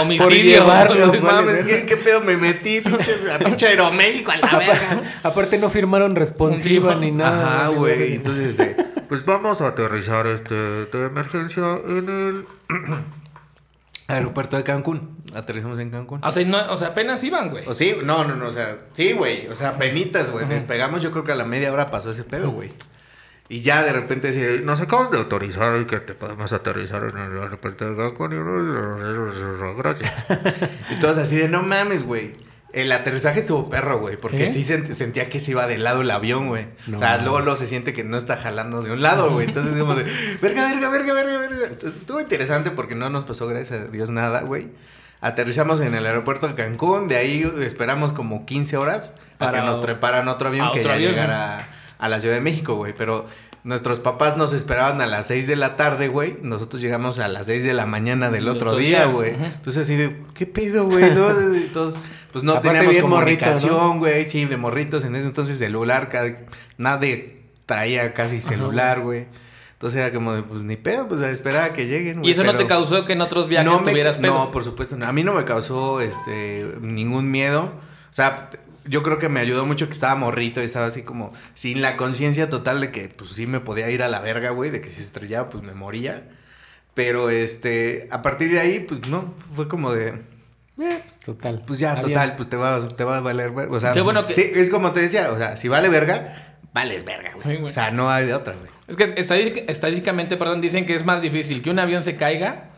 Homicidio. 0.00 0.42
llevarlo. 0.60 1.06
No 1.06 1.12
Vale, 1.12 1.20
mames. 1.20 1.64
¿qué, 1.64 1.84
qué 1.86 1.96
pedo 1.96 2.20
me 2.20 2.36
metí? 2.36 2.80
Pinches, 2.80 3.28
a 3.30 3.38
pinche 3.38 3.66
Aeroméxico 3.68 4.30
a 4.32 4.36
la 4.36 4.58
verga. 4.58 5.02
Aparte 5.22 5.58
no 5.58 5.68
firmaron 5.70 6.14
responsiva 6.16 6.94
Sí, 6.94 6.98
ni 7.00 7.10
nada. 7.12 7.60
Ajá, 7.60 7.68
güey. 7.68 8.14
Entonces, 8.14 8.56
Pues 9.08 9.24
vamos 9.24 9.60
a 9.60 9.68
aterrizar 9.68 10.26
este 10.26 10.54
de 10.54 11.06
emergencia 11.06 11.62
en 11.86 12.08
el... 12.08 12.46
aeropuerto 14.08 14.56
de 14.56 14.64
Cancún. 14.64 15.16
Aterrizamos 15.34 15.78
en 15.78 15.90
Cancún. 15.90 16.20
O 16.22 16.32
sea, 16.32 16.44
no- 16.44 16.72
o 16.72 16.76
sea, 16.76 16.88
apenas 16.88 17.22
iban, 17.24 17.50
güey. 17.50 17.66
O 17.66 17.74
sí, 17.74 17.96
no, 18.04 18.24
no, 18.24 18.34
no, 18.36 18.46
o 18.48 18.52
sea, 18.52 18.76
sí, 18.92 19.12
güey, 19.12 19.46
o 19.48 19.54
sea, 19.54 19.78
penitas, 19.78 20.30
güey, 20.30 20.46
despegamos, 20.46 21.02
yo 21.02 21.12
creo 21.12 21.24
que 21.24 21.32
a 21.32 21.36
la 21.36 21.44
media 21.44 21.72
hora 21.72 21.86
pasó 21.90 22.10
ese 22.10 22.24
pedo, 22.24 22.50
güey. 22.50 22.72
Y 23.52 23.60
ya 23.60 23.82
de 23.82 23.92
repente 23.92 24.28
decía, 24.28 24.46
Nos 24.64 24.80
acaban 24.80 25.10
de 25.10 25.18
autorizar 25.18 25.78
y 25.78 25.84
que 25.84 26.00
te 26.00 26.14
podemos 26.14 26.54
aterrizar 26.54 27.02
en 27.04 27.18
el 27.18 27.38
aeropuerto 27.42 27.84
de 27.90 27.96
Cancún. 27.96 28.32
y- 28.32 29.76
Gracias. 29.76 30.10
y 30.90 30.94
todos 31.00 31.18
así 31.18 31.36
de, 31.36 31.48
no 31.48 31.62
mames, 31.62 32.04
güey. 32.04 32.32
El 32.72 32.90
aterrizaje 32.90 33.40
estuvo 33.40 33.68
perro, 33.68 33.98
güey, 34.00 34.16
porque 34.16 34.44
¿Eh? 34.44 34.48
sí 34.48 34.62
sent- 34.64 34.94
sentía 34.94 35.28
que 35.28 35.40
se 35.40 35.50
iba 35.50 35.66
de 35.66 35.76
lado 35.76 36.00
el 36.00 36.10
avión, 36.10 36.48
güey. 36.48 36.68
No 36.86 36.96
o 36.96 36.98
sea, 36.98 37.18
luego, 37.18 37.40
luego 37.40 37.56
se 37.56 37.66
siente 37.66 37.92
que 37.92 38.02
no 38.04 38.16
está 38.16 38.38
jalando 38.38 38.80
de 38.80 38.90
un 38.92 39.02
lado, 39.02 39.30
güey. 39.30 39.46
Entonces, 39.48 39.78
como 39.78 39.94
de, 39.94 40.04
verga, 40.40 40.64
verga, 40.70 40.88
verga, 40.88 41.12
verga, 41.12 41.38
verga. 41.38 41.66
Entonces, 41.66 42.00
estuvo 42.00 42.18
interesante 42.22 42.70
porque 42.70 42.94
no 42.94 43.10
nos 43.10 43.24
pasó, 43.26 43.46
gracias 43.46 43.78
a 43.82 43.84
Dios, 43.84 44.08
nada, 44.08 44.40
güey. 44.40 44.68
Aterrizamos 45.20 45.80
en 45.80 45.94
el 45.94 46.06
aeropuerto 46.06 46.48
de 46.48 46.54
Cancún, 46.54 47.06
de 47.08 47.16
ahí 47.18 47.52
esperamos 47.60 48.14
como 48.14 48.46
15 48.46 48.78
horas 48.78 49.12
para 49.36 49.50
Para- 49.52 49.62
que 49.62 49.68
nos 49.68 49.82
treparan 49.82 50.26
otro 50.28 50.48
avión 50.48 50.66
a 50.66 50.72
que 50.72 50.78
otro 50.80 50.92
ya 50.92 50.96
avión, 50.96 51.10
llegara 51.12 51.68
a 51.98 52.08
la 52.08 52.18
Ciudad 52.20 52.34
de 52.36 52.40
México, 52.40 52.74
güey. 52.76 52.94
Pero 52.96 53.26
nuestros 53.64 54.00
papás 54.00 54.36
nos 54.36 54.52
esperaban 54.52 55.00
a 55.00 55.06
las 55.06 55.28
6 55.28 55.46
de 55.46 55.56
la 55.56 55.76
tarde, 55.76 56.08
güey. 56.08 56.36
Nosotros 56.42 56.82
llegamos 56.82 57.18
a 57.18 57.28
las 57.28 57.46
6 57.46 57.64
de 57.64 57.74
la 57.74 57.86
mañana 57.86 58.30
del 58.30 58.48
otro 58.48 58.70
otro 58.70 58.80
día, 58.80 59.06
güey. 59.06 59.34
Entonces 59.34 59.82
así 59.82 59.94
de, 59.96 60.22
¿qué 60.34 60.46
pedo, 60.46 60.86
güey? 60.86 61.14
¿No? 61.14 61.30
Entonces, 61.54 62.00
pues 62.32 62.42
no 62.44 62.52
Aparte 62.52 62.78
teníamos 62.78 62.96
comunicación, 63.02 63.98
güey. 63.98 64.28
Sí, 64.28 64.44
de 64.46 64.56
morritos. 64.56 65.04
En 65.04 65.14
ese 65.14 65.26
entonces 65.26 65.58
celular, 65.58 66.08
nadie 66.78 67.42
traía 67.66 68.14
casi 68.14 68.40
celular, 68.40 69.00
güey. 69.00 69.26
Entonces 69.74 69.98
era 69.98 70.12
como 70.14 70.32
de, 70.34 70.42
pues 70.42 70.62
ni 70.62 70.76
pedo, 70.76 71.08
pues 71.08 71.20
a 71.22 71.30
esperar 71.30 71.70
a 71.70 71.72
que 71.72 71.86
lleguen, 71.86 72.18
güey. 72.20 72.30
¿Y 72.30 72.32
eso 72.32 72.44
no 72.44 72.56
te 72.56 72.66
causó 72.66 73.04
que 73.04 73.14
en 73.14 73.20
otros 73.20 73.48
viajes 73.48 73.70
no 73.70 73.80
me- 73.80 73.90
tuvieras 73.90 74.16
pedo? 74.16 74.32
No, 74.32 74.50
por 74.50 74.62
supuesto. 74.64 74.96
no. 74.96 75.06
A 75.06 75.12
mí 75.12 75.24
no 75.24 75.34
me 75.34 75.44
causó 75.44 76.00
este 76.00 76.64
ningún 76.80 77.30
miedo. 77.30 77.64
O 77.64 78.14
sea, 78.14 78.50
yo 78.86 79.02
creo 79.02 79.18
que 79.18 79.28
me 79.28 79.40
ayudó 79.40 79.64
mucho 79.66 79.86
que 79.86 79.92
estaba 79.92 80.14
morrito 80.16 80.60
y 80.60 80.64
estaba 80.64 80.86
así 80.86 81.02
como 81.02 81.32
sin 81.54 81.82
la 81.82 81.96
conciencia 81.96 82.50
total 82.50 82.80
de 82.80 82.90
que 82.90 83.08
pues 83.08 83.30
sí 83.30 83.46
me 83.46 83.60
podía 83.60 83.88
ir 83.90 84.02
a 84.02 84.08
la 84.08 84.20
verga, 84.20 84.50
güey, 84.50 84.70
de 84.70 84.80
que 84.80 84.88
si 84.88 84.96
se 84.96 85.02
estrellaba 85.02 85.48
pues 85.48 85.62
me 85.62 85.74
moría. 85.74 86.28
Pero 86.94 87.30
este, 87.30 88.08
a 88.10 88.20
partir 88.22 88.50
de 88.50 88.60
ahí 88.60 88.80
pues 88.80 89.06
no, 89.08 89.34
fue 89.54 89.66
como 89.68 89.92
de 89.92 90.20
Total. 91.24 91.62
pues 91.66 91.78
ya 91.78 91.92
Había- 91.92 92.02
total, 92.02 92.36
pues 92.36 92.48
te 92.48 92.56
va 92.56 92.86
te 92.88 93.04
va 93.04 93.18
a 93.18 93.20
valer 93.20 93.50
verga, 93.52 93.72
o 93.76 93.80
sea, 93.80 93.92
Qué 93.92 94.00
bueno 94.00 94.26
que- 94.26 94.32
sí, 94.32 94.42
es 94.54 94.70
como 94.70 94.90
te 94.92 95.00
decía, 95.00 95.30
o 95.30 95.38
sea, 95.38 95.56
si 95.56 95.68
vale 95.68 95.88
verga, 95.88 96.56
vales 96.74 97.04
verga, 97.04 97.32
güey. 97.42 97.62
O 97.62 97.68
sea, 97.68 97.90
no 97.92 98.10
hay 98.10 98.26
de 98.26 98.34
otra, 98.34 98.54
güey. 98.54 98.70
Es 98.88 98.96
que 98.96 99.04
estadística- 99.20 99.64
estadísticamente, 99.70 100.36
perdón, 100.36 100.60
dicen 100.60 100.84
que 100.86 100.94
es 100.94 101.04
más 101.04 101.22
difícil 101.22 101.62
que 101.62 101.70
un 101.70 101.78
avión 101.78 102.02
se 102.02 102.16
caiga 102.16 102.70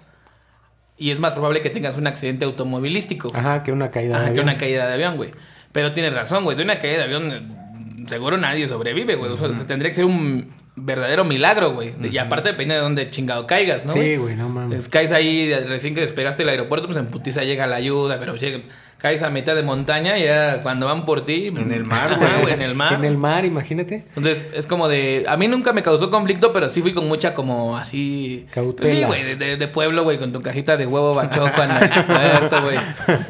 y 0.99 1.11
es 1.13 1.19
más 1.19 1.33
probable 1.33 1.61
que 1.63 1.71
tengas 1.71 1.97
un 1.97 2.07
accidente 2.07 2.45
automovilístico. 2.45 3.31
güey. 3.31 3.41
Ajá, 3.41 3.63
que 3.63 3.73
una 3.73 3.91
caída. 3.91 4.17
Ajá, 4.17 4.25
de 4.25 4.35
que 4.35 4.41
avión. 4.41 4.45
una 4.51 4.59
caída 4.59 4.87
de 4.87 4.93
avión, 4.95 5.17
güey. 5.17 5.31
Pero 5.75 5.93
tienes 5.93 6.15
razón, 6.15 6.45
güey. 6.45 6.57
De 6.57 6.63
una 6.63 6.79
caída 6.79 6.99
de 6.99 7.03
avión, 7.03 8.07
seguro 8.07 8.39
nadie 8.39 8.69
sobrevive, 8.69 9.17
güey. 9.17 9.33
O 9.33 9.37
sea, 9.37 9.53
se 9.53 9.65
tendría 9.65 9.91
que 9.91 9.97
ser 9.97 10.05
un 10.05 10.53
verdadero 10.77 11.25
milagro, 11.25 11.73
güey. 11.73 11.95
Y 12.01 12.17
aparte 12.19 12.51
depende 12.51 12.75
de 12.75 12.81
dónde 12.81 13.11
chingado 13.11 13.45
caigas, 13.49 13.85
¿no? 13.85 13.93
Sí, 13.93 14.15
güey, 14.15 14.37
no 14.37 14.49
mames. 14.49 14.67
Entonces, 14.67 14.89
caes 14.89 15.11
ahí, 15.11 15.53
recién 15.67 15.97
que 15.97 16.03
despegaste 16.03 16.45
del 16.45 16.51
aeropuerto, 16.51 16.87
pues 16.87 16.97
en 16.97 17.07
putiza 17.07 17.43
llega 17.43 17.67
la 17.67 17.75
ayuda, 17.75 18.21
pero 18.21 18.37
llega, 18.37 18.61
caes 19.05 19.23
a 19.23 19.29
mitad 19.29 19.55
de 19.55 19.63
montaña 19.63 20.17
y 20.17 20.25
ya 20.25 20.63
cuando 20.63 20.87
van 20.87 21.05
por 21.05 21.27
ti... 21.27 21.49
En 21.49 21.71
el 21.73 21.85
mar, 21.85 22.17
güey. 22.41 22.55
En 22.55 22.63
el 22.63 22.75
mar. 22.75 22.95
En 22.95 23.05
el 23.05 23.19
mar, 23.19 23.45
imagínate. 23.45 24.07
Entonces, 24.17 24.49
es 24.55 24.67
como 24.67 24.89
de... 24.89 25.27
A 25.29 25.37
mí 25.37 25.47
nunca 25.47 25.75
me 25.75 25.83
causó 25.83 26.09
conflicto, 26.09 26.55
pero 26.55 26.71
sí 26.71 26.81
fui 26.81 26.95
con 26.95 27.07
mucha 27.07 27.35
como 27.35 27.77
así... 27.77 28.47
Cautela. 28.51 28.89
Pues 28.89 28.99
sí, 28.99 29.05
güey, 29.05 29.23
de, 29.23 29.37
de- 29.37 29.57
de 29.59 29.69
pueblo, 29.69 30.05
güey, 30.05 30.19
con 30.19 30.33
tu 30.33 30.41
cajita 30.41 30.79
de 30.79 30.87
huevo 30.87 31.13
bachoco 31.15 31.63
en 31.63 31.71
el 31.71 32.63
güey. 32.63 32.79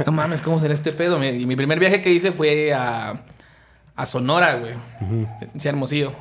No 0.07 0.13
mames, 0.13 0.43
¿cómo 0.43 0.61
será 0.61 0.75
este 0.75 0.93
pedo? 0.93 1.19
Mi, 1.19 1.27
y 1.31 1.45
mi 1.45 1.57
primer 1.57 1.81
viaje 1.81 2.01
que 2.01 2.13
hice 2.13 2.31
fue 2.31 2.73
a, 2.73 3.23
a 3.97 4.07
Sonora, 4.07 4.55
güey. 4.55 4.75
Sí, 5.59 5.67
Hermosillo. 5.67 6.13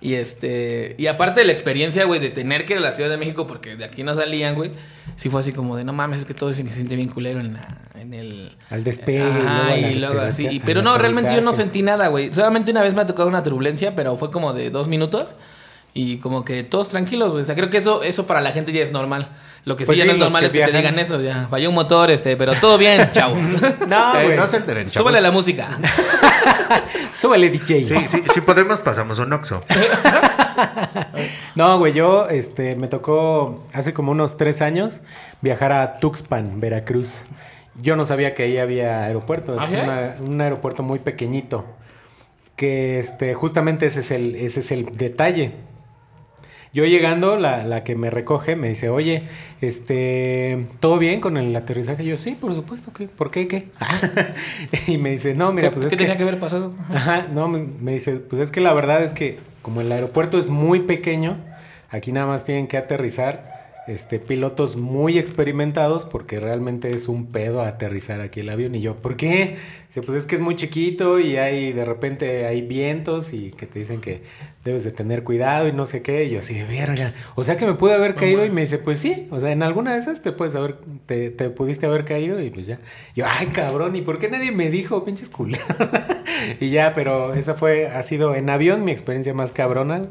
Y 0.00 0.14
este... 0.14 0.94
Y 0.98 1.08
aparte 1.08 1.40
de 1.40 1.46
la 1.46 1.52
experiencia, 1.52 2.04
güey, 2.04 2.20
de 2.20 2.30
tener 2.30 2.64
que 2.64 2.74
ir 2.74 2.78
a 2.78 2.82
la 2.82 2.92
Ciudad 2.92 3.10
de 3.10 3.16
México, 3.16 3.46
porque 3.48 3.74
de 3.76 3.84
aquí 3.84 4.02
no 4.04 4.14
salían, 4.14 4.54
güey. 4.54 4.70
Sí 5.16 5.28
fue 5.28 5.40
así 5.40 5.52
como 5.52 5.76
de, 5.76 5.82
no 5.84 5.92
mames, 5.92 6.20
es 6.20 6.24
que 6.24 6.34
todo 6.34 6.52
se 6.52 6.62
siente 6.70 6.94
bien 6.94 7.08
culero 7.08 7.40
en, 7.40 7.54
la, 7.54 7.78
en 7.96 8.14
el... 8.14 8.56
Al 8.70 8.84
despegue 8.84 9.18
y 9.18 9.46
Ajá, 9.46 9.64
luego 9.74 9.88
y 9.88 9.94
luego 9.94 10.20
así. 10.20 10.46
Y- 10.46 10.60
Pero 10.60 10.80
al 10.80 10.84
no, 10.84 10.96
realmente 10.98 11.34
yo 11.34 11.40
no 11.40 11.52
sentí 11.52 11.82
nada, 11.82 12.06
güey. 12.08 12.32
Solamente 12.32 12.70
una 12.70 12.82
vez 12.82 12.94
me 12.94 13.00
ha 13.02 13.06
tocado 13.06 13.28
una 13.28 13.42
turbulencia, 13.42 13.96
pero 13.96 14.16
fue 14.16 14.30
como 14.30 14.52
de 14.52 14.70
dos 14.70 14.86
minutos. 14.86 15.34
Y 15.94 16.18
como 16.18 16.44
que 16.44 16.62
todos 16.62 16.90
tranquilos, 16.90 17.32
güey. 17.32 17.42
O 17.42 17.44
sea, 17.44 17.56
creo 17.56 17.70
que 17.70 17.78
eso, 17.78 18.04
eso 18.04 18.24
para 18.26 18.40
la 18.40 18.52
gente 18.52 18.72
ya 18.72 18.82
es 18.84 18.92
normal. 18.92 19.30
Lo 19.64 19.74
que 19.74 19.84
sí 19.84 19.86
Pues 19.86 19.98
ya 19.98 20.04
sí, 20.04 20.08
no 20.08 20.12
es 20.14 20.20
normal 20.20 20.42
que 20.42 20.46
es 20.46 20.52
que 20.52 20.58
te 20.60 20.64
viajan. 20.70 20.80
digan 20.94 20.98
eso. 21.00 21.20
Ya 21.20 21.48
falló 21.50 21.70
un 21.70 21.74
motor, 21.74 22.10
este, 22.12 22.36
pero 22.36 22.54
todo 22.54 22.78
bien, 22.78 23.10
chavos. 23.12 23.38
No, 23.88 24.20
Eh, 24.20 24.26
güey. 24.26 24.36
no 24.36 24.46
se 24.46 24.58
alteren, 24.58 24.84
chavos. 24.86 24.92
Súbele 24.92 25.20
la 25.20 25.32
música. 25.32 25.76
Súbele, 27.14 27.50
DJ. 27.50 27.82
Sí, 27.82 27.96
sí, 28.08 28.22
si 28.32 28.40
podemos 28.40 28.80
pasamos 28.80 29.18
un 29.18 29.32
Oxxo. 29.32 29.60
No, 31.54 31.78
güey, 31.78 31.92
yo 31.92 32.28
este, 32.28 32.76
me 32.76 32.88
tocó 32.88 33.64
hace 33.72 33.92
como 33.92 34.12
unos 34.12 34.36
tres 34.36 34.62
años 34.62 35.02
viajar 35.40 35.72
a 35.72 35.98
Tuxpan, 35.98 36.60
Veracruz. 36.60 37.24
Yo 37.76 37.96
no 37.96 38.06
sabía 38.06 38.34
que 38.34 38.44
ahí 38.44 38.58
había 38.58 39.04
aeropuerto. 39.04 39.54
Es 39.60 39.72
¿Ah, 39.72 39.82
una- 39.82 40.16
un 40.28 40.40
aeropuerto 40.40 40.82
muy 40.82 40.98
pequeñito. 41.00 41.64
Que 42.56 42.98
este, 42.98 43.34
justamente 43.34 43.86
ese 43.86 44.00
es 44.00 44.10
el, 44.10 44.34
ese 44.36 44.60
es 44.60 44.72
el 44.72 44.96
detalle. 44.96 45.52
Yo 46.72 46.84
llegando, 46.84 47.36
la, 47.36 47.64
la 47.64 47.82
que 47.84 47.94
me 47.96 48.10
recoge 48.10 48.56
me 48.56 48.68
dice, 48.68 48.90
oye, 48.90 49.22
este, 49.60 50.66
¿todo 50.80 50.98
bien 50.98 51.20
con 51.20 51.36
el 51.36 51.54
aterrizaje? 51.56 52.04
Yo, 52.04 52.18
sí, 52.18 52.36
por 52.38 52.54
supuesto, 52.54 52.92
que 52.92 53.08
¿por 53.08 53.30
qué? 53.30 53.48
¿Qué? 53.48 53.68
y 54.86 54.98
me 54.98 55.10
dice, 55.10 55.34
no, 55.34 55.52
mira, 55.52 55.70
¿Qué, 55.70 55.74
pues 55.74 55.86
es 55.86 55.90
qué 55.90 55.96
que... 55.96 56.04
tenía 56.04 56.16
que 56.16 56.24
ver 56.24 56.38
pasado? 56.38 56.74
Ajá, 56.90 57.26
no, 57.32 57.48
me, 57.48 57.60
me 57.80 57.92
dice, 57.92 58.16
pues 58.16 58.42
es 58.42 58.50
que 58.50 58.60
la 58.60 58.72
verdad 58.74 59.02
es 59.02 59.12
que 59.12 59.38
como 59.62 59.80
el 59.80 59.90
aeropuerto 59.90 60.38
es 60.38 60.48
muy 60.50 60.80
pequeño, 60.80 61.36
aquí 61.90 62.12
nada 62.12 62.26
más 62.26 62.44
tienen 62.44 62.66
que 62.66 62.76
aterrizar 62.76 63.57
este, 63.88 64.20
pilotos 64.20 64.76
muy 64.76 65.18
experimentados 65.18 66.04
porque 66.04 66.38
realmente 66.38 66.92
es 66.92 67.08
un 67.08 67.26
pedo 67.26 67.62
aterrizar 67.62 68.20
aquí 68.20 68.40
el 68.40 68.50
avión. 68.50 68.74
Y 68.74 68.82
yo, 68.82 68.94
¿por 68.94 69.16
qué? 69.16 69.56
Dice, 69.88 70.02
pues 70.02 70.18
es 70.18 70.26
que 70.26 70.34
es 70.34 70.42
muy 70.42 70.56
chiquito 70.56 71.18
y 71.18 71.36
hay 71.36 71.72
de 71.72 71.86
repente 71.86 72.44
hay 72.44 72.60
vientos 72.60 73.32
y 73.32 73.50
que 73.52 73.66
te 73.66 73.78
dicen 73.78 74.02
que 74.02 74.20
debes 74.62 74.84
de 74.84 74.90
tener 74.90 75.24
cuidado 75.24 75.66
y 75.66 75.72
no 75.72 75.86
sé 75.86 76.02
qué. 76.02 76.24
Y 76.24 76.30
yo 76.30 76.40
así 76.40 76.52
de 76.52 76.64
verga. 76.64 77.14
O 77.34 77.44
sea 77.44 77.56
que 77.56 77.64
me 77.64 77.74
pude 77.74 77.94
haber 77.94 78.14
caído 78.14 78.44
y 78.44 78.50
me 78.50 78.60
dice, 78.60 78.76
pues 78.76 78.98
sí, 78.98 79.26
o 79.30 79.40
sea, 79.40 79.52
en 79.52 79.62
alguna 79.62 79.94
de 79.94 80.00
esas 80.00 80.20
te 80.20 80.32
puedes 80.32 80.54
haber, 80.54 80.76
te, 81.06 81.30
te 81.30 81.48
pudiste 81.48 81.86
haber 81.86 82.04
caído 82.04 82.42
y 82.42 82.50
pues 82.50 82.66
ya. 82.66 82.80
Yo, 83.16 83.24
ay 83.26 83.46
cabrón, 83.46 83.96
¿y 83.96 84.02
por 84.02 84.18
qué 84.18 84.28
nadie 84.28 84.52
me 84.52 84.70
dijo, 84.70 85.02
pinches 85.02 85.30
culeros? 85.30 85.66
y 86.60 86.68
ya, 86.68 86.92
pero 86.94 87.32
esa 87.32 87.54
fue, 87.54 87.88
ha 87.88 88.02
sido 88.02 88.34
en 88.34 88.50
avión 88.50 88.84
mi 88.84 88.92
experiencia 88.92 89.32
más 89.32 89.52
cabrona. 89.52 90.02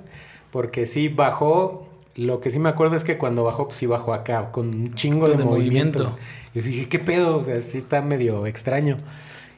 Porque 0.52 0.86
sí 0.86 1.10
bajó. 1.10 1.87
Lo 2.18 2.40
que 2.42 2.50
sí 2.52 2.60
me 2.60 2.70
acuerdo 2.70 2.96
es 2.96 3.04
que 3.04 3.18
cuando 3.18 3.44
bajó, 3.44 3.68
pues 3.68 3.78
sí 3.78 3.86
bajó 3.86 4.14
acá, 4.14 4.52
con 4.52 4.68
un 4.70 4.94
chingo 4.96 5.30
de, 5.30 5.38
De 5.38 5.44
movimiento. 5.44 6.00
movimiento. 6.00 6.20
Y 6.56 6.60
dije, 6.62 6.90
¿qué 6.90 7.00
pedo? 7.00 7.38
O 7.38 7.44
sea, 7.44 7.62
sí 7.62 7.78
está 7.78 8.02
medio 8.02 8.46
extraño. 8.48 8.98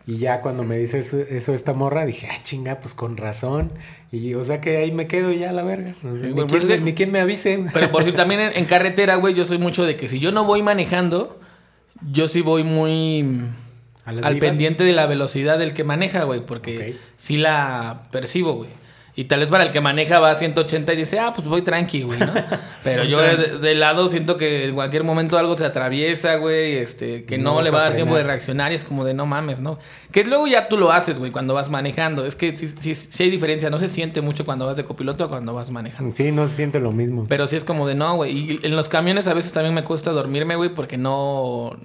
Y 0.05 0.17
ya 0.17 0.41
cuando 0.41 0.63
me 0.63 0.75
dice 0.77 0.99
eso, 0.99 1.19
eso 1.19 1.53
esta 1.53 1.73
morra, 1.73 2.05
dije, 2.05 2.27
ah, 2.31 2.39
chinga, 2.43 2.75
pues 2.81 2.93
con 2.95 3.15
razón. 3.15 3.71
Y 4.11 4.33
o 4.33 4.43
sea 4.43 4.59
que 4.59 4.77
ahí 4.77 4.91
me 4.91 5.05
quedo 5.07 5.31
ya 5.31 5.51
a 5.51 5.53
la 5.53 5.61
verga. 5.63 5.93
O 5.99 6.01
sea, 6.01 6.11
Sí, 6.13 6.27
ni, 6.27 6.33
quien, 6.33 6.47
pero 6.47 6.59
es 6.59 6.65
que- 6.65 6.79
ni 6.81 6.93
quien 6.93 7.11
me 7.11 7.19
avise. 7.19 7.63
Pero 7.73 7.91
por 7.91 8.03
si 8.03 8.11
también 8.11 8.39
en, 8.41 8.51
en 8.57 8.65
carretera, 8.65 9.15
güey, 9.15 9.35
yo 9.35 9.45
soy 9.45 9.59
mucho 9.59 9.85
de 9.85 9.95
que 9.95 10.07
si 10.09 10.19
yo 10.19 10.31
no 10.31 10.43
voy 10.45 10.61
manejando, 10.63 11.39
yo 12.11 12.27
sí 12.27 12.41
voy 12.41 12.63
muy 12.63 13.39
¿A 14.03 14.11
las 14.11 14.25
al 14.25 14.33
vivas? 14.33 14.49
pendiente 14.49 14.83
de 14.83 14.93
la 14.93 15.05
velocidad 15.05 15.59
del 15.59 15.73
que 15.75 15.83
maneja, 15.83 16.23
güey, 16.23 16.43
porque 16.45 16.97
sí 17.17 17.37
la 17.37 18.07
percibo, 18.11 18.53
güey. 18.55 18.69
Y 19.19 19.25
tal 19.25 19.41
vez 19.41 19.49
para 19.49 19.65
el 19.65 19.71
que 19.71 19.81
maneja 19.81 20.21
va 20.21 20.31
a 20.31 20.35
180 20.35 20.93
y 20.93 20.95
dice, 20.95 21.19
ah, 21.19 21.33
pues 21.35 21.45
voy 21.45 21.61
tranqui, 21.61 22.03
güey, 22.03 22.17
¿no? 22.17 22.31
Pero 22.85 23.03
yo 23.03 23.19
de, 23.19 23.57
de 23.57 23.75
lado 23.75 24.07
siento 24.07 24.37
que 24.37 24.63
en 24.63 24.73
cualquier 24.73 25.03
momento 25.03 25.37
algo 25.37 25.57
se 25.57 25.65
atraviesa, 25.65 26.37
güey, 26.37 26.77
este, 26.77 27.25
que 27.25 27.37
no, 27.37 27.55
No 27.55 27.61
le 27.61 27.69
va 27.69 27.79
a 27.79 27.81
dar 27.81 27.95
tiempo 27.95 28.15
de 28.15 28.23
reaccionar 28.23 28.71
y 28.71 28.75
es 28.75 28.85
como 28.85 29.03
de 29.03 29.13
no 29.13 29.25
mames, 29.25 29.59
¿no? 29.59 29.77
Que 30.13 30.23
luego 30.23 30.47
ya 30.47 30.69
tú 30.69 30.77
lo 30.77 30.93
haces, 30.93 31.19
güey, 31.19 31.31
cuando 31.33 31.53
vas 31.53 31.69
manejando. 31.69 32.25
Es 32.25 32.35
que 32.35 32.55
sí, 32.55 32.69
sí, 32.69 32.95
sí 32.95 33.23
hay 33.23 33.29
diferencia, 33.29 33.69
no 33.69 33.77
se 33.77 33.89
siente 33.89 34.21
mucho 34.21 34.45
cuando 34.45 34.65
vas 34.65 34.77
de 34.77 34.85
copiloto 34.85 35.25
a 35.25 35.27
cuando 35.27 35.53
vas 35.53 35.69
manejando. 35.69 36.15
Sí, 36.15 36.31
no 36.31 36.47
se 36.47 36.55
siente 36.55 36.79
lo 36.79 36.93
mismo. 36.93 37.25
Pero 37.27 37.45
sí 37.45 37.57
es 37.57 37.65
como 37.65 37.89
de 37.89 37.95
no, 37.95 38.15
güey. 38.15 38.31
Y 38.31 38.59
en 38.63 38.73
los 38.77 38.87
camiones 38.87 39.27
a 39.27 39.33
veces 39.33 39.51
también 39.51 39.75
me 39.75 39.83
cuesta 39.83 40.11
dormirme, 40.11 40.55
güey, 40.55 40.73
porque 40.73 40.97
no. 40.97 41.15
O 41.65 41.77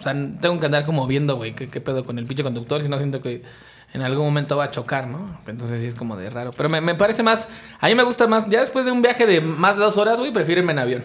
sea, 0.00 0.14
tengo 0.40 0.58
que 0.58 0.64
andar 0.64 0.86
como 0.86 1.06
viendo, 1.06 1.36
güey, 1.36 1.52
qué, 1.52 1.68
qué 1.68 1.82
pedo 1.82 2.06
con 2.06 2.18
el 2.18 2.24
pinche 2.24 2.42
conductor, 2.42 2.82
si 2.82 2.88
no 2.88 2.96
siento 2.96 3.20
que 3.20 3.42
en 3.92 4.02
algún 4.02 4.24
momento 4.26 4.56
va 4.56 4.64
a 4.64 4.70
chocar, 4.70 5.06
¿no? 5.06 5.38
Entonces 5.46 5.80
sí 5.80 5.86
es 5.86 5.94
como 5.94 6.16
de 6.16 6.28
raro. 6.30 6.52
Pero 6.52 6.68
me, 6.68 6.80
me 6.80 6.94
parece 6.94 7.22
más. 7.22 7.48
A 7.80 7.88
mí 7.88 7.94
me 7.94 8.02
gusta 8.02 8.26
más. 8.26 8.48
Ya 8.48 8.60
después 8.60 8.84
de 8.86 8.92
un 8.92 9.02
viaje 9.02 9.26
de 9.26 9.40
más 9.40 9.76
de 9.76 9.82
dos 9.84 9.96
horas, 9.96 10.18
güey, 10.18 10.32
prefiero 10.32 10.60
irme 10.60 10.72
en 10.72 10.78
avión. 10.78 11.04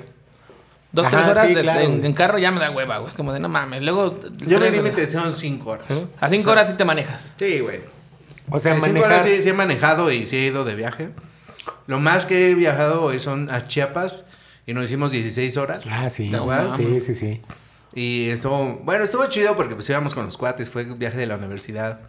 Dos, 0.92 1.08
Ajá, 1.08 1.18
tres 1.18 1.30
horas 1.30 1.48
sí, 1.48 1.56
de- 1.56 1.62
claro. 1.62 1.80
en, 1.82 2.06
en 2.06 2.14
carro 2.14 2.38
ya 2.38 2.52
me 2.52 2.60
da 2.60 2.70
hueva, 2.70 2.98
güey. 2.98 3.08
Es 3.10 3.16
como 3.16 3.34
de 3.34 3.40
no 3.40 3.50
mames. 3.50 3.82
Luego. 3.82 4.20
Yo 4.46 4.60
tres- 4.60 4.72
límite 4.74 5.08
son 5.08 5.32
5 5.32 5.70
horas. 5.70 6.04
A 6.20 6.30
cinco 6.30 6.52
horas 6.52 6.68
sí 6.70 6.76
te 6.76 6.86
manejas. 6.86 7.34
Sí, 7.38 7.60
güey. 7.62 7.82
o 8.50 8.60
sea, 8.60 8.74
cinco 8.76 8.88
manejar... 8.88 9.12
horas 9.12 9.24
sí, 9.26 9.42
sí 9.42 9.50
he 9.50 9.54
manejado 9.54 10.12
y 10.12 10.26
sí 10.26 10.38
he 10.38 10.46
ido 10.46 10.66
de 10.66 10.76
viaje. 10.76 11.10
Lo 11.88 12.00
más 12.00 12.26
que 12.26 12.52
he 12.52 12.56
viajado 12.56 13.02
hoy 13.02 13.20
son 13.20 13.50
a 13.50 13.66
Chiapas 13.68 14.26
y 14.68 14.74
nos 14.74 14.86
hicimos 14.86 15.12
16 15.12 15.58
horas. 15.58 15.88
Ah, 15.90 16.10
sí. 16.10 16.30
¿Te 16.30 16.36
acuerdas? 16.36 16.78
Sí, 16.78 17.00
sí, 17.02 17.16
sí. 17.16 17.42
Y 17.96 18.30
eso, 18.30 18.80
bueno, 18.84 19.04
estuvo 19.04 19.26
chido 19.28 19.56
porque 19.56 19.74
pues 19.76 19.90
íbamos 19.90 20.14
con 20.14 20.26
los 20.26 20.38
cuates, 20.38 20.70
fue 20.70 20.84
un 20.84 21.00
viaje 21.00 21.18
de 21.18 21.26
la 21.28 21.38
universidad. 21.38 22.02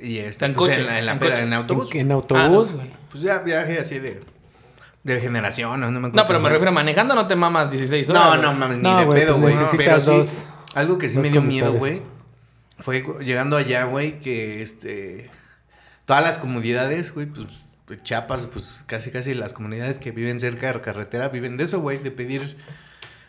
Y 0.00 0.18
este, 0.18 0.46
En 0.46 0.54
pues, 0.54 0.68
coche, 0.70 0.80
en, 0.80 0.86
la, 0.86 0.98
en, 0.98 1.06
la 1.06 1.12
en 1.12 1.18
peda- 1.18 1.30
coche. 1.32 1.42
en 1.44 1.52
autobús. 1.52 1.94
En, 1.94 2.00
en 2.00 2.12
autobús, 2.12 2.70
Ah, 2.70 2.74
güey. 2.76 2.90
Pues 3.10 3.22
ya 3.22 3.38
viaje 3.40 3.78
así 3.78 3.98
de, 4.00 4.22
de 5.04 5.20
generación, 5.20 5.80
no, 5.80 5.90
no 5.90 6.00
me 6.00 6.08
acuerdo 6.08 6.22
No, 6.22 6.26
pero 6.26 6.40
me 6.40 6.48
refiero 6.48 6.70
a 6.70 6.74
manejando, 6.74 7.14
no 7.14 7.26
te 7.26 7.36
mamas 7.36 7.70
16 7.70 8.10
horas. 8.10 8.22
No, 8.22 8.36
no 8.42 8.52
mames, 8.54 8.78
ni 8.78 8.82
No, 8.82 8.98
de 9.00 9.06
pedo, 9.20 9.38
pues 9.40 9.56
güey. 9.60 9.76
pero 9.76 10.00
sí, 10.00 10.24
algo 10.74 10.98
que 10.98 11.08
sí 11.08 11.18
me 11.18 11.30
dio 11.30 11.42
miedo, 11.42 11.72
güey, 11.74 12.02
fue 12.78 13.04
llegando 13.20 13.56
allá, 13.56 13.84
güey, 13.84 14.18
que 14.20 14.62
este 14.62 15.30
todas 16.06 16.22
las 16.24 16.38
comunidades, 16.38 17.14
güey, 17.14 17.26
pues 17.26 17.46
pues, 17.86 18.02
Chiapas, 18.02 18.46
pues 18.46 18.82
casi 18.86 19.10
casi 19.10 19.34
las 19.34 19.52
comunidades 19.52 19.98
que 19.98 20.10
viven 20.10 20.40
cerca 20.40 20.66
de 20.68 20.74
la 20.74 20.82
carretera 20.82 21.28
viven 21.28 21.56
de 21.56 21.64
eso, 21.64 21.80
güey, 21.80 21.98
de 21.98 22.10
pedir 22.10 22.56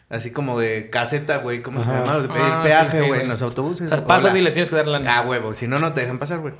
así 0.09 0.31
como 0.31 0.59
de 0.59 0.89
caseta, 0.89 1.37
güey, 1.37 1.61
¿cómo 1.61 1.79
se 1.79 1.87
llama? 1.87 2.19
De 2.19 2.27
pedir 2.27 2.41
Ah, 2.43 2.61
peaje, 2.63 3.01
sí, 3.01 3.07
güey, 3.07 3.21
en 3.21 3.27
los 3.27 3.41
autobuses. 3.41 3.87
O 3.87 3.89
sea, 3.89 4.05
pasas 4.05 4.31
Hola. 4.31 4.39
y 4.39 4.41
les 4.43 4.53
tienes 4.53 4.69
que 4.69 4.75
dar 4.75 4.87
la. 4.87 5.01
Ah, 5.17 5.21
huevo, 5.21 5.53
si 5.53 5.67
no, 5.67 5.79
no 5.79 5.93
te 5.93 6.01
dejan 6.01 6.19
pasar, 6.19 6.39
güey. 6.39 6.53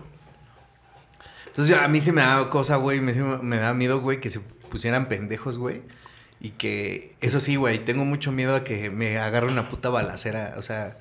Entonces 1.47 1.75
yo- 1.75 1.81
a 1.81 1.87
mí 1.87 2.01
sí 2.01 2.11
me 2.11 2.21
da 2.21 2.49
cosa, 2.49 2.75
güey, 2.77 2.99
me, 3.01 3.13
me 3.13 3.57
da 3.57 3.73
miedo, 3.73 4.01
güey, 4.01 4.19
que 4.19 4.29
se 4.29 4.39
pusieran 4.69 5.07
pendejos, 5.07 5.57
güey. 5.57 5.81
Y 6.41 6.49
que, 6.51 7.15
eso 7.21 7.39
sí, 7.39 7.55
güey, 7.55 7.79
tengo 7.79 8.03
mucho 8.03 8.31
miedo 8.31 8.55
a 8.55 8.63
que 8.63 8.89
me 8.89 9.17
agarre 9.19 9.47
una 9.47 9.63
puta 9.69 9.89
balacera. 9.89 10.55
O 10.57 10.61
sea, 10.61 10.97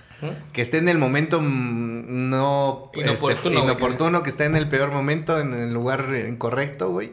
que 0.52 0.62
esté 0.62 0.78
en 0.78 0.88
el 0.88 0.96
momento 0.96 1.40
mm, 1.40 2.30
no 2.30 2.90
este, 2.94 3.50
Inoportuno, 3.50 4.22
que 4.22 4.30
esté 4.30 4.44
en 4.44 4.54
el 4.56 4.68
peor 4.68 4.90
momento, 4.92 5.40
en 5.40 5.52
el 5.52 5.74
lugar 5.74 6.06
incorrecto, 6.28 6.90
güey. 6.90 7.12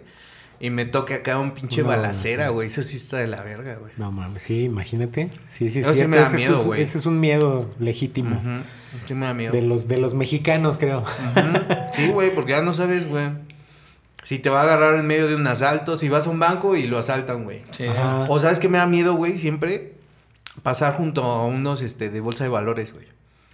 Y 0.63 0.69
me 0.69 0.85
toque 0.85 1.15
acá 1.15 1.39
un 1.39 1.51
pinche 1.51 1.81
No, 1.81 1.87
balacera, 1.87 2.49
güey. 2.49 2.67
Eso 2.67 2.81
sí 2.83 2.95
está 2.95 3.17
de 3.17 3.25
la 3.27 3.41
verga, 3.41 3.75
güey. 3.75 3.91
No 3.97 4.11
mames, 4.11 4.43
sí, 4.43 4.63
imagínate. 4.65 5.31
Sí, 5.47 5.69
sí, 5.69 5.79
Eso 5.79 5.93
sí. 5.93 6.01
sí 6.01 6.07
me 6.07 6.17
da 6.17 6.27
ese 6.27 6.35
miedo, 6.37 6.59
es- 6.59 6.65
güey. 6.65 6.81
Ese 6.81 6.97
es 6.99 7.05
un 7.07 7.19
miedo 7.19 7.69
legítimo. 7.79 8.35
Ujú. 8.35 8.63
Sí 9.07 9.13
me 9.15 9.25
da 9.25 9.33
miedo. 9.33 9.51
De 9.53 9.61
los, 9.63 9.87
de 9.87 9.97
los 9.97 10.13
mexicanos, 10.13 10.77
creo. 10.77 11.03
Sí, 11.93 12.07
güey, 12.09 12.33
porque 12.35 12.51
ya 12.51 12.61
no 12.61 12.73
sabes, 12.73 13.07
güey. 13.09 13.29
Si 14.23 14.37
te 14.37 14.49
va 14.51 14.59
a 14.61 14.63
agarrar 14.65 14.99
en 14.99 15.07
medio 15.07 15.27
de 15.27 15.35
un 15.35 15.47
asalto, 15.47 15.97
si 15.97 16.07
vas 16.09 16.27
a 16.27 16.29
un 16.29 16.37
banco 16.39 16.75
y 16.75 16.85
lo 16.85 16.99
asaltan, 16.99 17.43
güey. 17.43 17.63
Sí. 17.71 17.87
Ajá. 17.87 18.27
O 18.29 18.39
sabes 18.39 18.59
que 18.59 18.69
me 18.69 18.77
da 18.77 18.85
miedo, 18.85 19.15
güey, 19.15 19.35
siempre 19.35 19.95
pasar 20.61 20.93
junto 20.93 21.23
a 21.23 21.45
unos 21.47 21.81
este 21.81 22.09
de 22.11 22.19
bolsa 22.19 22.43
de 22.43 22.49
valores, 22.51 22.93
güey. 22.93 23.07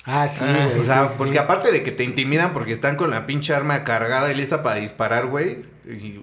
Ah, 0.04 0.28
sí, 0.28 0.44
Ah, 0.46 0.68
güey. 0.70 0.80
O 0.80 0.84
sea, 0.84 1.08
sí, 1.08 1.16
porque 1.18 1.34
sí. 1.34 1.40
aparte 1.40 1.72
de 1.72 1.84
que 1.84 1.92
te 1.92 2.04
intimidan 2.04 2.52
porque 2.52 2.74
están 2.74 2.98
con 2.98 3.12
la 3.12 3.26
pinche 3.26 3.54
arma 3.54 3.84
cargada 3.86 4.30
y 4.32 4.36
lista 4.36 4.62
para 4.62 4.76
disparar, 4.76 5.28
güey. 5.28 5.60
Y 5.86 6.22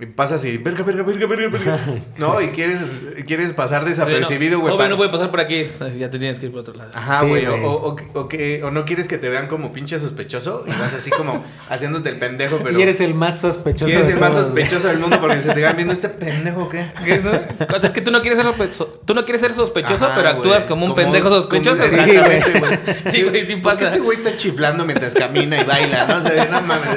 Y 0.00 0.06
pasas 0.06 0.44
y, 0.44 0.58
verga, 0.58 0.82
verga, 0.82 1.04
verga, 1.04 1.24
verga, 1.26 1.48
verga. 1.48 1.78
No, 2.18 2.40
y 2.40 2.48
quieres, 2.48 3.06
quieres 3.28 3.52
pasar 3.52 3.82
Sí, 3.82 3.84
no, 3.84 3.88
desapercibido, 3.90 4.58
güey. 4.58 4.72
Joven, 4.72 4.86
pa- 4.86 4.90
no 4.90 4.96
puede 4.96 5.10
pasar 5.10 5.30
por 5.30 5.38
aquí. 5.38 5.60
así 5.62 5.98
Ya 6.00 6.10
te 6.10 6.18
tienes 6.18 6.40
que 6.40 6.46
ir 6.46 6.52
por 6.52 6.62
otro 6.62 6.74
lado. 6.74 6.90
Ajá, 6.94 7.20
Sí, 7.20 7.26
güey. 7.26 7.46
o, 7.46 7.50
güey. 7.52 7.64
o, 7.64 7.70
o- 7.70 8.20
o 8.20 8.28
que, 8.28 8.60
o 8.64 8.72
no 8.72 8.84
quieres 8.84 9.06
que 9.06 9.18
te 9.18 9.28
vean 9.28 9.46
como 9.46 9.72
pinche 9.72 9.96
sospechoso 10.00 10.64
y 10.66 10.70
vas 10.70 10.94
así 10.94 11.10
como 11.10 11.44
haciéndote 11.70 12.08
el 12.08 12.18
pendejo, 12.18 12.58
pero. 12.64 12.76
Y 12.76 12.82
eres 12.82 13.00
el 13.00 13.14
más 13.14 13.40
sospechoso. 13.40 13.88
y 13.88 13.92
eres 13.94 14.08
el 14.08 14.18
más 14.18 14.34
sospechoso 14.34 14.88
del 14.88 14.98
mundo 14.98 15.20
porque 15.20 15.40
se 15.40 15.54
te 15.54 15.62
van 15.62 15.76
viendo 15.76 15.92
este 15.92 16.08
pendejo, 16.08 16.68
¿qué? 16.68 16.86
¿Qué 17.04 17.14
es 17.14 17.20
eso? 17.24 17.30
O 17.30 17.78
sea, 17.80 17.88
es 17.88 17.92
que 17.92 18.00
tú 18.00 18.10
no 18.10 18.20
quieres 18.20 18.36
ser 18.38 18.46
sospechoso, 18.46 19.00
tú 19.04 19.14
no 19.14 19.24
quieres 19.24 19.42
ser 19.42 19.52
sospechoso, 19.52 20.06
Ajá, 20.06 20.14
pero 20.16 20.28
actúas 20.30 20.64
como 20.64 20.86
un 20.86 20.96
pendejo 20.96 21.28
sospechoso. 21.28 21.82
como- 21.84 21.94
Sí, 22.04 22.10
Exactamente, 22.10 22.58
güey. 22.58 22.78
Sí, 23.14 23.22
güey, 23.22 23.46
sí 23.46 23.56
Porque 23.56 23.78
pasa. 23.78 23.84
este 23.92 24.00
güey 24.00 24.18
está 24.18 24.36
chiflando 24.36 24.84
mientras 24.84 25.14
camina 25.14 25.60
y 25.60 25.64
baila, 25.64 26.06
¿no? 26.06 26.16
O 26.18 26.22
sea, 26.22 26.46
no 26.46 26.62
mames. 26.62 26.88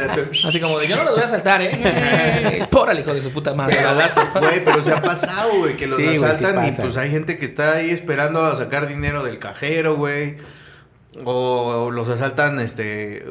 Así 0.45 0.59
como 0.59 0.79
de 0.79 0.87
yo 0.87 0.95
no 0.95 1.03
los 1.03 1.13
voy 1.13 1.23
a 1.23 1.27
saltar, 1.27 1.61
¿eh? 1.61 2.65
Pórale, 2.87 3.01
hijo 3.01 3.13
de 3.13 3.21
su 3.21 3.31
puta 3.31 3.53
madre. 3.53 3.79
Güey, 4.39 4.63
pero 4.63 4.81
se 4.81 4.93
ha 4.93 5.01
pasado, 5.01 5.57
güey, 5.57 5.75
que 5.75 5.87
los 5.87 5.97
Sí, 5.97 6.05
güey, 6.05 6.17
sí 6.17 6.23
asaltan 6.23 6.67
y 6.69 6.71
pues 6.71 6.95
hay 6.95 7.11
gente 7.11 7.37
que 7.37 7.43
está 7.43 7.73
ahí 7.73 7.89
esperando 7.89 8.45
a 8.45 8.55
sacar 8.55 8.87
dinero 8.87 9.23
del 9.25 9.39
cajero, 9.39 9.97
güey. 9.97 10.37
O 11.25 11.91
los 11.91 12.07
asaltan 12.07 12.59
este 12.59 13.25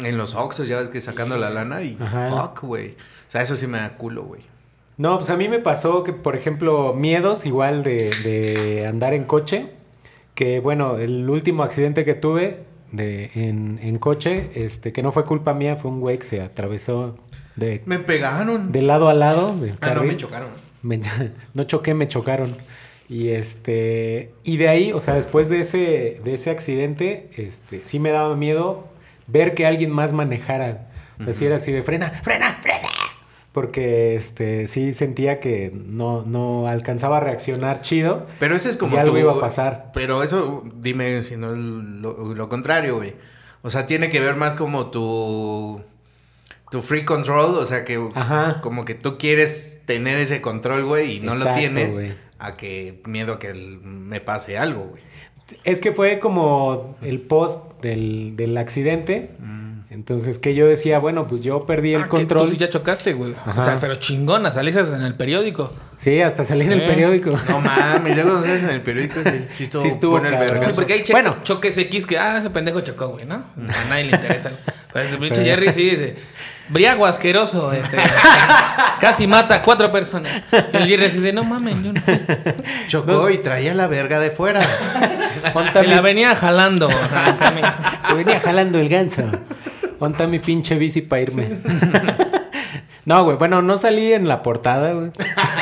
en 0.00 0.18
los 0.18 0.34
Oxxos, 0.34 0.68
ya 0.68 0.76
ves 0.78 0.90
que 0.90 1.00
sacando 1.00 1.38
la 1.38 1.48
lana 1.48 1.82
y 1.82 1.96
Ajá. 1.98 2.28
fuck, 2.28 2.60
güey. 2.64 2.90
O 2.90 3.30
sea, 3.30 3.40
eso 3.40 3.56
sí 3.56 3.66
me 3.66 3.78
da 3.78 3.96
culo, 3.96 4.24
güey. 4.24 4.42
No, 4.98 5.16
pues 5.16 5.30
a 5.30 5.38
mí 5.38 5.48
me 5.48 5.58
pasó 5.58 6.04
que, 6.04 6.12
por 6.12 6.36
ejemplo, 6.36 6.92
miedos 6.92 7.46
igual 7.46 7.82
de, 7.84 8.10
de 8.24 8.86
andar 8.86 9.14
en 9.14 9.24
coche. 9.24 9.72
Que 10.34 10.60
bueno, 10.60 10.98
el 10.98 11.30
último 11.30 11.62
accidente 11.62 12.04
que 12.04 12.12
tuve 12.12 12.64
de, 12.92 13.30
en, 13.34 13.78
en 13.82 13.98
coche, 13.98 14.50
este, 14.54 14.92
que 14.92 15.02
no 15.02 15.12
fue 15.12 15.24
culpa 15.24 15.54
mía, 15.54 15.76
fue 15.76 15.90
un 15.90 15.98
güey 16.00 16.18
que 16.18 16.24
se 16.24 16.42
atravesó 16.42 17.16
de, 17.58 17.82
Me 17.86 17.98
pegaron. 17.98 18.72
de 18.72 18.82
lado 18.82 19.08
a 19.08 19.14
lado. 19.14 19.54
ah, 19.80 19.90
no, 19.94 20.04
me 20.04 20.16
chocaron. 20.16 20.48
Me- 20.82 21.00
no 21.54 21.64
choqué, 21.64 21.94
me 21.94 22.08
chocaron. 22.08 22.56
Y 23.08 23.28
este. 23.28 24.32
Y 24.44 24.58
de 24.58 24.68
ahí, 24.68 24.92
o 24.92 25.00
sea, 25.00 25.14
después 25.14 25.48
de 25.48 25.60
ese, 25.60 26.20
de 26.24 26.34
ese 26.34 26.50
accidente, 26.50 27.30
este, 27.36 27.84
sí 27.84 27.98
me 27.98 28.10
daba 28.10 28.36
miedo 28.36 28.86
ver 29.26 29.54
que 29.54 29.66
alguien 29.66 29.90
más 29.90 30.12
manejara. 30.12 30.88
O 31.18 31.22
sea, 31.24 31.32
si 31.32 31.46
era 31.46 31.56
así 31.56 31.72
de 31.72 31.82
frena, 31.82 32.10
frena, 32.22 32.58
frena. 32.62 32.88
Porque 33.52 34.14
este, 34.14 34.68
sí 34.68 34.92
sentía 34.94 35.40
que 35.40 35.72
no, 35.74 36.22
no 36.22 36.68
alcanzaba 36.68 37.16
a 37.16 37.20
reaccionar 37.20 37.80
chido. 37.82 38.26
Pero 38.38 38.54
eso 38.54 38.68
es 38.68 38.76
como 38.76 38.94
Y 38.94 38.98
algo 38.98 39.14
tu- 39.14 39.18
iba 39.18 39.32
a 39.32 39.40
pasar. 39.40 39.90
Pero 39.94 40.22
eso, 40.22 40.62
dime 40.76 41.22
si 41.22 41.36
no 41.36 41.52
es 41.52 41.58
lo, 41.58 42.34
lo 42.34 42.48
contrario, 42.48 42.96
güey. 42.98 43.14
O 43.62 43.70
sea, 43.70 43.86
tiene 43.86 44.10
que 44.10 44.20
ver 44.20 44.36
más 44.36 44.54
como 44.54 44.90
tu. 44.90 45.80
Tu 46.70 46.82
free 46.82 47.04
control, 47.04 47.56
o 47.56 47.64
sea 47.66 47.84
que 47.84 47.98
Ajá. 48.14 48.60
como 48.60 48.84
que 48.84 48.94
tú 48.94 49.18
quieres 49.18 49.80
tener 49.86 50.18
ese 50.18 50.40
control, 50.40 50.84
güey, 50.84 51.16
y 51.16 51.20
no 51.20 51.34
lo 51.34 51.54
tienes. 51.54 52.00
A 52.38 52.56
que 52.56 53.00
miedo 53.04 53.34
a 53.34 53.38
que 53.38 53.52
me 53.54 54.20
pase 54.20 54.58
algo, 54.58 54.84
güey. 54.90 55.02
Es 55.64 55.80
que 55.80 55.92
fue 55.92 56.18
como 56.20 56.96
el 57.00 57.20
post 57.20 57.80
del, 57.80 58.36
del 58.36 58.56
accidente. 58.58 59.30
Mm. 59.38 59.67
Entonces 59.90 60.38
que 60.38 60.54
yo 60.54 60.66
decía, 60.66 60.98
bueno, 60.98 61.26
pues 61.26 61.40
yo 61.40 61.64
perdí 61.64 61.94
el 61.94 62.02
Ah, 62.02 62.04
que 62.04 62.10
control. 62.10 62.44
Tú 62.44 62.50
sí 62.50 62.56
ya 62.58 62.68
chocaste, 62.68 63.14
güey. 63.14 63.32
O 63.32 63.54
sea, 63.64 63.78
pero 63.80 63.94
chingona, 63.96 64.52
saliste 64.52 64.80
en 64.82 65.00
el 65.02 65.14
periódico. 65.14 65.72
Sí, 65.96 66.20
hasta 66.20 66.44
salí 66.44 66.66
en 66.66 66.72
el 66.72 66.82
Eh. 66.82 66.86
periódico. 66.86 67.30
No 67.48 67.60
mames, 67.62 68.14
ya 68.14 68.22
cuando 68.22 68.42
sales 68.42 68.64
en 68.64 68.70
el 68.70 68.82
periódico 68.82 69.20
sí, 69.24 69.46
sí 69.50 69.62
estuvo, 69.64 69.82
Sí 69.82 69.88
estuvo 69.88 70.10
bueno 70.12 70.28
el 70.28 70.36
vergazo. 70.36 70.74
Porque 70.76 70.92
hay 70.92 71.04
Bueno. 71.10 71.36
choques 71.42 71.78
X 71.78 72.04
que, 72.04 72.18
ah, 72.18 72.36
ese 72.38 72.50
pendejo 72.50 72.82
chocó, 72.82 73.08
güey, 73.08 73.24
¿no? 73.24 73.36
A 73.56 73.88
nadie 73.88 74.04
le 74.04 74.16
interesa. 74.16 74.50
Pues 74.92 75.10
el 75.10 75.18
pinche 75.18 75.42
Jerry 75.42 75.72
sí 75.72 75.88
dice, 75.90 76.16
briago 76.68 77.06
asqueroso, 77.06 77.72
este, 77.72 77.96
casi 79.00 79.26
mata 79.26 79.54
a 79.56 79.62
cuatro 79.62 79.90
personas. 79.90 80.42
Y 80.52 80.76
el 80.76 80.86
Jerry 80.86 81.08
dice, 81.08 81.32
no 81.32 81.44
mames, 81.44 81.82
yo 81.82 81.92
no 81.94 82.00
fui". 82.02 82.20
Chocó 82.88 83.30
y 83.30 83.38
traía 83.38 83.72
la 83.74 83.86
verga 83.86 84.18
de 84.20 84.30
fuera. 84.30 84.60
Se 85.72 85.86
la 85.86 86.00
venía 86.02 86.34
jalando. 86.36 86.88
Se 88.06 88.14
venía 88.14 88.38
jalando 88.40 88.78
el 88.78 88.88
ganso. 88.90 89.22
Ponta 89.98 90.26
mi 90.26 90.38
pinche 90.38 90.76
bici 90.76 91.02
para 91.02 91.22
irme. 91.22 91.48
No, 93.04 93.24
güey, 93.24 93.38
bueno, 93.38 93.62
no 93.62 93.78
salí 93.78 94.12
en 94.12 94.28
la 94.28 94.42
portada, 94.42 94.92
güey. 94.92 95.10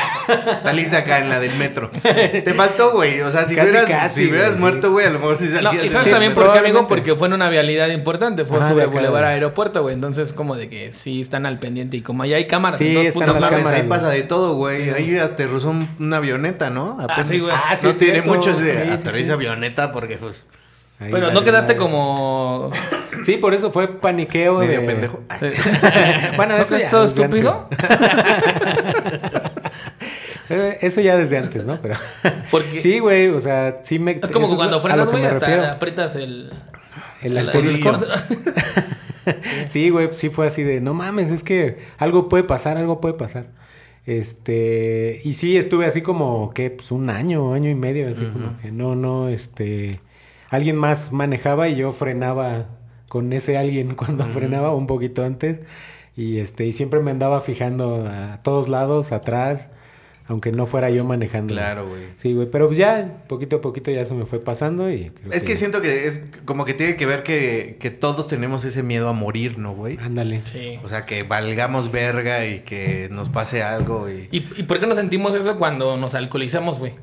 Saliste 0.65 0.97
acá 0.97 1.21
en 1.21 1.29
la 1.29 1.39
del 1.39 1.55
metro. 1.57 1.93
Te 2.03 2.55
faltó, 2.55 2.91
güey. 2.91 3.21
O 3.21 3.31
sea, 3.31 3.45
si 3.45 3.55
Casi, 3.55 3.69
hubieras, 3.69 3.89
casi, 3.89 4.23
si 4.23 4.29
hubieras 4.29 4.51
güey, 4.51 4.61
muerto, 4.63 4.91
güey, 4.91 5.07
a 5.07 5.11
lo 5.11 5.21
mejor 5.21 5.37
sí 5.37 5.45
No, 5.55 5.63
salías. 5.63 5.85
y 5.85 5.89
sabes 5.89 6.07
el 6.09 6.13
también 6.13 6.35
por 6.35 6.53
qué, 6.53 6.59
amigo, 6.59 6.89
porque 6.89 7.15
fue 7.15 7.29
en 7.29 7.35
una 7.35 7.49
vialidad 7.49 7.89
importante, 7.91 8.45
fue 8.45 8.59
Ajá, 8.59 8.71
sobre 8.71 8.87
Boulevard. 8.87 9.23
Aeropuerto, 9.27 9.83
güey. 9.83 9.95
Entonces, 9.95 10.33
como 10.33 10.57
de 10.57 10.69
que 10.69 10.93
sí 10.93 11.21
están 11.21 11.47
al 11.47 11.61
pendiente 11.61 11.97
y 11.97 12.01
como 12.03 12.25
allá 12.25 12.35
hay 12.37 12.49
cámaras 12.49 12.81
Sí, 12.81 12.89
en 12.89 12.95
todos 12.95 13.07
están 13.07 13.27
No 13.29 13.35
las 13.39 13.53
mames, 13.53 13.69
ahí 13.69 13.83
pasa 13.85 14.09
de 14.11 14.23
todo, 14.25 14.55
güey. 14.57 14.91
Ahí 14.91 15.17
aterrizó 15.17 15.71
un- 15.71 15.89
una 16.01 16.17
avioneta, 16.17 16.69
¿no? 16.71 16.99
Apenas- 17.01 17.29
sí, 17.29 17.39
güey. 17.39 17.53
Ah, 17.55 17.77
sí, 17.79 17.87
no 17.87 17.93
tiene 17.93 18.23
de 18.23 18.73
sí, 18.87 18.91
aterriza 18.91 19.27
sí. 19.27 19.33
avioneta 19.33 19.93
porque, 19.93 20.17
pues, 20.17 20.45
Ahí 20.99 21.11
Pero 21.11 21.31
no 21.33 21.45
quedaste 21.45 21.75
madre. 21.75 21.87
como... 21.89 22.71
Sí, 23.25 23.39
por 23.39 23.55
eso 23.55 23.73
fue 23.73 23.89
paniqueo 23.89 24.59
medio 24.59 24.81
de... 24.83 24.87
pendejo. 24.87 25.21
Bueno, 26.37 26.57
¿No 26.57 26.63
eso 26.63 26.71
que 26.71 26.77
es 26.77 26.83
ya 26.83 26.91
todo 26.91 27.05
estúpido? 27.05 27.69
Eh, 30.49 30.79
Eso 30.83 31.01
ya 31.01 31.17
desde 31.17 31.39
antes, 31.39 31.65
¿no? 31.67 31.81
Pero... 31.83 31.97
Porque 32.53 32.81
Sí, 32.81 33.01
güey, 33.01 33.29
o 33.31 33.41
sea, 33.41 33.81
sí 33.83 33.99
me... 33.99 34.13
es 34.23 34.31
como 34.31 34.47
eso 34.47 34.55
cuando 34.57 34.81
frenas, 34.81 35.07
güey, 35.07 35.25
hasta 35.25 35.39
refiero. 35.41 35.65
aprietas 35.67 36.15
el... 36.17 36.51
El 37.23 37.37
el- 37.37 37.47
asterisco. 37.49 37.91
el- 37.91 39.69
Sí, 39.69 39.91
güey, 39.91 40.11
sí 40.13 40.29
fue 40.31 40.47
así 40.47 40.63
de, 40.63 40.81
no 40.81 40.95
mames, 40.95 41.33
es 41.33 41.43
que 41.43 41.79
algo 41.99 42.29
puede 42.29 42.45
pasar, 42.45 42.77
algo 42.77 43.01
puede 43.01 43.15
pasar. 43.15 43.47
Este, 44.05 45.21
y 45.25 45.33
sí, 45.33 45.57
estuve 45.59 45.87
así 45.87 46.01
como, 46.01 46.53
que 46.55 46.71
Pues 46.71 46.93
un 46.93 47.11
año, 47.11 47.53
año 47.53 47.69
y 47.69 47.75
medio, 47.75 48.09
así 48.09 48.25
como 48.25 48.57
que 48.63 48.71
no, 48.71 48.95
no, 48.95 49.29
este, 49.29 49.99
alguien 50.51 50.77
más 50.77 51.13
manejaba 51.13 51.69
y 51.69 51.77
yo 51.77 51.93
frenaba 51.93 52.67
con 53.09 53.33
ese 53.33 53.57
alguien 53.57 53.95
cuando 53.97 54.27
frenaba 54.27 54.75
un 54.75 54.87
poquito 54.87 55.25
antes. 55.25 55.61
Y 56.17 56.39
este, 56.39 56.65
y 56.65 56.73
siempre 56.73 57.01
me 57.01 57.11
andaba 57.11 57.41
fijando 57.43 58.07
a 58.09 58.39
todos 58.43 58.69
lados, 58.69 59.13
atrás, 59.13 59.69
aunque 60.29 60.51
no 60.51 60.65
fuera 60.65 60.89
yo 60.89 61.05
manejando. 61.05 61.53
Claro, 61.53 61.87
güey. 61.87 62.05
Sí, 62.17 62.33
güey, 62.33 62.51
pero 62.51 62.73
ya, 62.73 63.23
poquito 63.29 63.57
a 63.57 63.61
poquito 63.61 63.91
ya 63.91 64.03
se 64.07 64.15
me 64.15 64.25
fue 64.25 64.41
pasando 64.41 64.91
y 64.91 65.11
creo 65.11 65.33
Es 65.33 65.45
que 65.45 65.57
siento 65.57 65.83
que 65.83 66.07
es 66.07 66.27
como 66.47 66.65
que 66.65 66.73
tiene 66.73 66.97
que 66.97 67.05
ver 67.05 67.23
que, 67.23 67.77
que 67.79 67.91
todos 67.91 68.29
tenemos 68.29 68.65
ese 68.65 68.83
miedo 68.83 69.11
a 69.11 69.13
morir, 69.13 69.59
¿no, 69.59 69.75
güey? 69.75 69.99
Ándale. 70.01 70.41
Sí. 70.47 70.79
O 70.83 70.89
sea, 70.89 71.05
que 71.05 71.23
valgamos 71.23 71.93
verga 71.93 72.47
y 72.47 72.61
que 72.61 73.09
nos 73.11 73.29
pase 73.29 73.63
algo 73.63 74.09
y... 74.09 74.29
¿Y, 74.33 74.39
¿Y 74.57 74.63
por 74.63 74.81
qué 74.81 74.87
no 74.87 74.95
sentimos 74.95 75.35
eso 75.35 75.59
cuando 75.59 75.99
nos 75.99 76.15
alcoholizamos, 76.15 76.79
güey? 76.79 76.95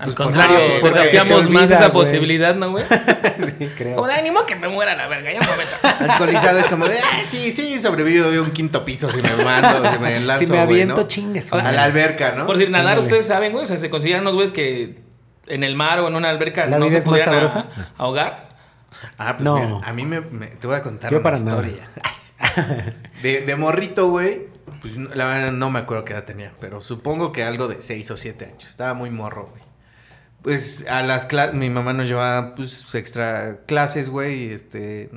Al 0.00 0.06
Pues 0.06 0.16
contrario, 0.16 0.56
porque- 0.58 0.78
porque 0.80 0.98
desafiamos 0.98 1.50
más 1.50 1.62
olvida, 1.64 1.78
esa 1.78 1.92
posibilidad, 1.92 2.54
¿no, 2.54 2.70
güey? 2.70 2.84
sí, 3.58 3.68
creo. 3.76 3.96
Como 3.96 4.08
de 4.08 4.14
ánimo 4.14 4.46
que 4.46 4.56
me 4.56 4.66
muera 4.68 4.96
la 4.96 5.08
verga, 5.08 5.30
ya 5.30 5.40
me 5.40 5.46
meto. 5.56 5.70
Alcoholizado 6.12 6.58
es 6.58 6.68
como 6.68 6.88
de, 6.88 6.96
ay, 6.96 7.24
sí, 7.28 7.52
sí, 7.52 7.78
sobrevivo 7.78 8.30
de 8.30 8.40
un 8.40 8.50
quinto 8.50 8.82
piso 8.84 9.10
si 9.10 9.20
me 9.20 9.30
mando, 9.44 9.92
si 9.92 9.98
me 9.98 10.18
lanzo, 10.20 10.44
si 10.46 10.50
me 10.50 10.58
aviento, 10.58 11.02
¿no? 11.02 11.06
chingues. 11.06 11.52
A 11.52 11.70
la 11.70 11.84
alberca, 11.84 12.32
¿no? 12.32 12.46
Por 12.46 12.56
decir, 12.56 12.72
nadar, 12.72 12.98
ustedes 12.98 13.26
saben, 13.26 13.52
güey, 13.52 13.64
o 13.64 13.66
sea, 13.66 13.78
se 13.78 13.90
consideran 13.90 14.22
unos 14.22 14.34
güeyes 14.34 14.52
que 14.52 15.02
en 15.48 15.64
el 15.64 15.74
mar 15.76 15.98
o 16.00 16.08
en 16.08 16.14
una 16.14 16.30
alberca 16.30 16.64
¿La 16.66 16.78
no 16.78 16.86
vida 16.86 17.00
se 17.00 17.06
pudieran 17.06 17.34
a- 17.34 17.66
ahogar. 17.98 18.48
Ah, 19.18 19.36
pues 19.36 19.44
No. 19.44 19.56
mira, 19.56 19.86
a 19.86 19.92
mí 19.92 20.06
me, 20.06 20.20
me- 20.22 20.46
te 20.46 20.66
voy 20.66 20.76
a 20.76 20.82
contar 20.82 21.10
Yo 21.10 21.18
una 21.18 21.24
para 21.24 21.36
historia. 21.36 21.90
De, 23.22 23.42
de 23.42 23.56
morrito, 23.56 24.08
güey, 24.08 24.48
pues 24.80 24.96
no- 24.96 25.10
la 25.14 25.26
verdad 25.26 25.52
no 25.52 25.70
me 25.70 25.78
acuerdo 25.80 26.04
qué 26.06 26.14
edad 26.14 26.24
tenía, 26.24 26.52
pero 26.58 26.80
supongo 26.80 27.32
que 27.32 27.44
algo 27.44 27.68
de 27.68 27.82
6 27.82 28.10
o 28.10 28.16
7 28.16 28.46
años. 28.46 28.64
Estaba 28.70 28.94
muy 28.94 29.10
morro, 29.10 29.48
güey. 29.50 29.62
Pues 30.42 30.86
a 30.88 31.02
las 31.02 31.26
clases, 31.26 31.54
mi 31.54 31.68
mamá 31.70 31.92
nos 31.92 32.08
llevaba 32.08 32.54
pues 32.54 32.94
extra 32.94 33.58
clases, 33.66 34.08
güey, 34.08 34.44
y 34.44 34.52
este 34.52 35.10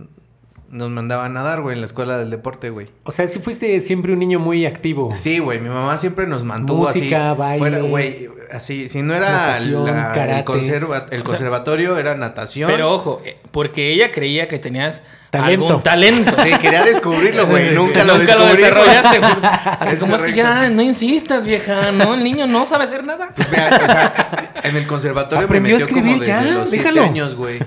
nos 0.70 0.90
mandaba 0.90 1.26
a 1.26 1.30
nadar, 1.30 1.62
güey, 1.62 1.76
en 1.76 1.82
la 1.82 1.86
escuela 1.86 2.18
del 2.18 2.32
deporte, 2.32 2.72
güey. 2.72 2.90
O 3.04 3.12
sea, 3.12 3.28
sí 3.28 3.38
fuiste 3.40 3.80
siempre 3.82 4.12
un 4.12 4.18
niño 4.20 4.40
muy 4.40 4.66
activo. 4.66 5.14
Sí, 5.14 5.38
güey, 5.38 5.60
mi 5.60 5.70
mamá 5.70 5.98
siempre 6.00 6.26
nos 6.26 6.44
mantuvo 6.44 6.88
Música, 6.88 7.32
así. 7.32 7.40
baile. 7.40 7.60
Fuera, 7.60 7.80
güey, 7.82 8.28
así, 8.52 8.90
si 8.90 9.04
no 9.04 9.14
era 9.14 9.30
Natación, 9.32 9.86
la- 9.86 10.12
karate. 10.14 10.40
el, 10.40 10.46
conserva- 10.46 11.06
el 11.12 11.24
conservatorio, 11.24 11.98
era 12.00 12.16
natación. 12.16 12.72
Pero 12.72 12.92
ojo, 12.92 13.22
eh, 13.24 13.38
porque 13.52 13.92
ella 13.94 14.12
creía 14.12 14.48
que 14.48 14.58
tenías 14.58 15.04
Talento. 15.34 15.66
algún 15.68 15.84
talento. 15.84 16.36
Sí, 16.44 16.52
quería 16.62 16.84
descubrirlo, 16.84 17.48
güey, 17.48 17.72
nunca 17.72 18.04
lo 18.04 18.18
Nunca 18.20 18.36
lo 18.36 18.46
descubrí. 18.46 18.62
güey. 18.62 18.72
desarrollaste. 18.94 19.20
güey. 19.20 19.32
Así 19.80 19.94
Es 19.96 20.00
como 20.00 20.16
es 20.16 20.22
que 20.22 20.32
correcto. 20.32 20.36
ya, 20.62 20.70
no 20.70 20.82
insistas, 20.84 21.44
vieja. 21.44 21.92
No, 21.92 22.14
el 22.14 22.24
niño 22.24 22.46
no 22.46 22.66
sabe 22.68 22.84
hacer 22.84 23.04
nada. 23.04 23.30
Pues 23.36 23.50
mira, 23.50 23.82
o 23.84 23.88
sea, 23.88 24.52
en 24.64 24.78
el 24.78 24.86
conservatorio 24.86 25.46
Aprendió 25.46 25.76
a 25.76 25.80
me 25.80 25.86
metió 25.86 25.96
como 25.96 26.06
escribir 26.16 26.28
desde 26.28 26.50
ya, 26.50 26.58
los 26.58 26.70
7 26.70 26.84
déjalo. 26.84 27.04
años, 27.04 27.34
güey. 27.36 27.60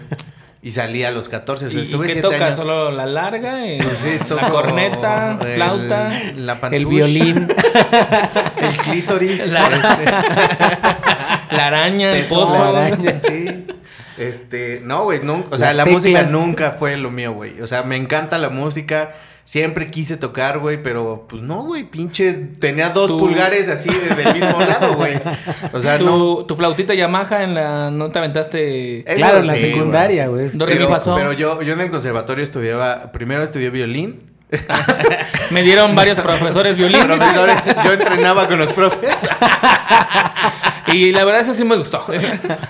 Y 0.62 0.72
salí 0.72 1.05
a 1.05 1.11
los 1.12 1.29
14, 1.29 1.66
o 1.66 1.70
sea, 1.70 1.79
¿Y, 1.79 1.83
estuve 1.83 2.07
y 2.07 2.09
qué 2.09 2.12
7 2.14 2.29
toca? 2.29 2.46
años. 2.46 2.57
¿Solo 2.57 2.90
la 2.90 3.07
larga? 3.07 3.64
eh, 3.66 3.79
Pues 3.83 3.98
sí, 3.98 4.16
la 4.18 4.24
toco 4.26 4.48
corneta, 4.48 5.38
el- 5.40 5.55
flauta. 5.55 6.09
la 6.37 6.52
El 6.52 6.59
pantush, 6.59 6.87
violín. 6.88 7.48
el 8.61 8.76
clítoris, 8.79 9.46
La- 9.48 9.67
este, 9.69 10.04
La 11.51 11.67
araña, 11.67 12.17
el 12.17 12.25
pozo. 12.25 12.73
La 12.73 12.87
araña. 12.87 13.21
Sí. 13.23 13.67
Este, 14.19 14.81
no, 14.85 15.05
güey, 15.05 15.21
nunca, 15.23 15.49
o 15.55 15.59
sea, 15.59 15.69
Las 15.75 15.87
la 15.87 15.92
música 15.92 16.23
nunca 16.23 16.73
fue 16.73 16.97
lo 16.97 17.11
mío, 17.11 17.33
güey. 17.35 17.61
O 17.61 17.67
sea, 17.67 17.83
me 17.83 17.97
encanta 17.97 18.38
la 18.38 18.49
música, 18.51 19.15
Siempre 19.44 19.92
quise 19.92 20.17
tocar, 20.17 20.59
güey, 20.59 20.83
pero 20.83 21.27
pues 21.29 21.40
no, 21.40 21.63
güey, 21.63 21.85
pinches. 21.85 22.59
Tenía 22.59 22.88
dos 22.90 23.07
Tú- 23.07 23.17
pulgares 23.17 23.69
así 23.69 23.88
de- 23.88 24.17
del 24.17 24.35
mismo 24.35 24.59
lado, 24.59 24.94
güey. 24.97 25.21
O 25.73 25.81
sea, 25.81 25.99
tu, 25.99 26.05
no. 26.05 26.37
tu 26.47 26.57
flautita 26.57 26.94
Yamaha 26.94 27.44
en 27.44 27.55
la. 27.55 27.92
¿No 27.92 28.11
te 28.11 28.19
aventaste? 28.19 29.09
Eso 29.09 29.17
Claro, 29.19 29.38
en 29.38 29.47
la 29.47 29.55
sí, 29.55 29.61
secundaria, 29.61 30.27
güey. 30.27 30.49
Pero, 30.51 30.88
pero 31.15 31.33
yo, 31.33 31.63
yo 31.63 31.75
en 31.75 31.81
el 31.81 31.90
conservatorio 31.90 32.42
estudiaba, 32.42 33.13
primero 33.13 33.44
estudié 33.44 33.71
violín. 33.71 34.21
Me 35.51 35.63
dieron 35.63 35.94
varios 35.94 36.19
profesores 36.21 36.77
violín. 36.77 37.03
Profesores, 37.05 37.57
yo 37.85 37.92
entrenaba 37.92 38.47
con 38.49 38.59
los 38.59 38.73
profes. 38.73 39.29
Y 40.88 41.13
la 41.13 41.25
verdad, 41.25 41.40
eso 41.40 41.53
sí 41.53 41.65
me 41.65 41.77
gustó. 41.77 42.07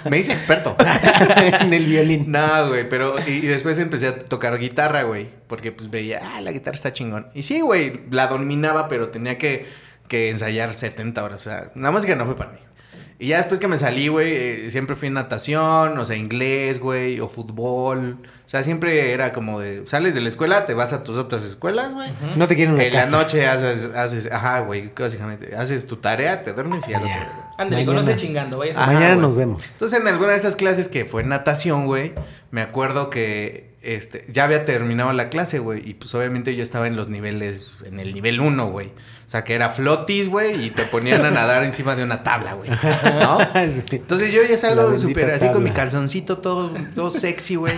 Me 0.08 0.18
hice 0.18 0.32
experto. 0.32 0.74
en 1.60 1.72
el 1.72 1.84
violín. 1.84 2.32
No, 2.32 2.68
güey, 2.68 2.88
pero 2.88 3.14
y, 3.26 3.30
y 3.32 3.40
después 3.42 3.78
empecé 3.78 4.08
a 4.08 4.18
tocar 4.18 4.58
guitarra, 4.58 5.02
güey, 5.02 5.28
porque 5.46 5.70
pues 5.70 5.90
veía, 5.90 6.22
ah, 6.24 6.40
la 6.40 6.50
guitarra 6.50 6.76
está 6.76 6.92
chingón. 6.92 7.28
Y 7.34 7.42
sí, 7.42 7.60
güey, 7.60 8.00
la 8.10 8.26
dominaba, 8.28 8.88
pero 8.88 9.10
tenía 9.10 9.36
que, 9.36 9.66
que 10.08 10.30
ensayar 10.30 10.72
70 10.72 11.22
horas, 11.22 11.46
o 11.46 11.50
sea, 11.50 11.70
la 11.74 11.90
música 11.90 12.14
no 12.14 12.24
fue 12.24 12.36
para 12.36 12.52
mí. 12.52 12.58
Y 13.18 13.28
ya 13.28 13.36
después 13.36 13.60
que 13.60 13.68
me 13.68 13.78
salí, 13.78 14.08
güey, 14.08 14.34
eh, 14.34 14.70
siempre 14.70 14.96
fui 14.96 15.08
en 15.08 15.14
natación, 15.14 15.98
o 15.98 16.04
sea, 16.04 16.16
inglés, 16.16 16.80
güey, 16.80 17.20
o 17.20 17.28
fútbol. 17.28 18.18
O 18.46 18.48
sea, 18.48 18.62
siempre 18.62 19.12
era 19.12 19.32
como 19.32 19.58
de, 19.58 19.84
sales 19.88 20.14
de 20.14 20.20
la 20.20 20.28
escuela, 20.28 20.66
te 20.66 20.74
vas 20.74 20.92
a 20.92 21.02
tus 21.02 21.16
otras 21.16 21.44
escuelas, 21.44 21.92
güey. 21.92 22.08
No 22.36 22.46
te 22.46 22.54
quieren 22.54 22.74
una 22.74 22.84
En 22.84 22.94
la 22.94 23.06
noche 23.06 23.44
haces, 23.44 23.90
haces, 23.92 24.30
ajá, 24.30 24.60
güey, 24.60 24.88
básicamente, 24.96 25.56
haces 25.56 25.88
tu 25.88 25.96
tarea, 25.96 26.44
te 26.44 26.52
duermes 26.52 26.86
y 26.86 26.92
ya 26.92 27.00
lo 27.00 27.06
güey. 27.06 27.18
Ándale, 27.58 27.84
conoce 27.84 28.14
chingando. 28.14 28.58
Vaya. 28.58 28.74
Ajá, 28.76 28.92
Mañana 28.92 29.14
güey. 29.14 29.26
nos 29.26 29.36
vemos. 29.36 29.64
Entonces, 29.72 30.00
en 30.00 30.06
alguna 30.06 30.30
de 30.30 30.36
esas 30.36 30.54
clases 30.54 30.86
que 30.86 31.04
fue 31.04 31.24
natación, 31.24 31.86
güey, 31.86 32.12
me 32.52 32.60
acuerdo 32.60 33.10
que 33.10 33.74
este, 33.82 34.24
ya 34.28 34.44
había 34.44 34.64
terminado 34.64 35.12
la 35.12 35.28
clase, 35.28 35.58
güey. 35.58 35.82
Y 35.84 35.94
pues 35.94 36.14
obviamente 36.14 36.54
yo 36.54 36.62
estaba 36.62 36.86
en 36.86 36.94
los 36.94 37.08
niveles, 37.08 37.78
en 37.84 37.98
el 37.98 38.14
nivel 38.14 38.40
1, 38.40 38.70
güey. 38.70 38.92
O 39.26 39.28
sea, 39.28 39.42
que 39.42 39.54
era 39.54 39.70
flotis, 39.70 40.28
güey, 40.28 40.64
y 40.66 40.70
te 40.70 40.84
ponían 40.84 41.24
a 41.24 41.32
nadar 41.32 41.64
encima 41.64 41.96
de 41.96 42.04
una 42.04 42.22
tabla, 42.22 42.54
güey. 42.54 42.70
¿No? 42.70 43.38
Sí. 43.70 43.96
Entonces 43.96 44.32
yo 44.32 44.42
ya 44.44 44.50
La 44.50 44.56
salgo 44.56 44.96
súper 44.98 45.30
así 45.30 45.48
con 45.48 45.64
mi 45.64 45.72
calzoncito 45.72 46.38
todo, 46.38 46.72
todo 46.94 47.10
sexy, 47.10 47.56
güey. 47.56 47.74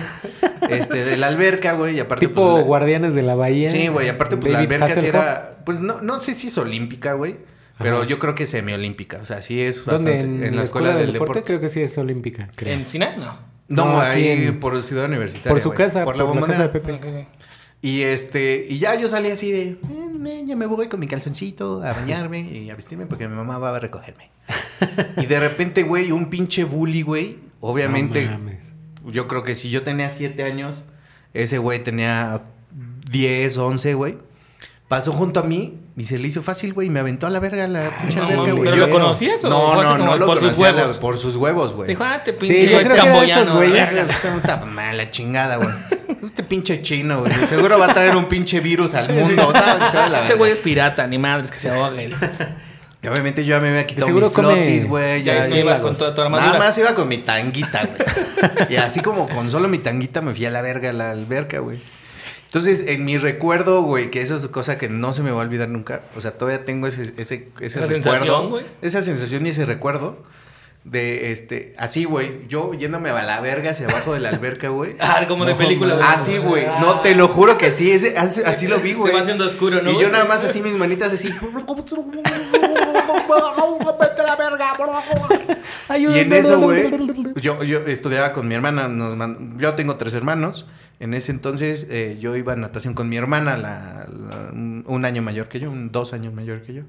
Este, 0.69 1.05
de 1.07 1.17
la 1.17 1.29
alberca, 1.29 1.73
güey. 1.73 1.97
Y 1.97 2.01
aparte, 2.01 2.27
Tipo 2.27 2.43
pues, 2.51 2.59
la- 2.63 2.67
Guardianes 2.69 3.15
de 3.15 3.23
la 3.23 3.35
Bahía. 3.35 3.69
Sí, 3.71 3.89
güey. 3.89 4.11
Aparte, 4.11 4.37
pues 4.37 4.53
la 4.53 4.59
alberca 4.59 4.91
sí 4.91 5.07
era. 5.07 5.57
Pues 5.65 5.81
no, 5.81 6.03
no 6.03 6.21
sé 6.21 6.35
si 6.35 6.49
es 6.49 6.59
olímpica, 6.59 7.15
güey. 7.15 7.37
Pero 7.79 7.99
Ajá. 7.99 8.07
yo 8.07 8.19
creo 8.19 8.35
que 8.35 8.43
es 8.43 8.51
semiolímpica. 8.51 9.19
O 9.23 9.25
sea, 9.25 9.41
sí 9.41 9.63
es 9.63 9.85
¿Dónde? 9.87 10.11
bastante. 10.13 10.47
¿En, 10.49 10.57
la 10.57 10.63
escuela, 10.63 10.95
del 10.97 11.13
deporte. 11.15 11.43
Creo 11.45 11.61
que 11.61 11.69
sí 11.71 11.81
es 11.81 11.97
olímpica. 11.97 12.49
creo. 12.57 12.75
¿En 12.75 12.87
Sinai? 12.87 13.17
No. 13.17 13.39
No, 13.69 14.01
ahí 14.01 14.29
en- 14.29 14.61
por 14.61 14.83
Ciudad 14.83 15.07
Universitaria. 15.07 15.51
Por 15.51 15.61
su 15.63 15.71
casa, 15.73 16.05
Por 16.05 16.17
la 16.17 16.25
casa 16.25 16.35
bombonera. 16.35 16.63
de 16.65 16.69
Pepe. 16.69 17.27
Y 17.81 18.03
este, 18.03 18.67
y 18.69 18.79
ya 18.79 18.97
yo 18.97 19.09
salí 19.09 19.31
así 19.31 19.53
de, 19.53 19.63
"Eh, 19.63 19.79
eh, 20.27 20.43
ya 20.45 20.57
me 20.57 20.67
voy 20.67 20.89
con 20.89 20.99
mi 20.99 21.07
calzoncito 21.07 21.83
a 21.83 21.93
bañarme 21.93 22.41
y 22.41 22.71
a 22.71 22.75
vestirme 22.75 23.07
porque 23.07 23.29
mi 23.29 23.37
mamá 23.37 23.59
va 23.59 23.77
a 23.77 23.81
recogerme. 23.81 24.31
y 25.17 25.27
de 25.27 25.39
repente, 25.41 25.83
güey, 25.85 26.11
un 26.11 26.29
pinche 26.31 26.65
bully, 26.65 27.03
güey. 27.03 27.39
Obviamente, 27.61 28.25
No 28.27 28.33
mames. 28.33 28.73
yo 29.07 29.29
creo 29.29 29.43
que 29.45 29.55
si 29.55 29.71
yo 29.71 29.83
tenía 29.83 30.11
7 30.11 30.43
años, 30.45 30.87
ese 31.35 31.59
güey 31.59 31.83
tenía 31.85 32.43
10, 33.11 33.57
11, 33.59 33.95
güey. 33.95 34.19
Pasó 34.89 35.13
junto 35.13 35.41
a 35.41 35.43
mí 35.43 35.79
y 35.99 36.07
se 36.07 36.17
le 36.19 36.29
hizo 36.29 36.43
fácil, 36.43 36.73
güey, 36.73 36.87
y 36.87 36.91
me 36.91 36.99
aventó 37.01 37.27
a 37.27 37.31
la 37.31 37.41
verga 37.41 37.69
la 37.69 37.97
pinche 37.99 38.19
no 38.21 38.25
alberca, 38.25 38.53
güey. 38.53 38.65
¿pero 38.71 38.77
Yo- 38.77 38.87
lo 38.87 38.93
conocías 38.93 39.45
o 39.45 39.49
No, 39.51 39.75
no, 39.75 39.83
como 39.93 40.05
no 40.07 40.17
lo 40.17 40.27
por 40.27 40.41
sus 40.41 40.59
la- 40.59 40.65
huevos? 40.73 40.97
por 40.99 41.19
sus 41.19 41.37
huevos, 41.37 41.75
güey. 41.75 41.89
Dijo, 41.89 42.05
ah, 42.05 42.17
este 42.17 42.33
Sí, 42.33 42.39
pinche 42.41 42.71
yo 42.73 42.79
creo 42.81 43.23
que 43.23 43.31
esos 43.31 43.53
güeyes. 43.53 43.93
Está 43.93 44.65
mala 44.65 45.11
chingada, 45.11 45.57
güey. 45.57 45.69
Este 46.25 46.43
pinche 46.43 46.83
chino, 46.83 47.21
güey. 47.21 47.33
Seguro 47.47 47.79
va 47.79 47.87
a 47.87 47.95
traer 47.95 48.17
un 48.17 48.27
pinche 48.27 48.61
virus 48.61 48.95
al 48.95 49.13
mundo. 49.13 49.53
No, 49.53 50.17
Este 50.21 50.35
güey 50.35 50.53
es 50.53 50.59
pirata, 50.61 51.07
ni 51.07 51.19
madres 51.19 51.51
que 51.51 51.59
se 51.59 51.71
ahogue. 51.71 52.13
Y 53.01 53.07
obviamente 53.07 53.45
yo 53.45 53.55
ya 53.57 53.61
me 53.61 53.69
había 53.69 53.87
quitado 53.87 54.07
seguro 54.07 54.27
mis 54.27 54.35
come- 54.35 54.55
flotis, 54.55 54.89
güey. 54.89 55.23
Ya, 55.23 55.35
Ya, 55.35 55.43
no 55.49 55.55
ya- 55.55 55.61
ibas 55.61 55.81
con 55.81 55.97
toda 55.97 56.15
tu 56.15 56.21
armadura. 56.21 56.47
Nada 56.49 56.59
más 56.59 56.77
iba 56.79 56.95
con 56.95 57.07
mi 57.07 57.19
tanguita, 57.19 57.85
güey. 57.87 58.73
y 58.73 58.77
así 58.77 59.01
como 59.01 59.29
con 59.29 59.51
solo 59.53 59.69
mi 59.69 59.79
tanguita 59.79 60.21
me 60.21 60.35
fui 60.35 60.45
a 60.47 60.51
la 60.51 60.63
verga, 60.63 60.91
a 60.91 60.93
la 60.93 61.11
alberca, 61.13 61.61
güey. 61.61 61.79
Entonces, 62.47 62.85
en 62.89 63.05
mi 63.05 63.17
recuerdo, 63.19 63.83
güey, 63.83 64.11
que 64.11 64.21
eso 64.23 64.37
es 64.37 64.47
cosa 64.49 64.79
que 64.79 64.89
no 64.89 65.13
se 65.13 65.23
me 65.23 65.31
va 65.31 65.43
a 65.43 65.45
olvidar 65.45 65.69
nunca. 65.69 66.01
O 66.17 66.21
sea, 66.21 66.33
todavía 66.33 66.65
tengo 66.65 66.87
ese, 66.89 67.13
ese, 67.19 67.49
ese 67.61 67.67
Esa 67.67 67.81
recuerdo. 67.81 68.03
sensación, 68.03 68.51
güey. 68.51 68.65
Esa 68.83 69.03
sensación 69.03 69.47
y 69.47 69.51
ese 69.51 69.65
recuerdo. 69.65 70.21
De 70.91 71.33
este, 71.33 71.75
así, 71.77 72.05
güey. 72.05 72.47
Yo 72.49 72.73
yéndome 72.73 73.11
a 73.11 73.23
la 73.23 73.41
verga 73.41 73.73
hacia 73.73 73.87
abajo 73.89 74.15
de 74.15 74.21
la 74.21 74.31
alberca, 74.31 74.69
güey. 74.69 74.97
Ah, 75.01 75.25
como 75.29 75.45
de 75.45 75.53
No, 75.53 75.59
película, 75.59 75.95
güey. 75.95 76.07
Así, 76.07 76.39
güey. 76.39 76.65
No, 76.81 77.01
te 77.01 77.15
lo 77.15 77.29
juro 77.29 77.59
que 77.59 77.73
sí. 77.73 77.91
Ese, 77.91 78.17
así, 78.17 78.43
así 78.45 78.69
lo 78.69 78.79
vi, 78.79 78.95
güey. 78.95 79.11
Se 79.11 79.17
va 79.17 79.23
haciendo 79.23 79.45
oscuro, 79.45 79.83
¿no? 79.83 79.91
Y 79.91 80.01
yo 80.01 80.09
nada 80.09 80.25
más 80.25 80.43
así, 80.45 80.63
mis 80.63 80.75
manitas 80.75 81.13
así. 81.13 81.29
Vete 84.01 84.23
a 84.23 84.25
la 84.25 84.37
verga. 84.37 84.73
Y 85.99 86.19
en 86.19 86.33
eso, 86.33 86.59
güey, 86.61 86.91
yo, 87.41 87.63
yo 87.65 87.81
estudiaba 87.81 88.33
con 88.33 88.49
mi 88.49 88.55
hermana. 88.55 88.89
Nos 88.89 89.17
yo 89.59 89.75
tengo 89.75 89.97
tres 89.97 90.15
hermanos. 90.15 90.67
En 91.01 91.15
ese 91.15 91.31
entonces 91.31 91.87
eh, 91.91 92.17
yo 92.19 92.35
iba 92.35 92.55
a 92.55 92.57
natación 92.57 92.95
con 92.95 93.09
mi 93.09 93.17
hermana, 93.17 93.57
la, 93.57 94.07
la- 94.09 94.51
un 94.53 95.05
año 95.05 95.23
mayor 95.23 95.49
que 95.49 95.61
yo, 95.61 95.71
un, 95.71 95.93
dos 95.93 96.13
años 96.13 96.35
mayor 96.35 96.63
que 96.63 96.75
yo. 96.75 96.83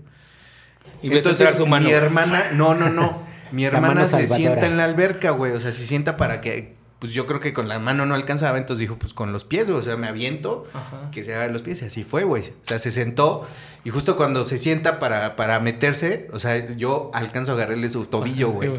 Y 1.04 1.10
ves 1.10 1.20
Entonces 1.20 1.52
su 1.56 1.68
mano. 1.68 1.86
mi 1.86 1.92
hermana, 1.94 2.50
no, 2.54 2.74
no, 2.74 2.90
no. 2.90 3.29
Mi 3.52 3.66
hermana 3.66 4.06
se 4.06 4.12
salvadora. 4.12 4.36
sienta 4.38 4.66
en 4.68 4.78
la 4.78 4.86
alberca, 4.86 5.32
güey. 5.32 5.54
O 5.54 5.60
sea, 5.60 5.72
se 5.72 5.86
sienta 5.86 6.18
para 6.18 6.42
que, 6.42 6.76
pues 7.00 7.12
yo 7.14 7.26
creo 7.26 7.40
que 7.40 7.54
con 7.54 7.68
la 7.68 7.80
mano 7.80 8.06
no 8.06 8.16
alcanzaba. 8.16 8.58
Entonces 8.58 8.80
dijo, 8.82 8.98
pues 8.98 9.14
con 9.14 9.32
los 9.32 9.44
pies, 9.44 9.70
güey. 9.70 9.80
O 9.80 9.84
sea, 9.84 9.98
me 9.98 10.08
aviento, 10.08 10.68
Ajá. 10.74 11.10
que 11.12 11.24
se 11.24 11.34
haga 11.36 11.48
los 11.48 11.62
pies. 11.62 11.82
Y 11.82 11.86
así 11.86 12.04
fue, 12.04 12.24
güey. 12.24 12.44
O 12.44 12.54
sea, 12.64 12.80
se 12.80 12.92
sentó. 12.92 13.48
Y 13.84 13.90
justo 13.90 14.16
cuando 14.18 14.44
se 14.44 14.58
sienta 14.60 15.00
para, 15.00 15.36
para 15.36 15.60
meterse, 15.60 16.28
o 16.34 16.40
sea, 16.40 16.76
yo 16.76 17.12
alcanzo 17.14 17.54
a 17.54 17.56
agarrarle 17.56 17.90
su 17.90 18.06
tobillo, 18.06 18.50
güey. 18.52 18.72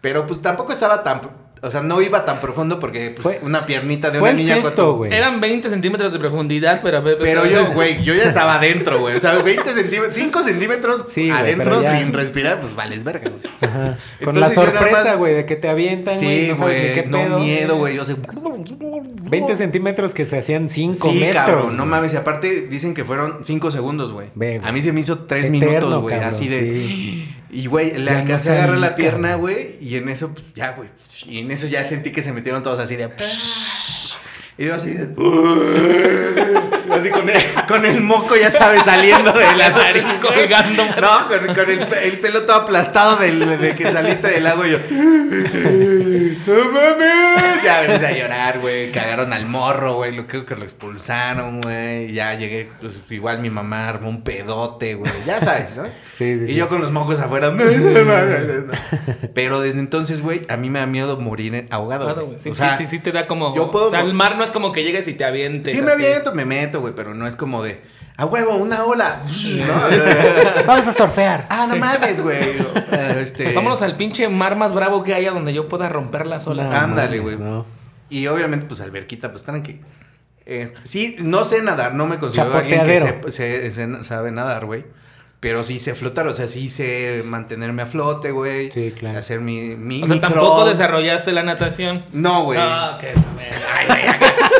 Pero 0.00 0.26
pues 0.28 0.40
tampoco 0.40 0.72
estaba 0.72 1.02
tan, 1.02 1.20
o 1.62 1.70
sea, 1.70 1.82
no 1.82 2.00
iba 2.02 2.24
tan 2.24 2.40
profundo 2.40 2.78
porque 2.78 3.10
pues, 3.10 3.22
Fue- 3.22 3.40
una 3.42 3.66
piernita 3.66 4.10
de 4.10 4.18
fue 4.18 4.30
una 4.30 4.38
niña. 4.38 4.60
cuando- 4.60 4.94
güey. 4.96 5.12
Eran 5.12 5.40
20 5.40 5.68
centímetros 5.68 6.12
de 6.12 6.18
profundidad, 6.18 6.80
pero... 6.82 7.02
Pero 7.02 7.46
yo, 7.46 7.66
güey, 7.72 8.02
yo 8.02 8.14
ya 8.14 8.24
estaba 8.24 8.54
adentro, 8.56 9.00
güey. 9.00 9.16
O 9.16 9.20
sea, 9.20 9.34
20 9.42 9.74
centímetros, 9.74 10.14
5 10.14 10.42
centímetros 10.42 11.04
Sí, 11.10 11.30
adentro 11.30 11.64
pero 11.64 11.82
ya- 11.82 11.98
sin 11.98 12.12
respirar, 12.12 12.60
pues 12.60 12.74
vales 12.74 13.04
verga, 13.04 13.30
güey. 13.30 13.42
Con 14.22 14.36
Entonces 14.36 14.40
la 14.40 14.50
sorpresa, 14.64 15.04
más- 15.04 15.16
güey, 15.16 15.34
de 15.34 15.46
que 15.46 15.56
te 15.56 15.68
avientan, 15.68 16.16
güey. 16.18 16.46
Sí, 16.46 16.48
no 16.52 16.56
güey, 16.56 17.06
no 17.06 17.18
pedo. 17.18 17.38
miedo, 17.38 17.76
güey. 17.76 17.96
Yo 17.96 18.04
sé. 18.04 18.14
20 19.30 19.56
centímetros 19.56 20.14
que 20.14 20.26
se 20.26 20.38
hacían 20.38 20.68
5 20.68 21.10
Sí, 21.10 21.20
metros. 21.20 21.44
cabrón, 21.44 21.76
no 21.76 21.86
mames. 21.86 22.14
Y 22.14 22.16
aparte 22.16 22.62
dicen 22.68 22.94
que 22.94 23.04
fueron 23.04 23.38
5 23.42 23.70
segundos, 23.70 24.12
güey. 24.12 24.28
A 24.62 24.72
mí 24.72 24.82
se 24.82 24.92
me 24.92 25.00
hizo 25.00 25.18
3 25.20 25.46
Eterno, 25.46 25.66
minutos, 25.66 26.02
güey. 26.02 26.14
Así 26.16 26.48
de. 26.48 26.60
sí. 26.60 27.34
Y, 27.50 27.66
güey, 27.66 27.92
le 27.98 28.04
Ya 28.04 28.12
no 28.12 28.18
alcancé 28.20 28.50
a 28.50 28.52
agarrar 28.54 28.78
la 28.78 28.94
pierna, 28.94 29.34
güey. 29.36 29.76
Y 29.80 29.96
en 29.96 30.08
eso, 30.08 30.32
pues 30.34 30.52
ya, 30.54 30.72
güey. 30.72 30.90
Y 31.26 31.40
en 31.40 31.50
eso 31.50 31.66
ya 31.66 31.84
sentí 31.84 32.12
que 32.12 32.22
se 32.22 32.32
metieron 32.32 32.62
todos 32.62 32.78
así 32.78 32.96
de. 32.96 33.10
Y 34.58 34.64
yo 34.66 34.74
así 34.74 34.90
de. 34.92 35.14
Así 36.98 37.10
con 37.10 37.28
el, 37.28 37.40
con 37.68 37.84
el 37.84 38.00
moco, 38.00 38.36
ya 38.36 38.50
sabes, 38.50 38.82
saliendo 38.84 39.32
de 39.32 39.56
la 39.56 39.70
nariz. 39.70 40.04
Colgando. 40.22 40.84
No, 41.00 41.28
con, 41.28 41.54
con 41.54 41.70
el, 41.70 41.80
el 42.02 42.18
pelo 42.20 42.42
todo 42.42 42.56
aplastado 42.56 43.16
del, 43.16 43.58
de 43.60 43.74
que 43.74 43.92
saliste 43.92 44.28
del 44.28 44.46
agua 44.46 44.66
y 44.66 44.72
yo. 44.72 44.78
¡No 46.46 46.54
mames! 46.72 47.62
Ya 47.62 47.84
empecé 47.84 48.06
a 48.06 48.12
llorar, 48.12 48.58
güey. 48.60 48.90
Cagaron 48.92 49.32
al 49.32 49.46
morro, 49.46 49.94
güey. 49.96 50.14
Lo 50.14 50.26
creo 50.26 50.44
que 50.46 50.56
lo 50.56 50.62
expulsaron, 50.64 51.60
güey. 51.60 52.12
Ya 52.12 52.34
llegué, 52.34 52.70
pues, 52.80 52.94
igual 53.10 53.40
mi 53.40 53.50
mamá 53.50 53.88
armó 53.88 54.08
un 54.08 54.22
pedote, 54.22 54.94
güey. 54.94 55.12
Ya 55.26 55.40
sabes, 55.40 55.76
¿no? 55.76 55.84
Sí, 56.16 56.36
sí, 56.38 56.44
y 56.44 56.46
sí. 56.48 56.54
yo 56.54 56.68
con 56.68 56.80
los 56.80 56.90
mocos 56.90 57.20
afuera. 57.20 57.50
No, 57.50 57.64
no, 57.64 58.04
no, 58.04 58.04
no, 58.04 58.60
no. 58.66 58.72
Pero 59.34 59.60
desde 59.60 59.80
entonces, 59.80 60.20
güey, 60.22 60.42
a 60.48 60.56
mí 60.56 60.70
me 60.70 60.78
da 60.80 60.86
miedo 60.86 61.18
morir 61.20 61.66
ahogado. 61.70 62.04
Claro, 62.06 62.22
güey. 62.26 62.38
güey. 62.38 62.40
Sí, 62.42 62.50
O 62.50 62.54
sea, 62.54 62.76
sí, 62.76 62.86
sí, 62.86 62.96
sí 62.96 63.02
te 63.02 63.12
da 63.12 63.26
como... 63.26 63.54
yo 63.54 63.70
puedo- 63.70 63.86
O 63.86 63.90
sea, 63.90 64.00
el 64.00 64.14
mar 64.14 64.36
no 64.36 64.44
es 64.44 64.50
como 64.50 64.72
que 64.72 64.82
llegues 64.84 65.06
y 65.08 65.14
te 65.14 65.24
avientes. 65.24 65.72
Sí 65.72 65.80
me 65.82 65.92
así. 65.92 66.04
aviento, 66.04 66.34
me 66.34 66.44
meto, 66.44 66.80
güey, 66.80 66.87
pero 66.94 67.14
no 67.14 67.26
es 67.26 67.36
como 67.36 67.62
de, 67.62 67.80
a 68.16 68.24
huevo, 68.26 68.56
una 68.56 68.84
ola. 68.84 69.20
¿no? 69.66 70.64
Vamos 70.66 70.86
a 70.86 70.92
surfear. 70.92 71.46
ah, 71.50 71.66
no 71.68 71.76
mames, 71.76 72.20
güey. 72.20 72.38
Eh, 72.92 73.18
Este, 73.20 73.52
Vámonos 73.52 73.82
al 73.82 73.96
pinche 73.96 74.28
mar 74.28 74.56
más 74.56 74.72
bravo 74.74 75.02
que 75.04 75.14
haya 75.14 75.30
donde 75.30 75.52
yo 75.52 75.68
pueda 75.68 75.88
romper 75.88 76.26
las 76.26 76.46
olas. 76.46 76.72
Ándale, 76.74 77.18
güey. 77.20 77.36
no. 77.36 77.66
Y 78.10 78.26
obviamente, 78.26 78.64
pues 78.66 78.80
alberquita, 78.80 79.30
pues 79.30 79.44
tranqui. 79.44 79.80
Este, 80.46 80.80
sí, 80.84 81.16
no 81.20 81.44
sé 81.44 81.60
nadar, 81.60 81.94
no 81.94 82.06
me 82.06 82.18
considero 82.18 82.54
alguien 82.56 82.82
que 82.84 82.98
Chapoteadero. 82.98 83.30
se, 83.32 83.70
se- 83.70 83.96
se- 83.98 84.04
sabe 84.04 84.30
nadar, 84.30 84.64
güey. 84.64 84.86
Pero 85.40 85.62
sí 85.62 85.78
sé 85.78 85.94
flotar, 85.94 86.26
o 86.26 86.34
sea, 86.34 86.48
sí 86.48 86.68
sé 86.68 87.22
mantenerme 87.24 87.82
a 87.82 87.86
flote, 87.86 88.32
güey. 88.32 88.72
Sí, 88.72 88.92
claro. 88.98 89.18
Hacer 89.20 89.40
mi, 89.40 89.76
mi 89.76 90.02
O 90.02 90.06
sea, 90.06 90.14
mi 90.16 90.20
tampoco 90.20 90.64
desarrollaste 90.64 91.30
la 91.30 91.44
natación. 91.44 92.04
No, 92.12 92.42
güey. 92.44 92.58
Ah, 92.60 92.98
qué 93.00 93.12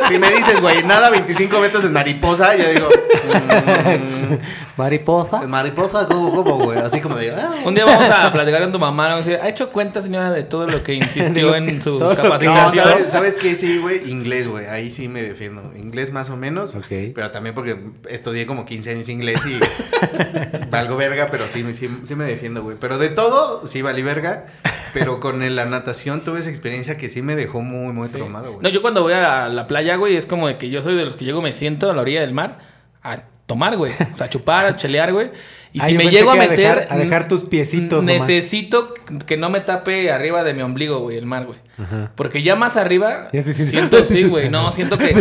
Si 0.07 0.19
me 0.19 0.31
dices, 0.31 0.61
güey, 0.61 0.85
nada 0.85 1.11
25 1.11 1.59
metros 1.61 1.83
en 1.85 1.93
mariposa, 1.93 2.57
yo 2.57 2.71
digo, 2.71 2.89
mm, 2.89 4.35
Mariposa. 4.81 5.41
mariposa, 5.49 6.07
¿cómo, 6.07 6.31
cómo, 6.33 6.59
güey? 6.65 6.79
Así 6.79 7.01
como 7.01 7.17
de, 7.17 7.33
ah. 7.33 7.57
Un 7.65 7.75
día 7.75 7.85
vamos 7.85 8.09
a 8.09 8.33
platicar 8.33 8.63
con 8.63 8.71
tu 8.73 8.79
mamá. 8.79 9.09
Vamos 9.09 9.27
a 9.27 9.31
decir, 9.31 9.43
¿ha 9.45 9.49
hecho 9.49 9.71
cuenta, 9.71 10.01
señora, 10.01 10.31
de 10.31 10.45
todo 10.45 10.67
lo 10.69 10.83
que 10.85 10.95
insistió 10.95 11.55
en 11.57 11.83
sus 11.83 11.95
que- 11.97 12.05
No, 12.05 12.15
capacitaciones? 12.15 12.85
¿sabes, 12.95 13.11
¿sabes 13.11 13.37
qué? 13.37 13.55
Sí, 13.57 13.79
güey, 13.79 14.09
inglés, 14.09 14.47
güey. 14.47 14.67
Ahí 14.67 14.91
sí 14.91 15.09
me 15.09 15.23
defiendo. 15.23 15.73
Inglés 15.77 16.13
más 16.13 16.31
o 16.31 16.37
menos. 16.37 16.77
Ok. 16.77 16.87
Pero 17.15 17.31
también 17.33 17.55
porque 17.57 17.77
estudié 18.09 18.47
como 18.47 18.65
15 18.65 18.93
años 18.93 19.09
inglés 19.09 19.41
y 19.45 19.59
valgo 20.71 20.97
verga, 20.97 21.29
pero 21.31 21.49
sí, 21.49 21.65
sí, 21.75 21.89
sí 22.05 22.15
me 22.15 22.25
defiendo, 22.25 22.63
güey. 22.63 22.77
Pero 22.81 22.99
de 22.99 23.09
todo, 23.09 23.67
sí 23.67 23.83
valí 23.83 24.03
verga. 24.03 24.47
Pero 24.95 25.21
con 25.21 25.43
el- 25.43 25.57
la 25.57 25.65
natación 25.67 26.23
tuve 26.23 26.41
esa 26.41 26.51
experiencia 26.51 26.97
que 26.97 27.09
sí 27.09 27.21
me 27.23 27.37
dejó 27.37 27.61
muy, 27.61 27.93
muy 27.93 28.09
traumado, 28.09 28.53
güey. 28.53 28.63
No, 28.63 28.69
yo 28.71 28.81
cuando 28.83 29.03
voy 29.03 29.13
a 29.13 29.21
la, 29.21 29.49
la 29.49 29.67
playa, 29.67 29.97
güey, 29.97 30.17
es 30.17 30.27
como 30.27 30.49
de 30.49 30.57
que 30.57 30.71
yo 30.71 30.81
soy 30.83 30.95
de 30.97 31.05
los 31.05 31.17
que 31.17 31.25
llego, 31.25 31.43
me 31.43 31.53
siento 31.53 31.91
a 31.91 31.95
la 31.95 32.03
orilla 32.03 32.21
del 32.23 32.33
mar 32.33 32.59
a 33.03 33.19
tomar, 33.47 33.77
güey. 33.77 33.93
O 34.13 34.17
sea, 34.17 34.27
a 34.27 34.31
chupar, 34.31 34.65
a 34.65 34.77
chelear, 34.77 35.13
güey. 35.13 35.31
Y 35.73 35.81
si 35.81 35.93
me 35.95 36.09
llego 36.11 36.31
a 36.31 36.35
meter. 36.35 36.57
dejar- 36.57 36.87
a 36.91 36.97
dejar 36.97 37.29
tus 37.29 37.45
piecitos 37.45 38.03
nomás. 38.03 38.27
Necesito 38.29 38.95
que 39.27 39.37
no 39.37 39.51
me 39.51 39.61
tape 39.61 40.11
arriba 40.11 40.43
de 40.43 40.55
mi 40.55 40.63
ombligo, 40.63 41.01
güey, 41.01 41.19
el 41.19 41.27
mar, 41.27 41.45
güey. 41.47 41.59
Porque 42.15 42.43
ya 42.43 42.57
más 42.57 42.77
arriba. 42.77 43.29
Ya 43.33 43.43
siento, 43.45 44.05
sí, 44.05 44.23
güey. 44.29 44.51
No, 44.51 44.73
siento 44.73 44.99
que, 44.99 45.15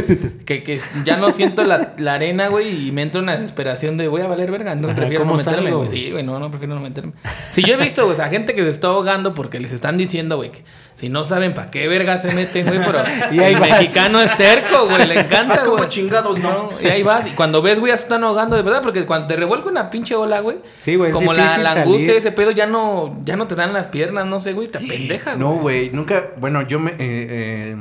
que, 0.45 0.63
que 0.63 0.79
ya 1.05 1.17
no 1.17 1.31
siento 1.31 1.63
la, 1.63 1.93
la 1.97 2.15
arena, 2.15 2.47
güey, 2.47 2.87
y 2.87 2.91
me 2.91 3.03
entra 3.03 3.21
una 3.21 3.33
desesperación 3.33 3.97
de 3.97 4.07
voy 4.07 4.21
a 4.21 4.27
valer 4.27 4.51
verga. 4.51 4.71
Ajá, 4.71 4.95
prefiero 4.95 5.25
no 5.25 5.31
¿cómo 5.31 5.43
meterme, 5.43 5.71
güey. 5.71 5.89
Sí, 5.89 6.11
güey, 6.11 6.23
no, 6.23 6.39
no, 6.39 6.49
prefiero 6.49 6.75
no 6.75 6.81
meterme. 6.81 7.13
Si 7.51 7.63
yo 7.63 7.75
he 7.75 7.77
visto, 7.77 8.03
güey, 8.03 8.13
o 8.13 8.15
sea, 8.15 8.29
gente 8.29 8.55
que 8.55 8.63
se 8.63 8.69
está 8.69 8.87
ahogando 8.87 9.33
porque 9.33 9.59
les 9.59 9.71
están 9.71 9.97
diciendo, 9.97 10.37
güey, 10.37 10.51
que 10.51 10.63
si 10.95 11.09
no 11.09 11.23
saben 11.23 11.53
para 11.53 11.69
qué 11.69 11.87
verga 11.87 12.17
se 12.17 12.33
meten, 12.33 12.65
güey, 12.65 12.79
pero 12.83 13.03
Y 13.31 13.39
ahí 13.39 13.53
el 13.53 13.59
vas. 13.59 13.69
mexicano 13.69 14.19
es 14.21 14.35
terco, 14.35 14.87
güey, 14.89 15.07
le 15.07 15.19
encanta, 15.19 15.59
Ah, 15.61 15.63
como 15.65 15.77
güey. 15.77 15.89
chingados, 15.89 16.39
¿no? 16.39 16.71
Y 16.81 16.87
ahí 16.87 17.03
vas, 17.03 17.27
y 17.27 17.31
cuando 17.31 17.61
ves, 17.61 17.79
güey, 17.79 17.91
ya 17.91 17.97
se 17.97 18.03
están 18.03 18.23
ahogando, 18.23 18.55
de 18.55 18.63
verdad, 18.63 18.81
porque 18.81 19.05
cuando 19.05 19.27
te 19.27 19.35
revuelca 19.35 19.69
una 19.69 19.89
pinche 19.91 20.15
ola, 20.15 20.39
güey, 20.39 20.57
Sí, 20.79 20.95
güey, 20.95 21.11
como 21.11 21.33
la, 21.33 21.53
angustia 21.71 22.13
de 22.13 22.17
ese 22.17 22.31
pedo 22.31 22.49
ya 22.51 22.65
no, 22.65 23.19
ya 23.25 23.35
no 23.35 23.45
te 23.47 23.53
dan 23.55 23.73
las 23.73 23.87
piernas, 23.87 24.25
no 24.25 24.39
sé, 24.39 24.53
güey, 24.53 24.67
te 24.69 24.79
pendejas, 24.79 25.37
No, 25.37 25.51
güey, 25.55 25.91
nunca. 25.91 26.29
Bueno, 26.37 26.46
yo 26.67 26.79
me. 26.79 26.91
eh, 26.91 26.97
eh, 26.99 27.77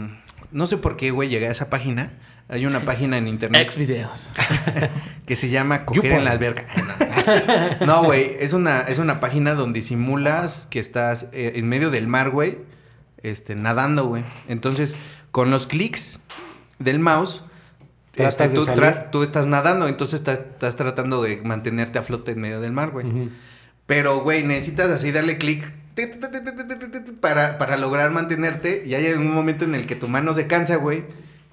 no 0.52 0.66
sé 0.66 0.76
por 0.76 0.96
qué, 0.96 1.10
güey, 1.10 1.28
llegué 1.28 1.48
a 1.48 1.50
esa 1.50 1.70
página. 1.70 2.12
Hay 2.48 2.64
una 2.64 2.80
página 2.80 3.18
en 3.18 3.26
internet 3.26 3.62
Ex 3.64 3.76
videos. 3.76 4.28
que 5.26 5.36
se 5.36 5.48
llama 5.48 5.84
Coger 5.84 6.04
YouPorn. 6.04 6.18
en 6.18 6.24
la 6.24 6.30
alberca. 6.30 6.64
No, 7.84 8.04
güey, 8.04 8.36
es 8.38 8.52
una, 8.52 8.82
es 8.82 8.98
una 8.98 9.18
página 9.18 9.54
donde 9.54 9.82
simulas 9.82 10.68
que 10.70 10.78
estás 10.78 11.28
eh, 11.32 11.54
en 11.56 11.68
medio 11.68 11.90
del 11.90 12.06
mar, 12.06 12.30
güey, 12.30 12.58
este, 13.22 13.56
nadando, 13.56 14.06
güey. 14.06 14.22
Entonces, 14.48 14.96
con 15.32 15.50
los 15.50 15.66
clics 15.66 16.20
del 16.78 17.00
mouse, 17.00 17.42
este, 18.14 18.48
tú, 18.48 18.66
tú 19.10 19.22
estás 19.22 19.46
nadando, 19.46 19.88
entonces 19.88 20.20
estás, 20.20 20.38
estás 20.38 20.76
tratando 20.76 21.22
de 21.22 21.42
mantenerte 21.42 21.98
a 21.98 22.02
flote 22.02 22.30
en 22.32 22.40
medio 22.40 22.60
del 22.60 22.72
mar, 22.72 22.90
güey. 22.92 23.06
Pero, 23.86 24.20
güey, 24.20 24.44
necesitas 24.44 24.90
así 24.90 25.12
darle 25.12 25.36
clic 25.36 25.72
para, 27.20 27.58
para 27.58 27.76
lograr 27.76 28.10
mantenerte 28.10 28.82
y 28.84 28.94
hay 28.94 29.12
un 29.12 29.32
momento 29.32 29.64
en 29.64 29.74
el 29.74 29.86
que 29.86 29.96
tu 29.96 30.08
mano 30.08 30.34
se 30.34 30.46
cansa, 30.46 30.76
güey. 30.76 31.04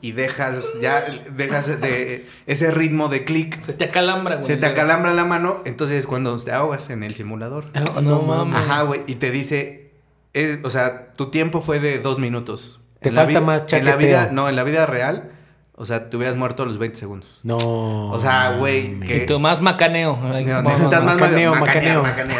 Y 0.01 0.11
dejas 0.11 0.81
ya, 0.81 1.01
dejas 1.33 1.79
de 1.79 2.27
ese 2.45 2.71
ritmo 2.71 3.07
de 3.07 3.23
clic. 3.23 3.61
Se 3.61 3.71
te 3.71 3.85
acalambra, 3.85 4.35
güey. 4.35 4.45
Se 4.45 4.57
te 4.57 4.65
acalambra 4.65 5.13
la 5.13 5.23
mano, 5.23 5.61
entonces 5.63 5.99
es 5.99 6.07
cuando 6.07 6.37
te 6.37 6.51
ahogas 6.51 6.89
en 6.89 7.03
el 7.03 7.13
simulador. 7.13 7.67
Ah, 7.73 8.01
no, 8.01 8.21
mames. 8.21 8.53
Ajá, 8.53 8.81
güey. 8.81 9.03
Y 9.07 9.15
te 9.15 9.31
dice, 9.31 9.91
es, 10.33 10.59
o 10.63 10.69
sea, 10.69 11.13
tu 11.13 11.31
tiempo 11.31 11.61
fue 11.61 11.79
de 11.79 11.99
dos 11.99 12.19
minutos. 12.19 12.81
Te 12.99 13.13
falta 13.13 13.39
más. 13.39 13.63
En 13.71 13.85
la 13.85 13.95
vida, 13.95 14.29
no, 14.29 14.49
en 14.49 14.57
la 14.57 14.65
vida 14.65 14.85
real 14.85 15.32
o 15.75 15.85
sea, 15.85 16.09
te 16.09 16.17
hubieras 16.17 16.35
muerto 16.35 16.63
a 16.63 16.65
los 16.65 16.77
20 16.77 16.97
segundos. 16.97 17.29
No. 17.43 17.57
O 17.57 18.19
sea, 18.21 18.57
güey, 18.59 18.99
que- 18.99 19.23
Y 19.23 19.25
tú 19.25 19.39
más 19.39 19.61
macaneo. 19.61 20.17
No, 20.21 20.29
necesitas 20.61 21.03
más 21.03 21.15
macaneo, 21.19 21.55
macaneo, 21.55 22.03
macaneo. 22.03 22.37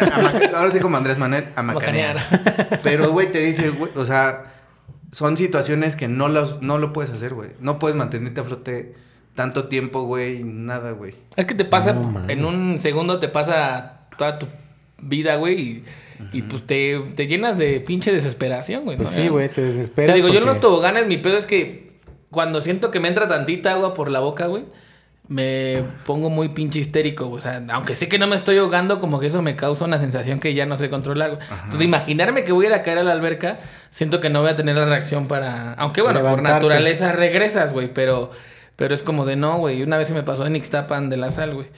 Ahora 0.56 0.70
sí 0.70 0.78
como 0.80 0.96
Andrés 0.96 1.18
Manuel, 1.18 1.48
a 1.56 1.62
macanear. 1.62 2.16
Macanear. 2.16 2.80
Pero, 2.82 3.10
güey, 3.12 3.30
te 3.30 3.40
dice, 3.40 3.70
güey, 3.70 3.90
o 3.96 4.06
sea, 4.06 4.52
son 5.10 5.36
situaciones 5.36 5.96
que 5.96 6.06
no, 6.08 6.28
los, 6.28 6.62
no 6.62 6.78
lo 6.78 6.92
puedes 6.92 7.10
hacer, 7.10 7.34
güey. 7.34 7.50
No 7.60 7.78
puedes 7.78 7.96
mantenerte 7.96 8.40
a 8.40 8.44
flote 8.44 8.94
tanto 9.34 9.66
tiempo, 9.66 10.02
güey, 10.04 10.44
nada, 10.44 10.92
güey. 10.92 11.14
Es 11.36 11.46
que 11.46 11.54
te 11.56 11.64
pasa, 11.64 11.92
No 11.92 12.28
en 12.28 12.44
un 12.44 12.78
segundo 12.78 13.18
te 13.18 13.28
pasa 13.28 14.06
toda 14.16 14.38
tu 14.38 14.46
vida, 15.02 15.34
güey, 15.36 15.60
y, 15.60 15.84
y, 16.32 16.42
pues 16.42 16.62
te, 16.64 17.00
te 17.16 17.26
llenas 17.26 17.58
de 17.58 17.80
pinche 17.80 18.12
desesperación, 18.12 18.84
güey. 18.84 18.96
Pues 18.96 19.10
¿no? 19.10 19.16
sí, 19.16 19.26
güey, 19.28 19.48
te 19.48 19.54
Te 19.56 19.62
desesperas. 19.62 20.14
digo, 20.14 20.28
yo 20.28 20.38
en 20.38 20.46
los 20.46 20.60
toboganes, 20.60 21.08
mi 21.08 21.16
pedo 21.18 21.36
es 21.36 21.46
que 21.46 21.93
cuando 22.34 22.60
siento 22.60 22.90
que 22.90 23.00
me 23.00 23.08
entra 23.08 23.28
tantita 23.28 23.72
agua 23.72 23.94
por 23.94 24.10
la 24.10 24.20
boca, 24.20 24.46
güey, 24.46 24.64
me 25.28 25.82
pongo 26.04 26.28
muy 26.28 26.50
pinche 26.50 26.80
histérico, 26.80 27.26
güey. 27.26 27.38
O 27.38 27.40
sea, 27.40 27.62
aunque 27.70 27.96
sé 27.96 28.08
que 28.08 28.18
no 28.18 28.26
me 28.26 28.36
estoy 28.36 28.58
ahogando, 28.58 28.98
como 28.98 29.20
que 29.20 29.28
eso 29.28 29.40
me 29.40 29.56
causa 29.56 29.86
una 29.86 29.98
sensación 29.98 30.40
que 30.40 30.52
ya 30.52 30.66
no 30.66 30.76
sé 30.76 30.90
controlar, 30.90 31.36
güey. 31.36 31.42
Entonces, 31.50 31.82
imaginarme 31.82 32.44
que 32.44 32.52
voy 32.52 32.66
a 32.66 32.68
ir 32.68 32.74
a 32.74 32.82
caer 32.82 32.98
a 32.98 33.04
la 33.04 33.12
alberca, 33.12 33.60
siento 33.90 34.20
que 34.20 34.28
no 34.28 34.42
voy 34.42 34.50
a 34.50 34.56
tener 34.56 34.76
la 34.76 34.84
reacción 34.84 35.26
para... 35.28 35.72
Aunque, 35.74 36.02
bueno, 36.02 36.20
por 36.20 36.42
naturaleza 36.42 37.12
regresas, 37.12 37.72
güey, 37.72 37.94
pero... 37.94 38.32
Pero 38.76 38.92
es 38.92 39.04
como 39.04 39.24
de 39.24 39.36
no, 39.36 39.58
güey. 39.58 39.84
Una 39.84 39.98
vez 39.98 40.08
se 40.08 40.14
me 40.14 40.24
pasó 40.24 40.46
en 40.46 40.56
Ixtapan 40.56 41.08
de 41.08 41.16
la 41.16 41.30
sal, 41.30 41.54
güey. 41.54 41.68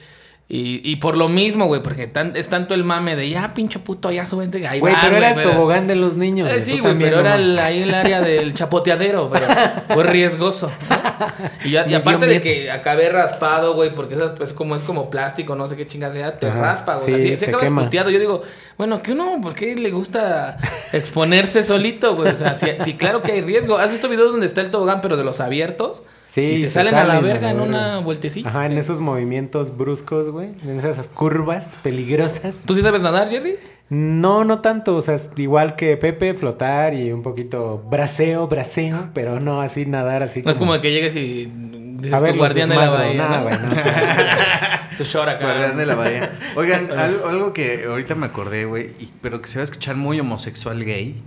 Y, 0.49 0.79
y 0.89 0.95
por 0.95 1.17
lo 1.17 1.27
mismo, 1.27 1.65
güey, 1.65 1.83
porque 1.83 2.07
tan- 2.07 2.33
es 2.37 2.47
tanto 2.47 2.73
el 2.73 2.85
mame 2.85 3.17
de 3.17 3.29
ya, 3.29 3.53
pinche 3.53 3.79
puto, 3.79 4.11
ya 4.11 4.25
súbete. 4.25 4.65
Ahí 4.65 4.79
Güey, 4.79 4.93
vas, 4.93 5.03
pero 5.03 5.17
era 5.17 5.29
el 5.31 5.35
pero- 5.35 5.51
tobogán 5.51 5.87
de 5.87 5.95
los 5.95 6.15
niños. 6.15 6.49
eh, 6.49 6.61
sí, 6.61 6.79
güey, 6.79 6.97
pero 6.97 7.17
no 7.17 7.19
era 7.27 7.35
el- 7.35 7.59
ahí 7.59 7.83
el 7.83 7.93
área 7.93 8.21
del 8.21 8.53
chapoteadero, 8.53 9.29
pero 9.29 9.45
fue 9.89 10.03
riesgoso. 10.05 10.71
¿no? 10.89 11.35
Y, 11.65 11.71
ya- 11.71 11.85
y 11.89 11.93
aparte 11.95 12.27
de 12.27 12.39
que 12.39 12.71
acabé 12.71 13.09
raspado, 13.09 13.75
güey, 13.75 13.93
porque 13.93 14.15
eso 14.15 14.33
pues 14.35 14.53
como 14.53 14.77
es 14.77 14.83
como 14.83 15.09
plástico, 15.09 15.53
no 15.57 15.67
sé 15.67 15.75
qué 15.75 15.85
chingas 15.85 16.13
sea, 16.13 16.39
te 16.39 16.47
Ajá, 16.47 16.61
raspa, 16.61 16.93
güey. 16.95 17.05
sí, 17.07 17.13
Así, 17.15 17.29
te 17.31 17.37
se 17.37 17.45
acabas 17.47 17.65
quema. 17.65 17.83
puteado. 17.83 18.09
Yo 18.09 18.19
digo, 18.19 18.41
bueno, 18.77 19.01
que 19.01 19.13
uno, 19.13 19.39
¿por 19.41 19.53
qué 19.53 19.75
le 19.75 19.89
gusta 19.89 20.57
exponerse 20.93 21.63
solito, 21.63 22.15
güey? 22.15 22.31
O 22.31 22.35
sea, 22.35 22.55
sí, 22.55 22.67
sí, 22.79 22.93
claro 22.93 23.23
que 23.23 23.31
hay 23.31 23.41
riesgo. 23.41 23.77
¿Has 23.77 23.89
visto 23.89 24.07
videos 24.07 24.31
donde 24.31 24.45
está 24.45 24.61
el 24.61 24.69
tobogán, 24.69 25.01
pero 25.01 25.17
de 25.17 25.23
los 25.23 25.39
abiertos? 25.39 26.03
Sí, 26.25 26.41
y 26.41 26.57
se, 26.57 26.63
se 26.63 26.69
salen, 26.71 26.93
a 26.93 27.03
la 27.05 27.19
verga 27.19 27.49
en 27.51 27.59
una 27.59 27.99
vueltecilla. 27.99 28.49
Ajá, 28.49 28.65
en 28.65 28.77
esos 28.77 29.01
movimientos 29.01 29.75
bruscos, 29.75 30.29
güey. 30.29 30.49
En 30.63 30.77
esas 30.77 31.07
curvas 31.07 31.79
peligrosas. 31.81 32.63
¿Tú 32.65 32.75
sí 32.75 32.81
sabes 32.81 33.01
nadar, 33.01 33.29
Jerry? 33.29 33.57
No, 33.89 34.43
no 34.43 34.59
tanto. 34.59 34.95
O 34.95 35.01
sea, 35.01 35.15
es 35.15 35.29
igual 35.37 35.75
que 35.75 35.95
Pepe, 35.97 36.33
flotar 36.33 36.93
y 36.93 37.11
un 37.11 37.23
poquito 37.23 37.81
braceo, 37.89 38.47
braceo, 38.47 39.09
pero 39.13 39.39
no 39.39 39.61
así 39.61 39.85
nadar 39.85 40.21
así. 40.21 40.41
No 40.43 40.51
es 40.51 40.57
como 40.57 40.79
que 40.81 40.91
llegues 40.91 41.15
y 41.15 41.49
dices 41.97 42.13
A 42.13 42.19
ver, 42.19 42.33
tu 42.33 42.39
guardián 42.39 42.69
de 42.69 42.75
la 42.75 42.89
bahía. 42.89 43.13
Nah, 43.15 43.37
¿no? 43.37 43.43
güey, 43.43 43.55
no. 43.55 43.59
Su 44.97 45.03
short 45.03 45.29
acá. 45.29 45.45
Guardián 45.45 45.77
de 45.77 45.85
la 45.85 45.95
bahía. 45.95 46.31
Oigan, 46.55 46.89
algo, 46.97 47.27
algo 47.27 47.53
que 47.53 47.85
ahorita 47.87 48.15
me 48.15 48.25
acordé, 48.25 48.65
güey, 48.65 48.87
y- 48.99 49.11
pero 49.21 49.41
que 49.41 49.47
se 49.47 49.59
va 49.59 49.61
a 49.61 49.65
escuchar 49.65 49.95
muy 49.95 50.19
homosexual 50.19 50.83
gay, 50.83 51.21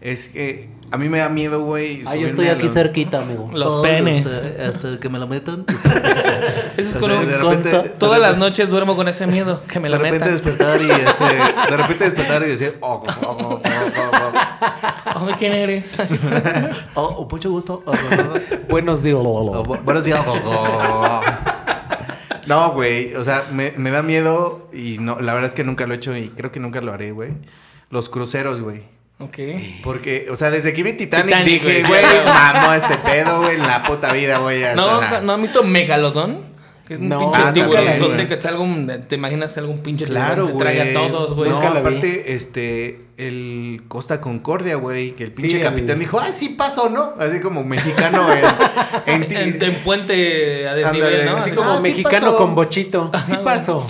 es 0.00 0.28
que 0.28 0.68
a 0.92 0.98
mí 0.98 1.08
me 1.08 1.18
da 1.18 1.28
miedo, 1.28 1.62
güey. 1.64 2.02
Ah, 2.06 2.14
yo 2.14 2.28
estoy 2.28 2.46
aquí 2.48 2.64
los- 2.64 2.72
cerquita, 2.74 3.20
amigo. 3.22 3.50
Los 3.52 3.82
penes. 3.82 4.24
Este, 4.26 4.98
que 5.00 5.08
me 5.08 5.18
lo 5.18 5.26
metan. 5.26 5.64
Eso 6.76 6.90
es 6.90 6.94
con 6.96 7.10
un- 7.10 7.26
de 7.26 7.38
con 7.38 7.50
repente- 7.56 7.70
to- 7.70 7.82
de 7.82 7.88
Todas 7.90 8.20
las 8.20 8.30
repente- 8.32 8.50
noches 8.50 8.70
duermo 8.70 8.94
con 8.94 9.08
ese 9.08 9.26
miedo, 9.26 9.62
que 9.66 9.80
me 9.80 9.88
De 9.88 9.96
lo 9.96 10.02
repente 10.02 10.18
metan. 10.26 10.32
despertar 10.32 10.80
y 10.80 10.90
este, 10.90 11.70
de 11.70 11.76
repente 11.76 12.04
despertar 12.04 12.42
y 12.42 12.46
decir, 12.46 12.76
oh, 12.80 13.02
oh, 13.06 13.26
oh, 13.26 13.36
oh, 13.40 13.60
oh, 13.64 14.10
oh. 15.16 15.26
Ay, 15.28 15.34
¿quién 15.38 15.52
eres? 15.54 15.96
Oh, 16.94 17.14
oh, 17.18 17.28
mucho 17.30 17.50
gusto. 17.50 17.82
Oh, 17.86 17.92
oh, 17.92 17.94
oh. 17.94 18.38
Buenos 18.68 19.02
días. 19.02 19.16
Oh, 19.18 19.64
bu- 19.64 19.82
buenos 19.82 20.04
días. 20.04 20.20
No, 22.46 22.70
güey, 22.72 23.14
o 23.14 23.24
sea, 23.24 23.46
me, 23.52 23.72
me 23.76 23.90
da 23.90 24.02
miedo 24.02 24.68
y 24.72 24.98
no, 24.98 25.20
la 25.20 25.34
verdad 25.34 25.48
es 25.48 25.54
que 25.54 25.64
nunca 25.64 25.86
lo 25.86 25.94
he 25.94 25.96
hecho 25.96 26.16
y 26.16 26.28
creo 26.28 26.52
que 26.52 26.60
nunca 26.60 26.80
lo 26.80 26.92
haré, 26.92 27.12
güey. 27.12 27.32
Los 27.90 28.08
cruceros, 28.08 28.60
güey. 28.60 28.82
ok. 29.18 29.38
Porque, 29.82 30.28
o 30.30 30.36
sea, 30.36 30.50
desde 30.50 30.72
que 30.74 30.82
vi 30.82 30.92
Titanic, 30.94 31.26
Titanic, 31.26 31.62
dije, 31.62 31.82
güey. 31.84 32.02
mamó 32.24 32.72
este 32.72 32.98
pedo, 32.98 33.42
güey, 33.42 33.56
en 33.56 33.66
la 33.66 33.82
puta 33.82 34.12
vida, 34.12 34.38
güey. 34.38 34.62
¿No, 34.74 35.20
¿No 35.20 35.32
han 35.32 35.42
visto 35.42 35.62
Megalodón? 35.62 36.55
Que 36.86 36.94
es 36.94 37.00
un 37.00 37.08
No, 37.08 37.18
pinche 37.18 37.40
ah, 37.42 37.52
güey. 37.52 38.28
que 38.28 38.36
te, 38.36 38.46
algún, 38.48 38.90
te 39.08 39.16
imaginas 39.16 39.56
algún 39.58 39.78
pinche 39.80 40.04
Claro, 40.04 40.46
se 40.46 40.52
trae 40.52 40.80
a 40.82 40.92
todos, 40.94 41.34
güey. 41.34 41.50
No, 41.50 41.58
aparte, 41.60 42.32
este, 42.34 43.00
el 43.16 43.82
Costa 43.88 44.20
Concordia, 44.20 44.76
güey, 44.76 45.10
que 45.16 45.24
el 45.24 45.34
Sí, 45.34 45.42
pinche 45.42 45.56
el- 45.56 45.62
capitán 45.64 45.98
dijo, 45.98 46.20
ah, 46.20 46.30
sí 46.30 46.50
pasó, 46.50 46.88
¿no? 46.88 47.14
Así 47.18 47.40
como 47.40 47.64
mexicano 47.64 48.28
en, 48.32 48.44
en 49.22 49.28
ti- 49.28 49.34
En, 49.34 49.62
en 49.62 49.74
puente 49.82 50.68
a 50.68 50.74
desnivel, 50.74 51.24
¿no? 51.26 51.38
así 51.38 51.50
Como 51.50 51.70
Ah, 51.72 51.76
sí 51.78 51.82
mexicano 51.82 52.36
con 52.36 52.54
bochito. 52.54 53.10
Sí 53.24 53.32
Ajá, 53.34 53.42
pasó. 53.44 53.84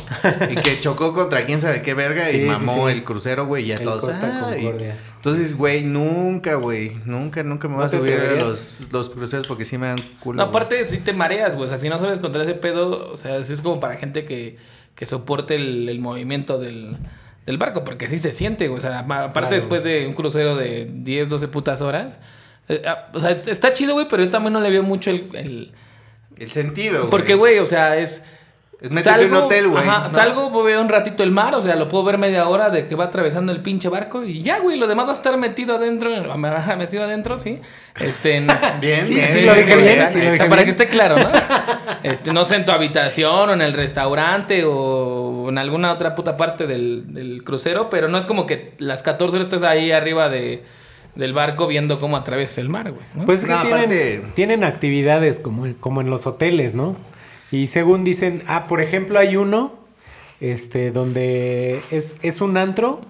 y 0.51 0.55
que 0.55 0.81
chocó 0.81 1.13
contra 1.13 1.45
quién 1.45 1.61
sabe 1.61 1.83
qué 1.83 1.93
verga 1.93 2.25
Sí, 2.31 2.39
y 2.39 2.41
sí, 2.41 2.47
mamó 2.47 2.87
sí. 2.87 2.93
el 2.95 3.05
crucero, 3.05 3.45
güey, 3.45 3.65
y 3.65 3.67
ya 3.69 3.75
El 3.77 3.85
todos. 3.85 4.05
Costa 4.07 4.49
"Ay". 4.49 4.63
Concordia. 4.63 4.97
Entonces, 5.27 5.57
güey, 5.59 5.83
nunca, 5.83 6.55
güey, 6.55 6.93
nunca, 7.05 7.43
nunca 7.43 7.67
me 7.67 7.75
voy 7.75 7.81
¿No 7.83 7.87
a 7.87 7.89
subir 7.91 8.15
a 8.15 8.33
los, 8.35 8.83
los 8.93 9.11
cruceros 9.11 9.49
porque 9.49 9.65
sí 9.65 9.77
me 9.77 9.89
dan 9.89 9.97
culo. 10.21 10.37
No, 10.37 10.45
güey. 10.45 10.51
aparte 10.57 10.85
sí 10.85 10.99
te 10.99 11.13
mareas, 11.13 11.55
güey. 11.57 11.67
O 11.67 11.69
sea, 11.69 11.79
si 11.79 11.89
no 11.89 11.99
sabes 11.99 12.21
contra 12.21 12.43
ese 12.45 12.55
pedo, 12.55 13.13
o 13.13 13.17
sea, 13.17 13.43
sí 13.43 13.53
es 13.53 13.61
como 13.61 13.81
para 13.81 13.97
gente 13.97 14.25
que, 14.25 14.57
que 14.95 15.05
soporte 15.05 15.57
el, 15.57 15.89
el 15.89 15.99
movimiento 15.99 16.59
del, 16.61 16.97
del 17.45 17.59
barco, 17.59 17.83
porque 17.83 18.09
sí 18.09 18.19
se 18.19 18.33
siente, 18.33 18.69
güey. 18.69 18.79
O 18.79 18.81
sea, 18.81 19.01
aparte 19.01 19.33
Claro. 19.33 19.55
después 19.57 19.83
de 19.83 20.07
un 20.07 20.13
crucero 20.13 20.55
de 20.57 20.89
10, 20.93 21.29
12 21.29 21.49
putas 21.49 21.83
horas. 21.83 22.21
eh, 22.69 22.83
ah, 22.87 23.09
o 23.13 23.21
sea, 23.21 23.33
es- 23.33 23.49
está 23.49 23.73
chido, 23.75 23.95
güey, 23.95 24.07
pero 24.09 24.23
yo 24.23 24.31
también 24.31 24.53
no 24.53 24.61
le 24.61 24.71
veo 24.71 24.85
mucho 24.85 25.11
el... 25.11 25.29
el- 25.35 25.73
El 26.39 26.51
sentido, 26.51 27.11
porque, 27.11 27.35
güey, 27.35 27.59
o 27.59 27.67
sea, 27.67 27.97
es... 27.97 28.25
Es 28.79 28.91
meterte 28.91 29.25
en 29.25 29.31
un 29.33 29.37
hotel, 29.39 29.69
güey. 29.69 29.83
ajá, 29.83 30.05
¿no? 30.09 30.11
Salgo, 30.15 30.63
veo 30.63 30.83
un 30.83 30.89
ratito 30.91 31.23
el 31.23 31.31
mar, 31.31 31.55
o 31.55 31.63
sea, 31.63 31.77
lo 31.77 31.89
puedo 31.89 32.05
ver 32.05 32.19
media 32.19 32.47
hora 32.47 32.69
de 32.69 32.87
que 32.87 32.95
va 32.95 33.05
atravesando 33.05 33.51
el 33.51 33.63
pinche 33.63 33.89
barco 33.89 34.23
y 34.23 34.43
ya, 34.43 34.59
güey, 34.59 34.79
lo 34.79 34.87
demás 34.87 35.07
va 35.07 35.13
a 35.13 35.15
estar 35.15 35.35
metido 35.39 35.77
adentro, 35.77 36.11
metido 36.79 37.05
adentro, 37.05 37.41
sí. 37.41 37.59
Este, 37.99 38.37
en- 38.37 38.47
Bien, 38.83 39.03
Sí, 39.07 39.15
bien. 39.15 39.29
sí, 39.33 39.41
lo 39.41 39.55
dije 39.55 39.77
bien, 39.77 40.11
sí, 40.11 40.19
lo 40.21 40.31
dije 40.33 40.45
para 40.45 40.57
bien. 40.57 40.65
que 40.65 40.71
esté 40.71 40.89
claro, 40.89 41.17
¿no? 41.19 41.29
Este, 42.03 42.33
no 42.33 42.45
sé, 42.45 42.57
en 42.57 42.65
tu 42.67 42.73
habitación 42.73 43.49
o 43.49 43.53
en 43.55 43.63
el 43.63 43.73
restaurante 43.73 44.65
o 44.67 45.49
en 45.49 45.57
alguna 45.59 45.93
otra 45.93 46.15
puta 46.15 46.37
parte 46.37 46.67
del, 46.67 47.15
del 47.15 47.43
crucero, 47.45 47.89
pero 47.91 48.09
no 48.09 48.19
es 48.19 48.27
como 48.27 48.47
que 48.47 48.75
las 48.79 49.03
14 49.03 49.35
horas 49.37 49.47
estés 49.47 49.63
ahí 49.63 49.91
arriba 49.91 50.29
de, 50.29 50.63
del 51.15 51.33
barco 51.33 51.67
viendo 51.67 51.99
cómo 51.99 52.17
atraviesa 52.19 52.61
el 52.61 52.69
mar, 52.69 52.93
güey. 52.93 53.05
¿no? 53.15 53.25
Pues 53.25 53.41
es 53.41 53.47
que 53.47 53.53
No, 53.53 53.63
tienen, 53.63 53.79
aparte- 53.81 54.23
tienen 54.35 54.65
actividades 54.65 55.41
como, 55.41 55.67
como 55.81 56.01
en 56.03 56.11
los 56.11 56.27
hoteles, 56.27 56.75
¿no? 56.75 56.97
Y 57.53 57.69
según 57.69 58.05
dicen, 58.05 58.43
ah, 58.47 58.67
por 58.67 58.81
ejemplo, 58.81 59.19
hay 59.19 59.37
uno 59.37 59.73
este, 60.41 60.91
donde 60.91 61.81
es, 61.91 62.17
es 62.23 62.41
un 62.41 62.57
antro 62.57 63.01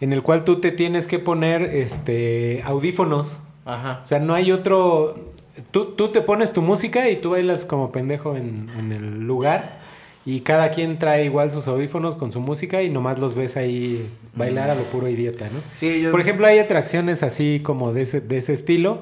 en 0.00 0.12
el 0.12 0.22
cual 0.22 0.44
tú 0.44 0.60
te 0.60 0.72
tienes 0.72 1.06
que 1.06 1.18
poner 1.18 1.62
este, 1.62 2.62
audífonos. 2.64 3.38
Ajá. 3.64 4.00
O 4.02 4.06
sea, 4.06 4.18
no 4.18 4.34
hay 4.34 4.50
otro. 4.50 5.32
Tú, 5.70 5.92
tú 5.96 6.08
te 6.08 6.22
pones 6.22 6.52
tu 6.52 6.62
música 6.62 7.08
y 7.10 7.16
tú 7.16 7.30
bailas 7.30 7.64
como 7.64 7.92
pendejo 7.92 8.36
en, 8.36 8.68
en 8.78 8.92
el 8.92 9.20
lugar. 9.26 9.80
Y 10.24 10.40
cada 10.40 10.70
quien 10.70 10.98
trae 10.98 11.24
igual 11.24 11.50
sus 11.50 11.66
audífonos 11.68 12.14
con 12.14 12.30
su 12.32 12.40
música 12.40 12.82
y 12.82 12.90
nomás 12.90 13.18
los 13.18 13.34
ves 13.34 13.56
ahí 13.56 14.08
bailar 14.36 14.70
a 14.70 14.74
lo 14.76 14.82
puro 14.84 15.08
idiota, 15.08 15.46
¿no? 15.52 15.60
Sí, 15.74 16.00
yo- 16.00 16.10
Por 16.12 16.20
ejemplo, 16.20 16.46
hay 16.46 16.58
atracciones 16.60 17.22
así 17.24 17.60
como 17.62 17.92
de 17.92 18.02
ese, 18.02 18.20
de 18.20 18.38
ese 18.38 18.52
estilo. 18.52 19.00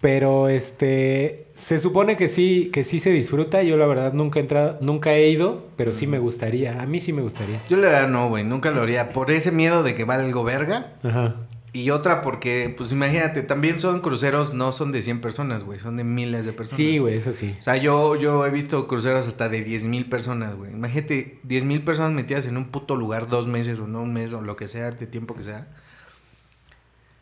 Pero 0.00 0.48
este 0.48 1.46
se 1.54 1.78
supone 1.78 2.16
que 2.16 2.28
sí, 2.28 2.70
que 2.72 2.84
sí 2.84 3.00
se 3.00 3.10
disfruta. 3.10 3.62
Yo 3.62 3.76
la 3.76 3.86
verdad 3.86 4.14
nunca 4.14 4.38
he 4.38 4.42
entrado, 4.42 4.78
nunca 4.80 5.14
he 5.14 5.28
ido, 5.28 5.66
pero 5.76 5.92
sí 5.92 6.06
me 6.06 6.18
gustaría. 6.18 6.80
A 6.80 6.86
mí 6.86 7.00
sí 7.00 7.12
me 7.12 7.22
gustaría. 7.22 7.60
Yo 7.68 7.76
la 7.76 7.88
verdad 7.88 8.08
no, 8.08 8.28
güey, 8.28 8.44
nunca 8.44 8.70
lo 8.70 8.82
haría. 8.82 9.12
Por 9.12 9.30
ese 9.30 9.52
miedo 9.52 9.82
de 9.82 9.94
que 9.94 10.04
valgo 10.04 10.42
verga. 10.42 10.94
Ajá. 11.02 11.36
Y 11.72 11.90
otra 11.90 12.20
porque, 12.20 12.74
pues 12.76 12.90
imagínate, 12.90 13.42
también 13.42 13.78
son 13.78 14.00
cruceros, 14.00 14.54
no 14.54 14.72
son 14.72 14.90
de 14.90 15.02
100 15.02 15.20
personas, 15.20 15.62
güey, 15.62 15.78
son 15.78 15.96
de 15.96 16.02
miles 16.02 16.44
de 16.44 16.52
personas. 16.52 16.78
Sí, 16.78 16.98
güey, 16.98 17.14
eso 17.14 17.30
sí. 17.30 17.54
O 17.60 17.62
sea, 17.62 17.76
yo, 17.76 18.16
yo 18.16 18.44
he 18.44 18.50
visto 18.50 18.88
cruceros 18.88 19.28
hasta 19.28 19.48
de 19.48 19.62
10 19.62 19.84
mil 19.84 20.08
personas, 20.08 20.56
güey. 20.56 20.72
Imagínate, 20.72 21.38
10 21.44 21.64
mil 21.66 21.84
personas 21.84 22.10
metidas 22.10 22.46
en 22.46 22.56
un 22.56 22.70
puto 22.70 22.96
lugar 22.96 23.28
dos 23.28 23.46
meses 23.46 23.78
o 23.78 23.86
no 23.86 24.02
un 24.02 24.12
mes 24.12 24.32
o 24.32 24.40
lo 24.40 24.56
que 24.56 24.66
sea, 24.66 24.90
de 24.90 25.06
tiempo 25.06 25.36
que 25.36 25.44
sea. 25.44 25.68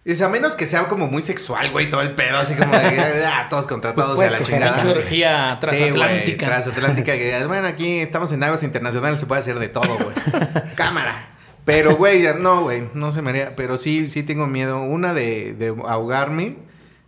Es 0.08 0.22
a 0.22 0.30
menos 0.30 0.56
que 0.56 0.64
sea 0.64 0.88
como 0.88 1.06
muy 1.06 1.20
sexual, 1.20 1.70
güey, 1.70 1.90
todo 1.90 2.00
el 2.00 2.12
pedo, 2.14 2.38
así 2.38 2.54
como 2.54 2.72
de 2.72 3.26
ah, 3.26 3.46
todos 3.50 3.66
contratados 3.66 4.16
Pues 4.16 4.32
a 4.32 4.38
la 4.38 4.42
chingada. 4.42 4.76
Pinche 4.76 4.98
orgía 4.98 5.58
transatlántica. 5.60 6.46
Sí, 6.46 6.50
transatlántica. 6.50 7.12
que 7.12 7.24
digas, 7.26 7.46
bueno, 7.46 7.68
aquí 7.68 7.98
estamos 7.98 8.32
en 8.32 8.42
aguas 8.42 8.62
internacionales, 8.62 9.20
se 9.20 9.26
puede 9.26 9.42
hacer 9.42 9.58
de 9.58 9.68
todo, 9.68 9.98
güey. 9.98 10.14
Cámara. 10.76 11.28
Pero, 11.66 11.94
güey, 11.96 12.24
no, 12.40 12.62
güey, 12.62 12.88
no 12.94 13.12
se 13.12 13.20
me 13.20 13.28
haría. 13.28 13.54
Pero 13.54 13.76
sí, 13.76 14.08
sí 14.08 14.22
tengo 14.22 14.46
miedo. 14.46 14.80
Una 14.80 15.12
de, 15.12 15.52
de 15.52 15.74
ahogarme 15.86 16.56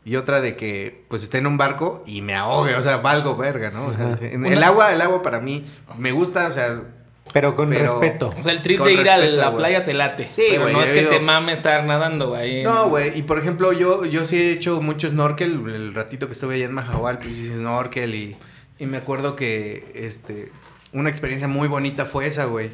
y 0.05 0.17
otra 0.17 0.43
de 0.43 0.55
que, 0.57 1.07
pues, 1.09 1.23
esté 1.23 1.39
en 1.39 1.47
un 1.47 1.57
barco 1.57 2.05
y 2.07 2.21
me 2.21 2.35
ahogue. 2.35 2.75
O 2.75 2.83
sea, 2.83 2.99
valgo 2.99 3.35
verga, 3.35 3.71
¿no? 3.71 3.87
O 3.87 3.93
sea, 3.95 4.13
Ajá. 4.13 4.27
el 4.27 4.63
agua, 4.63 4.93
el 4.93 5.01
agua 5.01 5.23
para 5.23 5.41
mí 5.41 5.67
me 5.97 6.13
gusta, 6.13 6.49
o 6.49 6.51
sea, 6.51 6.83
Pero 7.33 7.55
con 7.55 7.68
Pero- 7.68 8.01
respeto. 8.01 8.31
O 8.37 8.43
sea, 8.43 8.53
el 8.53 8.62
trip 8.62 8.78
Con 8.78 8.89
de 8.89 8.95
ir 8.95 9.09
a 9.09 9.16
la 9.18 9.49
güey. 9.51 9.59
playa 9.59 9.85
te 9.85 9.93
late. 9.95 10.28
Sí, 10.33 10.43
pero 10.51 10.62
güey, 10.62 10.74
no 10.74 10.83
es 10.83 10.91
que 10.91 11.03
ido- 11.03 11.11
te 11.11 11.20
mame 11.20 11.53
estar 11.53 11.85
nadando, 11.85 12.28
güey. 12.31 12.62
No, 12.64 12.89
güey. 12.89 13.16
Y 13.18 13.22
por 13.22 13.39
ejemplo, 13.39 13.72
yo, 13.72 14.05
yo 14.05 14.24
sí 14.26 14.37
he 14.41 14.51
hecho 14.53 14.81
mucho 14.83 15.09
snorkel. 15.09 15.53
El 15.68 15.95
ratito 15.95 16.26
que 16.26 16.33
estuve 16.33 16.57
allá 16.57 16.64
en 16.66 16.72
Mahahual, 16.72 17.18
pues 17.18 17.37
hice 17.37 17.57
snorkel. 17.57 18.14
Y, 18.14 18.37
y 18.78 18.87
me 18.87 18.97
acuerdo 18.97 19.37
que 19.37 19.93
este 19.95 20.51
una 20.93 21.09
experiencia 21.09 21.47
muy 21.47 21.68
bonita 21.68 22.05
fue 22.05 22.26
esa, 22.26 22.47
güey. 22.47 22.70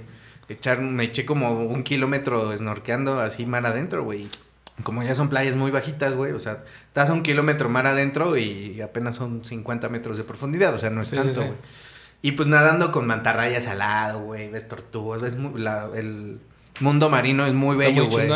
Echar, 0.49 0.81
me 0.81 1.05
eché 1.05 1.27
como 1.27 1.61
un 1.67 1.83
kilómetro 1.83 2.57
snorkeando 2.57 3.21
así 3.21 3.45
mar 3.47 3.67
adentro, 3.67 4.05
güey. 4.05 4.29
Como 4.85 5.03
ya 5.03 5.15
son 5.15 5.29
playas 5.29 5.55
muy 5.57 5.71
bajitas, 5.71 6.15
güey. 6.15 6.33
O 6.33 6.39
sea, 6.39 6.63
estás 6.87 7.11
a 7.11 7.13
un 7.13 7.23
kilómetro 7.23 7.69
mar 7.69 7.87
adentro 7.87 8.37
y 8.37 8.81
apenas 8.81 9.17
son 9.17 9.45
50 9.45 9.89
metros 9.89 10.17
de 10.19 10.25
profundidad. 10.25 10.73
O 10.75 10.79
sea, 10.79 10.89
no 10.91 11.01
es 11.03 11.09
Sí, 11.09 11.17
sí, 11.17 11.23
tanto, 11.25 11.43
sí. 11.43 11.49
Y 12.23 12.33
pues 12.33 12.49
nadando 12.49 12.91
con 12.91 13.07
mantarrayas 13.07 13.67
al 13.69 13.79
lado, 13.79 14.21
güey. 14.21 14.51
Ves 14.51 14.69
tortugas. 14.69 15.21
Ves 15.23 15.37
la- 15.57 15.89
el 15.95 16.39
mundo 16.81 17.09
marino 17.09 17.47
es 17.47 17.53
muy 17.55 17.77
Está 17.77 17.89
bello, 17.89 18.07
güey. 18.07 18.29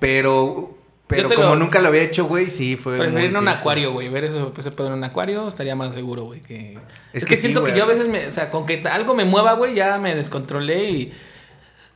Pero, 0.00 0.76
pero 1.06 1.28
como 1.28 1.50
lo- 1.50 1.56
nunca 1.56 1.80
lo 1.80 1.88
había 1.88 2.02
hecho, 2.02 2.24
güey, 2.24 2.48
sí 2.48 2.76
fue. 2.76 2.96
Preferir 2.98 3.30
en 3.30 3.36
un 3.36 3.48
acuario, 3.48 3.92
güey. 3.92 4.08
Ver 4.08 4.24
eso, 4.24 4.52
ese 4.56 4.70
pedo 4.70 4.88
en 4.88 4.94
un 4.94 5.04
acuario 5.04 5.46
estaría 5.46 5.76
más 5.76 5.94
seguro, 5.94 6.24
güey. 6.24 6.40
Que... 6.40 6.72
Es, 7.12 7.22
Es 7.22 7.24
que, 7.24 7.30
que 7.30 7.36
sí, 7.36 7.42
siento 7.42 7.62
que 7.64 7.76
yo 7.76 7.84
a 7.84 7.86
veces, 7.86 8.08
me, 8.08 8.26
o 8.26 8.30
sea, 8.32 8.50
con 8.50 8.66
que 8.66 8.82
algo 8.88 9.14
me 9.14 9.24
mueva, 9.24 9.52
güey, 9.54 9.74
ya 9.74 9.98
me 9.98 10.14
descontrolé 10.14 10.90
y 10.90 11.12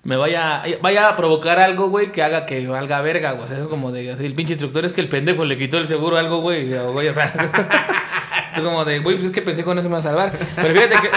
me 0.04 0.16
vaya, 0.16 0.62
vaya 0.82 1.09
a 1.09 1.16
provocar 1.16 1.59
algo, 1.59 1.88
güey, 1.88 2.12
que 2.12 2.22
haga 2.22 2.46
que 2.46 2.64
valga 2.68 3.00
verga, 3.00 3.32
güey. 3.32 3.44
O 3.44 3.48
sea, 3.48 3.59
es 3.59 3.66
como 3.66 3.90
de, 3.90 4.12
así, 4.12 4.24
el 4.26 4.34
pinche 4.34 4.52
instructor 4.52 4.84
es 4.84 4.92
que 4.92 5.00
el 5.00 5.09
pendejo 5.09 5.44
le 5.44 5.59
quitó 5.59 5.78
el 5.78 5.88
seguro 5.88 6.16
a 6.16 6.20
algo, 6.20 6.40
güey, 6.42 6.72
o 6.74 7.14
sea, 7.14 7.32
es 8.57 8.62
como 8.62 8.84
de, 8.84 8.98
güey, 9.00 9.16
pues 9.16 9.26
es 9.28 9.32
que 9.32 9.42
pensé 9.42 9.64
con 9.64 9.78
eso 9.78 9.88
me 9.88 9.92
iba 9.92 9.98
a 9.98 10.02
salvar. 10.02 10.32
Pero 10.57 10.74
fíjate 10.74 10.94
que, 11.00 11.09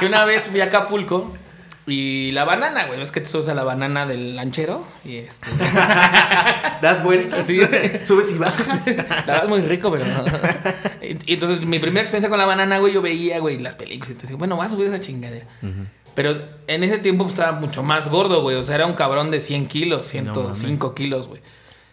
que 0.00 0.06
una 0.06 0.24
vez 0.24 0.44
fui 0.46 0.60
a 0.60 0.64
Acapulco 0.64 1.32
y 1.86 2.32
la 2.32 2.44
banana, 2.44 2.86
güey, 2.86 3.00
es 3.00 3.10
que 3.10 3.20
te 3.22 3.28
subes 3.28 3.48
a 3.48 3.54
la 3.54 3.64
banana 3.64 4.06
del 4.06 4.36
lanchero 4.36 4.84
y 5.04 5.16
este... 5.16 5.48
Das 6.82 7.02
vueltas, 7.02 7.46
Sí. 7.46 7.60
subes 8.04 8.30
y 8.32 8.38
bajas. 8.38 8.86
La 8.88 9.04
verdad 9.04 9.42
es 9.44 9.48
muy 9.48 9.62
rico, 9.62 9.90
pero 9.90 10.04
no. 10.04 10.24
Y, 11.26 11.32
entonces, 11.34 11.64
mi 11.66 11.78
primera 11.78 12.02
experiencia 12.02 12.28
con 12.28 12.38
la 12.38 12.44
banana, 12.46 12.78
güey, 12.78 12.92
yo 12.92 13.02
veía, 13.02 13.38
güey, 13.40 13.58
las 13.58 13.74
películas. 13.74 14.10
Y 14.10 14.14
te 14.14 14.22
decía, 14.22 14.36
bueno, 14.36 14.56
voy 14.56 14.66
a 14.66 14.68
subir 14.68 14.86
esa 14.86 15.00
chingadera. 15.00 15.46
Pero 16.14 16.36
en 16.66 16.82
ese 16.84 16.98
tiempo 16.98 17.24
pues, 17.24 17.34
estaba 17.38 17.58
mucho 17.58 17.82
más 17.82 18.10
gordo, 18.10 18.42
güey. 18.42 18.56
O 18.56 18.64
sea, 18.64 18.74
era 18.74 18.86
un 18.86 18.94
cabrón 18.94 19.30
de 19.30 19.40
100 19.40 19.66
kilos, 19.66 20.06
105 20.08 20.94
kilos, 20.94 21.28
güey. 21.28 21.40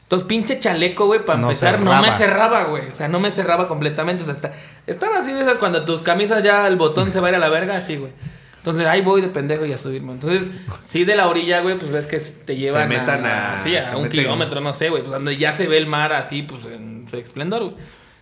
Entonces, 0.06 0.28
pinche 0.28 0.60
chaleco, 0.60 1.08
güey, 1.08 1.26
para 1.26 1.40
No 1.40 1.48
empezar, 1.48 1.80
no 1.80 1.92
cerraba. 1.92 2.02
me 2.08 2.12
cerraba, 2.14 2.64
güey. 2.66 2.88
O 2.90 2.94
sea, 2.94 3.08
no 3.08 3.20
me 3.20 3.32
cerraba 3.32 3.68
completamente. 3.68 4.22
O 4.24 4.26
sea, 4.26 4.36
está- 4.36 4.54
estaba 4.88 5.18
así 5.18 5.34
de 5.34 5.42
esas 5.42 5.58
cuando 5.58 5.84
tus 5.84 6.02
camisas 6.04 6.44
ya 6.44 6.68
el 6.68 6.76
botón 6.76 7.12
se 7.12 7.20
va 7.20 7.28
a 7.28 7.30
ir 7.32 7.36
a 7.36 7.40
la 7.40 7.50
verga, 7.50 7.76
así, 7.78 7.98
güey. 7.98 8.12
Entonces, 8.58 8.86
ahí 8.88 9.02
voy 9.02 9.22
de 9.22 9.28
pendejo 9.30 9.66
y 9.66 9.74
a 9.74 9.78
subirme. 9.80 10.12
Entonces, 10.14 10.50
sí, 10.84 11.06
de 11.06 11.16
la 11.16 11.28
orilla, 11.28 11.62
güey, 11.62 11.78
pues 11.80 11.92
ves 11.92 12.08
que 12.08 12.20
te 12.20 12.56
llevan 12.56 12.88
metan 12.90 13.26
a- 13.26 13.60
sí, 13.64 13.76
a 13.76 13.84
se 13.84 13.96
un 13.96 14.10
kilómetro, 14.10 14.62
no 14.62 14.74
sé, 14.74 14.90
güey. 14.90 15.02
Pues 15.02 15.12
donde 15.12 15.38
ya 15.38 15.54
se 15.54 15.68
ve 15.68 15.78
el 15.78 15.88
mar 15.88 16.14
así, 16.14 16.44
pues 16.44 16.66
en 16.66 17.08
su 17.10 17.18
esplendor, 17.18 17.64
güey. 17.64 17.76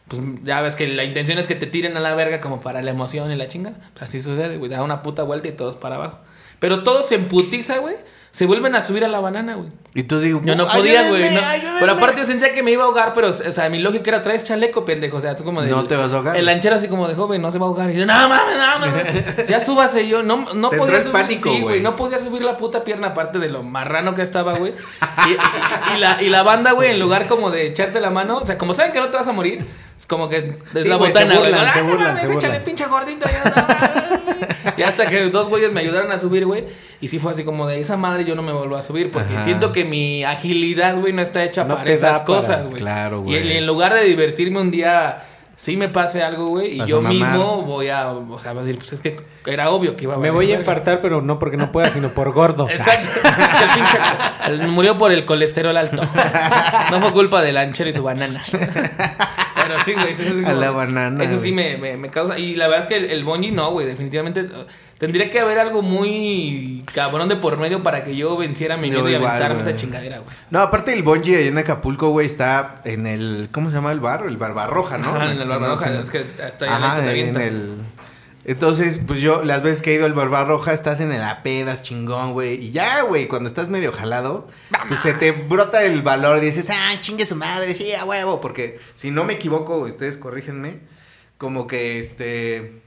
Pues 0.07 0.21
ya 0.43 0.59
ves 0.61 0.75
que 0.75 0.87
la 0.87 1.03
intención 1.05 1.37
es 1.39 1.47
que 1.47 1.55
te 1.55 1.65
tiren 1.65 1.95
a 1.97 1.99
la 2.01 2.13
verga 2.15 2.39
como 2.41 2.61
para 2.61 2.81
la 2.81 2.91
emoción 2.91 3.31
y 3.31 3.35
la 3.35 3.47
chinga. 3.47 3.71
Pues 3.93 4.03
así 4.03 4.21
sucede, 4.21 4.57
güey. 4.57 4.69
Da 4.69 4.83
una 4.83 5.01
puta 5.01 5.23
vuelta 5.23 5.47
y 5.47 5.53
todos 5.53 5.75
para 5.77 5.95
abajo. 5.95 6.19
Pero 6.59 6.83
todos 6.83 7.07
se 7.07 7.15
emputiza, 7.15 7.77
güey. 7.79 7.95
Se 8.33 8.47
vuelven 8.47 8.73
a 8.75 8.81
subir 8.81 9.05
a 9.05 9.07
la 9.07 9.19
banana, 9.19 9.53
güey. 9.53 9.69
Y 9.93 10.01
tú 10.03 10.19
digo, 10.19 10.41
Yo 10.43 10.55
no 10.55 10.67
podía, 10.67 11.07
güey. 11.07 11.21
"Ayúdenme, 11.23 11.39
no". 11.41 11.47
ayúdenme". 11.47 11.79
Pero 11.79 11.91
aparte 11.91 12.17
yo 12.21 12.25
sentía 12.25 12.51
que 12.51 12.63
me 12.63 12.71
iba 12.71 12.81
a 12.81 12.87
ahogar, 12.87 13.13
pero, 13.13 13.29
o 13.29 13.33
sea, 13.33 13.69
mi 13.69 13.77
lógica 13.77 14.09
era, 14.09 14.23
traes 14.23 14.43
chaleco, 14.43 14.83
pendejo. 14.85 15.17
O 15.17 15.21
sea, 15.21 15.35
tú 15.35 15.43
como 15.43 15.61
de... 15.61 15.69
No 15.69 15.85
te 15.85 15.95
vas 15.95 16.13
a 16.13 16.15
ahogar. 16.17 16.35
El 16.35 16.47
lanchero 16.47 16.75
así 16.77 16.87
como 16.87 17.07
de 17.07 17.13
joven, 17.13 17.43
no 17.43 17.51
se 17.51 17.59
va 17.59 17.67
a 17.67 17.69
ahogar. 17.69 17.91
Y 17.91 17.95
yo, 17.97 18.07
no 18.07 18.13
mames, 18.27 18.57
no 18.57 18.79
mames. 18.79 19.47
ya 19.47 19.59
súbase. 19.59 20.07
Yo 20.07 20.23
no, 20.23 20.51
no 20.55 20.69
Te 20.69 20.77
podía 20.79 20.99
subir. 21.01 21.11
pánico, 21.11 21.43
sí, 21.53 21.61
güey. 21.61 21.79
No 21.79 21.95
podía 21.95 22.17
subir 22.17 22.41
la 22.43 22.57
puta 22.57 22.83
pierna 22.83 23.09
aparte 23.09 23.37
de 23.37 23.49
lo 23.49 23.61
marrano 23.61 24.15
que 24.15 24.23
estaba, 24.23 24.51
güey. 24.55 24.73
Y, 25.27 25.29
y- 25.29 25.95
y 25.95 25.99
la, 25.99 26.19
y 26.19 26.29
la 26.29 26.41
banda, 26.41 26.71
güey, 26.71 26.89
en 26.89 26.99
lugar 26.99 27.27
como 27.27 27.51
de 27.51 27.67
echarte 27.67 27.99
la 28.01 28.09
mano, 28.09 28.37
o 28.39 28.45
sea, 28.47 28.57
como 28.57 28.73
saben 28.73 28.91
que 28.93 28.99
no 28.99 29.09
te 29.09 29.17
vas 29.17 29.27
a 29.27 29.31
morir, 29.31 29.59
es 29.99 30.07
como 30.07 30.27
que 30.27 30.57
desde 30.73 30.81
Sí, 30.83 30.89
la 30.89 30.95
güey, 30.95 31.13
se 31.13 31.19
botana, 31.19 31.35
güey. 31.39 31.51
burlan, 31.51 31.67
"Ah, 31.67 31.73
se 31.73 31.81
burlan, 31.83 32.17
se 32.19 32.25
échale 32.25 32.35
burlan". 32.47 32.63
pinche 32.63 32.85
gordito. 32.87 33.25
Ya, 33.29 34.42
y 34.77 34.81
hasta 34.83 35.05
que 35.07 35.29
dos 35.29 35.49
güeyes 35.49 35.71
me 35.71 35.79
ayudaron 35.81 36.11
a 36.11 36.19
subir, 36.19 36.45
güey. 36.45 36.65
Y 37.01 37.07
sí 37.09 37.19
fue 37.19 37.33
así 37.33 37.43
como 37.43 37.67
de 37.67 37.79
esa 37.79 37.97
madre 37.97 38.23
yo 38.25 38.35
no 38.35 38.41
me 38.43 38.51
vuelvo 38.53 38.75
a 38.77 38.81
subir 38.81 39.11
porque 39.11 39.33
Ajá. 39.35 39.43
siento 39.43 39.71
que 39.71 39.83
mi 39.85 40.23
agilidad, 40.23 40.95
güey, 40.97 41.11
no 41.13 41.21
está 41.21 41.43
hecha 41.43 41.63
No 41.65 41.75
para 41.75 41.91
esas 41.91 42.21
cosas, 42.21 42.65
güey. 42.67 42.77
Claro, 42.77 43.23
Y 43.27 43.35
en, 43.35 43.43
güey. 43.43 43.61
lugar 43.61 43.93
de 43.93 44.03
divertirme 44.05 44.61
un 44.61 44.71
día, 44.71 45.23
sí 45.57 45.75
me 45.77 45.89
pase 45.89 46.23
algo, 46.23 46.47
güey, 46.47 46.75
y 46.75 46.79
Vas 46.79 46.87
yo 46.87 47.01
mismo 47.01 47.61
voy 47.63 47.89
a, 47.89 48.09
o 48.11 48.39
sea, 48.39 48.53
voy 48.53 48.63
a 48.63 48.65
decir, 48.65 48.79
pues 48.79 48.93
es 48.93 49.01
que 49.01 49.17
era 49.45 49.69
obvio 49.69 49.95
que 49.97 50.03
iba 50.05 50.15
a 50.15 50.17
Me 50.17 50.31
voy 50.31 50.51
a 50.51 50.55
infartar, 50.55 51.01
pero 51.01 51.21
no 51.21 51.39
porque 51.39 51.57
no 51.57 51.71
pueda, 51.71 51.89
sino 51.89 52.09
por 52.09 52.31
gordo. 52.31 52.69
Exacto. 52.69 53.09
El 53.23 53.69
pinche- 53.69 54.63
el- 54.63 54.67
murió 54.69 54.97
por 54.97 55.11
el 55.11 55.25
colesterol 55.25 55.75
alto. 55.75 56.01
No 56.91 57.01
fue 57.01 57.11
culpa 57.11 57.41
del 57.41 57.55
lanchero 57.55 57.89
y 57.89 57.93
su 57.93 58.03
banana. 58.03 58.41
Pero 59.67 59.79
sí, 59.79 59.93
güey. 59.93 60.11
eso 60.13 60.23
sí 60.23 60.43
A 60.45 60.53
la 60.53 60.71
banana, 60.71 61.23
Eso 61.23 61.37
sí 61.37 61.51
me, 61.51 61.77
me- 61.77 61.97
me 61.97 62.09
causa. 62.09 62.37
Y 62.39 62.55
la 62.55 62.67
verdad 62.67 62.85
es 62.85 62.89
que 62.89 62.97
el, 62.97 63.11
el 63.11 63.23
bungee 63.23 63.51
no, 63.51 63.71
güey. 63.71 63.85
Definitivamente 63.87 64.41
uh, 64.41 64.65
tendría 64.97 65.29
que 65.29 65.39
haber 65.39 65.59
algo 65.59 65.81
muy 65.81 66.83
cabrón 66.93 67.29
de 67.29 67.35
por 67.35 67.57
medio 67.57 67.83
para 67.83 68.03
que 68.03 68.15
yo 68.15 68.37
venciera 68.37 68.77
mi 68.77 68.89
miedo 68.89 69.09
y 69.09 69.15
aventarme 69.15 69.59
esta 69.59 69.75
chingadera, 69.75 70.19
güey. 70.19 70.29
No, 70.49 70.59
aparte 70.59 70.93
el 70.93 71.03
bungee 71.03 71.35
ahí 71.37 71.47
en 71.47 71.57
Acapulco, 71.57 72.09
güey, 72.09 72.25
está 72.25 72.81
en 72.85 73.07
el. 73.07 73.49
¿Cómo 73.51 73.69
se 73.69 73.75
llama 73.75 73.91
el 73.91 73.99
bar? 73.99 74.25
El 74.27 74.37
Barbarroja, 74.37 74.97
¿no? 74.97 75.15
Ajá, 75.15 75.31
en 75.31 75.41
el 75.41 75.47
Barbarroja, 75.47 75.99
es 76.01 76.09
que 76.09 76.23
hasta 76.45 76.65
ahí 76.65 76.71
Ajá, 76.71 77.11
en 77.13 77.37
el. 77.37 77.75
Entonces, 78.45 78.99
pues 78.99 79.21
yo, 79.21 79.43
las 79.43 79.63
veces 79.63 79.81
que 79.81 79.91
he 79.91 79.95
ido 79.95 80.05
al 80.05 80.13
Barbarroja, 80.13 80.73
estás 80.73 80.99
en 80.99 81.09
la 81.17 81.43
pedas, 81.43 81.81
chingón, 81.81 82.33
güey. 82.33 82.55
Y 82.55 82.71
ya, 82.71 83.01
güey, 83.03 83.27
cuando 83.27 83.47
estás 83.47 83.69
medio 83.69 83.93
jalado, 83.93 84.47
pues 84.89 84.99
se 84.99 85.13
te 85.13 85.31
brota 85.31 85.83
el 85.83 86.01
valor 86.01 86.39
y 86.39 86.47
dices, 86.47 86.69
ah, 86.69 86.93
chingue 86.99 87.25
su 87.25 87.37
madre, 87.37 87.73
sí, 87.73 87.93
a 87.93 88.03
huevo. 88.03 88.41
Porque 88.41 88.79
si 88.95 89.11
no 89.11 89.23
me 89.23 89.33
equivoco, 89.33 89.77
ustedes 89.77 90.17
corrígenme, 90.17 90.79
como 91.37 91.67
que 91.67 91.99
este. 91.99 92.82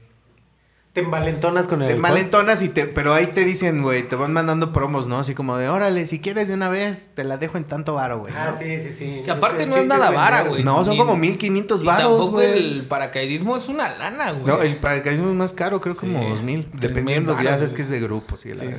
Te 0.97 1.03
envalentonas 1.03 1.67
con 1.67 1.81
el 1.83 1.87
Te 1.87 1.93
alcohol? 1.93 2.09
malentonas 2.11 2.61
y 2.63 2.69
te, 2.69 2.85
pero 2.87 3.13
ahí 3.13 3.27
te 3.27 3.45
dicen, 3.45 3.83
güey, 3.83 4.01
te 4.01 4.15
van 4.15 4.33
mandando 4.33 4.73
promos, 4.73 5.07
¿no? 5.07 5.19
Así 5.19 5.35
como 5.35 5.55
de, 5.57 5.69
órale, 5.69 6.07
si 6.07 6.19
quieres 6.19 6.47
de 6.47 6.55
una 6.55 6.69
vez, 6.69 7.11
te 7.13 7.23
la 7.23 7.37
dejo 7.37 7.57
en 7.57 7.65
tanto 7.65 7.93
varo, 7.93 8.17
güey. 8.19 8.33
Ah, 8.35 8.49
¿no? 8.51 8.57
sí, 8.57 8.79
sí, 8.81 8.91
sí. 8.91 9.21
Que 9.23 9.29
aparte 9.31 9.67
no 9.67 9.75
es 9.75 9.85
nada 9.85 10.09
vara, 10.09 10.41
güey. 10.43 10.63
No, 10.63 10.83
son 10.83 10.93
Ni- 10.93 10.99
como 10.99 11.15
1500 11.15 11.83
y 11.83 11.85
varos, 11.85 12.01
tampoco 12.11 12.31
güey. 12.37 12.57
el 12.57 12.87
paracaidismo 12.87 13.55
es 13.55 13.67
una 13.69 13.95
lana, 13.95 14.31
güey. 14.31 14.45
No, 14.47 14.61
el 14.63 14.77
paracaidismo 14.77 15.29
es 15.29 15.35
más 15.35 15.53
caro, 15.53 15.79
creo 15.81 15.95
como 15.95 16.19
Sí, 16.19 16.29
2000. 16.29 16.61
tres 16.63 16.73
mil 16.73 16.79
Dependiendo, 16.81 17.39
ya 17.41 17.53
sabes 17.53 17.73
que 17.73 17.83
es 17.83 17.89
de 17.89 17.99
grupo, 17.99 18.35
sí, 18.35 18.53
la 18.53 18.61
Sí. 18.63 18.69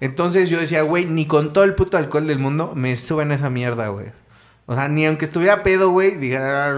Entonces 0.00 0.50
yo 0.50 0.58
decía, 0.58 0.82
güey, 0.82 1.06
ni 1.06 1.26
con 1.26 1.52
todo 1.52 1.64
el 1.64 1.74
puto 1.74 1.96
alcohol 1.96 2.26
del 2.26 2.38
mundo 2.38 2.72
me 2.74 2.96
suben 2.96 3.32
esa 3.32 3.50
mierda, 3.50 3.88
güey. 3.88 4.06
O 4.68 4.74
sea, 4.74 4.88
ni 4.88 5.06
aunque 5.06 5.24
estuviera 5.24 5.62
pedo, 5.62 5.90
güey, 5.90 6.16
dijera, 6.16 6.74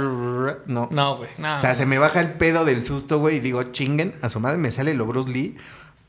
no. 0.66 0.88
No, 0.90 1.16
güey. 1.16 1.30
No, 1.38 1.54
O 1.54 1.58
sea, 1.58 1.74
se 1.74 1.86
me 1.86 1.98
baja 1.98 2.20
el 2.20 2.32
pedo 2.34 2.64
del 2.66 2.84
susto, 2.84 3.18
güey, 3.18 3.36
y 3.36 3.40
digo, 3.40 3.62
chinguen, 3.64 4.14
a 4.20 4.28
su 4.28 4.40
madre 4.40 4.58
me 4.58 4.70
sale 4.70 4.92
lo 4.94 5.06
Bruce 5.06 5.30
Lee, 5.32 5.56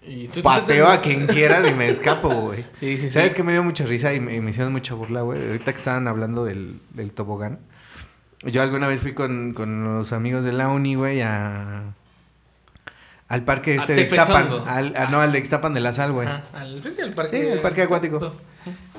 Y 0.06 0.28
tú- 0.28 0.36
tú- 0.42 0.44
pateo 0.44 0.86
tú- 0.88 0.92
a 0.92 1.02
quien 1.02 1.26
quiera 1.28 1.66
y 1.68 1.74
me 1.74 1.88
escapo, 1.88 2.30
güey. 2.30 2.66
Sí, 2.76 2.98
sí, 2.98 3.04
sí. 3.04 3.10
¿Sabes 3.12 3.34
que 3.34 3.44
me 3.44 3.54
dio 3.54 3.64
mucha 3.64 3.86
risa 3.86 4.14
y 4.14 4.20
me, 4.20 4.36
y 4.36 4.42
me 4.42 4.52
hicieron 4.52 4.74
mucha 4.74 4.94
burla, 4.94 5.22
güey? 5.22 5.42
Ahorita 5.42 5.72
que 5.72 5.78
estaban 5.78 6.08
hablando 6.10 6.44
del, 6.44 6.82
del 6.94 7.14
tobogán. 7.14 7.60
Yo 8.44 8.62
alguna 8.62 8.88
vez 8.88 9.00
fui 9.02 9.14
con, 9.14 9.54
con 9.54 9.84
los 9.84 10.12
amigos 10.14 10.44
de 10.44 10.52
la 10.54 10.68
uni, 10.70 10.96
güey, 10.96 11.22
a... 11.22 11.84
Al 13.30 13.44
parque 13.44 13.76
este 13.76 13.94
de 13.94 14.02
Ixtapan. 14.04 14.44
Tepetongo. 14.48 14.66
Al, 14.70 14.96
a- 14.98 15.06
no, 15.08 15.22
al 15.22 15.32
de 15.32 15.38
Ixtapan 15.40 15.74
de 15.74 15.80
la 15.82 15.94
Sal, 15.94 16.12
güey. 16.12 16.28
Ajá, 16.28 16.44
al, 16.54 16.82
sí, 16.84 17.00
al 17.02 17.12
parque. 17.14 17.38
Sí, 17.40 17.48
el 17.48 17.62
parque 17.62 17.84
acuático. 17.84 18.34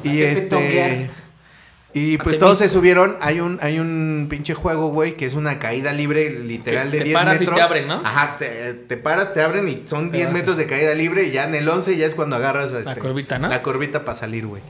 Y 0.05 0.21
este... 0.23 1.11
Y 1.93 2.19
pues 2.19 2.37
A 2.37 2.39
todos 2.39 2.59
se 2.59 2.69
subieron. 2.69 3.17
Hay 3.21 3.41
un, 3.41 3.59
hay 3.63 3.81
un 3.81 4.29
pinche 4.31 4.55
juego, 4.55 4.91
güey, 4.91 5.17
que 5.17 5.27
es 5.27 5.35
una 5.35 5.59
caída 5.59 5.93
libre 5.93 6.31
literal 6.31 6.91
Que 6.91 6.99
de 6.99 7.03
te 7.03 7.05
10 7.09 7.19
paras 7.19 7.37
y 7.37 7.39
metros. 7.41 7.57
te 7.57 7.63
abren, 7.63 7.89
¿no? 7.89 7.95
Ajá, 8.05 8.37
te, 8.39 8.75
te 8.75 8.97
paras, 8.97 9.35
te 9.35 9.43
abren 9.43 9.67
y 9.69 9.83
son 9.87 10.11
Te 10.13 10.19
10 10.19 10.29
vas. 10.29 10.39
metros 10.39 10.57
de 10.57 10.67
caída 10.67 10.95
libre 10.95 11.25
y 11.25 11.31
ya 11.33 11.45
en 11.45 11.55
el 11.57 11.69
11 11.69 11.97
ya 11.97 12.07
es 12.07 12.15
cuando 12.15 12.37
agarras 12.37 12.71
este, 12.71 12.95
curvita, 13.01 13.39
¿no? 13.41 13.49
La 13.49 13.63
curvita 13.63 14.05
para 14.05 14.17
salir, 14.17 14.47
güey. 14.47 14.63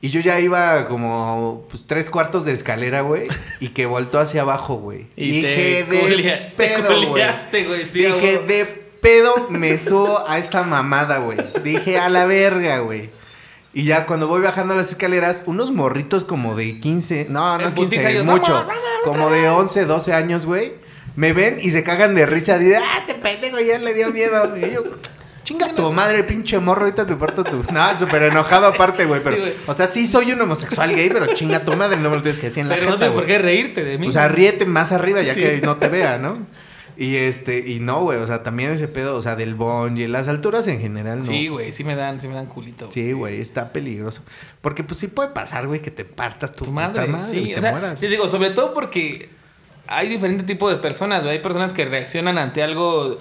Y 0.00 0.10
yo 0.10 0.20
ya 0.20 0.38
iba 0.40 0.86
como 0.88 1.66
pues, 1.70 1.86
tres 1.86 2.10
cuartos 2.10 2.44
de 2.44 2.52
escalera, 2.52 3.00
güey, 3.02 3.28
y 3.60 3.68
que 3.68 3.86
voltó 3.86 4.18
hacia 4.18 4.42
abajo, 4.42 4.74
güey. 4.74 5.06
Y 5.16 5.40
te 5.40 5.46
Dije 5.48 5.86
culia- 5.88 6.50
te 6.56 6.66
pedo, 6.66 7.08
güey. 7.10 7.22
sí, 7.88 8.00
Dije 8.00 8.38
de 8.46 8.64
pedo 9.00 9.34
me 9.50 9.78
subo 9.78 10.28
a 10.28 10.38
esta 10.38 10.62
mamada, 10.64 11.18
güey. 11.18 11.38
Dije 11.62 11.96
a 11.98 12.08
la 12.08 12.26
verga, 12.26 12.78
güey. 12.78 13.10
Y 13.74 13.84
ya 13.84 14.06
cuando 14.06 14.28
voy 14.28 14.40
bajando 14.40 14.74
las 14.74 14.90
escaleras, 14.90 15.42
unos 15.46 15.72
morritos 15.72 16.24
como 16.24 16.54
de 16.54 16.78
15, 16.78 17.26
no, 17.28 17.58
no 17.58 17.64
En 17.68 17.74
15, 17.74 17.96
putiza, 17.96 18.10
es 18.10 18.24
mucho. 18.24 18.52
"Vamos, 18.52 18.68
vamos, 18.68 18.82
Como 19.02 19.30
de 19.30 19.48
11, 19.48 19.84
12 19.84 20.12
años, 20.12 20.46
güey. 20.46 20.74
Me 21.16 21.32
ven 21.32 21.58
y 21.60 21.70
se 21.70 21.82
cagan 21.82 22.14
de 22.14 22.24
risa. 22.26 22.56
Dicen, 22.58 22.80
ah, 22.82 23.02
te 23.06 23.14
pendejo, 23.14 23.58
ya 23.60 23.78
le 23.78 23.92
dio 23.94 24.10
miedo. 24.10 24.56
Y 24.56 24.72
yo, 24.74 24.82
chinga 25.42 25.68
tu 25.74 25.92
madre, 25.92 26.24
pinche 26.24 26.58
morro, 26.58 26.82
ahorita 26.82 27.06
te 27.06 27.14
parto 27.16 27.44
tu. 27.44 27.64
No, 27.72 27.98
súper 27.98 28.22
enojado 28.24 28.66
aparte, 28.66 29.04
güey. 29.04 29.22
Pero, 29.22 29.44
Sí, 29.44 29.52
o 29.66 29.74
sea, 29.74 29.86
sí 29.86 30.06
soy 30.06 30.32
un 30.32 30.40
homosexual 30.40 30.94
gay, 30.94 31.10
pero 31.10 31.26
chinga 31.34 31.60
tu 31.64 31.74
madre, 31.76 31.96
no 31.98 32.10
me 32.10 32.16
lo 32.16 32.22
tienes 32.22 32.38
que 32.40 32.46
decir 32.46 32.62
en 32.62 32.68
la 32.68 32.76
Pero 32.76 32.90
no 32.90 32.96
tienes 32.98 33.14
por 33.14 33.26
qué 33.26 33.38
reírte 33.38 33.84
de 33.84 33.98
mí. 33.98 34.06
O 34.08 34.12
sea, 34.12 34.28
ríete 34.28 34.64
más 34.66 34.90
arriba 34.92 35.20
ya 35.22 35.34
Sí. 35.34 35.40
que 35.40 35.60
no 35.62 35.76
te 35.76 35.88
vea, 35.88 36.18
¿no? 36.18 36.38
Y 36.96 37.16
este, 37.16 37.58
y 37.68 37.80
no, 37.80 38.02
güey, 38.02 38.18
o 38.18 38.26
sea, 38.26 38.42
también 38.42 38.70
ese 38.70 38.86
pedo, 38.88 39.16
o 39.16 39.22
sea, 39.22 39.34
del 39.36 39.54
bungee, 39.54 40.06
las 40.08 40.28
alturas 40.28 40.66
en 40.68 40.80
general, 40.80 41.18
no. 41.18 41.24
Sí, 41.24 41.48
güey, 41.48 41.72
sí 41.72 41.82
me 41.84 41.96
dan, 41.96 42.20
sí 42.20 42.28
me 42.28 42.34
dan 42.34 42.46
culito. 42.46 42.88
Sí, 42.92 43.12
güey, 43.12 43.40
está 43.40 43.72
peligroso. 43.72 44.22
Porque 44.60 44.84
pues 44.84 45.00
sí 45.00 45.08
puede 45.08 45.30
pasar, 45.30 45.66
güey, 45.66 45.80
que 45.82 45.90
te 45.90 46.04
partas 46.04 46.52
tu, 46.52 46.64
Tu 46.66 46.70
puta 46.70 46.88
madre, 46.88 47.06
madre 47.08 47.40
y 47.40 47.44
sí. 47.46 47.52
te 47.52 47.58
O 47.58 47.60
sea, 47.60 47.70
mueras. 47.72 47.98
sí 47.98 48.06
digo, 48.06 48.28
sobre 48.28 48.50
todo 48.50 48.72
porque 48.72 49.28
hay 49.86 50.08
diferentes 50.08 50.46
tipos 50.46 50.70
de 50.72 50.78
personas, 50.78 51.22
güey. 51.22 51.36
Hay 51.36 51.42
personas 51.42 51.72
que 51.72 51.84
reaccionan 51.84 52.38
ante 52.38 52.62
algo 52.62 53.18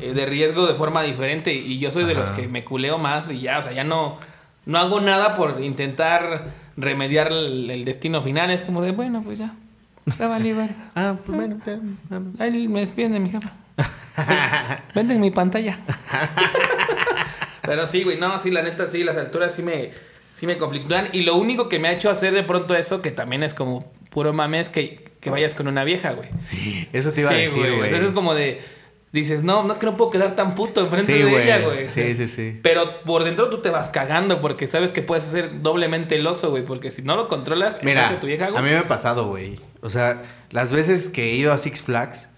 eh, 0.00 0.12
de 0.14 0.24
riesgo 0.26 0.66
de 0.66 0.74
forma 0.74 1.02
diferente 1.02 1.52
y 1.52 1.78
yo 1.78 1.90
soy 1.90 2.04
de 2.04 2.14
los 2.14 2.30
que 2.32 2.48
me 2.48 2.64
culeo 2.64 2.96
más 2.98 3.30
y 3.30 3.40
ya, 3.42 3.58
o 3.58 3.62
sea, 3.62 3.72
ya 3.72 3.84
no, 3.84 4.18
no 4.64 4.78
hago 4.78 5.00
nada 5.00 5.34
por 5.34 5.60
intentar 5.60 6.46
remediar 6.76 7.30
el, 7.32 7.70
el 7.70 7.84
destino 7.84 8.22
final. 8.22 8.50
Es 8.50 8.62
como 8.62 8.80
de, 8.80 8.92
bueno, 8.92 9.22
pues 9.22 9.38
ya. 9.38 9.54
Verga. 10.06 10.68
Ah, 10.94 11.16
pues 11.24 11.36
bueno, 11.36 11.58
ah, 11.66 12.20
Ahí 12.38 12.68
me 12.68 12.80
despiden 12.80 13.12
de 13.12 13.20
mi 13.20 13.30
jefa. 13.30 13.52
Venden 14.94 15.20
mi 15.20 15.30
pantalla. 15.30 15.78
Pero 17.62 17.86
sí, 17.86 18.02
güey, 18.02 18.18
no, 18.18 18.38
sí, 18.38 18.50
la 18.50 18.62
neta, 18.62 18.86
sí, 18.86 19.04
las 19.04 19.16
alturas 19.16 19.54
sí 19.54 19.62
me, 19.62 19.90
sí 20.32 20.46
me 20.46 20.58
conflictúan. 20.58 21.08
Y 21.12 21.22
lo 21.22 21.36
único 21.36 21.68
que 21.68 21.78
me 21.78 21.88
ha 21.88 21.92
hecho 21.92 22.10
hacer 22.10 22.32
de 22.32 22.42
pronto 22.42 22.74
eso, 22.74 23.02
que 23.02 23.10
también 23.10 23.42
es 23.42 23.54
como 23.54 23.90
puro 24.10 24.32
mame, 24.32 24.58
es 24.60 24.68
que, 24.70 25.04
que 25.20 25.30
vayas 25.30 25.54
con 25.54 25.68
una 25.68 25.84
vieja, 25.84 26.12
güey. 26.12 26.28
Eso 26.92 27.12
te 27.12 27.20
iba 27.20 27.30
a 27.30 27.34
Sí, 27.34 27.40
decir, 27.40 27.76
güey. 27.76 27.88
eso 27.94 28.06
es 28.06 28.12
como 28.12 28.34
de. 28.34 28.60
Dices, 29.12 29.42
no, 29.42 29.64
no 29.64 29.72
es 29.72 29.78
que 29.80 29.86
no 29.86 29.96
puedo 29.96 30.12
quedar 30.12 30.36
tan 30.36 30.54
puto 30.54 30.80
enfrente 30.80 31.12
Sí, 31.12 31.20
de 31.20 31.42
ella, 31.44 31.58
güey. 31.58 31.88
Sí, 31.88 32.14
sí, 32.14 32.28
sí. 32.28 32.60
Pero 32.62 33.00
por 33.02 33.24
dentro 33.24 33.50
tú 33.50 33.58
te 33.60 33.68
vas 33.68 33.90
cagando 33.90 34.40
porque 34.40 34.68
sabes 34.68 34.92
que 34.92 35.02
puedes 35.02 35.24
ser 35.24 35.62
doblemente 35.62 36.14
el 36.14 36.24
oso, 36.28 36.50
güey. 36.50 36.64
Porque 36.64 36.92
si 36.92 37.02
no 37.02 37.16
lo 37.16 37.26
controlas, 37.26 37.78
Mira, 37.82 38.20
tu 38.20 38.28
vieja, 38.28 38.46
güey. 38.50 38.58
a 38.58 38.62
mí 38.62 38.70
me 38.70 38.76
ha 38.78 38.86
pasado, 38.86 39.26
güey. 39.26 39.58
O 39.82 39.90
sea, 39.90 40.22
las 40.50 40.70
veces 40.72 41.08
que 41.08 41.30
he 41.32 41.34
ido 41.36 41.52
a 41.52 41.58
Six 41.58 41.82
Flags, 41.82 42.28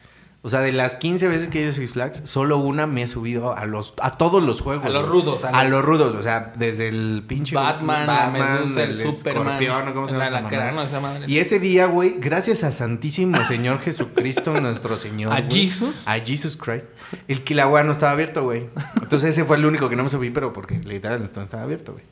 o 0.44 0.50
sea, 0.50 0.60
de 0.60 0.72
las 0.72 0.96
15 0.96 1.28
veces 1.28 1.46
que 1.48 1.60
he 1.60 1.62
ido 1.62 1.70
a 1.70 1.74
Six 1.74 1.92
Flags, 1.92 2.22
solo 2.24 2.56
una 2.58 2.86
me 2.88 3.02
he 3.04 3.08
subido 3.08 3.56
a 3.56 3.64
los 3.64 3.94
a 4.00 4.10
todos 4.10 4.42
los 4.42 4.60
juegos. 4.60 4.84
A 4.84 4.88
los 4.88 5.08
rudos, 5.08 5.44
a 5.44 5.48
A, 5.50 5.62
los- 5.62 5.72
los 5.72 5.84
rudos, 5.84 6.14
o 6.16 6.22
sea, 6.22 6.52
desde 6.56 6.88
el 6.88 7.22
pinche 7.28 7.54
Batman, 7.54 8.06
la 8.08 8.30
Medusa, 8.30 8.82
el 8.82 8.94
Superman, 8.94 9.62
escorpión, 9.62 9.88
¿o 9.88 9.94
¿cómo 9.94 10.08
se 10.08 10.16
llama. 10.18 11.20
Y 11.28 11.38
ese 11.38 11.60
día, 11.60 11.86
güey, 11.86 12.16
gracias 12.18 12.64
a 12.64 12.72
Santísimo 12.72 13.44
Señor 13.44 13.78
Jesucristo, 13.80 14.60
nuestro 14.60 14.96
Señor. 14.96 15.32
¿A 15.32 15.40
güey, 15.42 15.50
Jesus? 15.68 16.06
A 16.08 16.18
Jesus 16.18 16.56
Christ. 16.56 16.88
El 17.28 17.44
Kilauea 17.44 17.84
no 17.84 17.92
estaba 17.92 18.10
abierto, 18.12 18.42
güey. 18.42 18.66
Entonces 19.00 19.30
ese 19.30 19.44
fue 19.44 19.56
el 19.58 19.64
único 19.64 19.88
que 19.88 19.94
no 19.96 20.02
me 20.02 20.08
subí, 20.08 20.30
pero 20.30 20.52
porque 20.52 20.80
literal 20.84 21.20
no 21.34 21.42
estaba 21.42 21.62
abierto, 21.62 21.92
güey. 21.92 22.04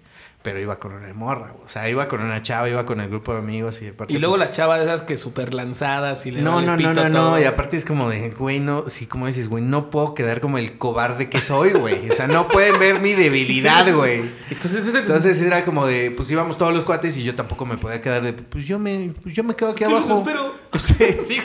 Pero 0.43 0.59
iba 0.59 0.78
con 0.78 0.93
una 0.95 1.12
morra. 1.12 1.53
O 1.62 1.68
sea, 1.68 1.86
iba 1.91 2.09
con 2.09 2.22
una 2.22 2.41
chava, 2.41 2.66
iba 2.66 2.86
con 2.86 2.99
el 3.03 3.11
grupo 3.11 3.32
de 3.34 3.41
amigos 3.41 3.82
y 3.82 3.88
aparte. 3.88 4.14
Y 4.14 4.16
luego 4.16 4.36
pues, 4.36 4.49
la 4.49 4.55
chava 4.55 4.78
de 4.78 4.84
esas 4.84 5.03
que 5.03 5.18
súper 5.18 5.53
lanzadas 5.53 6.24
y 6.24 6.30
le 6.30 6.41
no, 6.41 6.62
no, 6.62 6.78
no, 6.78 6.95
no, 6.95 7.09
no. 7.11 7.38
Y 7.38 7.45
aparte 7.45 7.76
es 7.76 7.84
como 7.84 8.09
de, 8.09 8.30
güey, 8.30 8.59
no, 8.59 8.88
sí, 8.88 9.05
como 9.07 9.26
dices, 9.26 9.51
güey, 9.51 9.62
no 9.62 9.91
puedo 9.91 10.14
quedar 10.14 10.41
como 10.41 10.57
el 10.57 10.78
cobarde 10.78 11.28
que 11.28 11.43
soy, 11.43 11.72
güey. 11.72 12.09
O 12.09 12.14
sea, 12.14 12.26
no 12.26 12.49
pueden 12.49 12.78
ver 12.78 13.01
mi 13.01 13.12
debilidad, 13.12 13.93
güey. 13.95 14.22
Entonces, 14.51 14.95
Entonces 14.95 15.43
era 15.43 15.62
como 15.62 15.86
de, 15.86 16.11
pues 16.11 16.30
íbamos 16.30 16.57
todos 16.57 16.72
los 16.72 16.86
cuates 16.86 17.18
y 17.18 17.22
yo 17.22 17.34
tampoco 17.34 17.66
me 17.66 17.76
podía 17.76 18.01
quedar 18.01 18.22
de, 18.22 18.32
pues 18.32 18.66
yo 18.66 18.78
me, 18.78 19.12
pues 19.22 19.34
yo 19.34 19.45
me 19.45 19.55
quedo 19.55 19.72
aquí 19.72 19.84
¿Qué 19.84 19.91
los 19.91 20.05
abajo. 20.05 20.20
espero? 20.20 20.55
Usted- 20.72 21.20
Sí, 21.28 21.36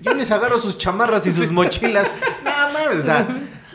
yo 0.00 0.14
les 0.14 0.30
agarro 0.30 0.60
sus 0.60 0.78
chamarras 0.78 1.26
y 1.26 1.32
sus 1.32 1.50
mochilas. 1.50 2.12
No 2.44 2.72
mames, 2.72 2.98
o 2.98 3.02
sea. 3.02 3.26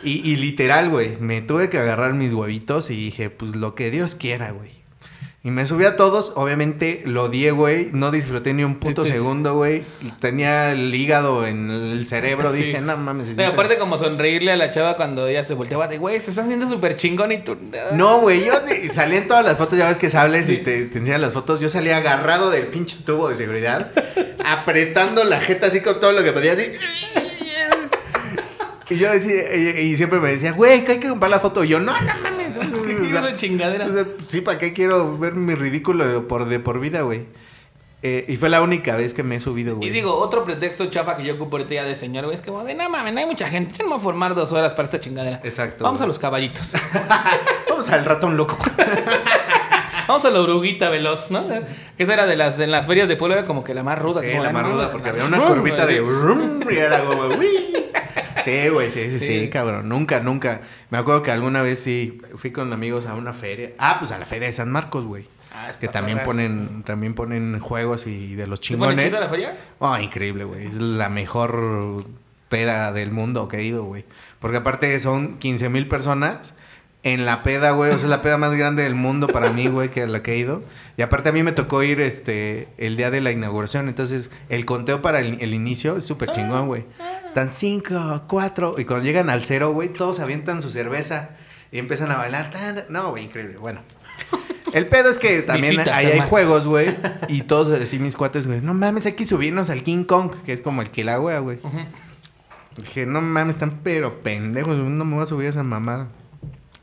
Y, 0.03 0.29
y 0.29 0.35
literal, 0.37 0.89
güey, 0.89 1.17
me 1.19 1.41
tuve 1.41 1.69
que 1.69 1.77
agarrar 1.77 2.13
mis 2.13 2.33
huevitos 2.33 2.89
y 2.89 2.95
dije, 2.95 3.29
pues 3.29 3.55
lo 3.55 3.75
que 3.75 3.91
Dios 3.91 4.15
quiera, 4.15 4.51
güey. 4.51 4.79
Y 5.41 5.51
me 5.51 5.65
subí 5.65 5.85
a 5.85 5.95
todos, 5.95 6.33
obviamente 6.35 7.01
lo 7.05 7.23
odié, 7.23 7.51
güey. 7.51 7.91
No 7.93 8.11
disfruté 8.11 8.53
ni 8.53 8.65
un 8.65 8.75
puto 8.75 9.03
Este- 9.03 9.13
segundo, 9.13 9.55
güey. 9.55 9.85
Tenía 10.19 10.73
el 10.73 10.93
hígado 10.93 11.47
en 11.47 11.71
el 11.71 12.05
cerebro. 12.09 12.51
Sí. 12.55 12.63
Dije, 12.63 12.81
no 12.81 12.97
mames. 12.97 13.39
aparte 13.39 13.77
como 13.79 13.97
sonreírle 13.97 14.51
a 14.51 14.57
la 14.57 14.69
chava 14.69 14.97
cuando 14.97 15.27
ella 15.27 15.45
se 15.45 15.53
volteaba 15.53 15.87
de, 15.87 15.97
güey, 15.97 16.19
se 16.19 16.31
están 16.31 16.49
viendo 16.49 16.67
súper 16.69 16.97
chingón 16.97 17.31
y 17.31 17.41
tú... 17.41 17.55
No, 17.93 18.19
güey, 18.19 18.43
yo 18.45 18.53
sí, 18.61 18.89
salí 18.89 19.15
en 19.15 19.27
todas 19.29 19.45
las 19.45 19.57
fotos, 19.57 19.77
ya 19.79 19.87
ves 19.87 19.97
que 19.97 20.09
sables 20.09 20.49
y 20.49 20.57
te, 20.57 20.85
te 20.87 20.97
enseñan 20.97 21.21
las 21.21 21.31
fotos. 21.31 21.61
Yo 21.61 21.69
salí 21.69 21.89
agarrado 21.91 22.49
del 22.51 22.67
pinche 22.67 22.97
tubo 23.05 23.29
de 23.29 23.37
seguridad, 23.37 23.93
apretando 24.43 25.23
la 25.23 25.39
jeta 25.39 25.67
así 25.67 25.79
con 25.81 26.01
todo 26.01 26.11
lo 26.11 26.21
que 26.21 26.33
podía, 26.33 26.51
así. 26.53 26.63
Y 28.89 28.95
yo 28.95 29.11
decía, 29.11 29.55
y, 29.55 29.81
y 29.91 29.95
siempre 29.97 30.19
me 30.19 30.29
decía, 30.31 30.51
güey, 30.51 30.83
que 30.83 30.93
hay 30.93 30.99
que 30.99 31.09
comprar 31.09 31.29
la 31.29 31.39
foto. 31.39 31.63
Y 31.63 31.67
yo, 31.69 31.79
no, 31.79 31.93
no 31.99 32.13
mames. 32.23 32.49
¿Qué 32.87 32.95
O 32.95 33.09
sea, 33.11 33.21
de 33.21 33.35
chingadera? 33.35 33.85
o 33.85 33.93
sea, 33.93 34.05
sí, 34.27 34.41
¿para 34.41 34.57
qué 34.57 34.73
quiero 34.73 35.17
ver 35.17 35.33
mi 35.33 35.53
ridículo 35.55 36.07
de 36.07 36.19
por, 36.21 36.45
de 36.45 36.59
por 36.59 36.79
vida, 36.79 37.01
güey? 37.01 37.27
Eh, 38.01 38.25
y 38.29 38.37
fue 38.37 38.47
la 38.49 38.61
única 38.61 38.95
vez 38.95 39.13
que 39.13 39.23
me 39.23 39.35
he 39.35 39.39
subido, 39.41 39.75
güey. 39.75 39.89
Y 39.89 39.91
digo, 39.91 40.15
otro 40.15 40.43
pretexto 40.45 40.85
chafa 40.87 41.17
que 41.17 41.23
yo 41.25 41.35
ocupo 41.35 41.57
ahorita 41.57 41.73
ya 41.75 41.83
de 41.83 41.95
señor, 41.95 42.23
güey, 42.25 42.33
es 42.35 42.41
que, 42.41 42.49
de 42.49 42.73
no 42.73 42.89
mames, 42.89 43.13
no 43.13 43.19
hay 43.19 43.25
mucha 43.25 43.49
gente. 43.49 43.71
Yo 43.77 43.83
no 43.83 43.89
me 43.89 43.95
voy 43.95 43.99
a 43.99 44.03
formar 44.03 44.35
dos 44.35 44.53
horas 44.53 44.73
para 44.73 44.85
esta 44.85 44.99
chingadera. 45.01 45.41
Exacto, 45.43 45.83
Vamos 45.83 45.99
güey. 45.99 46.05
a 46.05 46.07
los 46.07 46.17
caballitos. 46.17 46.71
Vamos 47.69 47.89
al 47.89 48.05
ratón 48.05 48.37
loco. 48.37 48.57
Vamos 50.07 50.25
a 50.25 50.31
la 50.31 50.41
oruguita 50.41 50.89
veloz, 50.89 51.29
¿no? 51.29 51.47
Que 51.47 52.03
esa 52.03 52.13
era 52.13 52.25
de 52.25 52.35
las, 52.35 52.57
de 52.57 52.65
las 52.65 52.87
ferias 52.87 53.07
de 53.07 53.15
pueblo, 53.15 53.35
era 53.35 53.45
como 53.45 53.63
que 53.63 53.75
la 53.75 53.83
más 53.83 53.99
ruda. 53.99 54.21
Sí, 54.23 54.31
la 54.33 54.51
más 54.51 54.65
ruda, 54.65 54.91
porque 54.91 55.09
había 55.09 55.25
una 55.25 55.39
curvita 55.41 55.85
de... 55.85 56.01
Y 56.71 56.75
era 56.77 57.03
como... 57.03 57.27
"Uy". 57.37 57.78
Sí, 58.43 58.67
güey, 58.69 58.89
sí, 58.91 59.09
sí, 59.09 59.19
sí, 59.19 59.39
Sí. 59.41 59.49
cabrón. 59.49 59.89
Nunca, 59.89 60.19
nunca. 60.19 60.61
Me 60.89 60.97
acuerdo 60.97 61.21
que 61.23 61.31
alguna 61.31 61.61
vez 61.61 61.79
sí 61.81 62.21
fui 62.35 62.51
con 62.51 62.71
amigos 62.73 63.05
a 63.05 63.15
una 63.15 63.33
feria. 63.33 63.71
Ah, 63.77 63.95
pues 63.99 64.11
a 64.11 64.17
la 64.19 64.25
feria 64.25 64.47
de 64.47 64.53
San 64.53 64.71
Marcos, 64.71 65.05
güey. 65.05 65.25
Ah, 65.53 65.71
que 65.79 65.87
también 65.87 66.21
ponen, 66.23 66.83
también 66.83 67.15
ponen 67.15 67.59
juegos 67.59 68.05
y 68.07 68.35
de 68.35 68.45
los 68.47 68.59
¿Se 68.59 68.77
pone 68.77 68.91
chingones. 68.93 69.05
chida 69.05 69.19
la 69.21 69.29
feria? 69.29 69.57
Oh, 69.79 69.97
increíble, 69.97 70.43
güey. 70.43 70.67
Es 70.67 70.75
la 70.79 71.09
mejor 71.09 72.03
peda 72.49 72.91
del 72.91 73.11
mundo 73.11 73.47
que 73.47 73.57
he 73.57 73.63
ido, 73.63 73.83
güey. 73.83 74.05
Porque 74.39 74.57
aparte 74.57 74.97
son 74.99 75.37
15 75.37 75.69
mil 75.69 75.87
personas 75.87 76.55
en 77.03 77.25
la 77.25 77.43
peda, 77.43 77.71
güey. 77.71 77.91
O 77.91 77.93
sea, 77.97 78.03
es 78.05 78.09
la 78.09 78.21
peda 78.21 78.37
más 78.37 78.53
grande 78.55 78.83
del 78.83 78.95
mundo 78.95 79.27
para 79.27 79.51
mí, 79.51 79.67
güey, 79.67 79.89
que 79.89 80.05
la 80.07 80.21
que 80.21 80.33
he 80.33 80.37
ido. 80.37 80.63
Y 80.97 81.01
aparte 81.01 81.29
a 81.29 81.31
mí 81.31 81.43
me 81.43 81.51
tocó 81.53 81.81
ir 81.83 82.01
este 82.01 82.67
el 82.77 82.97
día 82.97 83.09
de 83.11 83.21
la 83.21 83.31
inauguración. 83.31 83.87
Entonces, 83.87 84.31
el 84.49 84.65
conteo 84.65 85.01
para 85.01 85.19
el, 85.21 85.39
el 85.41 85.53
inicio 85.53 85.95
es 85.97 86.05
súper 86.05 86.31
chingón, 86.31 86.67
güey. 86.67 86.85
Están 87.25 87.51
cinco, 87.51 88.23
cuatro. 88.27 88.75
Y 88.77 88.85
cuando 88.85 89.05
llegan 89.05 89.29
al 89.29 89.43
cero, 89.43 89.71
güey, 89.71 89.89
todos 89.89 90.19
avientan 90.19 90.61
su 90.61 90.69
cerveza 90.69 91.29
y 91.71 91.79
empiezan 91.79 92.11
a 92.11 92.17
bailar. 92.17 92.49
Tan- 92.51 92.85
No, 92.89 93.11
güey, 93.11 93.25
increíble. 93.25 93.57
Bueno. 93.57 93.81
El 94.73 94.85
pedo 94.87 95.09
es 95.09 95.17
que 95.17 95.41
también 95.41 95.71
Visitas, 95.77 95.95
ahí 95.97 96.05
hay 96.07 96.19
juegos, 96.29 96.67
güey. 96.67 96.95
Y 97.27 97.41
todos 97.43 97.71
así 97.71 97.97
mis 97.97 98.15
cuates, 98.17 98.45
güey. 98.45 98.61
No 98.61 98.73
mames, 98.75 99.05
hay 99.07 99.13
que 99.13 99.25
subirnos 99.25 99.69
al 99.71 99.81
King 99.83 100.03
Kong, 100.03 100.31
que 100.45 100.53
es 100.53 100.61
como 100.61 100.81
el 100.83 100.89
Kilauea, 100.91 101.39
güey. 101.39 101.59
Dije, 102.77 103.05
no 103.07 103.19
mames, 103.21 103.55
están 103.55 103.79
pero 103.83 104.21
pendejos. 104.21 104.77
No 104.77 105.05
me 105.05 105.15
voy 105.15 105.23
a 105.23 105.25
subir 105.25 105.47
a 105.47 105.49
esa 105.49 105.63
mamada. 105.63 106.07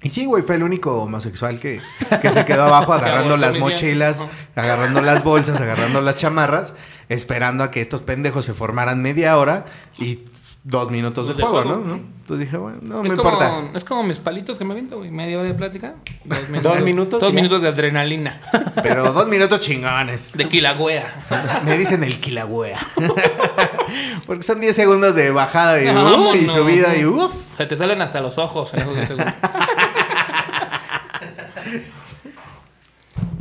Y 0.02 0.10
sí, 0.10 0.26
güey, 0.26 0.42
fue 0.42 0.56
el 0.56 0.62
único 0.62 1.02
homosexual 1.02 1.58
que, 1.58 1.80
que 2.20 2.30
se 2.30 2.44
quedó 2.44 2.64
abajo 2.64 2.92
agarrando 2.94 3.36
las 3.36 3.58
mochilas, 3.58 4.22
agarrando 4.54 5.00
las 5.00 5.24
bolsas, 5.24 5.60
agarrando 5.60 6.00
las 6.00 6.16
chamarras, 6.16 6.74
esperando 7.08 7.64
a 7.64 7.70
que 7.70 7.80
estos 7.80 8.02
pendejos 8.02 8.44
se 8.44 8.52
formaran 8.52 9.00
media 9.00 9.36
hora 9.38 9.64
y 9.98 10.20
dos 10.68 10.90
minutos 10.90 11.28
de, 11.28 11.34
De 11.34 11.42
juego, 11.44 11.62
juego. 11.62 11.80
¿no? 11.80 11.86
¿no? 11.86 11.94
Entonces 11.94 12.46
dije, 12.46 12.56
bueno, 12.56 12.78
no 12.82 13.02
me 13.02 13.08
es, 13.08 13.14
importa. 13.14 13.50
como, 13.50 13.70
es 13.76 13.84
como 13.84 14.02
mis 14.02 14.18
palitos 14.18 14.58
que 14.58 14.64
me 14.64 14.72
aviento, 14.72 14.98
güey. 14.98 15.12
Media 15.12 15.38
hora 15.38 15.46
de 15.46 15.54
plática. 15.54 15.94
Dos 16.24 16.40
Dos 16.62 16.82
minutos 16.82 17.20
Dos 17.20 17.30
y 17.30 17.32
ya. 17.32 17.36
minutos 17.36 17.62
de 17.62 17.68
adrenalina. 17.68 18.40
Pero 18.82 19.12
dos 19.12 19.28
minutos 19.28 19.60
chingones. 19.60 20.32
De 20.36 20.48
kilagüea. 20.48 21.14
Me 21.64 21.78
dicen 21.78 22.02
el 22.02 22.18
Kilauea. 22.18 22.80
Porque 24.26 24.42
son 24.42 24.60
10 24.60 24.74
segundos 24.74 25.14
de 25.14 25.30
bajada 25.30 25.80
y, 25.80 25.86
Vámonos. 25.86 26.32
uh, 26.32 26.34
y 26.34 26.48
subida 26.48 26.96
y 26.96 27.04
uff. 27.04 27.32
Se 27.56 27.66
te 27.66 27.76
salen 27.76 28.02
hasta 28.02 28.20
los 28.20 28.36
ojos 28.38 28.74
en 28.74 28.80
esos 28.80 28.94
10 28.96 29.06
segundos. 29.08 29.34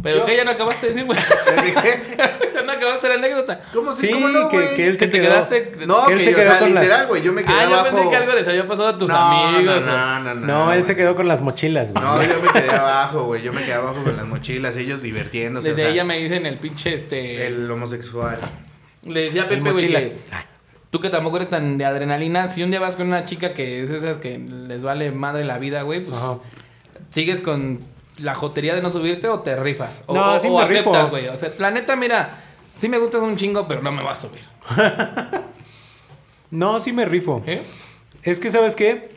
Pero 0.05 0.19
Yo- 0.19 0.25
que 0.25 0.35
ya 0.37 0.43
no 0.43 0.51
acabaste 0.51 0.85
de 0.85 0.93
decir, 0.93 1.05
güey. 1.05 1.17
ya 2.55 2.61
no 2.61 2.71
acabaste 2.71 3.09
la 3.09 3.15
anécdota. 3.15 3.59
¿Cómo 3.73 3.91
Sí, 3.91 4.09
¿Cómo 4.11 4.27
no, 4.29 4.49
que, 4.49 4.57
güey? 4.57 4.75
que 4.75 4.87
él 4.87 4.99
se 4.99 5.07
te 5.07 5.19
quedó. 5.19 5.23
quedaste. 5.33 5.71
No, 5.87 6.05
que 6.05 6.13
que, 6.13 6.19
él 6.19 6.25
se 6.25 6.31
yo, 6.31 6.37
quedó 6.37 6.47
o 6.47 6.51
sea, 6.51 6.59
con 6.59 6.73
las- 6.75 6.83
literal, 6.83 7.07
güey, 7.07 7.21
yo 7.23 7.33
me 7.33 7.43
quedé 7.43 7.53
ah, 7.55 7.63
yo 7.63 7.67
abajo. 7.79 7.95
pensé 7.95 8.09
que 8.11 8.15
algo 8.15 8.33
les 8.33 8.47
había 8.47 8.67
pasado 8.67 8.87
a 8.89 8.97
tus 8.99 9.09
no, 9.09 9.15
amigos. 9.17 9.83
o- 9.87 9.91
No, 9.91 10.19
no, 10.19 10.35
no. 10.35 10.45
No, 10.65 10.73
él 10.73 10.85
se 10.85 10.95
quedó 10.95 11.15
con 11.15 11.27
las 11.27 11.41
mochilas, 11.41 11.91
güey. 11.91 12.03
No, 12.05 12.21
yo 12.23 12.39
me 12.41 12.61
quedé 12.61 12.69
abajo, 12.69 13.23
güey. 13.25 13.41
Yo 13.41 13.51
me 13.51 13.63
quedé 13.63 13.73
abajo 13.73 14.03
con 14.03 14.15
las 14.15 14.27
mochilas, 14.27 14.77
ellos 14.77 15.01
divirtiéndose. 15.01 15.69
Desde 15.71 15.81
o 15.81 15.85
sea, 15.85 15.93
ella 15.93 16.03
me 16.03 16.19
dicen 16.19 16.45
el 16.45 16.59
pinche 16.59 16.93
este. 16.93 17.47
El 17.47 17.69
homosexual. 17.71 18.37
Le 19.05 19.21
decía 19.21 19.43
a 19.43 19.47
Pepe, 19.47 19.71
güey, 19.71 19.87
que 19.87 20.13
tú 20.91 21.01
que 21.01 21.09
tampoco 21.09 21.37
eres 21.37 21.49
tan 21.49 21.79
de 21.79 21.85
adrenalina, 21.85 22.47
si 22.47 22.61
un 22.61 22.69
día 22.69 22.79
vas 22.79 22.95
con 22.95 23.07
una 23.07 23.25
chica 23.25 23.53
que 23.55 23.83
es 23.83 23.89
esas 23.89 24.17
que 24.19 24.37
les 24.37 24.81
vale 24.83 25.11
madre 25.11 25.45
la 25.45 25.57
vida, 25.57 25.81
güey, 25.81 26.01
pues 26.05 26.15
Ajá. 26.15 26.37
sigues 27.09 27.41
con 27.41 27.79
la 28.17 28.33
jotería 28.35 28.73
de 28.75 28.81
no 28.81 28.91
subirte 28.91 29.27
o 29.27 29.39
te 29.41 29.55
rifas. 29.55 30.03
O, 30.07 30.13
No, 30.13 30.33
o- 30.35 30.39
sí 30.39 30.47
o 30.47 30.57
me 30.57 30.63
aceptas, 30.63 31.09
güey. 31.09 31.27
O 31.27 31.37
sea, 31.37 31.51
la 31.59 31.71
neta, 31.71 31.95
mira, 31.95 32.41
sí 32.75 32.87
me 32.89 32.97
gustas 32.97 33.21
un 33.21 33.35
chingo, 33.37 33.67
pero 33.67 33.81
no 33.81 33.91
me 33.91 34.01
voy 34.01 34.11
a 34.11 34.19
subir. 34.19 34.41
No, 36.51 36.79
sí 36.79 36.93
me 36.93 37.05
rifo. 37.05 37.43
¿Eh? 37.45 37.61
Es 38.23 38.39
que, 38.39 38.51
¿sabes 38.51 38.75
qué? 38.75 39.09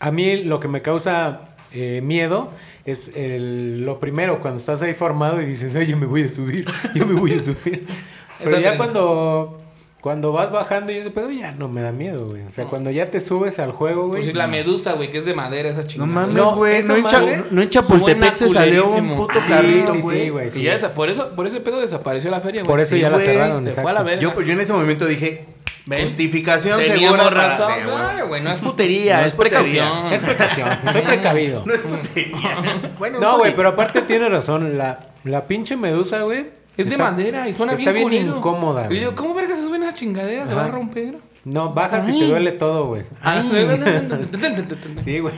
A 0.00 0.10
mí 0.10 0.42
lo 0.44 0.60
que 0.60 0.68
me 0.68 0.82
causa 0.82 1.48
eh, 1.72 2.00
miedo 2.02 2.50
es 2.84 3.12
el- 3.16 3.84
lo 3.84 4.00
primero, 4.00 4.40
cuando 4.40 4.58
estás 4.58 4.82
ahí 4.82 4.94
formado 4.94 5.40
y 5.40 5.46
dices, 5.46 5.74
ay, 5.76 5.86
yo 5.86 5.96
me 5.96 6.06
voy 6.06 6.24
a 6.24 6.28
subir, 6.28 6.66
yo 6.94 7.06
me 7.06 7.18
voy 7.18 7.34
a 7.34 7.42
subir. 7.42 7.86
Pero 8.42 8.58
ya 8.58 8.76
cuando, 8.76 9.59
cuando 10.00 10.32
vas 10.32 10.50
bajando 10.50 10.92
y 10.92 10.96
ese 10.96 11.10
pedo, 11.10 11.30
ya 11.30 11.52
no 11.52 11.68
me 11.68 11.82
da 11.82 11.92
miedo, 11.92 12.26
güey. 12.26 12.42
O 12.42 12.50
sea, 12.50 12.64
cuando 12.64 12.90
ya 12.90 13.06
te 13.10 13.20
subes 13.20 13.58
al 13.58 13.72
juego, 13.72 14.06
güey. 14.06 14.20
Pues 14.22 14.26
sí, 14.26 14.32
la 14.32 14.46
medusa, 14.46 14.94
güey, 14.94 15.10
que 15.10 15.18
es 15.18 15.26
de 15.26 15.34
madera 15.34 15.68
esa 15.68 15.82
No 15.82 15.86
chingada. 15.86 16.10
mames, 16.12 16.34
No, 16.34 16.54
güey. 16.56 16.76
esa 16.76 16.94
No, 16.94 17.28
en 17.28 17.44
no 17.50 17.62
en 17.62 17.68
Chapultepec 17.68 18.34
se 18.34 18.48
salió 18.48 18.88
un 18.90 19.14
puto 19.14 19.34
Sí, 19.34 19.48
carrito, 19.48 19.92
sí, 19.92 20.00
güey. 20.00 20.22
sí, 20.24 20.28
güey. 20.30 20.48
Y 20.48 20.50
sí. 20.52 20.62
ya 20.62 20.74
esa, 20.74 20.94
por 20.94 21.10
eso, 21.10 21.30
por 21.36 21.46
ese 21.46 21.60
pedo 21.60 21.80
desapareció 21.80 22.30
la 22.30 22.40
feria, 22.40 22.62
güey. 22.62 22.68
Por 22.68 22.80
eso 22.80 22.94
Sí, 22.94 23.00
ya 23.02 23.10
la 23.10 23.18
cerraron, 23.18 23.62
Se 23.64 23.68
exacto. 23.70 23.82
fue 23.82 23.90
a 23.90 23.94
la 23.94 24.02
verga. 24.02 24.20
Yo, 24.22 24.32
pues, 24.34 24.46
yo 24.46 24.52
en 24.54 24.60
ese 24.60 24.72
momento 24.72 25.04
dije, 25.06 25.44
¿Ven? 25.86 26.02
justificación 26.02 26.80
Teníamos 26.80 27.18
segura 27.18 27.30
razón. 27.48 27.72
Sí, 27.76 27.84
güey. 27.84 27.96
Claro, 27.96 28.28
güey, 28.28 28.42
no 28.42 28.52
es 28.52 28.58
putería, 28.60 29.14
No 29.16 29.20
es, 29.20 29.26
es 29.28 29.34
putería. 29.34 29.58
precaución. 29.60 30.12
Es 30.12 30.20
precaución, 30.20 30.68
soy 30.92 31.02
precavido. 31.02 31.62
No 31.66 31.74
es 31.74 31.82
putería. 31.82 32.36
bueno, 32.98 33.20
No, 33.20 33.36
güey, 33.38 33.54
pero 33.54 33.68
aparte 33.70 34.00
tiene 34.02 34.28
razón. 34.30 34.78
La, 34.78 35.08
la 35.24 35.46
pinche 35.46 35.76
medusa, 35.76 36.20
güey. 36.22 36.58
Es 36.76 36.86
de 36.86 36.92
está- 36.92 37.10
madera 37.10 37.46
y 37.48 37.54
suena 37.54 37.74
está 37.74 37.92
bien 37.92 38.08
bien 38.08 38.22
culero. 38.22 38.38
incómoda, 38.38 38.84
Y 38.84 38.86
güey. 38.86 39.00
yo, 39.00 39.14
¿cómo 39.14 39.34
verga 39.34 39.54
chingaderas? 39.94 40.48
¿Se 40.48 40.54
va 40.54 40.66
a 40.66 40.68
romper? 40.68 41.18
No, 41.44 41.72
bajas 41.72 42.08
y 42.08 42.18
te 42.18 42.26
duele 42.26 42.52
todo, 42.52 42.86
güey. 42.86 43.02
Ah, 43.22 43.42
Sí, 45.02 45.18
güey. 45.20 45.34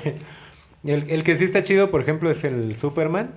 El, 0.84 1.08
el 1.10 1.22
que 1.24 1.36
sí 1.36 1.44
está 1.44 1.62
chido, 1.62 1.90
por 1.90 2.00
ejemplo, 2.00 2.30
es 2.30 2.44
el 2.44 2.76
Superman. 2.76 3.30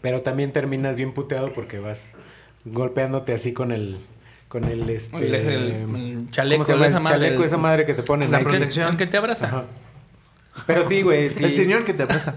Pero 0.00 0.22
también 0.22 0.52
terminas 0.52 0.96
bien 0.96 1.12
puteado 1.12 1.52
porque 1.52 1.78
vas 1.78 2.14
golpeándote 2.64 3.32
así 3.34 3.52
con 3.52 3.72
el. 3.72 3.98
Con 4.48 4.64
el 4.64 4.88
este. 4.88 5.36
Es 5.36 5.44
el, 5.46 5.72
el 5.94 6.30
chaleco, 6.30 6.62
¿cómo 6.62 6.64
se 6.64 6.72
llama? 6.72 6.86
esa 6.86 6.96
El 6.98 7.02
madre, 7.02 7.16
chaleco, 7.18 7.42
el- 7.42 7.46
esa 7.46 7.56
madre 7.58 7.84
que 7.86 7.94
te 7.94 8.02
ponen 8.02 8.30
La 8.30 8.40
protección. 8.40 8.96
Que 8.96 9.06
te 9.06 9.16
abraza. 9.16 9.46
Ajá. 9.46 9.64
Pero 10.66 10.88
sí, 10.88 11.02
güey. 11.02 11.28
sí. 11.30 11.44
El 11.44 11.54
señor 11.54 11.84
que 11.84 11.92
te 11.94 12.04
abraza. 12.04 12.34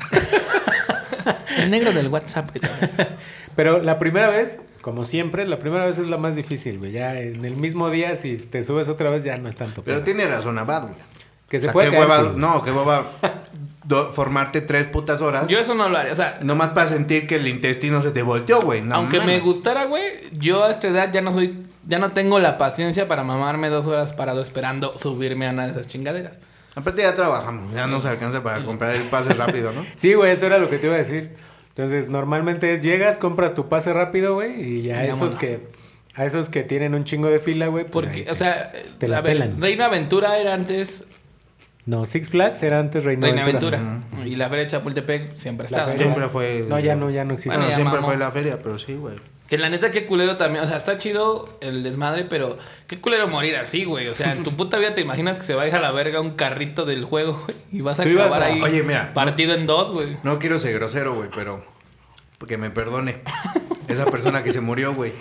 El 1.58 1.70
negro 1.70 1.94
del 1.94 2.08
WhatsApp 2.08 2.50
que 2.52 2.60
te 2.60 2.68
abraza. 2.68 3.08
Pero 3.56 3.82
la 3.82 4.00
primera 4.00 4.30
vez, 4.30 4.60
como 4.82 5.04
siempre, 5.06 5.48
la 5.48 5.60
primera 5.60 5.86
vez 5.86 5.98
es 6.00 6.08
la 6.08 6.18
más 6.18 6.36
difícil, 6.36 6.80
güey. 6.80 6.92
Ya 6.92 7.20
en 7.20 7.46
el 7.46 7.56
mismo 7.56 7.90
día, 7.90 8.16
si 8.16 8.36
te 8.38 8.64
subes 8.64 8.90
otra 8.90 9.10
vez, 9.10 9.24
ya 9.24 9.38
no 9.38 9.48
es 9.50 9.56
tanto. 9.56 9.84
Pero 9.84 9.98
pedo. 9.98 10.06
tiene 10.06 10.28
razón 10.28 10.58
Abad, 10.58 10.84
güey. 10.84 10.96
Que 11.48 11.60
se 11.60 11.66
O 11.66 11.68
sea, 11.68 11.74
puede 11.74 11.90
qué 11.90 11.98
caer, 11.98 12.08
hueva- 12.10 12.30
sí. 12.32 12.34
No, 12.38 12.64
qué 12.64 12.72
hueva 12.72 13.06
do- 13.84 14.12
formarte 14.12 14.62
tres 14.62 14.88
putas 14.88 15.22
horas. 15.22 15.48
Yo 15.48 15.60
eso 15.60 15.76
no 15.76 15.90
lo 15.90 15.98
haría. 15.98 16.14
O 16.14 16.16
sea, 16.16 16.40
Nomás 16.42 16.70
para 16.70 16.88
sentir 16.88 17.28
que 17.28 17.36
el 17.36 17.48
intestino 17.48 18.02
se 18.02 18.12
te 18.12 18.22
volteó, 18.24 18.62
güey. 18.62 18.82
No 18.82 18.96
aunque 18.96 19.20
me 19.20 19.40
gustara, 19.40 19.86
güey, 19.86 20.04
yo 20.32 20.64
a 20.64 20.72
esta 20.72 20.88
edad 20.88 21.12
ya 21.12 21.22
no 21.22 21.32
soy... 21.34 21.64
Ya 21.88 21.98
no 22.00 22.12
tengo 22.12 22.40
la 22.40 22.58
paciencia 22.58 23.08
para 23.08 23.24
mamarme 23.24 23.70
dos 23.70 23.86
horas 23.88 24.14
parado 24.14 24.40
esperando 24.40 24.98
subirme 25.00 25.48
a 25.48 25.52
una 25.52 25.66
de 25.66 25.72
esas 25.72 25.88
chingaderas. 25.88 26.34
Aparte 26.76 27.02
ya 27.02 27.14
trabajamos, 27.16 27.74
ya 27.74 27.86
nos 27.88 28.06
alcanza 28.06 28.42
para 28.44 28.64
comprar 28.64 28.96
el 28.96 29.02
pase 29.04 29.34
rápido, 29.34 29.74
¿no? 29.74 29.84
Sí, 29.98 30.14
güey, 30.14 30.32
eso 30.32 30.46
era 30.46 30.58
lo 30.58 30.70
que 30.70 30.78
te 30.78 30.88
iba 30.88 30.96
a 30.96 31.00
decir. 31.00 31.36
Entonces, 31.76 32.08
normalmente 32.10 32.74
es 32.74 32.82
llegas, 32.84 33.18
compras 33.18 33.54
tu 33.56 33.70
pase 33.70 33.94
rápido, 33.94 34.36
güey, 34.36 34.62
y 34.62 34.82
ya 34.84 35.06
esos 35.06 35.36
que 35.36 35.68
a 36.16 36.26
esos 36.26 36.50
que 36.50 36.64
tienen 36.64 36.94
un 36.94 37.06
chingo 37.06 37.30
de 37.30 37.40
fila, 37.40 37.68
güey, 37.68 37.86
pues 37.86 38.06
Porque, 38.06 38.22
ahí 38.22 38.26
o 38.30 38.36
sea, 38.36 38.72
te 38.98 39.08
la 39.08 39.20
a 39.20 39.22
ver, 39.22 39.34
pelan. 39.38 39.62
Reino 39.62 39.86
Aventura 39.86 40.38
era 40.38 40.54
antes 40.54 41.06
No, 41.86 42.06
Six 42.06 42.30
Flags 42.30 42.62
era 42.64 42.80
antes 42.80 43.06
Reino 43.06 43.26
Reina 43.26 43.44
Aventura. 43.44 43.78
Aventura. 43.80 44.28
Y 44.28 44.36
la 44.36 44.50
feria 44.50 44.66
de 44.66 44.72
Chapultepec 44.72 45.36
siempre 45.36 45.64
La 45.70 45.78
estaba. 45.78 45.92
feria- 45.94 46.06
Siempre 46.08 46.28
fue. 46.30 46.66
No, 46.68 46.78
ya 46.80 46.96
no, 46.96 47.10
ya 47.10 47.24
no 47.24 47.34
existe. 47.34 47.56
Bueno, 47.56 47.70
ya 47.70 47.76
siempre 47.76 47.96
mamó. 48.02 48.08
fue 48.10 48.18
la 48.18 48.30
feria, 48.32 48.60
pero 48.62 48.78
sí, 48.78 48.94
güey. 48.96 49.16
Que 49.52 49.58
la 49.58 49.70
neta, 49.70 49.92
qué 49.92 50.06
culero 50.06 50.38
también. 50.38 50.64
O 50.64 50.68
sea, 50.70 50.78
está 50.78 50.98
chido 50.98 51.58
el 51.60 51.84
desmadre, 51.84 52.24
pero 52.24 52.58
qué 52.88 53.02
culero 53.02 53.28
morir 53.28 53.58
así, 53.58 53.84
güey. 53.84 54.08
O 54.08 54.16
sea, 54.16 54.32
en 54.32 54.46
tu 54.46 54.52
puta 54.56 54.78
vida 54.78 54.94
te 54.94 55.02
imaginas 55.02 55.36
que 55.36 55.44
se 55.44 55.56
va 55.56 55.64
a 55.64 55.68
ir 55.68 55.76
a 55.76 55.82
la 55.82 55.92
verga 55.92 56.22
un 56.22 56.32
carrito 56.38 56.86
del 56.86 57.04
juego, 57.04 57.34
güey. 57.46 57.58
Y 57.70 57.82
vas 57.82 58.00
a 58.00 58.04
acabar 58.04 58.44
a- 58.44 58.46
ahí. 58.46 58.62
Oye, 58.62 58.82
mira, 58.82 59.12
Partido 59.14 59.54
en 59.54 59.66
dos, 59.68 59.92
güey. 59.92 60.16
No 60.24 60.40
quiero 60.40 60.58
ser 60.58 60.74
grosero, 60.76 61.16
güey, 61.16 61.28
pero. 61.36 61.66
Que 62.48 62.58
me 62.58 62.70
perdone. 62.72 63.18
Esa 63.90 64.06
persona 64.06 64.42
que 64.42 64.54
se 64.54 64.62
murió, 64.62 64.96
güey. 64.96 65.12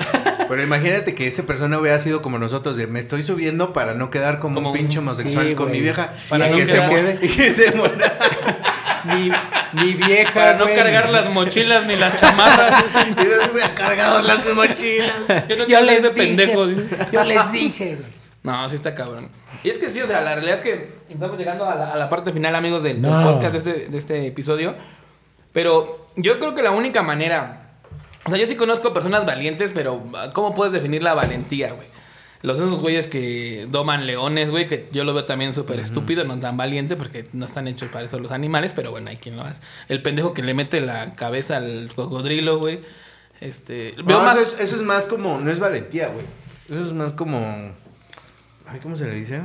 Pero 0.48 0.62
imagínate 0.62 1.14
que 1.16 1.26
esa 1.26 1.42
persona 1.42 1.78
hubiera 1.80 1.98
sido 1.98 2.22
como 2.22 2.38
nosotros, 2.38 2.76
de 2.76 2.86
me 2.86 3.00
estoy 3.00 3.24
subiendo 3.24 3.72
para 3.72 3.94
no 3.94 4.10
quedar 4.10 4.38
como, 4.38 4.54
Como 4.54 4.70
un 4.70 4.76
pinche 4.76 5.00
homosexual 5.00 5.48
Sí, 5.48 5.54
con 5.56 5.72
mi 5.72 5.80
vieja. 5.80 6.14
Para 6.28 6.46
y, 6.46 6.52
no 6.52 6.56
que 6.56 6.66
se 6.68 6.80
muera, 6.80 7.14
y 7.20 7.28
que 7.28 7.50
se 7.50 7.72
muera. 7.72 8.16
Ni, 9.04 9.30
ni 9.82 9.94
vieja, 9.94 10.32
Para 10.32 10.54
no 10.54 10.64
güey, 10.64 10.76
cargar 10.76 11.08
las 11.10 11.30
mochilas 11.30 11.86
ni 11.86 11.96
las 11.96 12.18
chamarras. 12.20 12.84
y 13.06 13.14
yo 13.14 13.52
me 13.54 13.62
ha 13.62 13.74
cargado 13.74 14.22
las 14.22 14.46
mochilas. 14.54 15.16
Yo 15.48 15.56
no 15.56 15.66
Yo 15.66 15.80
les 15.80 15.98
ese 15.98 16.10
dije. 16.10 16.26
pendejo. 16.26 16.66
Yo 17.12 17.24
les 17.24 17.52
dije, 17.52 17.96
güey. 17.96 18.10
No, 18.42 18.68
sí 18.68 18.76
está 18.76 18.94
cabrón. 18.94 19.28
Y 19.62 19.70
es 19.70 19.78
que 19.78 19.90
sí, 19.90 20.00
o 20.00 20.06
sea, 20.06 20.22
la 20.22 20.34
realidad 20.34 20.56
es 20.56 20.62
que 20.62 20.88
estamos 21.10 21.36
llegando 21.38 21.68
a 21.68 21.74
la, 21.74 21.92
a 21.92 21.96
la 21.96 22.08
parte 22.08 22.32
final, 22.32 22.54
amigos, 22.54 22.82
del, 22.82 23.00
podcast 23.00 23.52
de 23.52 23.58
este, 23.58 23.72
de 23.90 23.98
este 23.98 24.26
episodio. 24.26 24.74
Pero 25.52 26.06
yo 26.16 26.38
creo 26.38 26.54
que 26.54 26.62
la 26.62 26.70
única 26.70 27.02
manera. 27.02 27.72
O 28.24 28.30
sea, 28.30 28.38
yo 28.38 28.46
sí 28.46 28.56
conozco 28.56 28.92
personas 28.92 29.26
valientes, 29.26 29.70
pero 29.74 30.02
¿cómo 30.32 30.54
puedes 30.54 30.72
definir 30.72 31.02
la 31.02 31.14
valentía, 31.14 31.72
güey? 31.72 31.88
Los 32.42 32.58
esos 32.58 32.80
güeyes 32.80 33.06
que 33.06 33.66
doman 33.70 34.06
leones, 34.06 34.48
güey, 34.50 34.66
que 34.66 34.88
yo 34.92 35.04
lo 35.04 35.12
veo 35.12 35.24
también 35.26 35.52
súper 35.52 35.78
estúpido, 35.78 36.24
no 36.24 36.38
tan 36.38 36.56
valiente, 36.56 36.96
porque 36.96 37.26
no 37.34 37.44
están 37.44 37.68
hechos 37.68 37.90
para 37.90 38.06
eso 38.06 38.18
los 38.18 38.32
animales, 38.32 38.72
pero 38.74 38.90
bueno, 38.90 39.10
hay 39.10 39.16
quien 39.18 39.36
lo 39.36 39.42
hace. 39.42 39.60
El 39.88 40.00
pendejo 40.02 40.32
que 40.32 40.42
le 40.42 40.54
mete 40.54 40.80
la 40.80 41.14
cabeza 41.14 41.58
al 41.58 41.90
cocodrilo, 41.94 42.58
güey. 42.58 42.80
Este. 43.40 43.92
Veo 44.04 44.18
No, 44.18 44.24
más. 44.24 44.36
eso, 44.38 44.54
es, 44.56 44.60
eso 44.62 44.76
es 44.76 44.82
más 44.82 45.06
como. 45.06 45.38
No 45.38 45.50
es 45.50 45.58
valentía, 45.60 46.08
güey. 46.08 46.24
Eso 46.70 46.82
es 46.82 46.92
más 46.94 47.12
como. 47.12 47.38
Ay, 48.66 48.80
¿cómo 48.82 48.96
se 48.96 49.04
le 49.06 49.14
dice? 49.16 49.42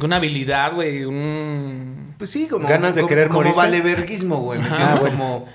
Una 0.00 0.16
habilidad, 0.16 0.74
güey. 0.74 1.04
Un. 1.04 2.14
Pues 2.16 2.30
sí, 2.30 2.46
como. 2.46 2.66
Ganas 2.68 2.94
de 2.94 3.02
como- 3.02 3.08
querer 3.08 3.28
como 3.28 3.40
morirse. 3.40 3.56
vale 3.58 3.80
verguismo, 3.82 4.38
güey. 4.42 4.60
Ah. 4.70 4.96
Como. 5.00 5.48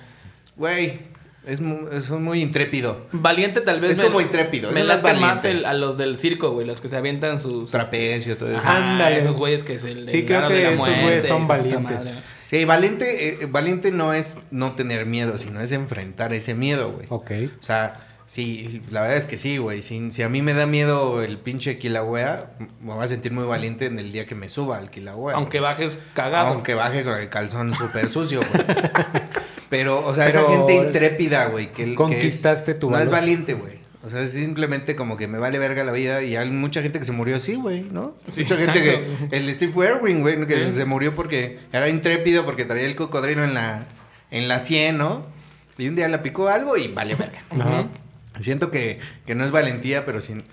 Güey. 0.55 1.06
Es 1.47 1.61
muy, 1.61 1.79
es 1.93 2.09
muy 2.11 2.41
intrépido. 2.41 3.07
Valiente 3.13 3.61
tal 3.61 3.79
vez. 3.79 3.93
Es 3.93 4.01
como 4.01 4.19
intrépido, 4.19 4.69
Me 4.71 4.83
late 4.83 5.13
más 5.13 5.45
el- 5.45 5.63
a 5.65 5.73
los 5.73 5.97
del 5.97 6.17
circo, 6.17 6.51
güey. 6.51 6.67
Los 6.67 6.81
que 6.81 6.89
se 6.89 6.97
avientan 6.97 7.39
sus... 7.39 7.71
Trapecio, 7.71 8.37
todo 8.37 8.49
eso. 8.51 8.61
Ándale. 8.65 9.21
esos 9.21 9.37
güeyes 9.37 9.63
que 9.63 9.75
es 9.75 9.85
el... 9.85 10.07
Sí, 10.09 10.25
creo 10.25 10.45
que 10.45 10.53
de 10.53 10.63
la 10.63 10.71
esos 10.71 10.87
güeyes 11.01 11.25
son 11.25 11.47
valientes. 11.47 12.03
Sí, 12.45 12.63
valiente, 12.65 13.29
eh, 13.29 13.45
valiente 13.49 13.91
no 13.91 14.13
es 14.13 14.39
no 14.51 14.73
tener 14.75 15.05
miedo, 15.05 15.37
sino 15.37 15.59
es 15.61 15.71
enfrentar 15.71 16.33
ese 16.33 16.53
miedo, 16.53 16.91
güey. 16.91 17.05
Ok. 17.09 17.31
O 17.59 17.63
sea, 17.63 18.06
sí, 18.27 18.83
la 18.91 19.01
verdad 19.01 19.17
es 19.17 19.25
que 19.25 19.37
sí, 19.37 19.57
güey. 19.57 19.81
Si, 19.81 20.11
si 20.11 20.21
a 20.21 20.29
mí 20.29 20.43
me 20.43 20.53
da 20.53 20.67
miedo 20.67 21.23
el 21.23 21.39
pinche 21.39 21.77
Kilauea, 21.77 22.51
me 22.81 22.93
voy 22.93 23.03
a 23.03 23.07
sentir 23.07 23.31
muy 23.31 23.45
valiente 23.45 23.87
en 23.87 23.97
el 23.97 24.11
día 24.11 24.25
que 24.27 24.35
me 24.35 24.49
suba 24.49 24.77
al 24.77 24.91
Kilauea. 24.91 25.35
Aunque 25.35 25.59
güey. 25.59 25.71
bajes 25.71 25.99
cagado. 26.13 26.49
Aunque 26.49 26.75
baje 26.75 27.03
con 27.03 27.15
el 27.15 27.29
calzón 27.29 27.73
súper 27.73 28.07
sucio, 28.09 28.41
güey. 28.51 28.65
Pero, 29.69 30.05
o 30.05 30.13
sea, 30.13 30.27
esa 30.27 30.43
gente 30.47 30.75
intrépida, 30.75 31.47
güey. 31.47 31.67
Que, 31.73 31.83
que 31.85 31.91
es- 31.91 31.97
Conquistaste 31.97 32.73
tu 32.75 32.89
No 32.89 32.99
es 32.99 33.09
valiente, 33.09 33.53
güey. 33.53 33.85
O 34.03 34.09
sea, 34.09 34.21
es 34.21 34.31
simplemente 34.31 34.95
como 34.95 35.17
que 35.17 35.27
me 35.27 35.37
vale 35.37 35.59
verga 35.59 35.83
la 35.83 35.91
vida 35.91 36.21
y 36.23 36.37
hay 36.37 36.49
mucha 36.49 36.81
gente 36.81 36.97
que 36.99 37.03
se 37.03 37.11
murió 37.11 37.35
así, 37.35 37.55
güey, 37.55 37.81
¿no? 37.91 38.15
Sí, 38.31 38.43
mucha 38.43 38.55
gente 38.55 38.81
que... 38.81 39.05
El 39.31 39.53
Steve 39.53 39.73
Irwin, 39.85 40.21
güey, 40.21 40.47
que 40.47 40.71
se 40.71 40.85
murió 40.85 41.13
porque 41.13 41.59
era 41.73 41.89
intrépido, 41.89 42.45
porque 42.45 42.63
traía 42.63 42.85
el 42.85 42.95
cocodrilo 42.95 43.43
en 43.43 43.53
la, 43.53 43.83
en 44.31 44.47
la 44.47 44.61
sien, 44.61 44.97
¿no? 44.97 45.25
Y 45.77 45.89
un 45.89 45.95
día 45.95 46.07
le 46.07 46.19
picó 46.19 46.47
algo 46.47 46.77
y 46.77 46.87
vale 46.87 47.15
verga. 47.15 47.39
Ajá. 47.49 47.87
Siento 48.39 48.71
que, 48.71 48.99
que 49.25 49.35
no 49.35 49.43
es 49.45 49.51
valentía, 49.51 50.05
pero 50.05 50.21
sin... 50.21 50.43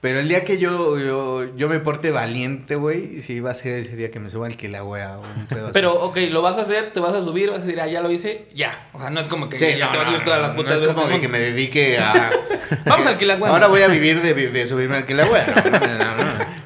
Pero 0.00 0.18
el 0.18 0.28
día 0.28 0.44
que 0.44 0.56
yo, 0.56 0.98
yo, 0.98 1.54
yo 1.56 1.68
me 1.68 1.78
porte 1.78 2.10
valiente, 2.10 2.74
güey, 2.74 3.20
sí 3.20 3.40
va 3.40 3.50
a 3.50 3.54
ser 3.54 3.74
ese 3.74 3.96
día 3.96 4.10
que 4.10 4.18
me 4.18 4.30
suba 4.30 4.48
o 4.48 4.50
un 4.50 5.46
pedo 5.46 5.64
así. 5.66 5.72
Pero, 5.74 5.92
ok, 6.04 6.16
lo 6.30 6.40
vas 6.40 6.56
a 6.56 6.62
hacer, 6.62 6.90
te 6.94 7.00
vas 7.00 7.12
a 7.14 7.20
subir, 7.22 7.50
vas 7.50 7.62
a 7.62 7.66
decir, 7.66 7.78
ah, 7.82 7.86
ya 7.86 8.00
lo 8.00 8.10
hice, 8.10 8.46
ya. 8.54 8.72
O 8.94 8.98
sea, 8.98 9.10
no 9.10 9.20
es 9.20 9.26
como 9.26 9.50
que 9.50 9.58
Sí, 9.58 9.76
ya 9.76 9.86
no, 9.86 9.92
te 9.92 9.98
vas 9.98 10.06
a 10.06 10.10
no, 10.10 10.16
subir 10.16 10.24
todas 10.24 10.40
las 10.40 10.50
no, 10.52 10.56
putas 10.56 10.82
No 10.82 10.88
es 10.88 10.94
como 10.94 11.06
de 11.06 11.20
que 11.20 11.28
me 11.28 11.38
dedique 11.38 11.98
a... 11.98 12.30
Vamos 12.86 13.06
al 13.06 13.18
Kilauea. 13.18 13.52
Ahora 13.52 13.66
voy 13.66 13.82
a 13.82 13.88
vivir 13.88 14.22
de, 14.22 14.32
de 14.32 14.66
subirme 14.66 14.96
al 14.96 15.04
Kilauea. 15.06 15.46
No, 15.70 15.78
no, 15.80 16.16
no, 16.16 16.24
no. 16.38 16.60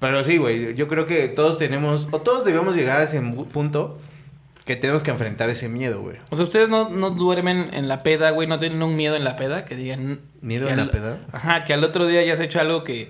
Pero 0.00 0.24
sí, 0.24 0.36
güey, 0.38 0.74
yo 0.74 0.88
creo 0.88 1.06
que 1.06 1.28
todos 1.28 1.58
tenemos, 1.58 2.08
o 2.10 2.20
todos 2.20 2.44
debemos 2.44 2.74
llegar 2.76 3.00
a 3.00 3.04
ese 3.04 3.20
mu- 3.20 3.46
punto 3.46 3.98
que 4.68 4.76
tenemos 4.76 5.02
que 5.02 5.10
enfrentar 5.10 5.48
ese 5.48 5.66
miedo, 5.70 6.02
güey. 6.02 6.18
O 6.28 6.36
sea, 6.36 6.44
ustedes 6.44 6.68
no, 6.68 6.90
no 6.90 7.08
duermen 7.08 7.70
en 7.72 7.88
la 7.88 8.02
peda, 8.02 8.32
güey, 8.32 8.46
no 8.46 8.58
tienen 8.58 8.82
un 8.82 8.96
miedo 8.96 9.16
en 9.16 9.24
la 9.24 9.34
peda, 9.34 9.64
que 9.64 9.74
digan... 9.74 10.20
¿Miedo 10.42 10.66
que 10.66 10.72
en 10.74 10.76
la 10.76 10.90
peda? 10.90 11.20
Ajá, 11.32 11.64
que 11.64 11.72
al 11.72 11.82
otro 11.84 12.06
día 12.06 12.22
ya 12.22 12.34
has 12.34 12.40
hecho 12.40 12.60
algo 12.60 12.84
que, 12.84 13.08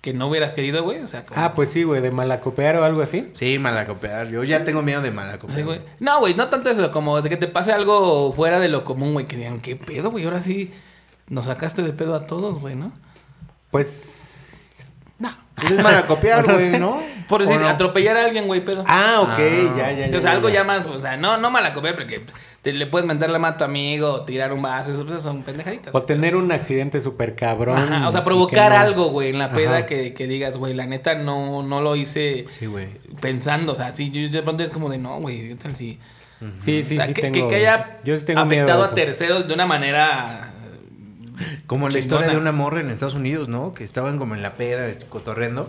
que 0.00 0.12
no 0.14 0.26
hubieras 0.26 0.52
querido, 0.52 0.82
güey. 0.82 0.98
O 0.98 1.06
sea, 1.06 1.24
como... 1.24 1.40
Ah, 1.40 1.54
pues 1.54 1.70
sí, 1.70 1.84
güey, 1.84 2.02
de 2.02 2.10
malacopear 2.10 2.74
o 2.78 2.84
algo 2.84 3.02
así. 3.02 3.28
Sí, 3.34 3.56
malacopear. 3.60 4.30
Yo 4.30 4.42
ya 4.42 4.64
tengo 4.64 4.82
miedo 4.82 5.00
de 5.00 5.12
malacopear. 5.12 5.56
Sí, 5.56 5.62
güey. 5.62 5.80
No, 6.00 6.18
güey, 6.18 6.34
no 6.34 6.48
tanto 6.48 6.70
eso, 6.70 6.90
como 6.90 7.22
de 7.22 7.30
que 7.30 7.36
te 7.36 7.46
pase 7.46 7.70
algo 7.70 8.32
fuera 8.32 8.58
de 8.58 8.68
lo 8.68 8.82
común, 8.82 9.12
güey, 9.12 9.26
que 9.26 9.36
digan, 9.36 9.60
¿qué 9.60 9.76
pedo, 9.76 10.10
güey? 10.10 10.24
Ahora 10.24 10.40
sí 10.40 10.72
nos 11.28 11.46
sacaste 11.46 11.82
de 11.82 11.92
pedo 11.92 12.16
a 12.16 12.26
todos, 12.26 12.58
güey, 12.58 12.74
¿no? 12.74 12.90
Pues. 13.70 14.33
No. 15.56 15.60
Pues 15.62 15.72
es 15.72 15.82
malacopear, 15.82 16.44
güey, 16.52 16.78
¿no? 16.78 17.02
Por 17.28 17.46
decir, 17.46 17.62
atropellar 17.64 18.16
a 18.16 18.24
alguien, 18.26 18.46
güey, 18.46 18.62
pedo. 18.64 18.84
Ah, 18.86 19.20
ok, 19.20 19.28
Ah. 19.30 19.74
ya, 19.76 19.92
ya, 19.92 20.04
Sí, 20.06 20.12
ya. 20.12 20.18
o 20.18 20.20
sea, 20.20 20.32
algo 20.32 20.48
ya. 20.48 20.56
ya 20.56 20.64
más, 20.64 20.84
o 20.84 21.00
sea, 21.00 21.16
no, 21.16 21.38
no 21.38 21.50
malacopiar 21.50 21.94
porque 21.94 22.26
te, 22.60 22.72
le 22.72 22.86
puedes 22.86 23.06
mentar 23.06 23.30
la 23.30 23.38
mano 23.38 23.54
a 23.54 23.56
tu 23.58 23.64
amigo, 23.64 24.08
o 24.12 24.20
tirar 24.24 24.52
un 24.52 24.60
vaso, 24.60 24.92
eso 24.92 25.06
pues, 25.06 25.22
son 25.22 25.42
pendejaditas. 25.42 25.94
O 25.94 26.02
tener 26.02 26.36
un 26.36 26.50
accidente 26.52 27.00
súper 27.00 27.34
cabrón. 27.34 27.78
Ajá, 27.78 28.08
o 28.08 28.12
sea, 28.12 28.24
provocar 28.24 28.72
no- 28.72 28.78
algo, 28.78 29.04
güey, 29.10 29.30
en 29.30 29.38
la 29.38 29.52
peda 29.52 29.86
que, 29.86 30.12
que 30.12 30.26
digas, 30.26 30.58
güey, 30.58 30.74
la 30.74 30.86
neta 30.86 31.14
no, 31.14 31.62
no 31.62 31.80
lo 31.80 31.96
hice 31.96 32.44
Sí, 32.48 32.66
güey. 32.66 32.88
pensando, 33.20 33.72
o 33.72 33.76
sea, 33.76 33.92
sí, 33.92 34.10
yo 34.10 34.28
de 34.28 34.42
pronto 34.42 34.62
es 34.62 34.70
como 34.70 34.90
de, 34.90 34.98
no, 34.98 35.18
güey, 35.20 35.48
¿qué 35.48 35.54
tal 35.56 35.74
si...? 35.76 35.98
Sí, 36.58 36.82
sí, 36.82 36.94
o 36.94 36.96
sea, 36.98 37.06
sí 37.06 37.14
que, 37.14 37.22
tengo. 37.22 37.48
que- 37.48 37.56
haya 37.56 38.00
yo 38.04 38.18
sí 38.18 38.26
tengo 38.26 38.44
miedo 38.44 38.64
afectado 38.64 38.84
a 38.84 38.94
terceros 38.94 39.48
de 39.48 39.54
una 39.54 39.64
manera... 39.64 40.50
Como 41.66 41.88
la 41.88 41.98
historia 41.98 42.28
de 42.28 42.36
una 42.36 42.52
morra 42.52 42.80
en 42.80 42.90
Estados 42.90 43.14
Unidos, 43.14 43.48
¿no? 43.48 43.72
Que 43.72 43.84
estaban 43.84 44.18
como 44.18 44.34
en 44.34 44.42
la 44.42 44.54
peda, 44.54 44.88
cotorreando. 45.08 45.66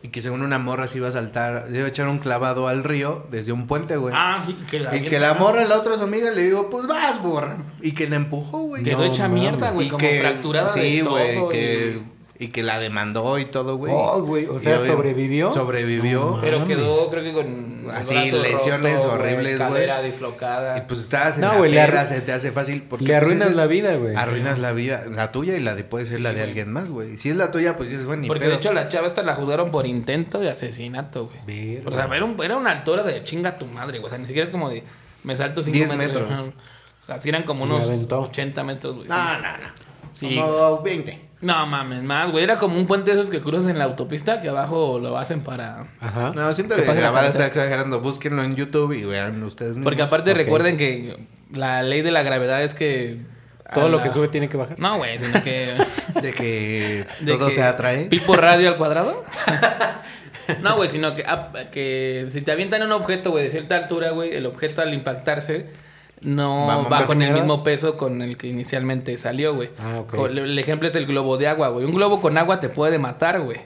Y 0.00 0.08
que 0.10 0.22
según 0.22 0.42
una 0.42 0.60
morra 0.60 0.86
se 0.86 0.98
iba 0.98 1.08
a 1.08 1.10
saltar, 1.10 1.66
se 1.70 1.74
iba 1.76 1.84
a 1.86 1.88
echar 1.88 2.08
un 2.08 2.20
clavado 2.20 2.68
al 2.68 2.84
río 2.84 3.26
desde 3.32 3.50
un 3.50 3.66
puente, 3.66 3.96
güey. 3.96 4.14
Ah, 4.16 4.40
sí, 4.46 4.56
que 4.70 4.78
la 4.78 4.94
y 4.94 5.02
que 5.02 5.18
la 5.18 5.34
morra, 5.34 5.64
la 5.66 5.76
otra 5.76 5.96
su 5.96 6.04
amiga, 6.04 6.30
le 6.30 6.44
digo, 6.44 6.70
pues 6.70 6.86
vas, 6.86 7.20
morra. 7.20 7.56
Y 7.82 7.92
que 7.92 8.08
la 8.08 8.14
empujó, 8.14 8.58
güey. 8.60 8.84
Quedó 8.84 8.98
No 8.98 9.04
hecha 9.06 9.26
mierda, 9.26 9.72
güey, 9.72 9.88
Y 9.88 9.90
como 9.90 9.98
que- 9.98 10.20
fracturada 10.20 10.68
sí, 10.68 10.98
de 10.98 11.02
todo. 11.02 11.10
güey, 11.14 11.36
y- 11.38 11.48
que, 11.48 11.96
y 11.96 12.02
que 12.46 12.62
la 12.62 12.78
demandó 12.78 13.36
y 13.40 13.44
todo, 13.44 13.74
güey. 13.76 13.92
Oh, 13.92 14.22
güey, 14.22 14.46
o 14.46 14.60
sea, 14.60 14.80
Y 14.80 14.86
¿sobrevivió? 14.86 15.52
Sobrevivió. 15.52 16.20
No 16.36 16.40
Pero 16.40 16.64
quedó, 16.64 17.10
creo 17.10 17.24
que 17.24 17.32
con... 17.32 17.90
Así, 17.92 18.14
lesiones 18.30 19.02
roto, 19.02 19.14
horribles, 19.14 19.56
güey. 19.58 19.68
Cadera 19.68 20.00
dislocada. 20.02 20.78
Y 20.78 20.82
pues 20.82 21.00
estabas 21.00 21.36
en 21.38 21.40
No, 21.42 21.64
la 21.64 21.86
arru- 21.88 22.04
se 22.06 22.20
te 22.20 22.32
hace 22.32 22.52
fácil. 22.52 22.84
Porque, 22.88 23.06
le 23.06 23.10
pues, 23.14 23.22
arruinas 23.22 23.50
es- 23.50 23.56
la 23.56 23.66
vida, 23.66 23.96
güey. 23.96 24.14
Arruinas 24.14 24.60
la 24.60 24.70
vida, 24.70 25.02
la 25.10 25.32
tuya 25.32 25.56
y 25.56 25.60
la 25.60 25.74
de 25.74 25.82
puede 25.82 26.04
ser 26.04 26.20
la 26.20 26.32
de 26.32 26.42
alguien 26.42 26.72
más, 26.72 26.90
güey. 26.90 27.16
Si 27.16 27.28
es 27.28 27.34
la 27.36 27.50
tuya, 27.50 27.76
pues 27.76 27.90
dices, 27.90 28.06
bueno, 28.06 28.22
ni 28.22 28.28
Porque 28.28 28.44
pedo. 28.44 28.50
de 28.52 28.56
hecho 28.58 28.72
la 28.72 28.86
chava 28.86 29.08
esta 29.08 29.22
la 29.22 29.34
juzgaron 29.34 29.72
por 29.72 29.84
intento 29.86 30.38
de 30.38 30.48
asesinato, 30.50 31.26
güey. 31.46 31.78
O 31.84 31.90
sea, 31.90 32.04
era, 32.14 32.24
un- 32.24 32.40
era 32.40 32.56
una 32.56 32.70
altura 32.70 33.02
de 33.02 33.24
chinga 33.24 33.58
tu 33.58 33.66
madre, 33.66 33.98
güey. 33.98 34.06
O 34.06 34.10
sea, 34.10 34.18
ni 34.18 34.26
siquiera 34.26 34.44
es 34.46 34.50
como 34.52 34.70
de 34.70 34.84
me 35.24 35.36
salto 35.36 35.62
5 35.64 35.74
10 35.74 35.96
metros. 35.96 36.28
metros. 36.30 36.38
Ajá. 36.38 36.48
O 37.02 37.06
sea, 37.06 37.20
sí 37.20 37.30
eran 37.30 37.42
como 37.42 37.64
unos 37.64 37.82
aventó. 37.82 38.20
80 38.20 38.62
metros, 38.62 38.96
güey. 38.96 39.08
No, 39.08 39.38
no, 39.38 39.56
no. 39.56 39.88
Sí. 40.14 40.36
Como 40.36 40.82
20. 40.82 41.27
No 41.40 41.66
mames, 41.66 42.02
más, 42.02 42.30
güey. 42.32 42.42
Era 42.42 42.56
como 42.56 42.76
un 42.76 42.86
puente 42.86 43.12
de 43.14 43.20
esos 43.20 43.30
que 43.30 43.40
cruzas 43.40 43.68
en 43.68 43.78
la 43.78 43.84
autopista 43.84 44.40
que 44.40 44.48
abajo 44.48 44.98
lo 44.98 45.16
hacen 45.16 45.40
para. 45.40 45.86
Ajá. 46.00 46.32
No, 46.34 46.52
siento 46.52 46.74
Que 46.74 46.82
carretera. 46.82 47.26
está 47.28 47.46
exagerando. 47.46 48.00
Búsquenlo 48.00 48.42
en 48.42 48.56
YouTube 48.56 48.92
y 48.92 49.04
vean 49.04 49.42
ustedes 49.44 49.72
mismos. 49.72 49.84
Porque 49.84 50.02
aparte 50.02 50.34
recuerden 50.34 50.76
que 50.76 51.16
la 51.52 51.82
ley 51.82 52.02
de 52.02 52.10
la 52.10 52.22
gravedad 52.22 52.62
es 52.62 52.74
que. 52.74 53.18
Todo 53.72 53.86
a 53.86 53.88
lo 53.90 54.02
que 54.02 54.08
sube 54.08 54.28
tiene 54.28 54.48
que 54.48 54.56
bajar. 54.56 54.78
No, 54.80 54.96
güey, 54.96 55.18
sino 55.18 55.42
que. 55.44 55.74
De 56.22 56.32
que 56.32 57.06
de 57.20 57.32
todo 57.34 57.48
que 57.48 57.54
se 57.54 57.62
atrae. 57.62 58.06
¿Pipo 58.06 58.34
radio 58.34 58.70
al 58.70 58.76
cuadrado? 58.76 59.22
no, 60.62 60.76
güey, 60.76 60.88
sino 60.88 61.14
que, 61.14 61.22
ah, 61.26 61.52
que 61.70 62.28
si 62.32 62.40
te 62.40 62.50
avientan 62.50 62.82
un 62.82 62.92
objeto, 62.92 63.30
güey, 63.30 63.44
de 63.44 63.50
cierta 63.50 63.76
altura, 63.76 64.10
güey, 64.10 64.34
el 64.34 64.46
objeto 64.46 64.80
al 64.80 64.94
impactarse 64.94 65.66
no 66.22 66.66
Vamos, 66.66 66.92
va 66.92 67.04
con 67.04 67.22
el 67.22 67.32
mismo 67.32 67.62
peso 67.62 67.96
con 67.96 68.22
el 68.22 68.36
que 68.36 68.46
inicialmente 68.48 69.16
salió, 69.18 69.54
güey. 69.54 69.70
Ah, 69.78 70.00
ok. 70.00 70.14
Co- 70.16 70.26
El, 70.26 70.58
ejemplo 70.58 70.88
es 70.88 70.94
el 70.94 71.06
globo 71.06 71.36
de 71.38 71.48
agua, 71.48 71.68
güey. 71.68 71.84
Un 71.84 71.94
globo 71.94 72.20
con 72.20 72.36
agua 72.38 72.60
te 72.60 72.68
puede 72.68 72.98
matar, 72.98 73.40
güey. 73.40 73.58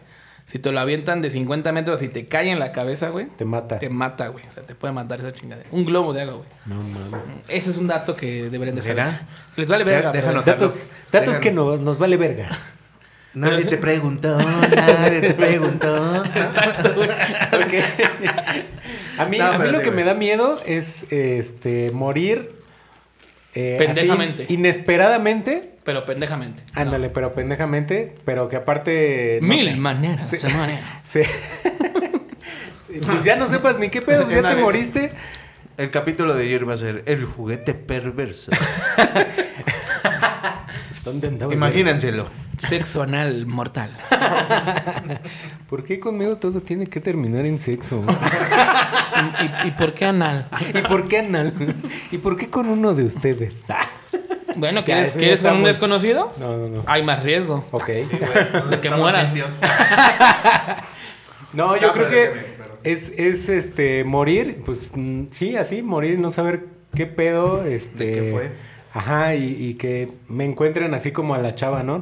Si 0.45 0.59
te 0.59 0.73
lo 0.73 0.81
avientan 0.81 1.23
de 1.23 1.31
50 1.31 1.71
metros 1.73 2.03
y 2.03 2.09
te 2.09 2.27
cae 2.27 2.51
en 2.51 2.59
la 2.59 2.73
cabeza, 2.73 3.11
güey, 3.11 3.27
Te 3.29 3.45
mata. 3.45 3.79
te 3.79 3.89
mata, 3.89 4.27
güey. 4.29 4.45
O 4.47 4.53
sea, 4.53 4.65
te 4.65 4.75
puede 4.75 4.93
matar 4.93 5.21
esa 5.21 5.33
chingadera. 5.33 5.69
Un 5.71 5.85
globo 5.85 6.13
de 6.13 6.23
agua, 6.23 6.35
güey. 6.35 6.49
No 6.67 6.83
mames. 6.83 7.29
Ese 7.49 7.71
es 7.71 7.77
un 7.79 7.87
dato 7.87 8.17
que 8.17 8.51
deberían 8.51 8.75
de 8.75 8.83
saber. 8.83 8.97
¿Será? 9.05 9.27
Les 9.57 9.69
vale 9.69 9.85
verga. 9.85 10.13
Déjanos- 10.13 10.45
Datos, 10.45 10.87
datos 11.13 11.39
que 11.39 11.53
no- 11.53 11.77
nos 11.77 11.99
vale 11.99 12.17
verga. 12.17 12.49
Nadie 13.35 13.65
te 13.65 13.79
preguntó, 13.79 14.37
nadie 14.37 15.23
te 15.23 15.33
preguntó. 15.33 16.23
Porque 17.51 17.83
a 19.19 19.25
mí, 19.27 19.39
No, 19.39 19.47
a 19.47 19.59
mí 19.59 19.69
lo 19.71 19.79
sí, 19.79 19.85
que 19.85 19.91
güey. 19.91 19.97
me 19.97 20.05
da 20.05 20.15
miedo 20.15 20.59
es 20.67 21.07
este 21.11 21.91
morir 21.93 22.51
eh, 23.55 23.77
así, 23.81 23.87
Pendejamente. 23.87 24.47
inesperadamente. 24.49 25.71
Pero 25.85 26.05
pendejamente. 26.07 26.63
Ándale, 26.75 27.09
pero 27.11 27.35
pendejamente, 27.35 28.15
pero 28.25 28.49
que 28.49 28.57
aparte 28.57 29.39
no 29.43 29.49
Mil 29.49 29.65
sé, 29.71 29.77
maneras 29.77 30.31
de 30.31 30.49
morir. 30.51 30.79
se- 31.05 31.27
pues 33.07 33.25
ya 33.25 33.37
no 33.37 33.49
sepas 33.49 33.79
ni 33.79 33.89
qué 33.91 34.01
pedo, 34.03 34.29
ya 34.31 34.43
te 34.43 34.55
moriste. 34.61 35.13
El 35.79 35.91
capítulo 35.91 36.35
de 36.35 36.45
ayer 36.45 36.69
va 36.69 36.75
a 36.75 36.77
ser 36.77 37.03
El 37.07 37.25
juguete 37.25 37.73
perverso. 37.75 38.53
¿Dónde? 41.05 41.55
Imagínenselo. 41.55 42.29
Sexo 42.59 43.03
anal 43.03 43.47
mortal. 43.47 43.91
¿Por 45.69 45.85
qué 45.85 45.99
conmigo 45.99 46.37
todo 46.37 46.61
tiene 46.61 46.87
que 46.87 47.01
terminar 47.01 47.45
en 47.47 47.59
sexo? 47.59 48.03
¿Y, 49.65 49.69
y 49.69 49.71
por 49.73 49.95
qué 49.95 50.05
anal? 50.07 50.47
¿Y 50.75 50.83
por 50.83 51.09
qué 51.09 51.19
anal? 51.21 51.53
¿Y 52.11 52.19
por 52.19 52.37
qué 52.37 52.49
con 52.51 52.69
uno 52.69 52.95
de 52.95 53.05
ustedes? 53.05 53.65
Bueno, 54.55 54.85
¿quieres, 54.85 55.15
ya 55.15 55.19
¿quieres 55.19 55.43
un 55.45 55.65
desconocido? 55.65 56.31
No, 56.39 56.59
no, 56.59 56.69
no. 56.69 56.83
Hay 56.85 57.03
más 57.03 57.23
riesgo 57.23 57.65
Ok. 57.71 57.87
de 57.89 58.81
que 58.83 58.91
mueras. 58.91 59.33
No, 61.55 61.75
yo 61.77 61.87
No, 61.87 61.93
creo 61.95 62.09
que 62.11 62.17
déjame, 62.17 62.43
pero- 62.59 62.79
es, 62.85 63.13
es 63.17 63.49
este 63.49 64.05
morir, 64.05 64.61
pues 64.63 64.93
mm, 64.95 65.29
sí, 65.33 65.57
así, 65.57 65.81
morir, 65.83 66.19
no 66.19 66.31
saber 66.31 66.67
qué 66.95 67.07
pedo, 67.07 67.65
este. 67.65 68.05
¿De 68.05 68.15
qué 68.21 68.31
fue? 68.31 68.53
Ajá, 68.95 69.35
y, 69.35 69.57
y 69.59 69.75
que 69.75 70.09
me 70.29 70.45
encuentren 70.45 70.93
así 70.93 71.13
como 71.13 71.35
a 71.35 71.39
la 71.39 71.55
chava, 71.55 71.83
¿no? 71.83 72.01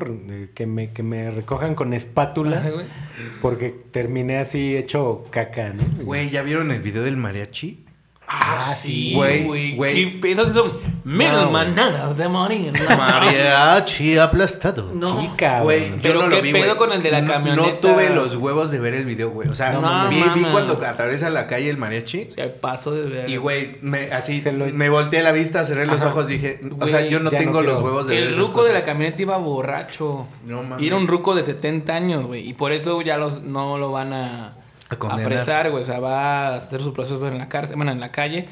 Que 0.54 0.66
me, 0.66 0.90
que 0.90 1.02
me 1.02 1.30
recojan 1.30 1.74
con 1.74 1.92
espátula. 1.92 2.68
Porque 3.40 3.74
terminé 3.92 4.38
así 4.38 4.76
hecho 4.76 5.24
caca, 5.30 5.72
¿no? 5.72 5.84
Güey, 6.04 6.30
¿ya 6.30 6.42
vieron 6.42 6.70
el 6.72 6.80
video 6.80 7.02
del 7.02 7.16
mariachi? 7.16 7.84
Ah, 8.32 8.74
sí, 8.76 9.12
Güey. 9.14 9.76
¿Qué- 10.20 10.30
Esos 10.30 10.48
sí 10.48 10.54
son 10.54 10.72
mil 11.04 11.32
maneras 11.50 12.16
de 12.16 12.28
morir. 12.28 12.72
Mariachi 12.96 14.18
aplastado. 14.18 14.90
No. 14.94 15.20
Sí, 15.20 15.30
cabrón. 15.36 15.64
Güey, 15.64 15.90
yo 15.90 15.96
Pero 16.02 16.20
no 16.22 16.26
lo 16.28 16.36
qué 16.36 16.42
vi, 16.42 16.52
pedo 16.52 16.76
con 16.76 16.92
el 16.92 17.02
de 17.02 17.10
la 17.10 17.22
No- 17.22 17.32
camioneta. 17.32 17.62
No 17.68 17.74
tuve 17.78 18.10
los 18.10 18.36
huevos 18.36 18.70
de 18.70 18.78
ver 18.78 18.94
el 18.94 19.04
video, 19.04 19.30
güey. 19.30 19.48
O 19.48 19.54
sea, 19.54 19.72
No 19.72 20.08
vi, 20.08 20.22
vi 20.34 20.44
cuando 20.44 20.74
atraviesa 20.74 21.28
la 21.30 21.46
calle 21.48 21.70
el 21.70 21.76
mariachi. 21.76 22.28
O 22.28 22.32
sea, 22.32 22.52
paso 22.60 22.92
de 22.92 23.08
ver. 23.08 23.28
Y, 23.30 23.36
güey, 23.36 23.78
me, 23.82 24.12
así, 24.12 24.40
lo- 24.52 24.66
me 24.66 24.88
volteé 24.88 25.22
la 25.22 25.32
vista, 25.32 25.64
cerré 25.64 25.86
los 25.86 26.00
Ajá. 26.02 26.10
ojos, 26.12 26.28
dije, 26.28 26.60
o 26.78 26.86
sea, 26.86 27.00
yo 27.06 27.18
no 27.20 27.30
tengo 27.30 27.62
los 27.62 27.80
huevos 27.80 28.06
de 28.06 28.14
ver 28.14 28.22
El 28.24 28.30
esas 28.30 28.46
ruco 28.46 28.64
de 28.64 28.72
la 28.74 28.84
camioneta 28.84 29.22
iba 29.22 29.36
borracho. 29.38 30.28
No 30.46 30.62
mames. 30.62 30.82
Y 30.82 30.86
era 30.86 30.96
un 30.96 31.08
ruco 31.08 31.34
de 31.34 31.42
70 31.42 31.94
años, 31.94 32.26
güey. 32.26 32.48
Y 32.48 32.52
por 32.54 32.70
eso 32.72 33.00
ya 33.02 33.16
los, 33.16 33.42
no 33.42 33.76
lo 33.78 33.90
van 33.90 34.12
a, 34.12 34.54
A 34.90 35.14
apresar, 35.14 35.70
güey. 35.70 35.82
O 35.82 35.86
sea, 35.86 36.00
va 36.00 36.48
a 36.48 36.54
hacer 36.56 36.80
su 36.82 36.92
proceso 36.92 37.26
en 37.28 37.38
la 37.38 37.48
cárcel, 37.48 37.76
bueno, 37.76 37.92
en 37.92 38.00
la 38.00 38.10
calle. 38.12 38.46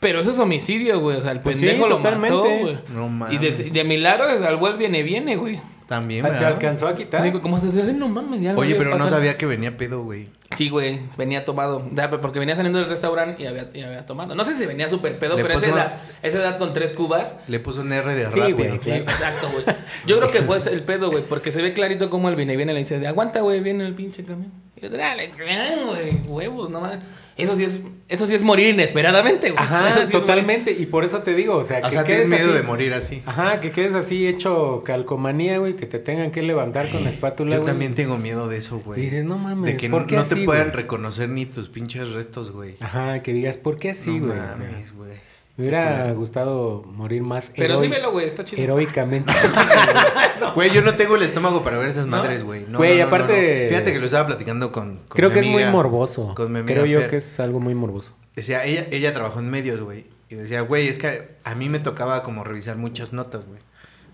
Pero 0.00 0.20
eso 0.20 0.30
es 0.30 0.38
homicidio, 0.38 0.98
güey. 1.00 1.18
O 1.18 1.22
sea, 1.22 1.32
el 1.32 1.40
Pues 1.40 1.56
sí, 1.58 1.66
pendejo 1.66 1.88
lo 1.88 1.96
totalmente. 1.96 2.36
mató, 2.36 2.48
güey. 2.48 2.78
No 2.88 3.06
Y 3.30 3.36
de, 3.38 3.50
mames. 3.50 3.72
de 3.72 3.84
milagro 3.84 4.30
se 4.30 4.38
salvó 4.38 4.68
el 4.68 4.76
viene, 4.78 5.02
viene, 5.02 5.36
güey. 5.36 5.60
También, 5.86 6.24
Ah, 6.24 6.36
¿Se 6.36 6.44
alcanzó 6.46 6.86
a 6.86 6.94
quitar? 6.94 7.20
Así, 7.20 7.30
güey, 7.30 7.42
como 7.42 7.58
se 7.58 7.66
dice, 7.66 7.82
"Ay, 7.82 7.92
no 7.94 8.06
mames, 8.08 8.40
ya 8.40 8.52
lo 8.52 8.60
Oye, 8.60 8.76
pero 8.76 8.90
no 8.90 8.98
pasar". 8.98 9.18
sabía 9.18 9.36
que 9.36 9.44
venía 9.44 9.76
pedo, 9.76 10.04
güey. 10.04 10.28
Sí, 10.56 10.68
güey, 10.68 11.00
venía 11.18 11.44
tomado. 11.44 11.78
O 11.92 11.94
sea, 11.96 12.08
porque 12.10 12.38
venía 12.38 12.54
saliendo 12.54 12.78
del 12.78 12.88
restaurante 12.88 13.42
y 13.42 13.46
había, 13.46 13.70
y 13.74 13.82
había 13.82 14.06
tomado. 14.06 14.36
No 14.36 14.44
sé 14.44 14.54
si 14.54 14.66
venía 14.66 14.88
súper 14.88 15.18
pedo, 15.18 15.36
Le 15.36 15.42
pero 15.42 15.58
esa 15.58 15.70
edad, 15.70 15.98
esa 16.22 16.38
edad 16.38 16.58
con 16.58 16.72
tres 16.72 16.92
cubas. 16.92 17.36
Le 17.48 17.58
puso 17.58 17.80
un 17.80 17.92
R 17.92 18.14
de 18.14 18.30
Sí, 18.30 18.38
rápido. 18.38 18.56
güey, 18.58 18.70
Sí, 18.72 18.78
claro. 18.78 19.02
exacto, 19.02 19.48
güey. 19.52 19.64
Yo 20.06 20.16
creo 20.18 20.30
que 20.30 20.42
fue 20.42 20.58
el 20.72 20.82
pedo, 20.84 21.10
güey, 21.10 21.24
porque 21.28 21.50
se 21.50 21.60
ve 21.60 21.72
clarito 21.72 22.08
cómo 22.08 22.28
el 22.28 22.36
viene 22.36 22.56
viene 22.56 22.72
le 22.72 22.78
dice, 22.78 23.04
aguanta, 23.06 23.40
güey, 23.40 23.60
viene 23.60 23.84
el 23.84 23.94
pinche 23.94 24.24
camión. 24.24 24.52
Y 24.80 24.82
yo, 24.82 24.90
dale, 24.90 25.28
güey, 25.36 26.20
huevos, 26.26 26.70
no 26.70 26.80
mames. 26.80 27.04
Eso 27.36 27.56
sí 27.56 27.64
es, 27.64 27.84
eso 28.08 28.26
sí 28.26 28.34
es 28.34 28.42
morir 28.42 28.68
inesperadamente, 28.74 29.50
güey. 29.50 29.62
Ajá, 29.62 30.04
sí 30.06 30.12
totalmente. 30.12 30.72
Y 30.72 30.86
por 30.86 31.04
eso 31.04 31.22
te 31.22 31.34
digo, 31.34 31.56
o 31.56 31.64
sea, 31.64 31.78
O 31.78 31.82
que 31.84 31.90
sea, 31.92 32.04
quedes 32.04 32.28
miedo 32.28 32.44
así- 32.50 32.52
de 32.56 32.62
morir 32.62 32.92
así. 32.92 33.22
Ajá, 33.24 33.60
que 33.60 33.72
quedes 33.72 33.94
así 33.94 34.26
hecho 34.26 34.82
calcomanía, 34.84 35.56
güey, 35.58 35.74
que 35.74 35.86
te 35.86 35.98
tengan 35.98 36.32
que 36.32 36.42
levantar 36.42 36.90
con 36.90 37.02
la 37.04 37.08
espátula, 37.10 37.52
Yo 37.52 37.62
güey. 37.62 37.66
también 37.72 37.94
tengo 37.94 38.18
miedo 38.18 38.48
de 38.48 38.58
eso, 38.58 38.80
güey. 38.80 39.00
Dices, 39.00 39.24
no 39.24 39.38
mames, 39.38 39.72
De 39.72 39.76
que 39.78 39.88
¿por 39.88 40.02
no, 40.02 40.06
qué 40.06 40.16
no 40.16 40.22
así, 40.22 40.34
te 40.34 40.44
puedan 40.44 40.64
güey? 40.68 40.76
reconocer 40.76 41.28
ni 41.30 41.46
tus 41.46 41.70
pinches 41.70 42.12
restos, 42.12 42.50
güey. 42.52 42.74
Ajá, 42.80 43.22
que 43.22 43.32
digas, 43.32 43.56
¿por 43.56 43.78
qué 43.78 43.90
así, 43.90 44.18
no 44.20 44.26
güey? 44.26 44.38
Mames, 44.38 44.94
güey. 44.94 45.29
Me 45.56 45.64
hubiera 45.64 46.10
gustado 46.12 46.82
morir 46.86 47.22
más 47.22 47.52
Pero 47.56 47.80
sí 47.80 47.88
velo, 47.88 48.10
güey, 48.12 48.26
está 48.26 48.44
chido. 48.44 48.62
heroicamente. 48.62 49.32
Güey, 50.54 50.70
yo 50.72 50.82
no 50.82 50.94
tengo 50.94 51.16
el 51.16 51.22
estómago 51.22 51.62
para 51.62 51.76
ver 51.78 51.88
esas 51.88 52.06
madres, 52.06 52.44
güey. 52.44 52.64
No, 52.66 52.78
Güey, 52.78 52.98
no, 52.98 53.02
no, 53.02 53.06
aparte- 53.08 53.64
no. 53.64 53.68
Fíjate 53.68 53.92
que 53.92 53.98
lo 53.98 54.06
estaba 54.06 54.26
platicando 54.26 54.72
con. 54.72 54.96
con 54.96 55.08
Creo 55.08 55.28
mi 55.28 55.34
que 55.34 55.40
es 55.40 55.46
muy 55.46 55.64
morboso. 55.66 56.34
Con 56.34 56.50
mi 56.52 56.60
amiga 56.60 56.74
Creo 56.80 56.86
yo 56.86 57.00
Fer. 57.00 57.10
que 57.10 57.16
es 57.16 57.40
algo 57.40 57.60
muy 57.60 57.74
morboso. 57.74 58.14
Decía, 58.34 58.64
ella, 58.64 58.86
ella 58.90 59.12
trabajó 59.12 59.38
en 59.40 59.50
medios, 59.50 59.80
güey. 59.80 60.06
Y 60.30 60.36
decía, 60.36 60.62
güey, 60.62 60.88
es 60.88 60.98
que 60.98 61.28
a 61.44 61.54
mí 61.54 61.68
me 61.68 61.78
tocaba 61.78 62.22
como 62.22 62.42
revisar 62.42 62.76
muchas 62.76 63.12
notas, 63.12 63.44
güey. 63.46 63.60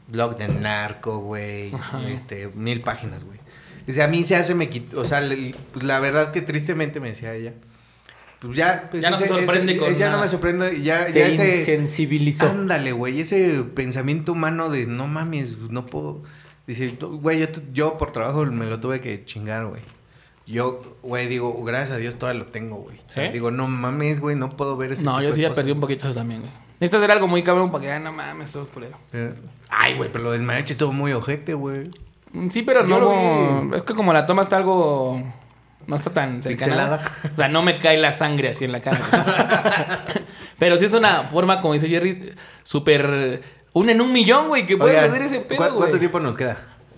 Blog 0.08 0.36
de 0.36 0.48
narco, 0.48 1.18
güey. 1.18 1.72
Este, 2.08 2.48
mil 2.54 2.80
páginas, 2.80 3.24
güey. 3.24 3.38
Dice, 3.86 4.02
a 4.02 4.08
mí 4.08 4.24
se 4.24 4.34
hace, 4.36 4.54
me 4.54 4.68
quitó. 4.68 5.00
O 5.00 5.04
sea, 5.04 5.20
le- 5.20 5.54
pues 5.72 5.84
la 5.84 6.00
verdad 6.00 6.32
que 6.32 6.42
tristemente 6.42 6.98
me 7.00 7.10
decía 7.10 7.34
ella. 7.34 7.52
Pues 8.46 8.56
ya, 8.58 8.88
pues 8.90 9.02
Ya 9.02 9.10
no 9.10 9.16
se 9.16 9.28
sorprende 9.28 9.72
ese- 9.72 9.80
con 9.80 9.94
Ya 9.94 10.10
no 10.10 10.18
me 10.20 10.28
sorprende. 10.28 10.82
Ya, 10.82 11.04
Se 11.04 11.18
ya 11.20 11.26
ese. 11.28 11.58
insensibilizó. 11.60 12.48
Ándale, 12.48 12.92
güey, 12.92 13.20
ese 13.20 13.62
pensamiento 13.74 14.32
humano 14.32 14.68
de 14.70 14.86
no 14.86 15.06
mames, 15.06 15.58
no 15.70 15.86
puedo. 15.86 16.22
Dice, 16.66 16.88
"Tú- 16.90 17.20
güey, 17.20 17.40
yo, 17.40 17.46
yo 17.72 17.96
por 17.98 18.12
trabajo 18.12 18.44
me 18.46 18.66
lo 18.66 18.80
tuve 18.80 19.00
que 19.00 19.24
chingar, 19.24 19.66
güey. 19.66 19.82
Yo, 20.46 20.80
güey, 21.02 21.26
digo, 21.26 21.62
gracias 21.64 21.96
a 21.96 21.98
Dios 21.98 22.16
todavía 22.16 22.40
lo 22.44 22.46
tengo, 22.50 22.76
güey. 22.76 22.98
O 22.98 23.08
sea, 23.08 23.30
digo, 23.32 23.50
no 23.50 23.66
mames, 23.68 24.20
güey, 24.20 24.36
no 24.36 24.48
puedo 24.48 24.76
ver 24.76 24.92
ese 24.92 25.04
No, 25.04 25.12
tipo 25.12 25.22
yo 25.22 25.28
de 25.30 25.34
sí 25.34 25.40
ya 25.42 25.48
cosas. 25.48 25.62
perdí 25.62 25.72
un 25.72 25.80
poquito 25.80 26.06
eso 26.08 26.14
también, 26.18 26.40
güey. 26.40 26.52
Necesitas 26.78 26.98
hacer 27.02 27.10
algo 27.10 27.26
muy 27.26 27.42
cabrón 27.42 27.70
para 27.72 27.82
que, 27.82 27.90
ay, 27.90 28.02
no 28.02 28.12
mames, 28.12 28.52
todo 28.52 28.66
culero. 28.68 28.96
Eh, 29.12 29.32
Ay, 29.68 29.94
güey, 29.96 30.10
pero 30.12 30.24
lo 30.24 30.30
del 30.32 30.42
mariachi 30.42 30.72
estuvo 30.72 30.92
muy 30.92 31.12
ojete, 31.12 31.54
güey. 31.54 31.90
Sí, 32.50 32.62
pero 32.62 32.86
Yo 32.86 32.98
no. 33.00 33.60
lo 33.60 33.70
vi. 33.70 33.76
Es 33.76 33.82
que 33.82 33.94
como 33.94 34.12
la 34.12 34.26
toma 34.26 34.42
está 34.42 34.56
algo. 34.58 35.20
No 35.86 35.96
está 35.96 36.10
tan 36.10 36.42
cercana. 36.42 36.56
Pixelada. 36.56 37.00
O 37.32 37.36
sea, 37.36 37.48
no 37.48 37.62
me 37.62 37.76
cae 37.78 37.96
la 37.98 38.12
sangre 38.12 38.48
así 38.48 38.64
en 38.64 38.72
la 38.72 38.80
cara. 38.80 38.98
pero 40.58 40.78
sí 40.78 40.84
es 40.86 40.92
una 40.92 41.22
forma, 41.24 41.60
como 41.60 41.74
dice 41.74 41.88
Jerry, 41.88 42.32
súper. 42.62 43.42
Un 43.72 43.90
en 43.90 44.00
un 44.00 44.12
millón, 44.12 44.48
güey, 44.48 44.64
que 44.64 44.76
puedes 44.76 44.98
hacer 44.98 45.22
ese 45.22 45.40
pedo, 45.40 45.58
¿cu- 45.58 45.64
güey. 45.64 45.76
¿Cuánto 45.78 45.98
tiempo 45.98 46.18
nos 46.18 46.36
queda? 46.36 46.56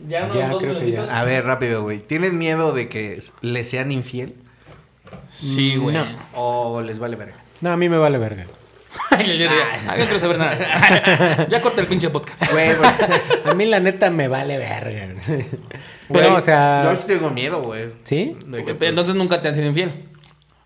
Ya, 0.09 0.25
unos 0.25 0.37
Ya, 0.37 0.49
dos 0.49 0.63
creo 0.63 0.79
que 0.79 0.91
ya. 0.93 1.21
A 1.21 1.25
ver, 1.25 1.45
rápido, 1.45 1.83
güey. 1.83 1.99
¿Tienen 1.99 2.39
miedo 2.39 2.73
de 2.73 2.89
que 2.89 3.21
le 3.41 3.65
sean 3.65 3.91
infiel? 3.91 4.37
Sí, 5.29 5.77
güey. 5.77 5.97
No. 5.97 6.07
¿O 6.35 6.81
les 6.83 6.99
vale 6.99 7.17
verga? 7.17 7.35
No, 7.61 7.71
a 7.73 7.77
mí 7.77 7.89
me 7.89 7.99
vale 7.99 8.19
verga. 8.19 8.45
Ay, 9.11 9.39
yo 9.39 9.47
no 9.49 9.95
quiero 9.95 10.19
saber 10.21 10.39
nada. 10.39 11.47
ya 11.51 11.61
corta 11.61 11.81
el 11.81 11.87
pinche 11.87 12.11
podcast. 12.11 12.51
Güey, 12.53 12.75
güey. 12.75 12.91
A 13.45 13.55
mí 13.55 13.67
la 13.67 13.81
neta 13.81 14.11
me 14.11 14.29
vale 14.29 14.59
verga. 14.59 15.15
Pero, 16.11 16.37
o 16.37 16.41
sea... 16.41 16.83
Yo 16.85 16.97
sí 16.97 17.07
tengo 17.07 17.31
miedo, 17.31 17.63
güey. 17.63 17.91
¿Sí? 18.05 18.37
Pues, 18.49 18.65
Entonces 18.81 19.15
nunca 19.15 19.43
te 19.43 19.49
han 19.49 19.55
sido 19.55 19.67
infiel. 19.67 19.93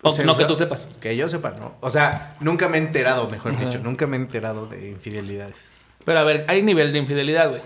O 0.03 0.11
O 0.11 0.13
sea, 0.13 0.25
no 0.25 0.33
o 0.33 0.37
que 0.37 0.45
tú 0.45 0.57
sepas. 0.57 0.89
Que 1.01 1.17
yo 1.17 1.29
sepa, 1.29 1.53
¿no? 1.53 1.75
O 1.81 1.91
sea, 1.91 2.37
nunca 2.41 2.69
me 2.69 2.79
he 2.79 2.81
enterado, 2.81 3.29
mejor 3.29 3.53
Ajá. 3.53 3.65
dicho. 3.65 3.79
Nunca 3.79 4.07
me 4.07 4.17
he 4.17 4.21
enterado 4.21 4.67
de 4.67 4.89
infidelidades. 4.89 5.69
Pero 6.05 6.19
a 6.19 6.25
ver, 6.25 6.45
hay 6.49 6.63
nivel 6.63 6.93
de 6.93 6.99
infidelidad, 6.99 7.51
güey. 7.51 7.63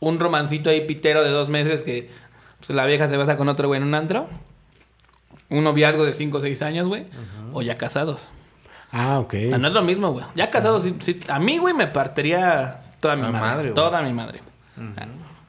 Un 0.00 0.18
romancito 0.18 0.70
ahí 0.70 0.86
pitero 0.86 1.22
de 1.22 1.30
dos 1.30 1.48
meses 1.48 1.82
que 1.82 2.10
pues, 2.58 2.70
la 2.70 2.86
vieja 2.86 3.06
se 3.06 3.16
basa 3.16 3.36
con 3.36 3.48
otro 3.48 3.68
güey 3.68 3.78
en 3.78 3.86
un 3.86 3.94
antro. 3.94 4.28
Un 5.48 5.64
noviazgo 5.64 6.04
de 6.04 6.14
5 6.14 6.38
o 6.38 6.40
6 6.40 6.62
años, 6.62 6.88
güey. 6.88 7.04
O 7.52 7.62
ya 7.62 7.76
casados. 7.76 8.30
Ah, 8.92 9.18
ok. 9.20 9.34
O 9.34 9.48
sea, 9.48 9.58
no 9.58 9.68
es 9.68 9.74
lo 9.74 9.82
mismo, 9.82 10.12
güey. 10.12 10.24
Ya 10.34 10.50
casados, 10.50 10.82
sí, 10.82 10.94
sí, 11.00 11.20
a 11.28 11.38
mí, 11.38 11.58
güey, 11.58 11.74
me 11.74 11.86
partiría 11.86 12.80
toda 13.00 13.16
mi 13.16 13.22
La 13.22 13.30
madre. 13.30 13.70
toda 13.70 14.02
mi 14.02 14.12
madre. 14.12 14.40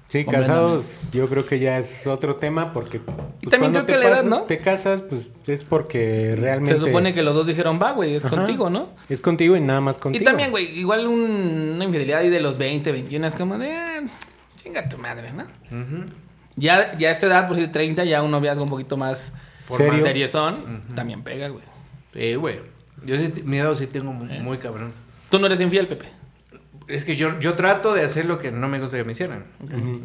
Sí, 0.08 0.26
Completamente. 0.26 0.32
casados 0.54 1.10
yo 1.14 1.26
creo 1.28 1.46
que 1.46 1.58
ya 1.60 1.78
es 1.78 2.06
otro 2.06 2.36
tema 2.36 2.74
porque... 2.74 3.00
Y 3.42 3.48
también 3.48 3.72
creo 3.72 3.86
que 3.86 3.94
te 3.94 3.98
la 4.00 4.08
edad, 4.10 4.24
¿no? 4.26 4.42
Te 4.42 4.58
casas, 4.58 5.04
pues 5.04 5.32
es 5.48 5.64
porque 5.64 6.36
realmente... 6.38 6.78
Se 6.78 6.86
supone 6.86 7.14
que 7.14 7.22
los 7.24 7.34
dos 7.34 7.48
dijeron, 7.48 7.80
va, 7.82 7.94
güey, 7.94 8.16
es 8.16 8.26
Ajá. 8.26 8.36
contigo, 8.36 8.70
¿no? 8.70 8.90
Es 9.08 9.22
contigo 9.22 9.56
y 9.56 9.62
nada 9.62 9.80
más 9.80 9.98
contigo. 9.98 10.22
Y 10.22 10.26
también, 10.26 10.52
güey, 10.52 10.78
igual 10.78 11.08
un- 11.08 11.72
una 11.76 11.86
infidelidad 11.86 12.20
ahí 12.20 12.30
de 12.30 12.42
los 12.42 12.58
20, 12.58 12.92
21 12.92 13.26
es 13.28 13.36
como 13.36 13.58
de, 13.58 13.72
ah, 13.74 14.02
chinga 14.62 14.90
tu 14.90 14.98
madre, 14.98 15.32
¿no? 15.32 15.46
Ya, 16.58 16.98
ya 16.98 17.08
a 17.08 17.12
esta 17.14 17.28
edad, 17.28 17.48
por 17.48 17.56
decir 17.56 17.72
30, 17.72 18.04
ya 18.04 18.22
un 18.22 18.32
noviazgo 18.32 18.64
un 18.66 18.70
poquito 18.70 18.98
más 18.98 19.32
¿Serio? 19.70 20.02
seriezón, 20.04 20.84
también 20.94 21.24
pega, 21.24 21.48
güey. 21.48 21.64
Sí, 22.14 22.36
güey. 22.36 22.60
Yo 23.06 23.16
sí, 23.18 23.34
miedo 23.46 23.74
sí 23.76 23.88
tengo 23.88 24.12
¿Eh? 24.12 24.14
muy, 24.14 24.40
muy 24.40 24.58
cabrón. 24.58 24.94
Tú 25.30 25.40
no 25.40 25.46
eres 25.48 25.60
infiel, 25.62 25.88
Pepe. 25.88 26.06
Es 26.88 27.06
que 27.06 27.16
yo, 27.16 27.40
yo 27.40 27.54
trato 27.54 27.94
de 27.94 28.04
hacer 28.04 28.26
lo 28.26 28.38
que 28.38 28.52
no 28.52 28.68
me 28.68 28.80
gusta 28.80 28.98
que 28.98 29.04
me 29.04 29.14
hicieran. 29.14 29.46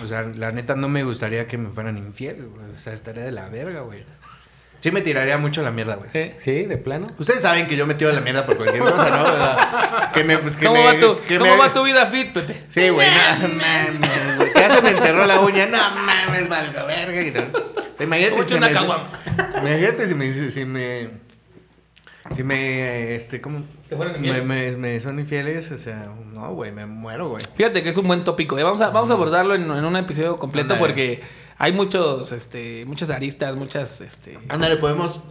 O 0.03 0.07
sea, 0.07 0.23
la 0.23 0.53
neta 0.53 0.77
no 0.77 0.89
me 0.89 1.03
gustaría 1.05 1.47
que 1.47 1.59
me 1.59 1.69
fueran 1.69 1.99
infiel, 1.99 2.47
güey. 2.47 2.71
O 2.73 2.77
sea, 2.77 2.93
estaría 2.93 3.25
de 3.25 3.33
la 3.33 3.49
verga, 3.49 3.81
güey. 3.81 4.05
Sí 4.81 4.93
me 4.93 5.01
tiraría 5.01 5.37
mucho 5.39 5.63
a 5.63 5.65
la 5.65 5.73
mierda, 5.73 5.97
güey. 5.97 6.33
Sí, 6.37 6.65
de 6.65 6.77
plano. 6.77 7.09
Ustedes 7.19 7.41
saben 7.43 7.67
que 7.67 7.75
yo 7.77 7.87
me 7.87 7.95
tiro 7.95 8.11
a 8.11 8.13
la 8.13 8.21
mierda 8.21 8.47
por 8.47 8.57
cualquier 8.57 8.83
cosa, 8.85 9.11
¿no? 9.11 9.23
O 9.25 9.37
sea, 9.37 10.11
que 10.15 10.23
me, 10.23 10.39
pues, 10.39 10.57
que 10.57 10.67
¿Cómo, 10.67 10.79
me, 10.81 10.87
va 10.87 11.01
tu, 11.01 11.21
que 11.23 11.39
¿cómo 11.39 11.51
me- 11.53 11.59
va 11.59 11.73
tu 11.73 11.83
vida 11.83 12.07
fit, 12.07 12.33
Pepe? 12.33 12.63
Sí, 12.69 12.89
güey, 12.91 13.09
no 13.11 13.49
mames, 13.49 14.37
güey. 14.37 14.51
Ya 14.55 14.71
se 14.71 14.83
me 14.83 14.91
enterró 14.91 15.27
la 15.27 15.41
uña, 15.41 15.67
no 15.67 15.79
mames, 15.79 16.49
valga 16.49 16.85
verga. 16.85 17.21
y 17.23 17.31
no. 17.33 17.41
O 17.41 17.97
sea, 17.97 18.07
Imagínate 18.07 18.45
si 18.45 18.61
me, 18.61 18.73
caguama. 18.73 19.11
imagínate 19.61 20.07
si 20.07 20.15
me, 20.15 20.31
si 20.31 20.65
me, 20.67 21.11
si 22.33 22.43
me, 22.43 23.15
este, 23.15 23.41
¿cómo? 23.41 23.63
¿Te 23.89 23.97
fueron 23.97 24.21
Me, 24.21 24.43
me, 24.43 24.77
me 24.77 25.01
son 25.01 25.19
infieles, 25.19 25.71
o 25.73 25.77
sea, 25.77 26.09
no, 26.33 26.53
güey, 26.55 26.73
me 26.73 26.87
muero, 26.87 27.29
güey. 27.29 27.43
Fíjate 27.55 27.83
que 27.83 27.89
es 27.89 27.97
un 27.97 28.07
buen 28.07 28.25
tópico. 28.25 28.59
¿eh? 28.59 28.63
Vamos, 28.63 28.81
a, 28.81 28.91
vamos 28.91 29.11
a 29.11 29.15
abordarlo 29.15 29.55
en, 29.55 29.63
en 29.63 29.85
un 29.85 29.97
episodio 29.97 30.39
completo 30.39 30.77
porque 30.79 31.23
hay 31.59 31.73
muchos, 31.73 32.33
este, 32.33 32.85
muchas 32.85 33.11
aristas, 33.11 33.57
muchas, 33.57 34.01
este... 34.01 34.39
Ándale, 34.49 34.77
podemos 34.77 35.25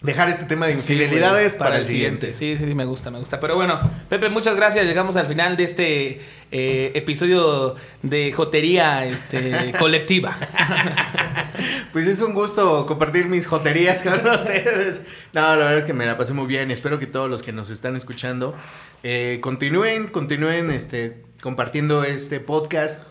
dejar 0.00 0.28
este 0.28 0.44
tema 0.44 0.66
de 0.66 0.74
infidelidades 0.74 1.54
para, 1.56 1.78
el 1.78 1.86
siguiente. 1.86 2.34
Sí, 2.34 2.56
sí, 2.56 2.66
sí, 2.66 2.74
me 2.74 2.84
gusta, 2.84 3.10
me 3.10 3.18
gusta. 3.18 3.40
Pero 3.40 3.56
bueno, 3.56 3.80
Pepe, 4.08 4.28
muchas 4.28 4.54
gracias. 4.54 4.86
Llegamos 4.86 5.16
al 5.16 5.26
final 5.26 5.56
de 5.56 5.64
este 5.64 6.20
eh, 6.52 6.92
episodio 6.94 7.74
de 8.02 8.32
jotería 8.32 9.06
este, 9.06 9.72
colectiva. 9.78 10.36
Pues 11.92 12.06
es 12.06 12.20
un 12.20 12.34
gusto 12.34 12.86
compartir 12.86 13.26
mis 13.26 13.46
joterías 13.46 14.02
con 14.02 14.24
ustedes. 14.26 15.02
No, 15.32 15.40
la 15.40 15.56
verdad 15.56 15.78
es 15.78 15.84
que 15.84 15.94
me 15.94 16.06
la 16.06 16.16
pasé 16.16 16.34
muy 16.34 16.46
bien. 16.46 16.70
Espero 16.70 16.98
que 16.98 17.06
todos 17.06 17.28
los 17.30 17.42
que 17.42 17.52
nos 17.52 17.70
están 17.70 17.96
escuchando 17.96 18.54
eh, 19.02 19.38
continúen, 19.40 20.08
continúen 20.08 20.70
este, 20.70 21.24
compartiendo 21.40 22.04
este 22.04 22.40
podcast. 22.40 23.06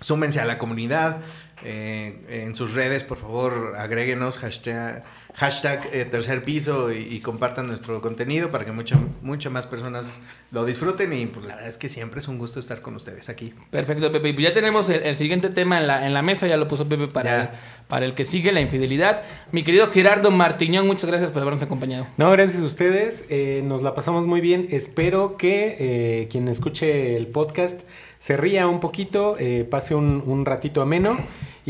Súmense 0.00 0.40
a 0.40 0.44
la 0.44 0.58
comunidad. 0.58 1.20
Eh, 1.64 2.44
en 2.46 2.54
sus 2.54 2.74
redes, 2.74 3.04
por 3.04 3.18
favor, 3.18 3.74
agréguenos 3.78 4.38
hashtag, 4.38 5.02
hashtag 5.34 5.88
eh, 5.92 6.04
tercer 6.04 6.42
piso 6.42 6.92
y, 6.92 6.98
y 6.98 7.20
compartan 7.20 7.66
nuestro 7.66 8.00
contenido 8.00 8.50
para 8.50 8.64
que 8.64 8.72
mucha- 8.72 8.98
muchas 9.22 9.52
más 9.52 9.66
personas 9.66 10.20
lo 10.50 10.64
disfruten. 10.64 11.12
Y 11.12 11.26
pues 11.26 11.46
la 11.46 11.54
verdad 11.56 11.70
es 11.70 11.76
que 11.78 11.88
siempre 11.88 12.20
es 12.20 12.28
un 12.28 12.38
gusto 12.38 12.60
estar 12.60 12.80
con 12.82 12.94
ustedes 12.94 13.28
aquí. 13.28 13.52
Perfecto, 13.70 14.10
Pepe. 14.10 14.30
Y 14.30 14.32
pues 14.32 14.44
ya 14.48 14.54
tenemos 14.54 14.88
el, 14.90 15.02
el 15.02 15.16
siguiente 15.18 15.50
tema 15.50 15.80
en 15.80 15.86
la, 15.86 16.06
en 16.06 16.14
la 16.14 16.22
mesa, 16.22 16.46
ya 16.46 16.56
lo 16.56 16.66
puso 16.68 16.88
Pepe 16.88 17.08
para, 17.08 17.42
el, 17.42 17.48
para 17.88 18.06
el 18.06 18.14
que 18.14 18.24
sigue 18.24 18.52
la 18.52 18.60
infidelidad. 18.60 19.22
Mi 19.52 19.62
querido 19.62 19.86
Gerardo 19.88 20.30
Martiñón, 20.30 20.86
muchas 20.86 21.06
gracias 21.10 21.30
por 21.30 21.42
habernos 21.42 21.62
acompañado. 21.62 22.06
No, 22.16 22.30
gracias 22.30 22.62
a 22.62 22.66
ustedes. 22.66 23.24
eh, 23.28 23.62
nos 23.64 23.82
la 23.82 23.94
pasamos 23.94 24.26
muy 24.26 24.40
bien. 24.40 24.66
Espero 24.70 25.36
que 25.36 25.76
eh, 26.22 26.28
quien 26.28 26.48
escuche 26.48 27.16
el 27.16 27.26
podcast 27.26 27.80
se 28.18 28.36
ría 28.36 28.66
un 28.66 28.80
poquito, 28.80 29.36
eh, 29.38 29.66
pase 29.70 29.94
un, 29.94 30.22
un 30.26 30.44
ratito 30.44 30.82
ameno. 30.82 31.18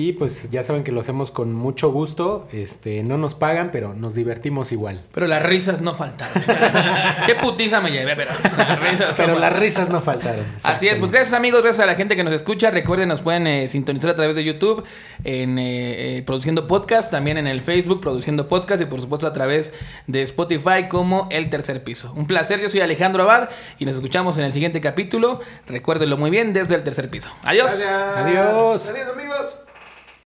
Y 0.00 0.14
pues 0.14 0.50
ya 0.50 0.62
saben 0.62 0.82
que 0.82 0.92
lo 0.92 1.00
hacemos 1.00 1.30
con 1.30 1.52
mucho 1.52 1.92
gusto. 1.92 2.48
Este, 2.52 3.02
no 3.02 3.18
nos 3.18 3.34
pagan, 3.34 3.70
pero 3.70 3.92
nos 3.92 4.14
divertimos 4.14 4.72
igual. 4.72 5.02
Pero 5.12 5.26
las 5.26 5.42
risas 5.42 5.82
no 5.82 5.94
faltaron. 5.94 6.42
Qué 7.26 7.34
putiza 7.34 7.82
me 7.82 7.90
llevé, 7.90 8.16
pero 8.16 8.30
las 8.56 8.80
risas 8.80 9.10
no 9.10 9.16
Pero 9.16 9.32
las 9.34 9.40
faltaron. 9.40 9.60
risas 9.60 9.88
no 9.90 10.00
faltaron. 10.00 10.46
Así 10.62 10.88
es, 10.88 10.96
pues 10.96 11.12
gracias 11.12 11.34
amigos, 11.34 11.62
gracias 11.62 11.84
a 11.84 11.86
la 11.86 11.96
gente 11.96 12.16
que 12.16 12.24
nos 12.24 12.32
escucha. 12.32 12.70
Recuerden, 12.70 13.10
nos 13.10 13.20
pueden 13.20 13.46
eh, 13.46 13.68
sintonizar 13.68 14.12
a 14.12 14.14
través 14.14 14.36
de 14.36 14.42
YouTube, 14.42 14.84
en 15.24 15.58
eh, 15.58 16.16
eh, 16.16 16.22
Produciendo 16.22 16.66
Podcast, 16.66 17.10
también 17.10 17.36
en 17.36 17.46
el 17.46 17.60
Facebook, 17.60 18.00
Produciendo 18.00 18.48
Podcast 18.48 18.80
y 18.80 18.86
por 18.86 19.02
supuesto 19.02 19.26
a 19.26 19.34
través 19.34 19.74
de 20.06 20.22
Spotify 20.22 20.88
como 20.88 21.28
El 21.30 21.50
Tercer 21.50 21.84
Piso. 21.84 22.10
Un 22.16 22.26
placer, 22.26 22.58
yo 22.58 22.70
soy 22.70 22.80
Alejandro 22.80 23.24
Abad 23.24 23.50
y 23.78 23.84
nos 23.84 23.96
escuchamos 23.96 24.38
en 24.38 24.44
el 24.44 24.54
siguiente 24.54 24.80
capítulo. 24.80 25.40
Recuérdenlo 25.66 26.16
muy 26.16 26.30
bien 26.30 26.54
desde 26.54 26.74
el 26.74 26.84
tercer 26.84 27.10
piso. 27.10 27.30
Adiós. 27.42 27.70
Adiós. 28.16 28.88
Adiós 28.88 29.08
amigos. 29.12 29.69